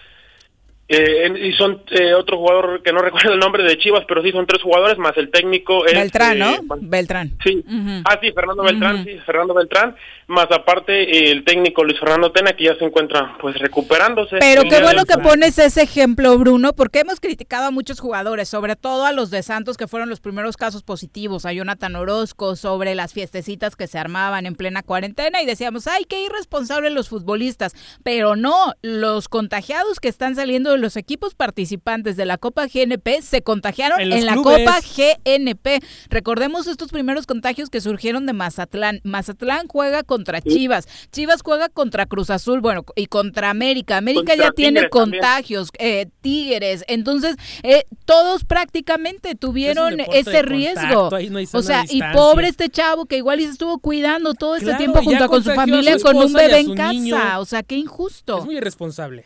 eh, 0.90 1.26
en- 1.26 1.38
y 1.38 1.54
son 1.54 1.82
eh, 1.92 2.14
otro 2.14 2.38
jugador 2.38 2.84
que 2.84 2.92
no 2.92 3.00
recuerdo 3.02 3.34
el 3.34 3.40
nombre 3.40 3.64
de 3.64 3.78
Chivas 3.78 4.04
pero 4.08 4.22
sí 4.22 4.32
son 4.32 4.46
tres 4.46 4.62
jugadores 4.62 4.98
más 4.98 5.16
el 5.18 5.30
técnico 5.32 5.86
es, 5.86 5.94
Beltrán, 5.94 6.38
eh, 6.38 6.40
¿no? 6.40 6.76
Beltrán. 6.82 7.32
Sí. 7.44 7.64
Ah, 8.06 8.20
sí, 8.22 8.32
Fernando 8.34 8.64
Beltrán, 8.64 9.04
sí, 9.06 9.18
Fernando 9.26 9.54
Beltrán, 9.54 9.96
más 10.28 10.48
aparte 10.52 11.32
el 11.32 11.44
técnico 11.44 11.84
Luis 11.84 12.00
Fernando 12.00 12.32
Tena 12.32 12.54
que 12.54 12.66
ya 12.66 12.76
se 12.76 12.86
encuentra 12.86 13.38
pues 13.40 13.58
recuperándose. 13.58 14.38
Pero 14.40 14.64
qué 14.64 14.82
bueno 14.82 15.06
que 15.06 15.18
pones 15.18 15.58
ese 15.60 15.82
ejemplo, 15.82 16.38
Bruno, 16.38 16.74
porque 16.74 17.00
hemos 17.00 17.20
criticado 17.20 17.68
a 17.68 17.72
muchos 17.72 18.00
jugadores, 18.00 18.50
sobre 18.50 18.76
todo 18.76 19.06
a 19.06 19.12
los 19.12 19.30
de 19.30 19.44
Santos, 19.44 19.78
que 19.78 19.88
fueron 19.88 20.10
los 20.10 20.20
primeros 20.20 20.58
casos 20.58 20.84
positivos, 20.84 21.46
a 21.46 21.54
Jonathan 21.54 21.96
Orozco, 21.96 22.56
sobre 22.56 22.96
las 22.96 23.14
fiestecitas 23.14 23.76
que 23.76 23.88
se 23.88 24.00
armaban 24.00 24.46
en 24.46 24.56
plena 24.56 24.84
cuarentena 24.84 25.42
y 25.42 25.46
decíamos, 25.46 25.88
ay, 25.88 26.06
qué 26.08 26.26
irresponsables 26.26 26.92
los 26.94 27.10
futbolistas. 27.10 27.74
Pero 28.04 28.36
no, 28.36 28.74
los 28.82 29.30
contagiados 29.30 30.00
que 30.00 30.08
están 30.08 30.36
saliendo 30.36 30.72
de 30.72 30.78
los 30.78 30.98
equipos 30.98 31.36
participantes 31.36 32.18
de 32.18 32.26
la 32.26 32.38
Copa 32.38 32.66
GNP 32.68 33.22
se 33.22 33.42
contagiaron 33.42 34.00
En 34.00 34.26
la 34.26 34.34
clubes. 34.34 34.66
Copa 34.66 34.80
GNP. 34.80 35.80
Recordemos 36.10 36.68
estos 36.68 36.92
primeros 36.92 37.28
contagios 37.28 37.70
que 37.70 37.82
surgieron 37.82 38.26
de 38.26 38.34
Mazatlán. 38.34 39.02
Mazatlán 39.04 39.68
juega 39.68 40.04
contra 40.14 40.42
Chivas, 40.42 40.88
Chivas 41.12 41.42
juega 41.42 41.70
contra 41.70 42.06
Cruz 42.06 42.30
Azul, 42.30 42.62
bueno, 42.62 42.86
y 42.96 43.08
contra 43.08 43.50
América. 43.50 43.98
América 43.98 44.34
Contra 44.34 44.46
ya 44.46 44.52
tiene 44.52 44.82
Tigres 44.82 44.92
contagios, 44.92 45.70
eh, 45.80 46.06
Tigres. 46.22 46.86
Entonces, 46.88 47.36
eh, 47.64 47.86
todos 48.06 48.44
prácticamente 48.46 49.34
tuvieron 49.34 50.00
ese 50.12 50.44
riesgo. 50.44 51.10
contacto, 51.10 51.32
no 51.32 51.40
o 51.60 51.62
sea, 51.64 51.84
y 51.90 52.00
pobre 52.14 52.48
este 52.48 52.70
chavo 52.70 53.06
que 53.06 53.18
igual 53.18 53.40
y 53.40 53.46
se 53.46 53.52
estuvo 53.54 53.80
cuidando 53.80 54.36
todo 54.36 54.54
este 54.56 54.66
Claro, 54.66 54.78
tiempo 54.78 55.02
junto 55.02 55.28
con 55.28 55.44
su 55.44 55.52
familia 55.54 55.98
su 55.98 56.06
con 56.06 56.18
un 56.18 56.32
bebé 56.32 56.60
en 56.60 56.76
casa. 56.76 56.94
niño. 56.94 57.18
O 57.40 57.46
sea, 57.46 57.64
qué 57.64 57.76
injusto. 57.76 58.38
Es 58.38 58.46
muy 58.46 58.58
irresponsable. 58.58 59.26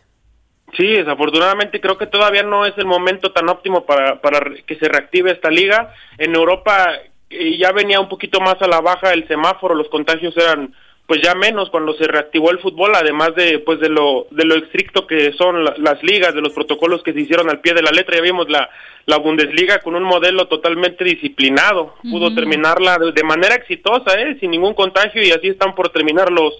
Sí, 0.75 0.85
desafortunadamente 0.85 1.79
creo 1.81 1.97
que 1.97 2.07
todavía 2.07 2.43
no 2.43 2.65
es 2.65 2.77
el 2.77 2.85
momento 2.85 3.31
tan 3.31 3.47
óptimo 3.49 3.85
para, 3.85 4.21
para 4.21 4.39
que 4.65 4.75
se 4.75 4.87
reactive 4.87 5.31
esta 5.31 5.49
liga. 5.49 5.93
En 6.17 6.35
Europa 6.35 6.89
eh, 7.29 7.57
ya 7.57 7.71
venía 7.71 7.99
un 7.99 8.09
poquito 8.09 8.39
más 8.39 8.55
a 8.61 8.67
la 8.67 8.81
baja 8.81 9.13
el 9.13 9.27
semáforo, 9.27 9.75
los 9.75 9.89
contagios 9.89 10.35
eran 10.37 10.73
pues 11.07 11.21
ya 11.21 11.35
menos 11.35 11.69
cuando 11.69 11.93
se 11.93 12.05
reactivó 12.05 12.51
el 12.51 12.59
fútbol, 12.59 12.93
además 12.93 13.33
de 13.35 13.59
pues 13.59 13.79
de 13.79 13.87
lo 13.87 14.27
de 14.31 14.43
lo 14.43 14.55
estricto 14.55 15.07
que 15.07 15.31
son 15.33 15.63
la- 15.63 15.73
las 15.77 16.03
ligas, 16.03 16.35
de 16.35 16.41
los 16.41 16.51
protocolos 16.51 17.01
que 17.01 17.13
se 17.13 17.21
hicieron 17.21 17.49
al 17.49 17.61
pie 17.61 17.73
de 17.73 17.81
la 17.81 17.91
letra. 17.91 18.17
Ya 18.17 18.21
vimos 18.21 18.49
la 18.49 18.69
la 19.05 19.15
Bundesliga 19.17 19.79
con 19.79 19.95
un 19.95 20.03
modelo 20.03 20.47
totalmente 20.49 21.05
disciplinado, 21.05 21.95
pudo 22.11 22.35
terminarla 22.35 22.97
de, 22.97 23.13
de 23.13 23.23
manera 23.23 23.55
exitosa, 23.55 24.19
¿eh? 24.19 24.35
sin 24.41 24.51
ningún 24.51 24.73
contagio 24.73 25.23
y 25.23 25.31
así 25.31 25.47
están 25.47 25.75
por 25.75 25.87
terminar 25.89 26.29
los 26.29 26.53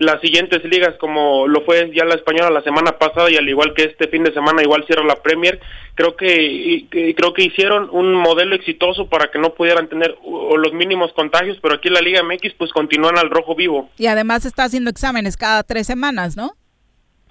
las 0.00 0.20
siguientes 0.22 0.64
ligas 0.64 0.94
como 0.98 1.46
lo 1.46 1.60
fue 1.60 1.92
ya 1.94 2.04
la 2.04 2.14
española 2.16 2.50
la 2.50 2.62
semana 2.62 2.98
pasada 2.98 3.30
y 3.30 3.36
al 3.36 3.48
igual 3.48 3.74
que 3.74 3.84
este 3.84 4.08
fin 4.08 4.24
de 4.24 4.32
semana 4.32 4.62
igual 4.62 4.84
cierra 4.86 5.04
la 5.04 5.16
Premier 5.22 5.60
creo 5.94 6.16
que, 6.16 6.42
y- 6.42 6.82
que- 6.88 7.14
creo 7.14 7.32
que 7.34 7.44
hicieron 7.44 7.88
un 7.92 8.14
modelo 8.14 8.54
exitoso 8.54 9.08
para 9.08 9.30
que 9.30 9.38
no 9.38 9.52
pudieran 9.54 9.88
tener 9.88 10.16
uh, 10.24 10.56
los 10.56 10.72
mínimos 10.72 11.12
contagios 11.12 11.58
pero 11.62 11.74
aquí 11.74 11.88
en 11.88 11.94
la 11.94 12.00
Liga 12.00 12.22
MX 12.22 12.54
pues 12.56 12.72
continúan 12.72 13.18
al 13.18 13.28
rojo 13.30 13.54
vivo 13.54 13.90
Y 13.98 14.06
además 14.06 14.46
está 14.46 14.64
haciendo 14.64 14.88
exámenes 14.90 15.36
cada 15.36 15.62
tres 15.62 15.86
semanas, 15.86 16.34
¿no? 16.36 16.52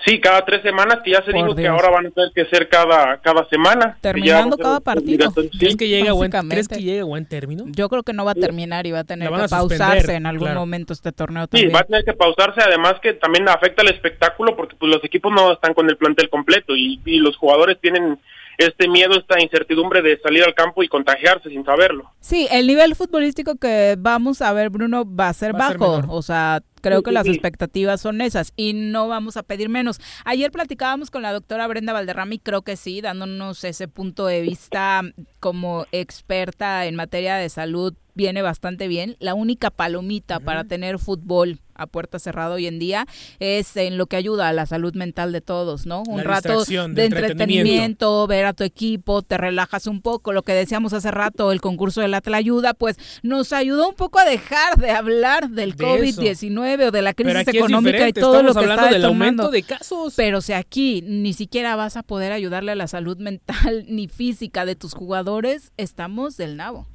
Sí 0.06 0.20
cada 0.20 0.46
tres 0.46 0.62
semanas 0.62 1.00
que 1.04 1.12
ya 1.12 1.18
se 1.24 1.32
Por 1.32 1.36
dijo 1.36 1.56
que 1.56 1.68
ahora 1.68 1.90
van 1.90 2.08
a 2.08 2.10
tener 2.12 2.32
que 2.34 2.46
ser 2.46 2.70
cada 2.70 3.18
cada 3.22 3.48
semana 3.50 3.98
Terminando 4.02 4.58
cada 4.58 4.80
partido. 4.80 5.32
¿Crees 5.58 5.76
que 5.76 5.88
llega 5.88 6.12
a 6.12 6.14
buen, 6.14 6.30
básicamente. 6.32 6.56
¿crees 6.56 6.68
que 6.68 6.82
llega 6.82 7.02
a 7.02 7.06
buen 7.06 7.26
término? 7.26 7.66
Yo 7.68 7.90
creo 7.90 8.04
que 8.04 8.14
no 8.14 8.26
va 8.26 8.32
a 8.32 8.36
terminar 8.36 8.88
y 8.88 8.92
va 8.92 9.00
a 9.00 9.04
tener 9.04 9.30
que 9.30 9.36
a 9.36 9.48
pausarse 9.48 10.16
en 10.16 10.26
algún 10.26 10.48
claro. 10.48 10.62
momento 10.62 10.94
este 10.94 11.12
torneo 11.12 11.48
Sí, 11.52 11.68
va 11.68 11.80
a 11.80 11.84
tener 11.84 12.04
que 12.04 12.14
pausarse, 12.14 12.62
además 12.62 12.96
que 13.02 13.14
también 13.14 13.48
afecta 13.50 13.82
el 13.82 13.90
espectáculo 13.90 14.56
porque 14.56 14.76
pues 14.78 14.92
los 14.92 15.04
equipos 15.04 15.32
no 15.34 15.52
están 15.54 15.74
con 15.74 15.90
el 15.90 15.98
plantel 15.98 16.30
completo 16.30 16.76
y, 16.76 17.02
y 17.06 17.18
los 17.18 17.36
jugadores 17.38 17.78
tienen 17.82 18.20
este 18.60 18.90
miedo, 18.90 19.18
esta 19.18 19.42
incertidumbre 19.42 20.02
de 20.02 20.20
salir 20.20 20.44
al 20.44 20.54
campo 20.54 20.84
y 20.84 20.90
contagiarse 20.90 21.50
sin 21.50 21.64
saberlo. 21.64 22.12
Sí, 22.20 22.46
el 22.52 22.68
nivel 22.68 22.94
futbolístico 22.94 23.56
que 23.56 23.96
vamos 23.98 24.42
a 24.42 24.52
ver, 24.52 24.70
Bruno, 24.70 25.06
va 25.06 25.30
a 25.30 25.34
ser 25.34 25.56
Va 25.56 25.68
a 25.68 25.70
ser 25.70 25.78
bajo. 25.78 26.04
o 26.10 26.22
sea, 26.22 26.62
creo 26.82 27.04
que 27.04 27.12
las 27.12 27.28
expectativas 27.28 28.02
son 28.02 28.22
esas 28.22 28.54
y 28.56 28.74
no 28.74 29.08
vamos 29.08 29.38
a 29.38 29.44
pedir 29.44 29.70
menos. 29.70 30.00
Ayer 30.26 30.52
platicábamos 30.52 31.12
con 31.12 31.22
la 31.22 31.34
doctora 31.34 31.68
Brenda 31.68 31.94
Valderrama 31.94 32.36
y 32.36 32.40
creo 32.40 32.62
que 32.62 32.76
sí, 32.76 33.02
dándonos 33.02 33.64
ese 33.64 33.88
punto 33.88 34.26
de 34.26 34.42
vista 34.42 35.02
como 35.40 35.86
experta 35.92 36.86
en 36.86 36.96
materia 36.96 37.36
de 37.36 37.50
salud, 37.50 37.94
viene 38.14 38.42
bastante 38.42 38.88
bien. 38.88 39.16
La 39.20 39.34
única 39.34 39.70
palomita 39.70 40.40
para 40.40 40.64
tener 40.64 41.00
fútbol 41.00 41.60
a 41.80 41.88
puerta 41.88 42.20
cerrada 42.20 42.56
hoy 42.56 42.68
en 42.68 42.80
día 42.80 43.06
es 43.40 43.76
en 43.78 43.98
lo 43.98 44.08
que 44.08 44.16
ayuda 44.16 44.48
a 44.48 44.54
la 44.54 44.66
salud 44.66 44.94
mental 44.96 45.32
de 45.32 45.42
todos, 45.42 45.86
¿no? 45.86 46.04
Un 46.08 46.18
La 46.18 46.24
rato 46.24 46.64
de 46.64 46.76
de 46.76 47.06
entretenimiento 47.06 47.06
entretenimiento. 47.06 48.28
ver 48.28 48.46
a 48.46 48.54
tu 48.54 48.64
equipo, 48.64 49.22
te 49.22 49.38
relajas 49.38 49.88
un 49.88 50.02
poco. 50.02 50.32
Lo 50.34 50.44
que 50.44 50.54
decíamos 50.54 50.94
hace 50.94 51.12
rato, 51.12 51.52
el 51.52 51.62
concurso 51.62 52.02
de 52.02 52.08
la 52.08 52.22
ayuda, 52.34 52.74
pues 52.74 52.98
nos 53.24 53.54
ayudó 53.54 53.90
un 53.90 53.96
poco 53.96 54.20
a 54.20 54.26
dejar 54.26 54.78
de 54.78 54.92
hablar 54.92 55.50
del 55.50 55.76
De 55.76 55.86
COVID-19 55.86 56.88
o 56.88 56.92
de 56.92 57.02
la 57.02 57.14
crisis 57.14 57.48
económica 57.48 58.08
y 58.08 58.14
todo 58.14 58.44
lo 58.44 58.54
que 58.54 58.62
está 58.62 58.86
del 58.86 59.02
detonando. 59.02 59.08
aumento 59.08 59.52
de 59.52 59.64
casos. 59.64 60.14
Pero 60.16 60.42
si 60.42 60.54
aquí 60.54 61.02
ni 61.06 61.34
siquiera 61.34 61.76
vas 61.76 61.98
a 61.98 62.04
poder 62.04 62.32
ayudarle 62.32 62.72
a 62.72 62.76
la 62.76 62.88
salud 62.88 63.18
mental 63.18 63.86
ni 63.88 64.08
física 64.08 64.66
de 64.66 64.76
tus 64.76 64.94
jugadores, 64.94 65.72
estamos 65.78 66.38
del 66.38 66.58
nabo. 66.58 66.88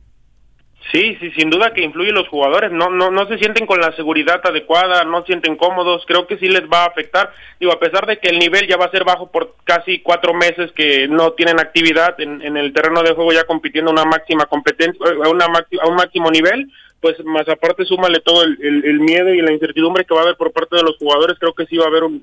Sí, 0.92 1.16
sí, 1.20 1.30
sin 1.32 1.50
duda 1.50 1.72
que 1.72 1.82
influye 1.82 2.12
los 2.12 2.28
jugadores, 2.28 2.70
no, 2.70 2.90
no, 2.90 3.10
no 3.10 3.26
se 3.26 3.38
sienten 3.38 3.66
con 3.66 3.80
la 3.80 3.94
seguridad 3.96 4.40
adecuada, 4.44 5.04
no 5.04 5.20
se 5.20 5.28
sienten 5.28 5.56
cómodos, 5.56 6.04
creo 6.06 6.26
que 6.26 6.38
sí 6.38 6.48
les 6.48 6.62
va 6.64 6.84
a 6.84 6.86
afectar, 6.86 7.32
digo, 7.58 7.72
a 7.72 7.80
pesar 7.80 8.06
de 8.06 8.18
que 8.18 8.28
el 8.28 8.38
nivel 8.38 8.68
ya 8.68 8.76
va 8.76 8.84
a 8.86 8.90
ser 8.90 9.02
bajo 9.02 9.30
por 9.30 9.56
casi 9.64 10.00
cuatro 10.00 10.34
meses 10.34 10.70
que 10.72 11.08
no 11.08 11.32
tienen 11.32 11.58
actividad 11.58 12.20
en, 12.20 12.42
en 12.42 12.56
el 12.56 12.72
terreno 12.72 13.02
de 13.02 13.14
juego 13.14 13.32
ya 13.32 13.44
compitiendo 13.44 13.90
una 13.90 14.04
máxima 14.04 14.46
competencia, 14.46 15.04
a, 15.24 15.28
una 15.28 15.46
a 15.46 15.88
un 15.88 15.96
máximo 15.96 16.30
nivel, 16.30 16.70
pues 17.00 17.22
más 17.24 17.48
aparte 17.48 17.84
súmale 17.84 18.20
todo 18.20 18.44
el, 18.44 19.00
miedo 19.00 19.28
y 19.28 19.42
la 19.42 19.52
incertidumbre 19.52 20.04
que 20.04 20.14
va 20.14 20.20
a 20.20 20.22
haber 20.24 20.36
por 20.36 20.52
parte 20.52 20.76
de 20.76 20.82
los 20.82 20.96
jugadores, 20.96 21.38
creo 21.38 21.54
que 21.54 21.66
sí 21.66 21.76
va 21.76 21.84
a 21.84 21.88
haber 21.88 22.04
un, 22.04 22.22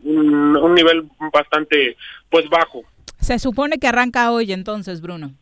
un 0.58 0.76
nivel 0.76 1.04
bastante, 1.32 1.98
pues 2.30 2.50
bajo. 2.50 2.84
Se 3.20 3.38
supone 3.38 3.78
que 3.78 3.88
arranca 3.88 4.32
hoy 4.32 4.54
entonces, 4.54 5.02
Bruno. 5.02 5.34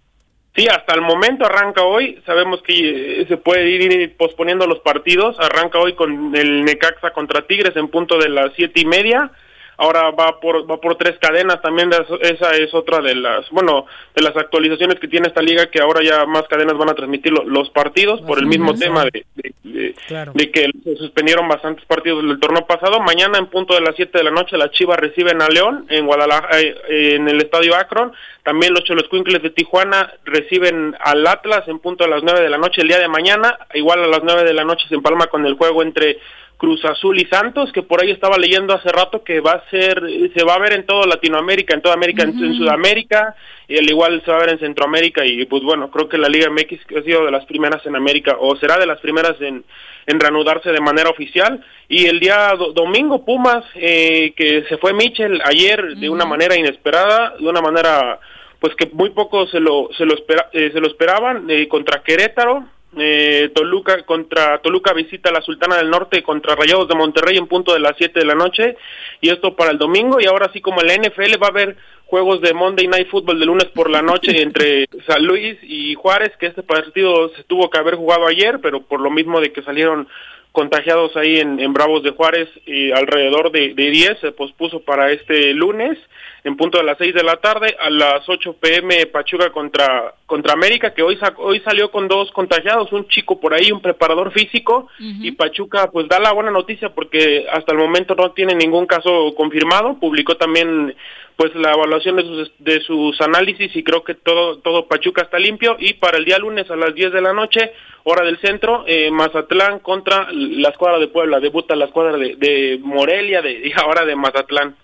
Sí, 0.60 0.68
hasta 0.68 0.94
el 0.94 1.00
momento 1.00 1.46
arranca 1.46 1.84
hoy. 1.84 2.22
Sabemos 2.26 2.62
que 2.62 3.22
eh, 3.22 3.26
se 3.30 3.38
puede 3.38 3.70
ir, 3.70 3.82
ir 3.82 4.18
posponiendo 4.18 4.68
los 4.68 4.80
partidos. 4.80 5.40
Arranca 5.40 5.80
hoy 5.80 5.94
con 5.94 6.36
el 6.36 6.66
Necaxa 6.66 7.12
contra 7.12 7.48
Tigres 7.48 7.78
en 7.78 7.88
punto 7.88 8.18
de 8.18 8.28
las 8.28 8.52
siete 8.58 8.82
y 8.82 8.86
media. 8.86 9.32
Ahora 9.80 10.12
va 10.12 10.40
por 10.40 10.70
va 10.70 10.78
por 10.80 10.96
tres 10.98 11.18
cadenas 11.20 11.62
también. 11.62 11.90
Esa 12.22 12.52
es 12.56 12.74
otra 12.74 13.00
de 13.00 13.16
las 13.16 13.50
bueno 13.50 13.86
de 14.16 14.22
las 14.22 14.36
actualizaciones 14.36 15.00
que 15.00 15.08
tiene 15.08 15.28
esta 15.28 15.42
liga 15.42 15.68
que 15.72 15.80
ahora 15.80 16.02
ya 16.04 16.26
más 16.26 16.44
cadenas 16.50 16.78
van 16.78 16.90
a 16.90 16.94
transmitir 16.96 17.32
lo- 17.32 17.46
los 17.46 17.70
partidos 17.70 18.22
por 18.22 18.40
el 18.40 18.46
mismo 18.46 18.74
tema 18.76 19.06
de, 19.06 19.26
de- 19.36 19.54
de- 19.64 19.96
Claro. 20.08 20.34
de 20.36 20.52
que 20.52 20.70
se 20.84 20.96
suspendieron 20.98 21.48
bastantes 21.48 21.86
partidos 21.86 22.24
del 22.28 22.40
torneo 22.40 22.66
pasado. 22.68 23.00
Mañana 23.00 23.38
en 23.38 23.48
punto 23.48 23.74
de 23.74 23.82
las 23.82 23.96
7 23.96 24.18
de 24.18 24.24
la 24.26 24.32
noche 24.32 24.58
las 24.58 24.72
Chivas 24.72 25.00
reciben 25.00 25.42
a 25.42 25.48
León 25.48 25.86
en 25.90 26.06
Guadalajara, 26.06 26.60
eh, 26.60 26.76
eh, 26.90 27.16
en 27.16 27.30
el 27.30 27.38
Estadio 27.42 27.76
Akron. 27.76 28.12
También 28.44 28.74
los 28.74 28.84
Choloscuincles 28.84 29.42
de 29.42 29.50
Tijuana 29.52 30.12
reciben 30.26 30.96
al 31.00 31.26
Atlas 31.26 31.68
en 31.68 31.80
punto 31.80 32.04
de 32.04 32.10
las 32.10 32.24
9 32.24 32.42
de 32.42 32.50
la 32.50 32.58
noche 32.58 32.82
el 32.82 32.88
día 32.90 33.00
de 33.00 33.08
mañana. 33.08 33.58
Igual 33.74 34.04
a 34.04 34.08
las 34.08 34.24
9 34.24 34.44
de 34.44 34.54
la 34.54 34.64
noche 34.66 34.86
se 34.90 34.96
empalma 34.96 35.28
con 35.28 35.46
el 35.46 35.54
juego 35.54 35.82
entre 35.84 36.18
Cruz 36.60 36.84
Azul 36.84 37.18
y 37.18 37.26
Santos, 37.28 37.72
que 37.72 37.84
por 37.84 38.04
ahí 38.04 38.12
estaba 38.12 38.38
leyendo 38.38 38.74
hace 38.74 38.90
rato 38.92 39.24
que 39.24 39.40
va 39.40 39.54
a 39.54 39.70
ser, 39.70 40.04
se 40.36 40.44
va 40.44 40.56
a 40.56 40.60
ver 40.60 40.74
en 40.74 40.86
toda 40.86 41.08
Latinoamérica, 41.08 41.74
en 41.74 41.82
toda 41.82 41.96
América, 41.96 42.24
en- 42.24 42.32
en, 42.44 42.54
Sudamérica, 42.58 43.34
y 43.68 43.78
al 43.78 43.90
igual 43.90 44.22
se 44.26 44.30
va 44.30 44.38
a 44.38 44.42
ver 44.42 44.50
en 44.50 44.60
Centroamérica, 44.60 45.26
y 45.26 45.46
pues 45.46 45.64
bueno, 45.64 45.90
creo 45.90 46.10
que 46.10 46.18
la 46.18 46.28
Liga 46.28 46.50
MX 46.50 46.82
ha 47.00 47.02
sido 47.04 47.26
de 47.26 47.32
las 47.32 47.46
primeras 47.46 47.86
en 47.86 47.96
América, 47.96 48.36
o 48.40 48.58
será 48.58 48.78
de 48.78 48.86
las 48.86 49.00
primeras 49.00 49.40
en, 49.40 49.64
en 50.06 50.20
reanudarse 50.20 50.70
de 50.74 50.82
manera 50.82 51.10
oficial, 51.10 51.64
y 51.88 52.08
el 52.08 52.20
día 52.20 52.52
do- 52.58 52.74
domingo 52.74 53.24
Pumas, 53.24 53.64
eh, 53.76 54.34
que 54.36 54.66
se 54.68 54.78
fue 54.78 54.92
Michel 54.94 55.42
ayer 55.46 55.96
de 55.96 56.10
una 56.10 56.26
manera 56.26 56.58
inesperada, 56.58 57.36
de 57.40 57.48
una 57.48 57.62
manera 57.62 58.20
pues 58.60 58.76
que 58.76 58.90
muy 58.92 59.12
pocos 59.12 59.50
se 59.52 59.62
lo, 59.62 59.88
se 59.98 60.06
lo, 60.06 60.14
espera- 60.14 60.50
eh, 60.52 60.72
se 60.74 60.82
lo 60.82 60.88
esperaban, 60.88 61.50
eh, 61.50 61.70
contra 61.70 62.04
Querétaro, 62.04 62.66
eh, 62.98 63.52
Toluca 63.54 64.04
contra 64.04 64.60
Toluca 64.60 64.94
visita 64.94 65.30
a 65.30 65.34
la 65.34 65.42
Sultana 65.42 65.78
del 65.78 65.92
Norte 65.92 66.24
contra 66.24 66.56
Rayados 66.56 66.88
de 66.88 66.96
Monterrey 66.96 67.38
en 67.38 67.46
punto 67.46 67.74
de 67.74 67.80
las 67.80 67.94
7 67.98 68.20
de 68.20 68.26
la 68.26 68.34
noche 68.34 68.78
y 69.22 69.30
esto 69.30 69.56
para 69.56 69.72
el 69.72 69.78
domingo 69.78 70.20
y 70.20 70.26
ahora 70.26 70.50
sí 70.52 70.60
como 70.60 70.82
en 70.82 70.88
la 70.88 70.96
NFL 70.96 71.42
va 71.42 71.48
a 71.48 71.52
haber 71.52 71.78
juegos 72.06 72.42
de 72.42 72.54
Monday 72.54 72.88
Night 72.88 73.10
Football 73.10 73.40
de 73.40 73.46
lunes 73.46 73.66
por 73.66 73.92
la 73.92 74.02
noche 74.02 74.42
entre 74.42 74.88
San 75.06 75.24
Luis 75.24 75.58
y 75.62 75.94
Juárez 75.94 76.32
que 76.40 76.48
este 76.48 76.64
partido 76.64 77.30
se 77.36 77.44
tuvo 77.44 77.70
que 77.70 77.78
haber 77.78 77.96
jugado 77.96 78.26
ayer 78.26 78.60
pero 78.60 78.82
por 78.82 79.02
lo 79.02 79.12
mismo 79.12 79.40
de 79.40 79.54
que 79.54 79.62
salieron 79.62 80.08
contagiados 80.52 81.16
ahí 81.16 81.40
en, 81.40 81.60
en 81.60 81.74
Bravos 81.74 82.02
de 82.02 82.10
Juárez 82.10 82.50
y 82.66 82.92
alrededor 82.92 83.52
de, 83.52 83.76
de 83.76 83.92
10 83.92 84.20
se 84.20 84.32
pospuso 84.32 84.80
para 84.82 85.12
este 85.12 85.54
lunes 85.54 86.00
en 86.44 86.56
punto 86.56 86.78
de 86.78 86.84
las 86.86 86.98
6 86.98 87.14
de 87.14 87.24
la 87.24 87.38
tarde 87.38 87.76
a 87.80 87.90
las 87.90 88.28
8 88.28 88.54
pm 88.60 89.06
Pachuca 89.08 89.52
contra 89.52 90.14
contra 90.26 90.54
América 90.54 90.94
que 90.94 91.02
hoy 91.04 91.18
sa- 91.18 91.34
hoy 91.38 91.60
salió 91.62 91.92
con 91.92 92.08
dos 92.08 92.32
contagiados 92.32 92.92
un 92.92 93.08
chico 93.08 93.40
por 93.40 93.54
ahí 93.54 93.72
un 93.72 93.82
preparador 93.82 94.32
físico 94.32 94.88
y 95.26 95.32
Pachuca 95.34 95.90
pues 95.92 96.08
da 96.08 96.20
la 96.20 96.32
buena 96.34 96.52
noticia 96.52 96.90
porque 96.94 97.46
hasta 97.52 97.72
el 97.74 97.78
momento 97.80 98.16
no 98.16 98.32
tiene 98.32 98.56
ningún 98.56 98.86
caso 98.86 99.34
confirmado 99.36 99.98
publicó 100.00 100.36
también 100.38 100.96
pues 101.36 101.54
la 101.56 101.72
evaluación 101.74 102.18
de 102.18 102.24
sus 102.24 102.52
de 102.60 102.82
sus 102.82 103.22
análisis 103.22 103.76
y 103.76 103.84
creo 103.84 104.04
que 104.04 104.14
todo 104.16 104.60
todo 104.60 104.88
Pachuca 104.88 105.24
está 105.24 105.40
limpio 105.40 105.76
y 105.80 105.94
para 105.96 106.18
el 106.18 106.26
día 106.26 106.38
lunes 106.38 106.70
a 106.72 106.76
las 106.76 106.94
10 106.94 107.12
de 107.12 107.22
la 107.22 107.34
noche 107.34 107.72
hora 108.04 108.24
del 108.26 108.38
centro 108.40 108.84
eh, 108.88 109.10
Mazatlán 109.12 109.80
contra 109.80 110.28
la 110.32 110.70
escuadra 110.70 111.00
de 111.00 111.08
Puebla 111.08 111.40
debuta 111.40 111.76
la 111.76 111.86
escuadra 111.86 112.18
de, 112.18 112.36
de 112.36 112.80
Morelia 112.82 113.42
de 113.42 113.52
y 113.68 113.72
ahora 113.76 114.06
de 114.06 114.16
Mazatlán 114.16 114.76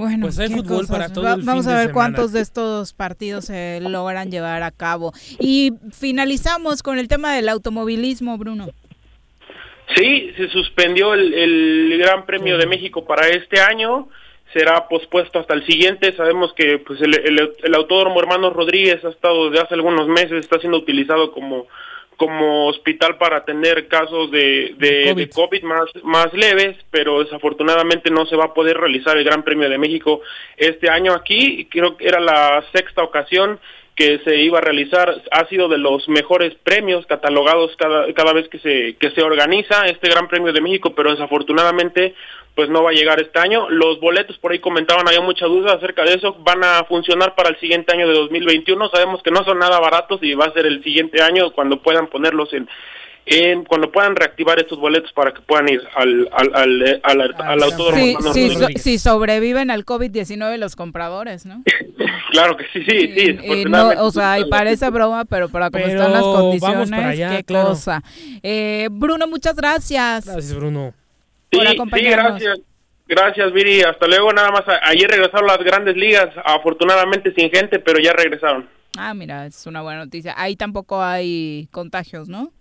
Bueno, 0.00 0.26
Pues 0.26 0.38
hay 0.38 0.48
fútbol 0.48 0.78
cosas. 0.86 0.90
para 0.90 1.12
todo 1.12 1.24
Va- 1.24 1.34
el 1.34 1.42
Vamos 1.42 1.66
fin 1.66 1.74
a 1.74 1.78
ver 1.78 1.92
cuántos 1.92 2.32
de 2.32 2.40
estos 2.40 2.92
partidos 2.92 3.44
se 3.44 3.80
logran 3.80 4.30
llevar 4.30 4.62
a 4.62 4.70
cabo. 4.70 5.12
Y 5.38 5.72
finalizamos 5.92 6.82
con 6.82 6.98
el 6.98 7.06
tema 7.08 7.34
del 7.34 7.48
automovilismo, 7.48 8.36
Bruno. 8.38 8.68
Sí, 9.96 10.32
se 10.36 10.48
suspendió 10.48 11.14
el, 11.14 11.34
el 11.34 11.98
Gran 11.98 12.24
Premio 12.24 12.56
de 12.58 12.66
México 12.66 13.04
para 13.04 13.28
este 13.28 13.60
año. 13.60 14.08
será 14.52 14.88
pospuesto 14.88 15.38
hasta 15.38 15.54
el 15.54 15.64
siguiente. 15.66 16.12
Sabemos 16.16 16.52
que 16.54 16.78
pues 16.78 17.00
el, 17.02 17.14
el, 17.14 17.52
el 17.62 17.74
Autódromo 17.74 18.18
Hermanos 18.20 18.52
Rodríguez 18.52 19.04
ha 19.04 19.10
estado 19.10 19.48
desde 19.50 19.64
hace 19.64 19.74
algunos 19.74 20.08
meses, 20.08 20.32
está 20.32 20.58
siendo 20.58 20.78
utilizado 20.78 21.30
como 21.32 21.66
como 22.20 22.66
hospital 22.66 23.16
para 23.16 23.38
atender 23.38 23.88
casos 23.88 24.30
de, 24.30 24.74
de, 24.76 25.04
COVID. 25.04 25.16
de 25.16 25.30
COVID 25.30 25.62
más, 25.62 25.86
más 26.02 26.30
leves, 26.34 26.76
pero 26.90 27.24
desafortunadamente 27.24 28.10
no 28.10 28.26
se 28.26 28.36
va 28.36 28.44
a 28.44 28.52
poder 28.52 28.76
realizar 28.76 29.16
el 29.16 29.24
Gran 29.24 29.42
Premio 29.42 29.70
de 29.70 29.78
México 29.78 30.20
este 30.58 30.90
año 30.90 31.14
aquí. 31.14 31.66
Creo 31.70 31.96
que 31.96 32.06
era 32.06 32.20
la 32.20 32.62
sexta 32.74 33.02
ocasión 33.02 33.58
que 33.96 34.18
se 34.18 34.36
iba 34.36 34.58
a 34.58 34.60
realizar. 34.60 35.22
Ha 35.30 35.48
sido 35.48 35.70
de 35.70 35.78
los 35.78 36.10
mejores 36.10 36.54
premios 36.56 37.06
catalogados 37.06 37.74
cada, 37.78 38.12
cada 38.12 38.34
vez 38.34 38.50
que 38.50 38.58
se, 38.58 38.96
que 38.96 39.12
se 39.12 39.22
organiza 39.22 39.86
este 39.86 40.10
Gran 40.10 40.28
Premio 40.28 40.52
de 40.52 40.60
México, 40.60 40.92
pero 40.94 41.12
desafortunadamente 41.12 42.14
pues 42.54 42.68
no 42.68 42.82
va 42.82 42.90
a 42.90 42.94
llegar 42.94 43.20
este 43.20 43.38
año. 43.38 43.70
Los 43.70 44.00
boletos 44.00 44.36
por 44.38 44.52
ahí 44.52 44.58
comentaban, 44.58 45.06
había 45.08 45.20
mucha 45.20 45.46
duda 45.46 45.74
acerca 45.74 46.04
de 46.04 46.14
eso, 46.14 46.34
van 46.40 46.62
a 46.64 46.84
funcionar 46.84 47.34
para 47.34 47.48
el 47.50 47.58
siguiente 47.60 47.94
año 47.94 48.06
de 48.08 48.14
2021. 48.14 48.88
Sabemos 48.90 49.22
que 49.22 49.30
no 49.30 49.44
son 49.44 49.58
nada 49.58 49.78
baratos 49.80 50.18
y 50.22 50.34
va 50.34 50.46
a 50.46 50.52
ser 50.52 50.66
el 50.66 50.82
siguiente 50.82 51.22
año 51.22 51.52
cuando 51.52 51.80
puedan 51.82 52.08
ponerlos 52.08 52.52
en, 52.52 52.68
en 53.26 53.64
cuando 53.64 53.90
puedan 53.92 54.16
reactivar 54.16 54.58
estos 54.58 54.78
boletos 54.78 55.12
para 55.12 55.32
que 55.32 55.40
puedan 55.42 55.68
ir 55.68 55.80
al, 55.94 56.28
al, 56.32 56.54
al, 56.54 57.00
al, 57.02 57.34
al 57.38 57.62
autódromo. 57.62 57.96
Sí, 58.02 58.10
Hermanos 58.12 58.34
sí, 58.34 58.48
so- 58.50 58.58
Rodríguez. 58.60 58.82
si 58.82 58.98
sobreviven 58.98 59.70
al 59.70 59.84
COVID-19 59.84 60.56
los 60.58 60.76
compradores, 60.76 61.46
¿no? 61.46 61.62
Claro 62.32 62.56
que 62.56 62.64
sí, 62.72 62.84
sí, 62.88 63.12
sí. 63.12 63.36
Y 63.44 63.64
no, 63.64 63.88
o 64.04 64.10
sea, 64.12 64.38
y 64.38 64.44
parece 64.48 64.88
broma, 64.90 65.24
pero 65.24 65.48
para 65.48 65.68
cómo 65.68 65.82
Pero 65.84 65.98
están 65.98 66.12
las 66.12 66.22
vamos 66.22 66.36
condiciones, 66.40 66.90
para 66.90 67.08
allá, 67.08 67.36
qué 67.38 67.42
claro. 67.42 67.68
cosa. 67.70 68.02
Eh, 68.44 68.86
Bruno, 68.92 69.26
muchas 69.26 69.56
gracias. 69.56 70.26
Gracias, 70.26 70.54
Bruno. 70.54 70.94
Por 71.50 71.62
Sí, 71.66 71.76
sí, 71.98 72.04
gracias. 72.10 72.58
Gracias, 73.06 73.52
Viri. 73.52 73.82
Hasta 73.82 74.06
luego. 74.06 74.32
Nada 74.32 74.50
más, 74.52 74.62
ayer 74.82 75.10
regresaron 75.10 75.46
las 75.46 75.58
grandes 75.58 75.96
ligas, 75.96 76.28
afortunadamente 76.44 77.32
sin 77.34 77.50
gente, 77.50 77.78
pero 77.80 77.98
ya 77.98 78.12
regresaron. 78.12 78.68
Ah, 78.96 79.14
mira, 79.14 79.46
es 79.46 79.66
una 79.66 79.82
buena 79.82 80.04
noticia. 80.04 80.34
Ahí 80.36 80.56
tampoco 80.56 81.02
hay 81.02 81.68
contagios, 81.72 82.28
¿no? 82.28 82.52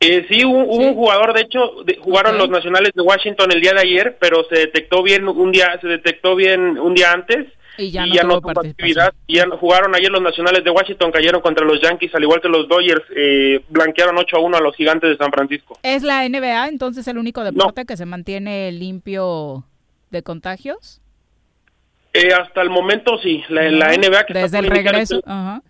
Eh, 0.00 0.26
sí, 0.28 0.44
hubo, 0.44 0.64
hubo 0.64 0.84
un 0.88 0.94
jugador, 0.94 1.32
de 1.32 1.40
hecho, 1.40 1.82
de- 1.86 1.96
jugaron 1.96 2.36
los 2.36 2.50
nacionales 2.50 2.92
de 2.94 3.00
Washington 3.02 3.50
el 3.52 3.62
día 3.62 3.72
de 3.72 3.80
ayer, 3.80 4.18
pero 4.20 4.44
se 4.44 4.56
detectó 4.58 5.02
bien 5.02 5.26
un 5.26 5.50
día, 5.52 5.78
se 5.80 5.88
detectó 5.88 6.36
bien 6.36 6.78
un 6.78 6.94
día 6.94 7.12
antes 7.12 7.46
Y 7.78 7.90
ya 7.90 8.06
y 8.06 8.10
no 8.10 8.14
ya 8.14 8.22
tuvo 8.22 8.32
no 8.34 8.40
tuvo 8.40 8.52
participación. 8.54 8.98
actividad. 9.06 9.14
Y 9.26 9.36
ya 9.36 9.46
jugaron 9.58 9.94
ayer 9.94 10.10
los 10.10 10.22
nacionales 10.22 10.64
de 10.64 10.70
Washington, 10.70 11.10
cayeron 11.12 11.40
contra 11.40 11.64
los 11.64 11.80
Yankees, 11.80 12.14
al 12.14 12.22
igual 12.22 12.40
que 12.40 12.48
los 12.48 12.68
Dodgers, 12.68 13.02
eh, 13.14 13.60
blanquearon 13.68 14.16
8 14.18 14.36
a 14.36 14.40
1 14.40 14.56
a 14.56 14.60
los 14.60 14.74
gigantes 14.76 15.10
de 15.10 15.16
San 15.16 15.30
Francisco. 15.32 15.78
¿Es 15.82 16.02
la 16.02 16.28
NBA 16.28 16.68
entonces 16.68 17.06
el 17.08 17.18
único 17.18 17.44
deporte 17.44 17.84
que 17.84 17.96
se 17.96 18.06
mantiene 18.06 18.72
limpio 18.72 19.64
de 20.10 20.22
contagios? 20.22 21.00
Eh, 22.14 22.32
hasta 22.32 22.62
el 22.62 22.70
momento 22.70 23.18
sí, 23.18 23.42
la, 23.50 23.70
la 23.70 23.92
NBA 23.94 24.24
que 24.24 24.32
Desde 24.32 24.46
está, 24.46 24.58
el 24.60 24.66
por 24.66 24.74
iniciar 24.76 24.94
regreso. 24.94 25.16
el- 25.16 25.22
Ajá. 25.26 25.62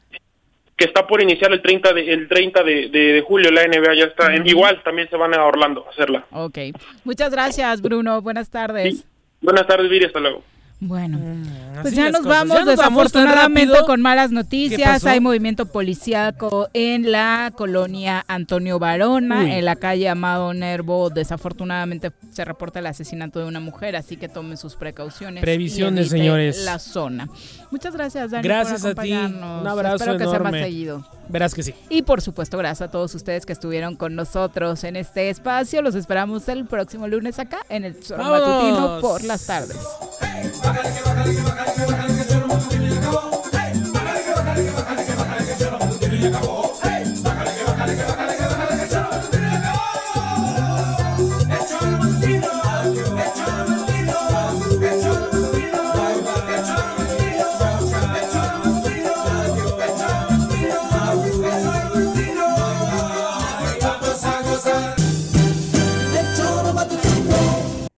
que 0.77 0.85
está 0.85 1.07
por 1.07 1.21
iniciar 1.21 1.51
el 1.53 1.61
30 1.63 1.93
de, 1.93 2.13
el 2.13 2.29
30 2.29 2.63
de, 2.63 2.89
de- 2.89 3.13
de 3.15 3.21
julio, 3.23 3.51
la 3.51 3.65
NBA 3.67 3.95
ya 3.95 4.05
está, 4.05 4.33
igual 4.45 4.81
también 4.85 5.09
se 5.11 5.17
van 5.17 5.35
a 5.35 5.43
Orlando 5.45 5.85
a 5.87 5.91
hacerla. 5.91 6.25
Ok. 6.31 6.59
Muchas 7.03 7.33
gracias, 7.33 7.81
Bruno. 7.83 8.21
Buenas 8.23 8.51
tardes. 8.51 9.05
Buenas 9.41 9.67
tardes, 9.67 9.89
Viri, 9.91 10.05
hasta 10.05 10.21
luego. 10.21 10.45
Bueno, 10.79 11.19
pues 11.75 11.87
así 11.87 11.97
ya 11.97 12.11
nos 12.11 12.21
cosas. 12.21 12.39
vamos 12.39 12.55
Ya 12.59 12.65
nos 12.65 12.77
desafortunadamente 12.77 13.79
con 13.87 14.03
malas 14.03 14.29
¿Qué 14.29 14.35
noticias. 14.35 15.07
Hay 15.07 15.21
movimiento 15.21 15.65
policíaco 15.67 16.69
en 16.75 17.11
la 17.11 17.51
colonia 17.57 18.23
Antonio 18.29 18.79
Barona, 18.79 19.41
Uy. 19.41 19.53
en 19.53 19.65
la 19.65 19.77
calle 19.77 20.07
Amado 20.09 20.53
Nervo. 20.53 21.09
Desafortunadamente 21.09 22.13
se 22.31 22.45
reporta 22.45 22.81
el 22.81 22.87
asesinato 22.87 23.41
de 23.41 23.47
una 23.47 23.61
mujer, 23.61 23.97
así 23.97 24.19
que 24.19 24.29
tomen 24.29 24.59
sus 24.59 24.77
precauciones. 24.77 25.41
Previsiones, 25.41 26.11
señores. 26.11 26.63
La 26.65 26.79
zona. 26.79 27.27
Muchas 27.71 27.95
gracias, 27.95 28.31
Dani. 28.33 28.43
Gracias 28.47 28.83
por 28.83 28.91
a 28.91 28.95
ti. 29.03 29.13
acompañarnos. 29.13 29.63
Un 29.63 29.69
abrazo 29.69 29.97
Espero 29.97 30.19
que 30.19 30.27
sea 30.27 30.39
más 30.41 30.53
seguido. 30.53 31.07
Verás 31.29 31.55
que 31.55 31.63
sí. 31.63 31.75
Y 31.89 32.03
por 32.03 32.21
supuesto, 32.21 32.59
gracias 32.59 32.89
a 32.89 32.91
todos 32.91 33.15
ustedes 33.15 33.47
que 33.47 33.53
estuvieron 33.53 33.97
con 33.97 34.15
nosotros 34.15 34.85
en 34.85 34.97
este 34.97 35.31
espacio. 35.31 35.83
Los 35.83 35.95
esperamos 35.95 36.49
el 36.49 36.67
próximo 36.67 37.09
lunes 37.09 37.39
acá 37.39 37.59
en 37.69 37.85
el 37.85 38.03
Zorro 38.03 38.23
¡Vámonos! 38.23 38.49
Matutino 38.49 39.01
por 39.01 39.25
las 39.25 39.47
tardes. 39.47 39.77
Hey, 46.83 46.96